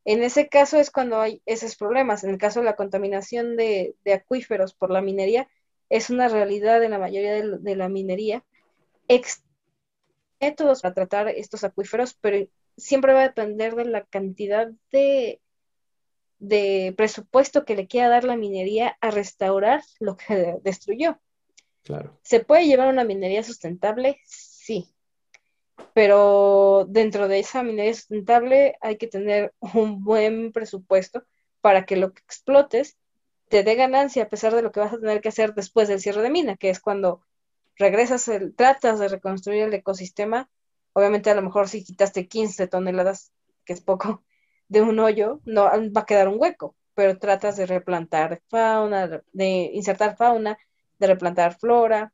En 0.06 0.24
ese 0.24 0.48
caso 0.48 0.78
es 0.78 0.90
cuando 0.90 1.20
hay 1.20 1.42
esos 1.46 1.76
problemas. 1.76 2.24
En 2.24 2.30
el 2.30 2.38
caso 2.38 2.62
de 2.62 2.66
la 2.66 2.78
contaminación 2.78 3.58
de, 3.58 3.94
acuíferos 4.16 4.74
por 4.74 4.90
la 4.90 5.02
minería, 5.02 5.50
es 5.90 6.10
una 6.10 6.30
realidad 6.30 6.82
en 6.82 6.92
la 6.92 6.98
mayoría 6.98 7.34
de, 7.34 7.76
la 7.76 7.90
minería. 7.90 8.46
Ex 9.10 9.44
métodos 10.42 10.82
para 10.82 10.94
tratar 10.94 11.28
estos 11.30 11.64
acuíferos, 11.64 12.18
pero 12.20 12.48
siempre 12.78 13.14
va 13.14 13.22
a 13.22 13.28
depender 13.28 13.76
de 13.76 13.86
la 13.86 14.04
cantidad 14.06 14.72
de, 14.92 15.42
de 16.40 16.94
presupuesto 16.98 17.64
que 17.64 17.76
le 17.76 17.88
quiera 17.88 18.10
dar 18.10 18.24
la 18.24 18.36
minería 18.36 18.98
a 19.02 19.12
restaurar 19.12 19.84
lo 20.00 20.18
que 20.18 20.58
destruyó. 20.64 21.20
Claro. 21.84 22.18
¿Se 22.22 22.42
puede 22.42 22.66
llevar 22.66 22.90
una 22.90 23.04
minería 23.04 23.44
sustentable? 23.44 24.20
Sí 24.26 24.94
pero 25.94 26.86
dentro 26.88 27.28
de 27.28 27.40
esa 27.40 27.64
minería 27.64 27.94
sustentable 27.94 28.78
hay 28.82 28.98
que 28.98 29.08
tener 29.08 29.54
un 29.60 30.04
buen 30.04 30.52
presupuesto 30.52 31.24
para 31.62 31.86
que 31.86 31.96
lo 31.96 32.14
que 32.14 32.22
explotes 32.22 32.98
te 33.50 33.64
dé 33.64 33.76
ganancia 33.76 34.24
a 34.24 34.30
pesar 34.30 34.56
de 34.56 34.62
lo 34.62 34.72
que 34.72 34.80
vas 34.80 34.94
a 34.94 35.00
tener 35.00 35.22
que 35.22 35.30
hacer 35.30 35.54
después 35.54 35.88
del 35.88 36.00
cierre 36.00 36.22
de 36.22 36.30
mina, 36.30 36.56
que 36.56 36.70
es 36.70 36.80
cuando 36.80 37.22
regresas, 37.82 38.28
el, 38.30 38.56
tratas 38.56 39.00
de 39.00 39.10
reconstruir 39.10 39.64
el 39.64 39.74
ecosistema. 39.74 40.50
Obviamente 40.94 41.30
a 41.30 41.36
lo 41.36 41.42
mejor 41.42 41.68
si 41.68 41.84
quitaste 41.84 42.28
15 42.28 42.68
toneladas, 42.68 43.34
que 43.66 43.74
es 43.74 43.82
poco, 43.82 44.24
de 44.70 44.82
un 44.82 45.00
hoyo, 45.00 45.42
no 45.44 45.66
va 45.66 46.02
a 46.02 46.06
quedar 46.06 46.30
un 46.30 46.38
hueco, 46.40 46.78
pero 46.94 47.20
tratas 47.20 47.58
de 47.58 47.66
replantar 47.66 48.42
fauna, 48.48 49.22
de 49.34 49.70
insertar 49.74 50.16
fauna, 50.16 50.58
de 50.98 51.08
replantar 51.08 51.58
flora, 51.60 52.14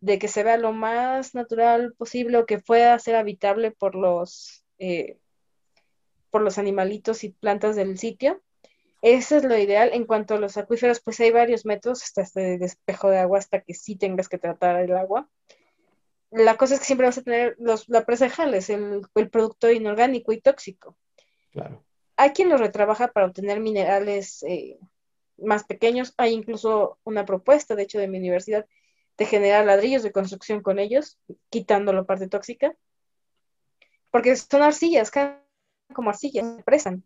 de 0.00 0.20
que 0.20 0.28
se 0.28 0.44
vea 0.44 0.56
lo 0.56 0.72
más 0.72 1.34
natural 1.34 1.94
posible 1.98 2.38
o 2.38 2.46
que 2.46 2.60
pueda 2.60 2.96
ser 3.00 3.16
habitable 3.16 3.72
por 3.72 3.96
los, 3.96 4.64
eh, 4.78 5.18
por 6.30 6.42
los 6.42 6.58
animalitos 6.58 7.24
y 7.24 7.30
plantas 7.30 7.74
del 7.74 7.98
sitio. 7.98 8.40
Eso 9.02 9.36
es 9.36 9.44
lo 9.44 9.56
ideal. 9.56 9.90
En 9.92 10.04
cuanto 10.04 10.34
a 10.34 10.38
los 10.38 10.56
acuíferos, 10.56 11.00
pues 11.00 11.20
hay 11.20 11.30
varios 11.30 11.64
métodos, 11.64 12.02
hasta 12.02 12.22
este 12.22 12.58
despejo 12.58 13.10
de 13.10 13.18
agua, 13.18 13.38
hasta 13.38 13.60
que 13.60 13.74
sí 13.74 13.96
tengas 13.96 14.28
que 14.28 14.38
tratar 14.38 14.80
el 14.80 14.96
agua. 14.96 15.28
La 16.30 16.56
cosa 16.56 16.74
es 16.74 16.80
que 16.80 16.86
siempre 16.86 17.06
vas 17.06 17.18
a 17.18 17.22
tener 17.22 17.56
los, 17.58 17.88
la 17.88 18.04
presa 18.04 18.24
de 18.24 18.30
jales, 18.30 18.68
el, 18.70 19.02
el 19.14 19.30
producto 19.30 19.70
inorgánico 19.70 20.32
y 20.32 20.40
tóxico. 20.40 20.96
Claro. 21.52 21.84
Hay 22.16 22.30
quien 22.30 22.48
lo 22.48 22.56
retrabaja 22.56 23.08
para 23.08 23.26
obtener 23.26 23.60
minerales 23.60 24.42
eh, 24.42 24.78
más 25.38 25.64
pequeños. 25.64 26.14
Hay 26.16 26.32
incluso 26.32 26.98
una 27.04 27.24
propuesta, 27.24 27.74
de 27.74 27.82
hecho, 27.82 27.98
de 27.98 28.08
mi 28.08 28.18
universidad, 28.18 28.66
de 29.16 29.24
generar 29.24 29.64
ladrillos 29.64 30.02
de 30.02 30.12
construcción 30.12 30.62
con 30.62 30.78
ellos, 30.78 31.18
quitando 31.48 31.92
la 31.92 32.04
parte 32.04 32.28
tóxica, 32.28 32.74
porque 34.10 34.36
son 34.36 34.62
arcillas, 34.62 35.10
como 35.92 36.10
arcillas, 36.10 36.56
se 36.56 36.62
presan. 36.62 37.04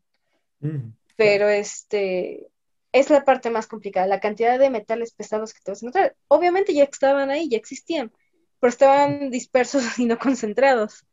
Mm, 0.60 0.92
Pero 1.20 1.50
este 1.50 2.48
es 2.92 3.10
la 3.10 3.26
parte 3.26 3.50
más 3.50 3.66
complicada, 3.66 4.06
la 4.06 4.20
cantidad 4.20 4.58
de 4.58 4.70
metales 4.70 5.12
pesados 5.12 5.52
que 5.52 5.60
te 5.62 5.70
vas 5.70 5.82
a 5.82 5.84
encontrar. 5.84 6.16
Obviamente 6.28 6.72
ya 6.72 6.84
estaban 6.84 7.28
ahí, 7.28 7.46
ya 7.46 7.58
existían, 7.58 8.10
pero 8.58 8.70
estaban 8.70 9.30
dispersos 9.30 9.82
y 9.98 10.06
no 10.06 10.18
concentrados. 10.18 11.04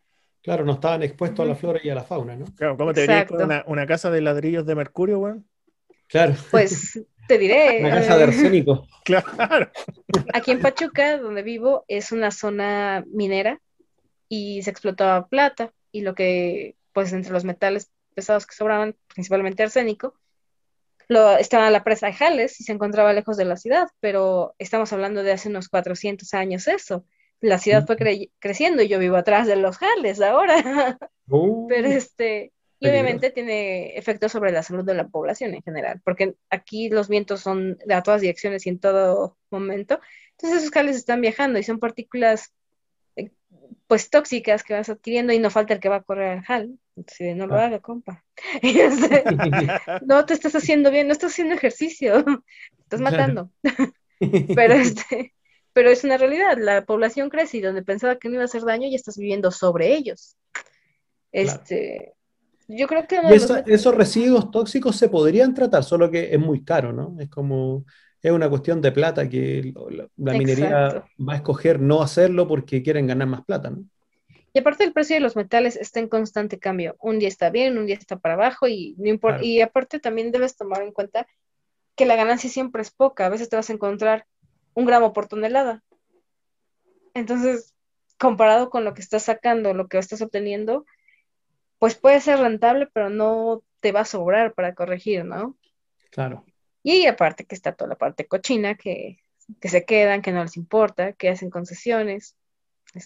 Claro, 0.42 0.64
no 0.64 0.76
estaban 0.76 1.04
expuestos 1.04 1.46
a 1.46 1.50
la 1.50 1.56
flora 1.56 1.82
y 1.84 1.90
a 1.90 1.96
la 1.96 2.06
fauna, 2.06 2.38
¿no? 2.38 2.46
Claro, 2.56 2.78
¿cómo 2.78 2.94
te 2.94 3.02
verías 3.02 3.26
con 3.26 3.52
una, 3.66 3.86
casa 3.86 4.10
de 4.10 4.22
ladrillos 4.22 4.66
de 4.66 4.76
mercurio, 4.76 5.20
güey? 5.20 5.34
Claro. 6.08 6.36
Pues 6.52 7.06
te 7.28 7.38
diré. 7.38 7.80
Una 7.82 7.90
casa 7.90 8.18
de 8.18 8.24
arsénico. 8.24 8.88
claro. 9.04 9.70
Aquí 10.34 10.52
en 10.52 10.62
Pachuca, 10.62 11.18
donde 11.18 11.44
vivo, 11.44 11.84
es 11.90 12.14
una 12.14 12.32
zona 12.32 13.04
minera 13.12 13.60
y 14.30 14.64
se 14.64 14.70
explotaba 14.70 15.28
plata 15.28 15.74
y 15.92 16.00
lo 16.00 16.16
que, 16.16 16.78
pues 16.94 17.12
entre 17.12 17.34
los 17.34 17.44
metales 17.44 17.92
pesados 18.18 18.48
que 18.48 18.56
sobraban, 18.56 18.96
principalmente 19.14 19.62
arsénico, 19.62 20.16
lo, 21.08 21.38
estaba 21.38 21.70
la 21.70 21.84
presa 21.84 22.08
de 22.08 22.14
Jales 22.14 22.60
y 22.60 22.64
se 22.64 22.74
encontraba 22.74 23.14
lejos 23.14 23.38
de 23.38 23.46
la 23.46 23.56
ciudad, 23.56 23.88
pero 24.00 24.56
estamos 24.58 24.92
hablando 24.92 25.22
de 25.22 25.32
hace 25.32 25.50
unos 25.50 25.70
400 25.70 26.34
años 26.34 26.68
eso. 26.68 27.06
La 27.40 27.60
ciudad 27.60 27.86
fue 27.86 27.96
creciendo 28.40 28.82
y 28.82 28.88
yo 28.88 28.98
vivo 28.98 29.16
atrás 29.16 29.46
de 29.46 29.56
los 29.56 29.78
Jales 29.78 30.20
ahora. 30.20 30.98
Uh. 31.28 31.68
pero 31.70 31.88
este, 31.88 32.52
y 32.80 32.90
obviamente 32.90 33.30
tiene 33.30 33.96
efectos 33.96 34.32
sobre 34.32 34.52
la 34.52 34.64
salud 34.64 34.84
de 34.84 34.96
la 34.96 35.08
población 35.08 35.54
en 35.54 35.62
general, 35.62 36.02
porque 36.04 36.36
aquí 36.50 36.90
los 36.90 37.08
vientos 37.08 37.42
son 37.42 37.78
de 37.86 37.94
a 37.94 38.04
todas 38.04 38.22
direcciones 38.22 38.66
y 38.66 38.70
en 38.70 38.80
todo 38.80 39.38
momento. 39.52 40.00
Entonces 40.32 40.60
esos 40.60 40.72
cables 40.72 40.96
están 40.96 41.22
viajando 41.22 41.60
y 41.60 41.64
son 41.64 41.80
partículas 41.80 42.54
eh, 43.16 43.32
pues 43.88 44.10
tóxicas 44.10 44.64
que 44.64 44.74
vas 44.74 44.90
adquiriendo 44.90 45.32
y 45.32 45.40
no 45.40 45.52
falta 45.52 45.74
el 45.74 45.80
que 45.80 45.90
va 45.90 45.98
a 45.98 46.04
correr 46.04 46.40
al 46.40 46.44
HAL. 46.48 46.80
Entonces, 46.98 47.36
no 47.36 47.46
lo 47.46 47.56
ah. 47.56 47.66
haga, 47.66 47.80
compa. 47.80 48.24
No 50.06 50.26
te 50.26 50.34
estás 50.34 50.56
haciendo 50.56 50.92
bien, 50.92 51.08
no 51.08 51.14
estás 51.14 51.32
haciendo 51.32 51.54
ejercicio, 51.54 52.26
estás 52.80 53.00
matando. 53.00 53.52
pero 54.56 54.74
este, 54.74 55.34
pero 55.74 55.92
es 55.92 56.04
una 56.04 56.18
realidad, 56.18 56.58
la 56.58 56.86
población 56.86 57.30
crece 57.30 57.58
y 57.58 57.62
donde 57.62 57.84
pensaba 57.84 58.18
que 58.18 58.30
no 58.30 58.36
iba 58.36 58.44
a 58.44 58.46
hacer 58.46 58.64
daño 58.64 58.90
ya 58.90 58.96
estás 58.96 59.18
viviendo 59.18 59.52
sobre 59.52 59.94
ellos. 59.94 60.36
Este, 61.32 62.14
yo 62.68 62.88
creo 62.88 63.08
que... 63.08 63.20
Esos 63.68 63.96
residuos 63.96 64.50
tóxicos 64.50 64.96
se 64.96 65.10
podrían 65.10 65.54
tratar, 65.54 65.84
solo 65.84 66.10
que 66.10 66.34
es 66.34 66.40
muy 66.40 66.64
caro, 66.64 66.94
¿no? 66.94 67.16
Es 67.20 67.30
como, 67.30 67.86
es 68.24 68.32
una 68.32 68.50
cuestión 68.50 68.82
de 68.82 68.92
plata 68.92 69.30
que 69.30 69.72
la, 70.18 70.34
minería 70.34 71.06
va 71.20 71.34
a 71.34 71.36
escoger 71.36 71.80
no 71.80 72.02
hacerlo 72.02 72.48
porque 72.48 72.82
quieren 72.82 73.06
ganar 73.06 73.28
más 73.28 73.46
plata, 73.46 73.70
¿no? 73.70 73.86
Y 74.58 74.60
aparte 74.60 74.84
el 74.84 74.92
precio 74.92 75.16
de 75.16 75.20
los 75.20 75.36
metales 75.36 75.76
está 75.76 76.00
en 76.00 76.08
constante 76.08 76.58
cambio. 76.58 76.96
Un 77.00 77.20
día 77.20 77.28
está 77.28 77.52
bien, 77.52 77.78
un 77.78 77.86
día 77.86 77.94
está 77.94 78.18
para 78.18 78.34
abajo 78.34 78.68
y 78.68 78.96
no 78.98 79.08
importa. 79.08 79.44
Y 79.44 79.62
aparte 79.62 80.00
también 80.00 80.32
debes 80.32 80.58
tomar 80.58 80.82
en 80.82 80.92
cuenta 80.92 81.28
que 81.96 82.08
la 82.08 82.16
ganancia 82.16 82.50
siempre 82.50 82.82
es 82.82 82.90
poca. 82.90 83.28
A 83.28 83.30
veces 83.30 83.50
te 83.50 83.56
vas 83.56 83.70
a 83.70 83.74
encontrar 83.74 84.26
un 84.74 84.88
gramo 84.88 85.14
por 85.14 85.28
tonelada. 85.28 85.84
Entonces, 87.14 87.76
comparado 88.18 88.72
con 88.72 88.84
lo 88.84 88.96
que 88.96 89.02
estás 89.04 89.22
sacando, 89.22 89.76
lo 89.76 89.88
que 89.88 90.00
estás 90.00 90.24
obteniendo, 90.24 90.88
pues 91.78 91.94
puede 91.94 92.20
ser 92.20 92.40
rentable, 92.40 92.88
pero 92.92 93.12
no 93.12 93.62
te 93.80 93.92
va 93.92 94.00
a 94.00 94.06
sobrar 94.06 94.56
para 94.56 94.74
corregir, 94.74 95.24
¿no? 95.24 95.56
Claro. 96.10 96.44
Y 96.82 97.06
aparte 97.06 97.46
que 97.46 97.54
está 97.54 97.76
toda 97.76 97.90
la 97.90 97.96
parte 97.96 98.26
cochina 98.26 98.74
que, 98.74 99.20
se 99.62 99.86
quedan, 99.86 100.24
que 100.24 100.32
no 100.32 100.42
les 100.42 100.58
importa, 100.58 101.14
que 101.14 101.30
hacen 101.30 101.52
concesiones, 101.52 102.36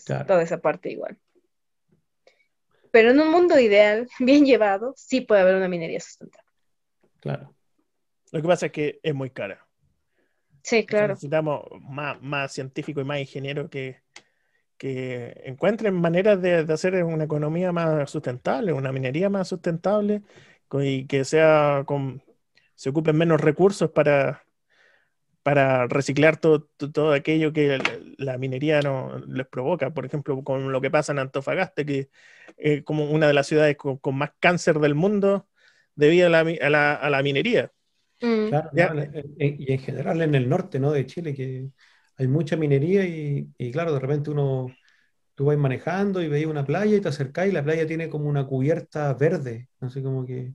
toda 0.06 0.44
esa 0.44 0.62
parte 0.62 0.90
igual. 0.90 1.20
Pero 2.92 3.12
en 3.12 3.20
un 3.20 3.32
mundo 3.32 3.60
ideal, 3.60 4.08
bien 4.20 4.46
llevado, 4.46 4.94
sí 4.96 5.22
puede 5.22 5.42
haber 5.42 5.56
una 5.56 5.68
minería 5.68 6.00
sustentable. 6.00 6.48
Claro. 7.20 7.56
Lo 8.32 8.42
que 8.42 8.48
pasa 8.48 8.66
es 8.68 8.72
que 8.72 9.00
es 9.02 9.14
muy 9.14 9.30
cara. 9.30 9.66
Sí, 10.64 10.86
claro. 10.86 11.10
necesitamos 11.10 11.66
más, 11.82 12.22
más 12.22 12.54
científicos 12.54 13.04
y 13.04 13.08
más 13.08 13.20
ingenieros 13.20 13.70
que, 13.70 14.02
que 14.78 15.42
encuentren 15.46 15.94
maneras 15.94 16.42
de, 16.42 16.66
hacer 16.72 17.04
una 17.04 17.24
economía 17.24 17.72
más 17.72 18.10
sustentable, 18.10 18.74
una 18.74 18.92
minería 18.92 19.30
más 19.30 19.48
sustentable 19.48 20.22
y 20.74 21.06
que 21.06 21.26
sea 21.26 21.84
con, 21.86 22.24
se 22.76 22.90
ocupen 22.90 23.18
menos 23.18 23.42
recursos 23.42 23.92
para, 23.92 24.44
para 25.44 25.88
reciclar 25.88 26.38
todo, 26.38 26.68
todo, 26.94 27.14
aquello 27.14 27.54
que 27.54 27.80
la, 28.18 28.38
minería 28.38 28.82
no 28.82 29.20
les 29.28 29.48
provoca. 29.48 29.94
Por 29.94 30.06
ejemplo, 30.06 30.44
con 30.44 30.72
lo 30.72 30.82
que 30.82 30.92
pasa 30.92 31.12
en 31.12 31.20
Antofagasta, 31.20 31.84
que 31.84 32.10
es 32.58 32.84
como 32.84 33.10
una 33.12 33.28
de 33.28 33.34
las 33.34 33.48
ciudades 33.48 33.78
con, 33.78 34.00
más 34.16 34.32
cáncer 34.40 34.80
del 34.80 34.96
mundo 34.96 35.48
debido 35.96 36.28
a 36.28 36.30
la, 36.30 36.94
a 36.94 37.10
la, 37.10 37.24
minería. 37.24 37.72
Mm. 38.22 38.50
Claro, 38.50 38.70
y 39.38 39.74
en 39.74 39.80
general 39.80 40.22
en 40.22 40.36
el 40.36 40.48
norte 40.48 40.80
¿no? 40.80 40.92
de 40.92 41.06
Chile, 41.06 41.34
que 41.34 41.70
hay 42.18 42.28
mucha 42.28 42.56
minería 42.56 43.04
y, 43.06 43.72
claro, 43.72 43.94
de 43.94 44.00
repente 44.00 44.30
uno, 44.30 44.68
tú 45.34 45.46
vas 45.46 45.58
manejando 45.58 46.22
y 46.22 46.28
veis 46.28 46.46
una 46.46 46.66
playa 46.66 46.96
y 46.98 47.02
te 47.02 47.10
acercás 47.10 47.48
y 47.48 47.52
la 47.52 47.64
playa 47.64 47.88
tiene 47.88 48.10
como 48.10 48.30
una 48.30 48.46
cubierta 48.46 49.12
verde, 49.16 49.70
no 49.80 49.90
sé, 49.90 50.04
como 50.04 50.26
que 50.26 50.54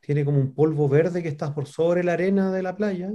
tiene 0.00 0.24
como 0.24 0.38
un 0.40 0.54
polvo 0.54 0.88
verde 0.88 1.22
que 1.22 1.28
está 1.28 1.54
por 1.54 1.66
sobre 1.66 2.02
la 2.02 2.14
arena 2.14 2.50
de 2.50 2.62
la 2.62 2.76
playa. 2.76 3.12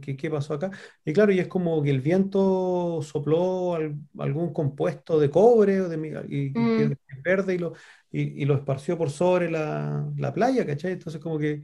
¿Qué, 0.00 0.16
¿Qué 0.16 0.30
pasó 0.30 0.54
acá? 0.54 0.70
Y 1.04 1.12
claro, 1.12 1.32
y 1.32 1.38
es 1.38 1.48
como 1.48 1.82
que 1.82 1.90
el 1.90 2.00
viento 2.00 3.00
sopló 3.02 3.74
algún 4.18 4.52
compuesto 4.52 5.18
de 5.18 5.30
cobre 5.30 5.80
o 5.80 5.88
de, 5.88 5.96
y, 6.28 6.50
mm. 6.50 6.94
verde 7.22 7.54
y 7.54 7.58
lo, 7.58 7.72
y, 8.10 8.44
lo 8.44 8.54
esparció 8.54 8.98
por 8.98 9.10
sobre 9.10 9.50
la, 9.50 10.10
la 10.16 10.34
playa, 10.34 10.66
¿cachai? 10.66 10.92
Entonces 10.92 11.20
como 11.20 11.38
que 11.38 11.62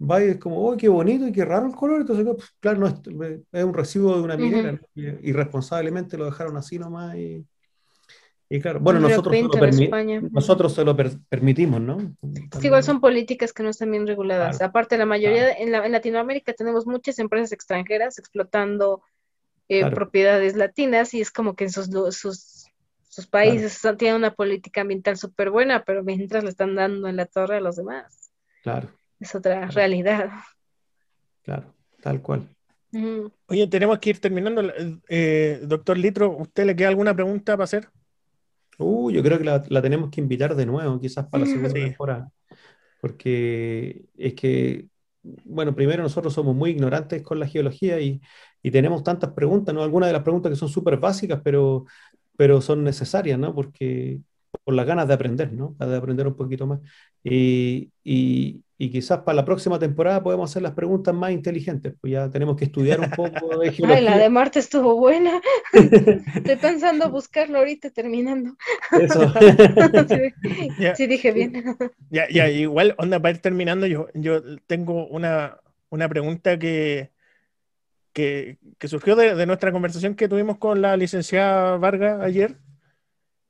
va 0.00 0.24
y 0.24 0.28
es 0.28 0.38
como, 0.38 0.64
oh, 0.64 0.76
qué 0.76 0.88
bonito 0.88 1.26
y 1.26 1.32
qué 1.32 1.44
raro 1.44 1.66
el 1.66 1.74
color. 1.74 2.00
Entonces, 2.00 2.24
pues, 2.24 2.54
claro, 2.60 2.78
no 2.78 2.86
es, 2.86 3.64
un 3.64 3.74
recibo 3.74 4.16
de 4.16 4.22
una 4.22 4.36
minera. 4.36 4.80
Irresponsablemente 4.94 6.16
lo 6.16 6.26
dejaron 6.26 6.56
así 6.56 6.78
nomás 6.78 7.16
y, 7.16 7.46
Y 8.52 8.60
claro, 8.60 8.80
bueno, 8.80 8.98
nosotros 8.98 9.32
nosotros 10.32 10.74
se 10.74 10.84
lo 10.84 10.96
permitimos, 10.96 11.80
¿no? 11.80 11.98
Es 12.52 12.64
igual 12.64 12.82
son 12.82 13.00
políticas 13.00 13.52
que 13.52 13.62
no 13.62 13.68
están 13.68 13.92
bien 13.92 14.08
reguladas. 14.08 14.60
Aparte, 14.60 14.98
la 14.98 15.06
mayoría, 15.06 15.52
en, 15.52 15.70
Latinoamérica 15.70 16.52
tenemos 16.52 16.84
muchas 16.84 17.20
empresas 17.20 17.52
extranjeras 17.52 18.18
explotando 18.18 19.02
eh, 19.68 19.88
propiedades 19.92 20.56
latinas 20.56 21.14
y 21.14 21.20
es 21.20 21.30
como 21.30 21.54
que 21.54 21.62
en 21.62 21.70
sus, 21.70 21.86
sus, 22.16 22.66
sus 23.08 23.26
países 23.28 23.80
tienen 23.96 24.16
una 24.16 24.34
política 24.34 24.80
ambiental 24.80 25.16
súper 25.16 25.50
buena, 25.50 25.84
pero 25.84 26.02
mientras 26.02 26.42
le 26.42 26.50
están 26.50 26.74
dando 26.74 27.06
en 27.06 27.14
la 27.14 27.26
torre 27.26 27.58
a 27.58 27.60
los 27.60 27.76
demás. 27.76 28.32
Claro. 28.64 28.88
Es 29.20 29.32
otra 29.32 29.68
realidad. 29.68 30.32
Claro, 31.44 31.72
tal 32.00 32.20
cual. 32.20 32.48
Oye, 33.46 33.68
tenemos 33.68 34.00
que 34.00 34.10
ir 34.10 34.20
terminando. 34.20 34.72
Eh, 35.08 35.60
doctor 35.62 35.96
Litro, 35.96 36.36
¿usted 36.36 36.64
le 36.64 36.74
queda 36.74 36.88
alguna 36.88 37.14
pregunta 37.14 37.52
para 37.52 37.62
hacer? 37.62 37.88
Uh, 38.80 39.10
yo 39.10 39.22
creo 39.22 39.38
que 39.38 39.44
la, 39.44 39.82
tenemos 39.82 40.10
que 40.10 40.20
invitar 40.20 40.54
de 40.54 40.66
nuevo, 40.66 40.98
quizás 41.00 41.26
para 41.26 41.44
la 41.44 41.50
segunda 41.50 41.72
temporada. 41.72 42.30
Porque 43.00 44.06
es 44.16 44.34
que, 44.34 44.88
bueno, 45.22 45.74
primero 45.74 46.02
nosotros 46.02 46.32
somos 46.32 46.54
muy 46.54 46.70
ignorantes 46.70 47.22
con 47.22 47.38
la 47.38 47.46
geología 47.46 48.00
y, 48.00 48.20
y 48.62 48.70
tenemos 48.70 49.02
tantas 49.02 49.32
preguntas, 49.32 49.74
¿no? 49.74 49.82
Algunas 49.82 50.08
de 50.08 50.14
las 50.14 50.22
preguntas 50.22 50.50
que 50.50 50.56
son 50.56 50.68
súper 50.68 50.98
básicas, 50.98 51.40
pero, 51.44 51.84
pero 52.36 52.60
son 52.60 52.84
necesarias, 52.84 53.38
¿no? 53.38 53.54
Porque 53.54 54.20
por 54.64 54.74
las 54.74 54.86
ganas 54.86 55.08
de 55.08 55.14
aprender, 55.14 55.52
¿no? 55.52 55.76
De 55.78 55.96
aprender 55.96 56.26
un 56.26 56.36
poquito 56.36 56.66
más. 56.66 56.80
Y, 57.22 57.90
y, 58.04 58.62
y 58.82 58.90
quizás 58.90 59.18
para 59.18 59.36
la 59.36 59.44
próxima 59.44 59.78
temporada 59.78 60.22
podemos 60.22 60.50
hacer 60.50 60.62
las 60.62 60.72
preguntas 60.72 61.14
más 61.14 61.32
inteligentes, 61.32 61.94
pues 62.00 62.14
ya 62.14 62.30
tenemos 62.30 62.56
que 62.56 62.64
estudiar 62.64 62.98
un 62.98 63.10
poco 63.10 63.58
de 63.58 63.72
geología. 63.72 63.88
Ay, 63.96 64.02
la 64.02 64.16
de 64.16 64.30
Marte 64.30 64.58
estuvo 64.58 64.96
buena. 64.96 65.38
Estoy 66.34 66.56
pensando 66.56 67.10
buscarlo 67.10 67.58
ahorita 67.58 67.90
terminando. 67.90 68.56
Eso. 68.98 69.30
sí, 70.96 71.06
dije 71.06 71.30
bien. 71.30 71.76
Ya, 72.08 72.26
ya, 72.30 72.48
igual, 72.48 72.94
onda, 72.96 73.20
para 73.20 73.34
ir 73.34 73.42
terminando, 73.42 73.86
yo, 73.86 74.08
yo 74.14 74.40
tengo 74.66 75.06
una, 75.08 75.60
una 75.90 76.08
pregunta 76.08 76.58
que, 76.58 77.10
que, 78.14 78.56
que 78.78 78.88
surgió 78.88 79.14
de, 79.14 79.34
de, 79.34 79.44
nuestra 79.44 79.72
conversación 79.72 80.14
que 80.14 80.26
tuvimos 80.26 80.56
con 80.56 80.80
la 80.80 80.96
licenciada 80.96 81.76
Vargas 81.76 82.22
ayer, 82.22 82.56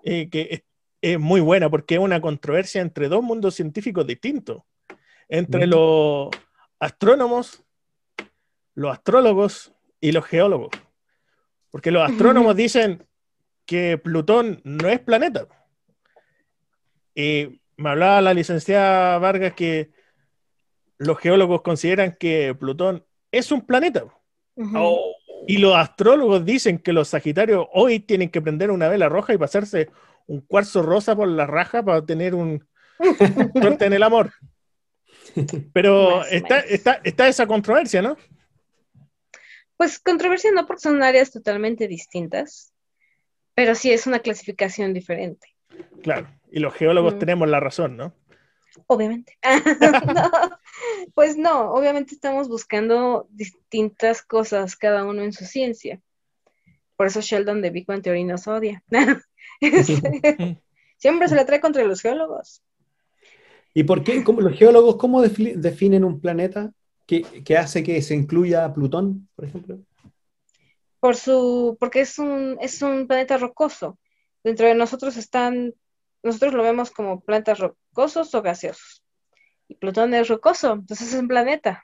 eh, 0.03 0.29
que 0.29 0.65
es, 1.01 1.19
muy 1.19 1.41
buena 1.41 1.71
porque 1.71 1.95
es 1.95 2.01
una 2.01 2.21
controversia 2.21 2.81
entre 2.81 3.09
dos 3.09 3.23
mundos 3.23 3.55
científicos 3.55 4.07
distintos 4.07 4.63
entre 5.31 5.67
los 5.67 6.29
astrónomos, 6.81 7.65
los 8.75 8.93
astrólogos 8.93 9.73
y 10.01 10.13
los 10.13 10.25
geólogos. 10.25 10.71
Porque 11.71 11.93
los 11.93 12.03
astrónomos 12.03 12.57
dicen 12.57 13.07
que 13.65 13.97
Plutón 13.97 14.61
no 14.65 14.89
es 14.89 14.99
planeta. 14.99 15.47
Y 17.15 17.61
me 17.77 17.91
hablaba 17.91 18.21
la 18.21 18.35
licenciada 18.35 19.19
Vargas 19.19 19.55
que 19.55 19.91
los 20.99 21.19
geólogos 21.19 21.63
consideran 21.63 22.17
que 22.19 22.55
Plutón 22.59 23.05
es 23.31 23.53
un 23.53 23.65
planeta. 23.65 24.05
Oh. 24.57 25.15
Y 25.47 25.59
los 25.59 25.77
astrólogos 25.77 26.45
dicen 26.45 26.79
que 26.79 26.93
los 26.93 27.09
Sagitarios 27.09 27.67
hoy 27.73 28.01
tienen 28.01 28.31
que 28.31 28.43
prender 28.43 28.71
una 28.71 28.89
vela 28.89 29.09
roja 29.09 29.33
y 29.33 29.39
pasarse 29.39 29.89
un 30.27 30.41
cuarzo 30.41 30.83
rosa 30.83 31.17
por 31.17 31.29
la 31.29 31.47
raja 31.47 31.83
para 31.83 32.05
tener 32.05 32.35
un 32.35 32.67
suerte 33.61 33.87
en 33.87 33.93
el 33.93 34.03
amor. 34.03 34.33
Pero 35.73 36.25
está, 36.25 36.61
está, 36.61 37.01
está 37.05 37.29
esa 37.29 37.47
controversia, 37.47 38.03
¿no? 38.03 38.17
Pues 39.77 39.99
controversia 39.99 40.51
no 40.53 40.67
porque 40.67 40.83
son 40.83 41.03
áreas 41.03 41.31
totalmente 41.31 41.89
distintas, 41.89 42.75
pero 43.55 43.75
sí 43.75 43.91
es 43.91 44.07
una 44.07 44.19
clasificación 44.19 44.93
diferente. 44.93 45.49
Claro, 46.03 46.29
y 46.51 46.61
los 46.61 46.75
geólogos 46.75 47.15
mm. 47.15 47.19
tenemos 47.19 47.49
la 47.49 47.61
razón, 47.61 47.97
¿no? 47.97 48.15
Obviamente. 48.87 49.39
pues 51.15 51.39
no, 51.39 51.73
obviamente 51.73 52.15
estamos 52.15 52.49
buscando 52.49 53.27
distintas 53.31 54.21
cosas, 54.21 54.77
cada 54.77 55.05
uno 55.05 55.23
en 55.23 55.33
su 55.33 55.47
ciencia. 55.47 56.01
Por 56.97 57.07
eso 57.07 57.23
Sheldon 57.23 57.63
de 57.63 57.71
Big 57.71 57.87
Bang 57.87 58.03
Theory 58.03 58.25
nos 58.25 58.47
odia. 58.47 58.85
Siempre 60.97 61.29
se 61.29 61.35
le 61.35 61.45
trae 61.45 61.61
contra 61.61 61.85
los 61.85 62.01
geólogos. 62.01 62.63
¿Y 63.73 63.85
por 63.85 64.03
qué, 64.03 64.23
los 64.25 64.59
geólogos, 64.59 64.97
cómo 64.97 65.23
definen 65.23 66.05
un 66.05 66.21
planeta 66.21 66.73
que, 67.07 67.57
hace 67.57 67.83
que 67.83 68.01
se 68.03 68.15
incluya 68.15 68.73
Plutón, 68.73 69.29
por 69.35 69.45
ejemplo? 69.45 69.79
Por 70.99 71.17
su, 71.17 71.77
porque 71.81 72.01
es 72.01 72.19
un, 72.19 72.59
es 72.61 72.83
un 72.83 73.07
planeta 73.07 73.39
rocoso. 73.39 73.99
Dentro 74.45 74.67
de 74.67 74.75
nosotros 74.75 75.17
están, 75.17 75.75
nosotros 76.23 76.55
lo 76.55 76.63
vemos 76.63 76.91
como 76.91 77.21
planetas 77.21 77.59
rocosos 77.59 78.35
o 78.35 78.43
gaseosos. 78.43 79.03
Y 79.69 79.77
Plutón 79.77 80.15
es 80.15 80.29
rocoso, 80.29 80.73
entonces 80.73 81.13
es 81.13 81.21
un 81.21 81.29
planeta. 81.29 81.83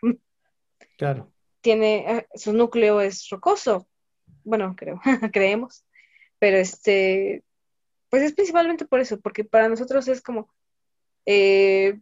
Claro. 0.98 1.32
Tiene, 1.61 2.19
eh, 2.19 2.27
su 2.35 2.53
núcleo 2.53 3.01
es 3.01 3.28
rocoso. 3.31 3.89
Bueno, 4.44 4.74
creo, 4.77 5.01
creemos. 5.32 5.85
Pero 6.39 6.59
este, 6.59 7.43
pues 8.17 8.31
es 8.31 8.35
principalmente 8.35 8.87
por 8.87 9.01
eso, 9.01 9.21
porque 9.21 9.45
para 9.45 9.69
nosotros 9.69 10.09
es 10.09 10.23
como, 10.23 10.49
eh, 11.27 12.01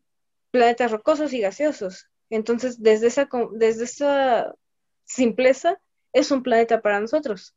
planetas 0.53 0.93
rocosos 0.93 1.33
y 1.33 1.41
gaseosos. 1.41 2.09
Entonces, 2.31 2.81
desde 2.81 3.09
esa, 3.09 3.29
desde 3.55 3.83
esa 3.83 4.55
simpleza, 5.03 5.81
es 6.13 6.31
un 6.31 6.45
planeta 6.45 6.81
para 6.83 7.01
nosotros. 7.01 7.57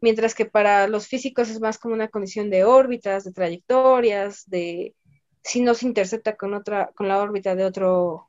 Mientras 0.00 0.34
que 0.34 0.44
para 0.44 0.88
los 0.88 1.06
físicos 1.06 1.50
es 1.50 1.60
más 1.60 1.78
como 1.78 1.94
una 1.94 2.08
condición 2.08 2.50
de 2.50 2.64
órbitas, 2.64 3.22
de 3.22 3.30
trayectorias, 3.30 4.42
de 4.50 4.96
si 5.44 5.62
no 5.62 5.74
se 5.74 5.86
intercepta 5.86 6.34
con 6.34 6.54
otra, 6.54 6.90
con 6.96 7.06
la 7.06 7.22
órbita 7.22 7.54
de 7.54 7.64
otro, 7.64 8.26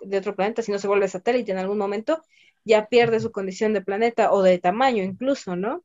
de 0.00 0.16
otro 0.16 0.34
planeta, 0.34 0.62
si 0.62 0.72
no 0.72 0.78
se 0.78 0.88
vuelve 0.88 1.08
satélite 1.08 1.52
en 1.52 1.58
algún 1.58 1.76
momento, 1.76 2.22
ya 2.64 2.86
pierde 2.86 3.20
su 3.20 3.32
condición 3.32 3.74
de 3.74 3.82
planeta 3.82 4.32
o 4.32 4.40
de 4.40 4.56
tamaño 4.56 5.04
incluso, 5.04 5.56
¿no? 5.56 5.84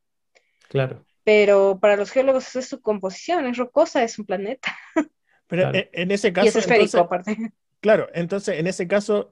Claro. 0.69 1.05
Pero 1.27 1.77
para 1.81 1.97
los 1.97 2.09
geólogos 2.09 2.55
es 2.55 2.69
su 2.69 2.79
composición, 2.79 3.47
es 3.47 3.57
rocosa, 3.57 4.01
es 4.01 4.17
un 4.17 4.25
planeta. 4.25 4.73
Pero 5.47 5.73
e, 5.73 5.89
en 5.91 6.11
ese 6.11 6.31
caso. 6.31 6.45
Y 6.45 6.47
es 6.47 6.55
esférico, 6.55 6.99
aparte. 6.99 7.51
Claro, 7.81 8.07
entonces 8.13 8.57
en 8.57 8.65
ese 8.65 8.87
caso, 8.87 9.29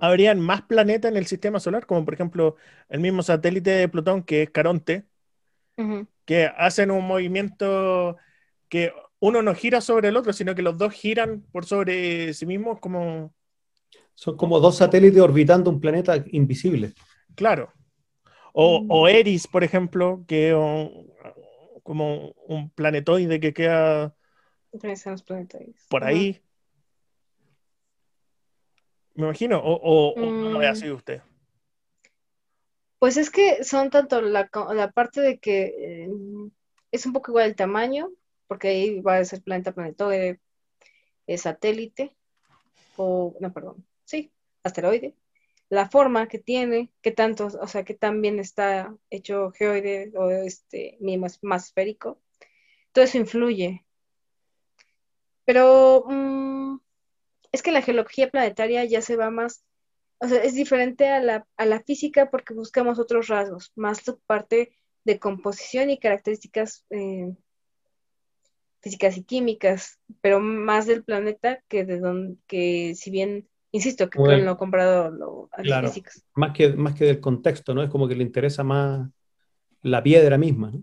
¿habrían 0.00 0.40
más 0.40 0.62
planetas 0.62 1.08
en 1.08 1.16
el 1.16 1.26
sistema 1.26 1.60
solar? 1.60 1.86
Como 1.86 2.04
por 2.04 2.14
ejemplo 2.14 2.56
el 2.88 2.98
mismo 2.98 3.22
satélite 3.22 3.70
de 3.70 3.88
Plutón, 3.88 4.24
que 4.24 4.42
es 4.42 4.50
Caronte, 4.50 5.04
que 6.24 6.50
hacen 6.56 6.90
un 6.90 7.06
movimiento 7.06 8.16
que 8.68 8.92
uno 9.20 9.40
no 9.40 9.54
gira 9.54 9.80
sobre 9.80 10.08
el 10.08 10.16
otro, 10.16 10.32
sino 10.32 10.56
que 10.56 10.62
los 10.62 10.76
dos 10.78 10.92
giran 10.92 11.42
por 11.52 11.64
sobre 11.64 12.34
sí 12.34 12.44
mismos 12.44 12.80
como... 12.80 13.32
Son 14.16 14.36
como 14.36 14.58
dos 14.58 14.78
satélites 14.78 15.22
orbitando 15.22 15.70
un 15.70 15.80
planeta 15.80 16.24
invisible. 16.32 16.92
Claro. 17.36 17.72
O, 18.52 18.84
o 18.88 19.04
mm. 19.04 19.08
Eris, 19.08 19.46
por 19.46 19.64
ejemplo, 19.64 20.24
que 20.26 20.50
es 20.50 20.56
como 21.82 22.34
un 22.46 22.70
planetoide 22.70 23.40
que 23.40 23.52
queda 23.52 24.14
por 25.88 26.04
ahí. 26.04 26.40
Me 29.14 29.24
imagino, 29.24 29.60
o, 29.62 30.14
no 30.16 30.50
lo 30.50 30.60
ha 30.60 30.74
sido 30.74 30.96
usted. 30.96 31.22
Pues 32.98 33.16
es 33.16 33.30
que 33.30 33.64
son 33.64 33.90
tanto 33.90 34.20
la, 34.20 34.48
parte 34.94 35.20
de 35.20 35.38
que 35.38 35.74
eh, 35.78 36.10
es 36.92 37.06
un 37.06 37.12
poco 37.12 37.32
igual 37.32 37.46
el 37.46 37.56
tamaño, 37.56 38.10
porque 38.46 38.68
ahí 38.68 39.00
va 39.00 39.16
a 39.16 39.24
ser 39.24 39.42
planeta, 39.42 39.72
planetoide, 39.72 40.40
satélite, 41.36 42.14
o, 42.96 43.36
no, 43.40 43.52
perdón, 43.52 43.86
sí, 44.04 44.32
asteroide. 44.62 45.14
La 45.70 45.88
forma 45.88 46.28
que 46.28 46.38
tiene, 46.38 46.92
qué 47.00 47.12
tanto, 47.12 47.46
o 47.46 47.66
sea, 47.68 47.84
qué 47.84 47.94
tan 47.94 48.20
bien 48.20 48.38
está 48.38 48.94
hecho 49.08 49.52
geoide 49.52 50.12
o 50.16 50.30
este, 50.30 50.98
más, 51.18 51.38
más 51.42 51.66
esférico. 51.66 52.20
Todo 52.92 53.04
eso 53.04 53.18
influye. 53.18 53.86
Pero 55.44 56.04
mm, 56.06 56.78
es 57.52 57.62
que 57.62 57.72
la 57.72 57.82
geología 57.82 58.30
planetaria 58.30 58.84
ya 58.84 59.02
se 59.02 59.16
va 59.16 59.30
más, 59.30 59.64
o 60.18 60.28
sea, 60.28 60.42
es 60.42 60.54
diferente 60.54 61.08
a 61.08 61.20
la, 61.20 61.82
física 61.86 62.30
porque 62.30 62.54
buscamos 62.54 62.98
otros 62.98 63.28
rasgos, 63.28 63.72
más 63.74 63.98
su 63.98 64.20
parte 64.20 64.72
de 65.04 65.18
composición 65.18 65.90
y 65.90 65.98
características 65.98 66.84
eh, 66.90 67.34
físicas 68.80 69.16
y 69.16 69.24
químicas, 69.24 69.98
pero 70.20 70.40
más 70.40 70.86
del 70.86 71.04
planeta 71.04 71.62
que 71.68 71.84
de 71.84 71.98
donde, 71.98 72.36
que 72.46 72.94
si 72.94 73.10
bien, 73.10 73.48
insisto, 73.72 74.10
que 74.10 74.18
creo 74.18 74.38
lo 74.38 74.52
ha 74.52 74.58
comprado 74.58 75.10
lo, 75.10 75.48
claro, 75.62 75.90
Más 76.34 76.52
que, 76.52 76.72
más 76.74 76.94
que 76.94 77.04
del 77.04 77.20
contexto, 77.20 77.74
¿no? 77.74 77.82
Es 77.82 77.90
como 77.90 78.08
que 78.08 78.14
le 78.14 78.22
interesa 78.22 78.64
más 78.64 79.08
la 79.82 80.02
piedra 80.02 80.38
misma, 80.38 80.70
¿no? 80.70 80.82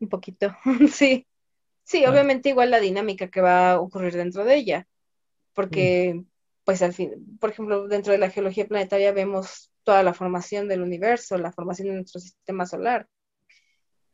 Un 0.00 0.08
poquito, 0.08 0.54
sí. 0.92 1.26
Sí, 1.84 2.06
obviamente 2.06 2.48
igual 2.48 2.70
la 2.70 2.80
dinámica 2.80 3.28
que 3.28 3.40
va 3.40 3.72
a 3.72 3.80
ocurrir 3.80 4.14
dentro 4.14 4.44
de 4.44 4.54
ella, 4.54 4.86
porque 5.52 6.14
mm. 6.14 6.26
pues 6.64 6.80
al 6.82 6.92
fin, 6.92 7.36
por 7.40 7.50
ejemplo, 7.50 7.88
dentro 7.88 8.12
de 8.12 8.18
la 8.18 8.30
geología 8.30 8.66
planetaria 8.66 9.12
vemos 9.12 9.72
toda 9.84 10.02
la 10.02 10.14
formación 10.14 10.68
del 10.68 10.82
universo, 10.82 11.38
la 11.38 11.52
formación 11.52 11.88
de 11.88 11.94
nuestro 11.94 12.20
sistema 12.20 12.66
solar. 12.66 13.08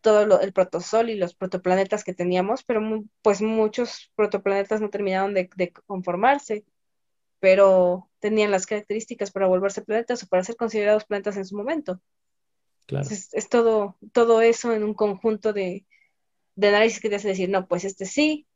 todo 0.00 0.40
el 0.40 0.52
protosol 0.52 1.10
y 1.10 1.16
los 1.16 1.34
protoplanetas 1.34 2.04
que 2.04 2.14
teníamos, 2.14 2.62
pero 2.64 2.80
pues 3.22 3.42
muchos 3.42 4.10
protoplanetas 4.14 4.80
no 4.80 4.90
terminaron 4.90 5.34
de, 5.34 5.48
conformarse, 5.86 6.64
pero 7.40 8.08
tenían 8.18 8.50
las 8.50 8.66
características 8.66 9.30
para 9.30 9.46
volverse 9.46 9.82
planetas 9.82 10.22
o 10.22 10.26
para 10.26 10.44
ser 10.44 10.56
considerados 10.56 11.04
planetas 11.04 11.36
en 11.36 11.44
su 11.44 11.56
momento. 11.56 12.00
Claro. 12.86 13.06
es 13.10 13.48
todo, 13.50 13.98
todo 14.12 14.40
eso 14.40 14.72
en 14.72 14.82
un 14.82 14.94
conjunto 14.94 15.52
de, 15.52 15.84
de 16.58 16.68
análisis 16.68 17.00
que 17.00 17.08
te 17.08 17.14
hace 17.14 17.28
decir, 17.28 17.48
no, 17.48 17.68
pues 17.68 17.84
este 17.84 18.04
sí, 18.04 18.48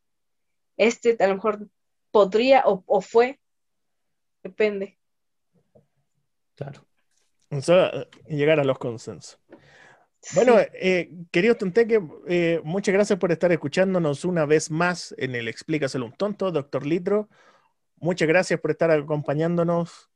este 0.76 1.16
a 1.20 1.28
lo 1.28 1.36
mejor 1.36 1.68
podría 2.10 2.64
o, 2.66 3.00
fue, 3.00 3.38
depende. 4.42 4.98
Claro. 6.56 6.84
O 7.50 7.60
sea, 7.60 8.08
llegar 8.26 8.58
a 8.58 8.64
los 8.64 8.76
consensos. 8.78 9.38
Bueno, 10.34 10.56
eh, 10.58 11.12
queridos 11.30 11.58
Tonteque, 11.58 12.02
eh, 12.26 12.60
muchas 12.64 12.92
gracias 12.92 13.20
por 13.20 13.30
estar 13.30 13.52
escuchándonos 13.52 14.24
una 14.24 14.46
vez 14.46 14.68
más 14.68 15.14
en 15.16 15.36
el 15.36 15.46
Explícaselo 15.46 16.06
un 16.06 16.12
tonto, 16.12 16.50
doctor 16.50 16.84
Litro. 16.84 17.28
Muchas 18.02 18.26
gracias 18.26 18.58
por 18.58 18.72
estar 18.72 18.90
acompañándonos. 18.90 20.10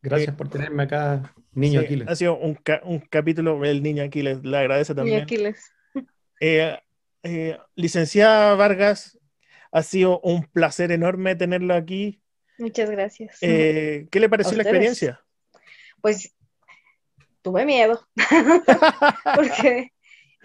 Gracias 0.00 0.34
por 0.34 0.48
tenerme 0.48 0.84
acá, 0.84 1.34
Niño 1.52 1.80
Aquiles. 1.80 2.08
Ha 2.08 2.16
sido 2.16 2.38
un, 2.38 2.58
capítulo, 3.10 3.62
el 3.62 3.82
Niño 3.82 4.02
Aquiles 4.04 4.42
le 4.42 4.56
agradece 4.56 4.94
también. 4.94 5.16
Niño 5.16 5.24
Aquiles. 5.24 5.70
Eh, 6.40 7.58
licenciada 7.74 8.54
Vargas, 8.54 9.18
ha 9.70 9.82
sido 9.82 10.18
un 10.20 10.46
placer 10.46 10.92
enorme 10.92 11.36
tenerlo 11.36 11.74
aquí. 11.74 12.22
Muchas 12.56 12.88
gracias. 12.88 13.36
¿Qué 13.38 14.08
le 14.10 14.28
pareció 14.30 14.56
la 14.56 14.62
experiencia? 14.62 15.22
Pues 16.00 16.34
tuve 17.42 17.66
miedo. 17.66 18.08
Porque, 19.34 19.92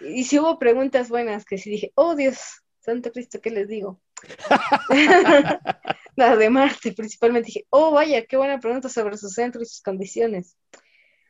y 0.02 0.26
si 0.26 0.40
hubo 0.40 0.60
preguntas 0.60 1.08
buenas 1.08 1.46
que 1.46 1.58
sí 1.58 1.70
dije, 1.70 1.94
oh 1.96 2.16
Dios, 2.16 2.38
Santo 2.82 3.14
Cristo, 3.14 3.40
¿qué 3.40 3.50
les 3.50 3.70
digo? 3.70 4.02
La 6.16 6.36
de 6.36 6.50
Marte, 6.50 6.92
principalmente 6.94 7.48
dije, 7.48 7.66
oh 7.70 7.92
vaya, 7.92 8.26
qué 8.26 8.38
buena 8.38 8.60
pregunta 8.60 8.90
sobre 8.90 9.18
su 9.18 9.30
centro 9.30 9.62
y 9.62 9.66
sus 9.66 9.82
condiciones. 9.82 10.58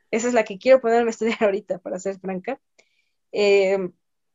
Esa 0.09 0.27
es 0.27 0.33
la 0.33 0.43
que 0.43 0.57
quiero 0.57 0.81
ponerme 0.81 1.09
a 1.09 1.11
estudiar 1.11 1.37
ahorita, 1.43 1.79
para 1.79 1.99
ser 1.99 2.19
franca. 2.19 2.59
Eh, 3.31 3.77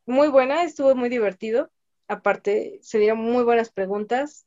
muy 0.06 0.28
buena, 0.28 0.62
estuvo 0.62 0.94
muy 0.94 1.08
divertido. 1.08 1.70
Aparte, 2.08 2.78
se 2.82 2.98
dieron 2.98 3.18
muy 3.18 3.44
buenas 3.44 3.70
preguntas. 3.70 4.46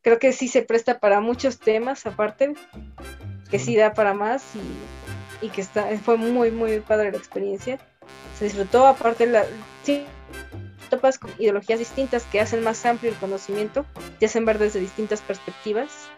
Creo 0.00 0.18
que 0.18 0.32
sí 0.32 0.48
se 0.48 0.62
presta 0.62 1.00
para 1.00 1.20
muchos 1.20 1.58
temas, 1.58 2.06
aparte, 2.06 2.54
que 3.50 3.58
sí 3.58 3.76
da 3.76 3.94
para 3.94 4.14
más. 4.14 4.54
Y 4.56 4.60
y 5.44 5.50
que 5.50 5.60
está, 5.60 5.86
fue 5.98 6.16
muy, 6.16 6.50
muy 6.50 6.80
padre 6.80 7.12
la 7.12 7.18
experiencia. 7.18 7.78
Se 8.38 8.46
disfrutó, 8.46 8.86
aparte, 8.86 9.26
la, 9.26 9.44
sí, 9.82 10.04
topas 10.94 11.18
con 11.18 11.30
ideologías 11.38 11.78
distintas 11.78 12.24
que 12.24 12.40
hacen 12.40 12.62
más 12.62 12.84
amplio 12.86 13.10
el 13.10 13.18
conocimiento, 13.18 13.84
te 14.18 14.26
hacen 14.26 14.44
ver 14.44 14.58
desde 14.58 14.80
distintas 14.80 15.20
perspectivas 15.20 16.08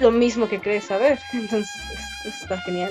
lo 0.00 0.10
mismo 0.10 0.48
que 0.48 0.60
crees 0.60 0.84
saber. 0.84 1.18
Entonces, 1.32 1.70
eso 2.24 2.38
está 2.42 2.58
genial. 2.62 2.90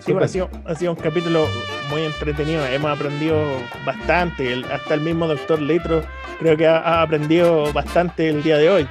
Sí, 0.00 0.12
ha, 0.12 0.28
sido, 0.28 0.48
ha 0.64 0.74
sido, 0.76 0.92
un 0.92 0.98
capítulo 0.98 1.48
muy 1.90 2.02
entretenido. 2.04 2.64
Hemos 2.66 2.96
aprendido 2.96 3.36
bastante. 3.84 4.62
hasta 4.70 4.94
el 4.94 5.00
mismo 5.00 5.26
doctor 5.26 5.60
Litro 5.60 6.04
creo 6.38 6.56
que 6.56 6.66
ha, 6.66 7.02
aprendido 7.02 7.72
bastante 7.72 8.28
el 8.28 8.42
día 8.42 8.58
de 8.58 8.70
hoy. 8.70 8.88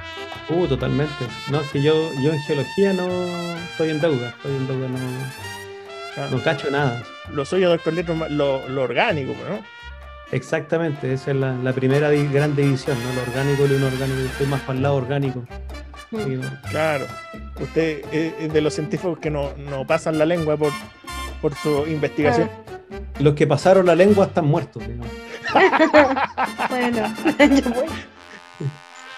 Uh, 0.50 0.66
totalmente. 0.66 1.24
No, 1.50 1.60
es 1.60 1.70
que 1.70 1.82
yo, 1.82 2.10
yo 2.22 2.32
en 2.32 2.40
geología 2.40 2.92
no 2.92 3.56
estoy 3.56 3.90
en 3.90 4.00
deuda. 4.00 4.28
Estoy 4.28 4.56
en 4.56 4.66
deuda, 4.66 4.88
no, 4.88 6.30
no 6.30 6.42
cacho 6.42 6.70
nada. 6.70 7.02
Lo 7.32 7.44
suyo, 7.46 7.70
doctor 7.70 7.94
Litro, 7.94 8.14
lo, 8.28 8.68
lo 8.68 8.82
orgánico, 8.82 9.34
¿no? 9.48 9.75
Exactamente, 10.32 11.12
esa 11.12 11.30
es 11.30 11.36
la, 11.36 11.52
la, 11.52 11.72
primera 11.72 12.10
gran 12.10 12.56
división, 12.56 12.96
¿no? 13.02 13.12
Lo 13.14 13.22
orgánico 13.22 13.64
y 13.64 13.68
lo 13.68 13.76
inorgánico. 13.76 14.20
Estoy 14.20 14.46
más 14.46 14.60
para 14.62 14.76
el 14.76 14.82
lado 14.82 14.96
orgánico. 14.96 15.44
Mm. 16.10 16.40
Claro. 16.70 17.06
Usted 17.60 18.04
es 18.12 18.52
de 18.52 18.60
los 18.60 18.74
científicos 18.74 19.18
que 19.18 19.30
no, 19.30 19.52
no 19.56 19.86
pasan 19.86 20.18
la 20.18 20.26
lengua 20.26 20.56
por, 20.56 20.72
por 21.40 21.54
su 21.54 21.86
investigación. 21.86 22.50
Los 23.18 23.34
que 23.34 23.46
pasaron 23.46 23.86
la 23.86 23.94
lengua 23.94 24.26
están 24.26 24.46
muertos. 24.46 24.82
bueno, 26.70 27.14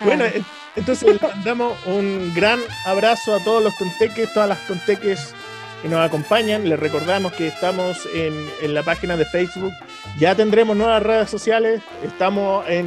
bueno, 0.01 0.25
ah. 0.25 0.45
entonces 0.77 1.21
le 1.21 1.29
mandamos 1.29 1.75
un 1.87 2.33
gran 2.35 2.61
abrazo 2.87 3.35
a 3.35 3.41
todos 3.43 3.65
los 3.65 3.77
tonteques, 3.77 4.33
todas 4.33 4.49
las 4.49 4.59
tonteques 4.67 5.35
que 5.83 5.89
nos 5.89 6.01
acompañan. 6.01 6.69
Les 6.69 6.79
recordamos 6.79 7.33
que 7.33 7.49
estamos 7.49 8.07
en, 8.15 8.35
en 8.63 8.75
la 8.75 8.83
página 8.83 9.17
de 9.17 9.25
Facebook. 9.25 9.73
Ya 10.19 10.35
tendremos 10.35 10.77
nuevas 10.77 11.03
redes 11.03 11.31
sociales. 11.31 11.81
Estamos 12.05 12.69
en, 12.69 12.87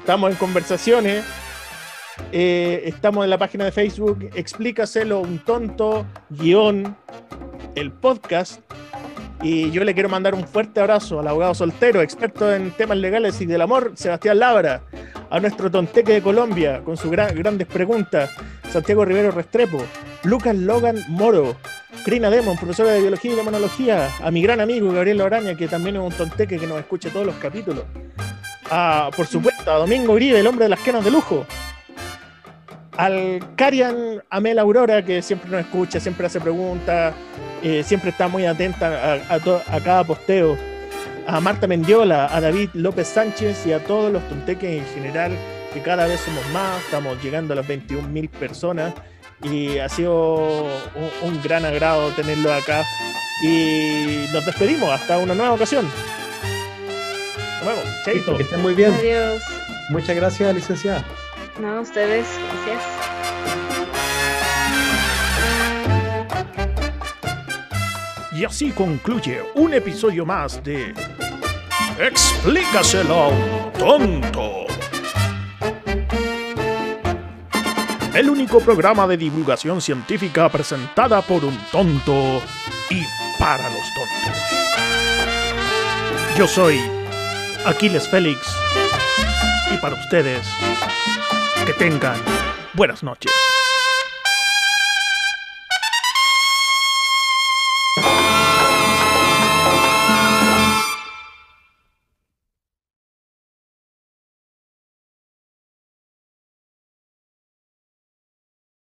estamos 0.00 0.30
en 0.30 0.36
conversaciones. 0.36 1.24
Eh, 2.32 2.82
estamos 2.84 3.24
en 3.24 3.30
la 3.30 3.38
página 3.38 3.64
de 3.64 3.72
Facebook. 3.72 4.30
Explícaselo 4.34 5.20
un 5.20 5.38
tonto 5.38 6.06
guion 6.28 6.96
el 7.74 7.92
podcast. 7.92 8.60
Y 9.42 9.70
yo 9.70 9.84
le 9.84 9.94
quiero 9.94 10.10
mandar 10.10 10.34
un 10.34 10.46
fuerte 10.46 10.80
abrazo 10.80 11.20
al 11.20 11.28
abogado 11.28 11.54
soltero, 11.54 12.02
experto 12.02 12.52
en 12.54 12.72
temas 12.72 12.98
legales 12.98 13.40
y 13.40 13.46
del 13.46 13.62
amor, 13.62 13.92
Sebastián 13.94 14.38
Labra, 14.38 14.82
a 15.30 15.40
nuestro 15.40 15.70
tonteque 15.70 16.12
de 16.12 16.22
Colombia, 16.22 16.82
con 16.84 16.98
sus 16.98 17.10
grandes 17.10 17.66
preguntas, 17.66 18.30
Santiago 18.70 19.04
Rivero 19.04 19.30
Restrepo, 19.30 19.82
Lucas 20.24 20.54
Logan 20.54 20.98
Moro, 21.08 21.56
Crina 22.04 22.28
Demon, 22.28 22.56
profesora 22.56 22.90
de 22.90 23.00
biología 23.00 23.32
y 23.32 23.36
demonología, 23.36 24.08
a 24.22 24.30
mi 24.30 24.42
gran 24.42 24.60
amigo 24.60 24.92
Gabriel 24.92 25.22
Oraña, 25.22 25.54
que 25.56 25.68
también 25.68 25.96
es 25.96 26.02
un 26.02 26.12
tonteque 26.12 26.58
que 26.58 26.66
nos 26.66 26.78
escucha 26.78 27.08
todos 27.08 27.24
los 27.24 27.36
capítulos. 27.36 27.84
A, 28.70 29.10
por 29.16 29.26
supuesto, 29.26 29.72
a 29.72 29.78
Domingo 29.78 30.12
Uribe, 30.12 30.38
el 30.38 30.46
hombre 30.46 30.66
de 30.66 30.68
las 30.68 30.80
quenas 30.80 31.02
de 31.02 31.10
lujo, 31.10 31.46
al 32.96 33.40
Carian 33.56 34.22
Amel 34.30 34.58
Aurora, 34.58 35.04
que 35.04 35.22
siempre 35.22 35.50
nos 35.50 35.60
escucha, 35.60 36.00
siempre 36.00 36.26
hace 36.26 36.40
preguntas, 36.40 37.14
eh, 37.62 37.82
siempre 37.84 38.10
está 38.10 38.28
muy 38.28 38.46
atenta 38.46 39.14
a, 39.28 39.80
cada 39.80 40.04
posteo, 40.04 40.56
a 41.26 41.40
Marta 41.40 41.66
Mendiola, 41.66 42.34
a 42.34 42.40
David 42.40 42.70
López 42.74 43.08
Sánchez 43.08 43.66
y 43.66 43.72
a 43.72 43.84
todos 43.84 44.12
los 44.12 44.26
tonteques 44.28 44.82
en 44.82 44.86
general, 44.94 45.32
que 45.72 45.80
cada 45.80 46.06
vez 46.06 46.20
somos 46.20 46.46
más, 46.52 46.80
estamos 46.84 47.22
llegando 47.22 47.52
a 47.52 47.56
las 47.56 47.66
21.000 47.66 48.28
personas 48.30 48.94
y 49.42 49.78
ha 49.78 49.88
sido 49.88 50.66
un, 51.22 51.42
gran 51.42 51.64
agrado 51.64 52.10
tenerlo 52.10 52.52
acá. 52.52 52.84
Y 53.42 54.26
nos 54.32 54.44
despedimos 54.44 54.90
hasta 54.90 55.16
una 55.16 55.34
nueva 55.34 55.52
ocasión. 55.52 55.88
Nos 57.58 57.66
vemos. 57.66 57.84
Chaito. 58.04 58.36
Que 58.36 58.42
estén 58.42 58.60
muy 58.60 58.74
bien. 58.74 58.92
Adiós. 58.92 59.42
Muchas 59.88 60.14
gracias, 60.14 60.54
licenciada. 60.54 61.04
No, 61.60 61.82
ustedes, 61.82 62.26
gracias. 62.64 62.82
Y 68.32 68.44
así 68.46 68.70
concluye 68.70 69.42
un 69.54 69.74
episodio 69.74 70.24
más 70.24 70.64
de 70.64 70.94
Explícaselo 71.98 73.14
a 73.14 73.28
un 73.28 73.72
tonto. 73.78 74.66
El 78.14 78.30
único 78.30 78.60
programa 78.60 79.06
de 79.06 79.18
divulgación 79.18 79.82
científica 79.82 80.48
presentada 80.48 81.20
por 81.20 81.44
un 81.44 81.58
tonto 81.70 82.40
y 82.88 83.04
para 83.38 83.64
los 83.64 83.94
tontos. 83.94 84.40
Yo 86.38 86.46
soy 86.46 86.80
Aquiles 87.66 88.08
Félix 88.08 88.40
y 89.74 89.76
para 89.76 89.94
ustedes 89.94 90.46
que 91.70 91.78
tengan 91.78 92.16
buenas 92.74 93.02
noches. 93.02 93.59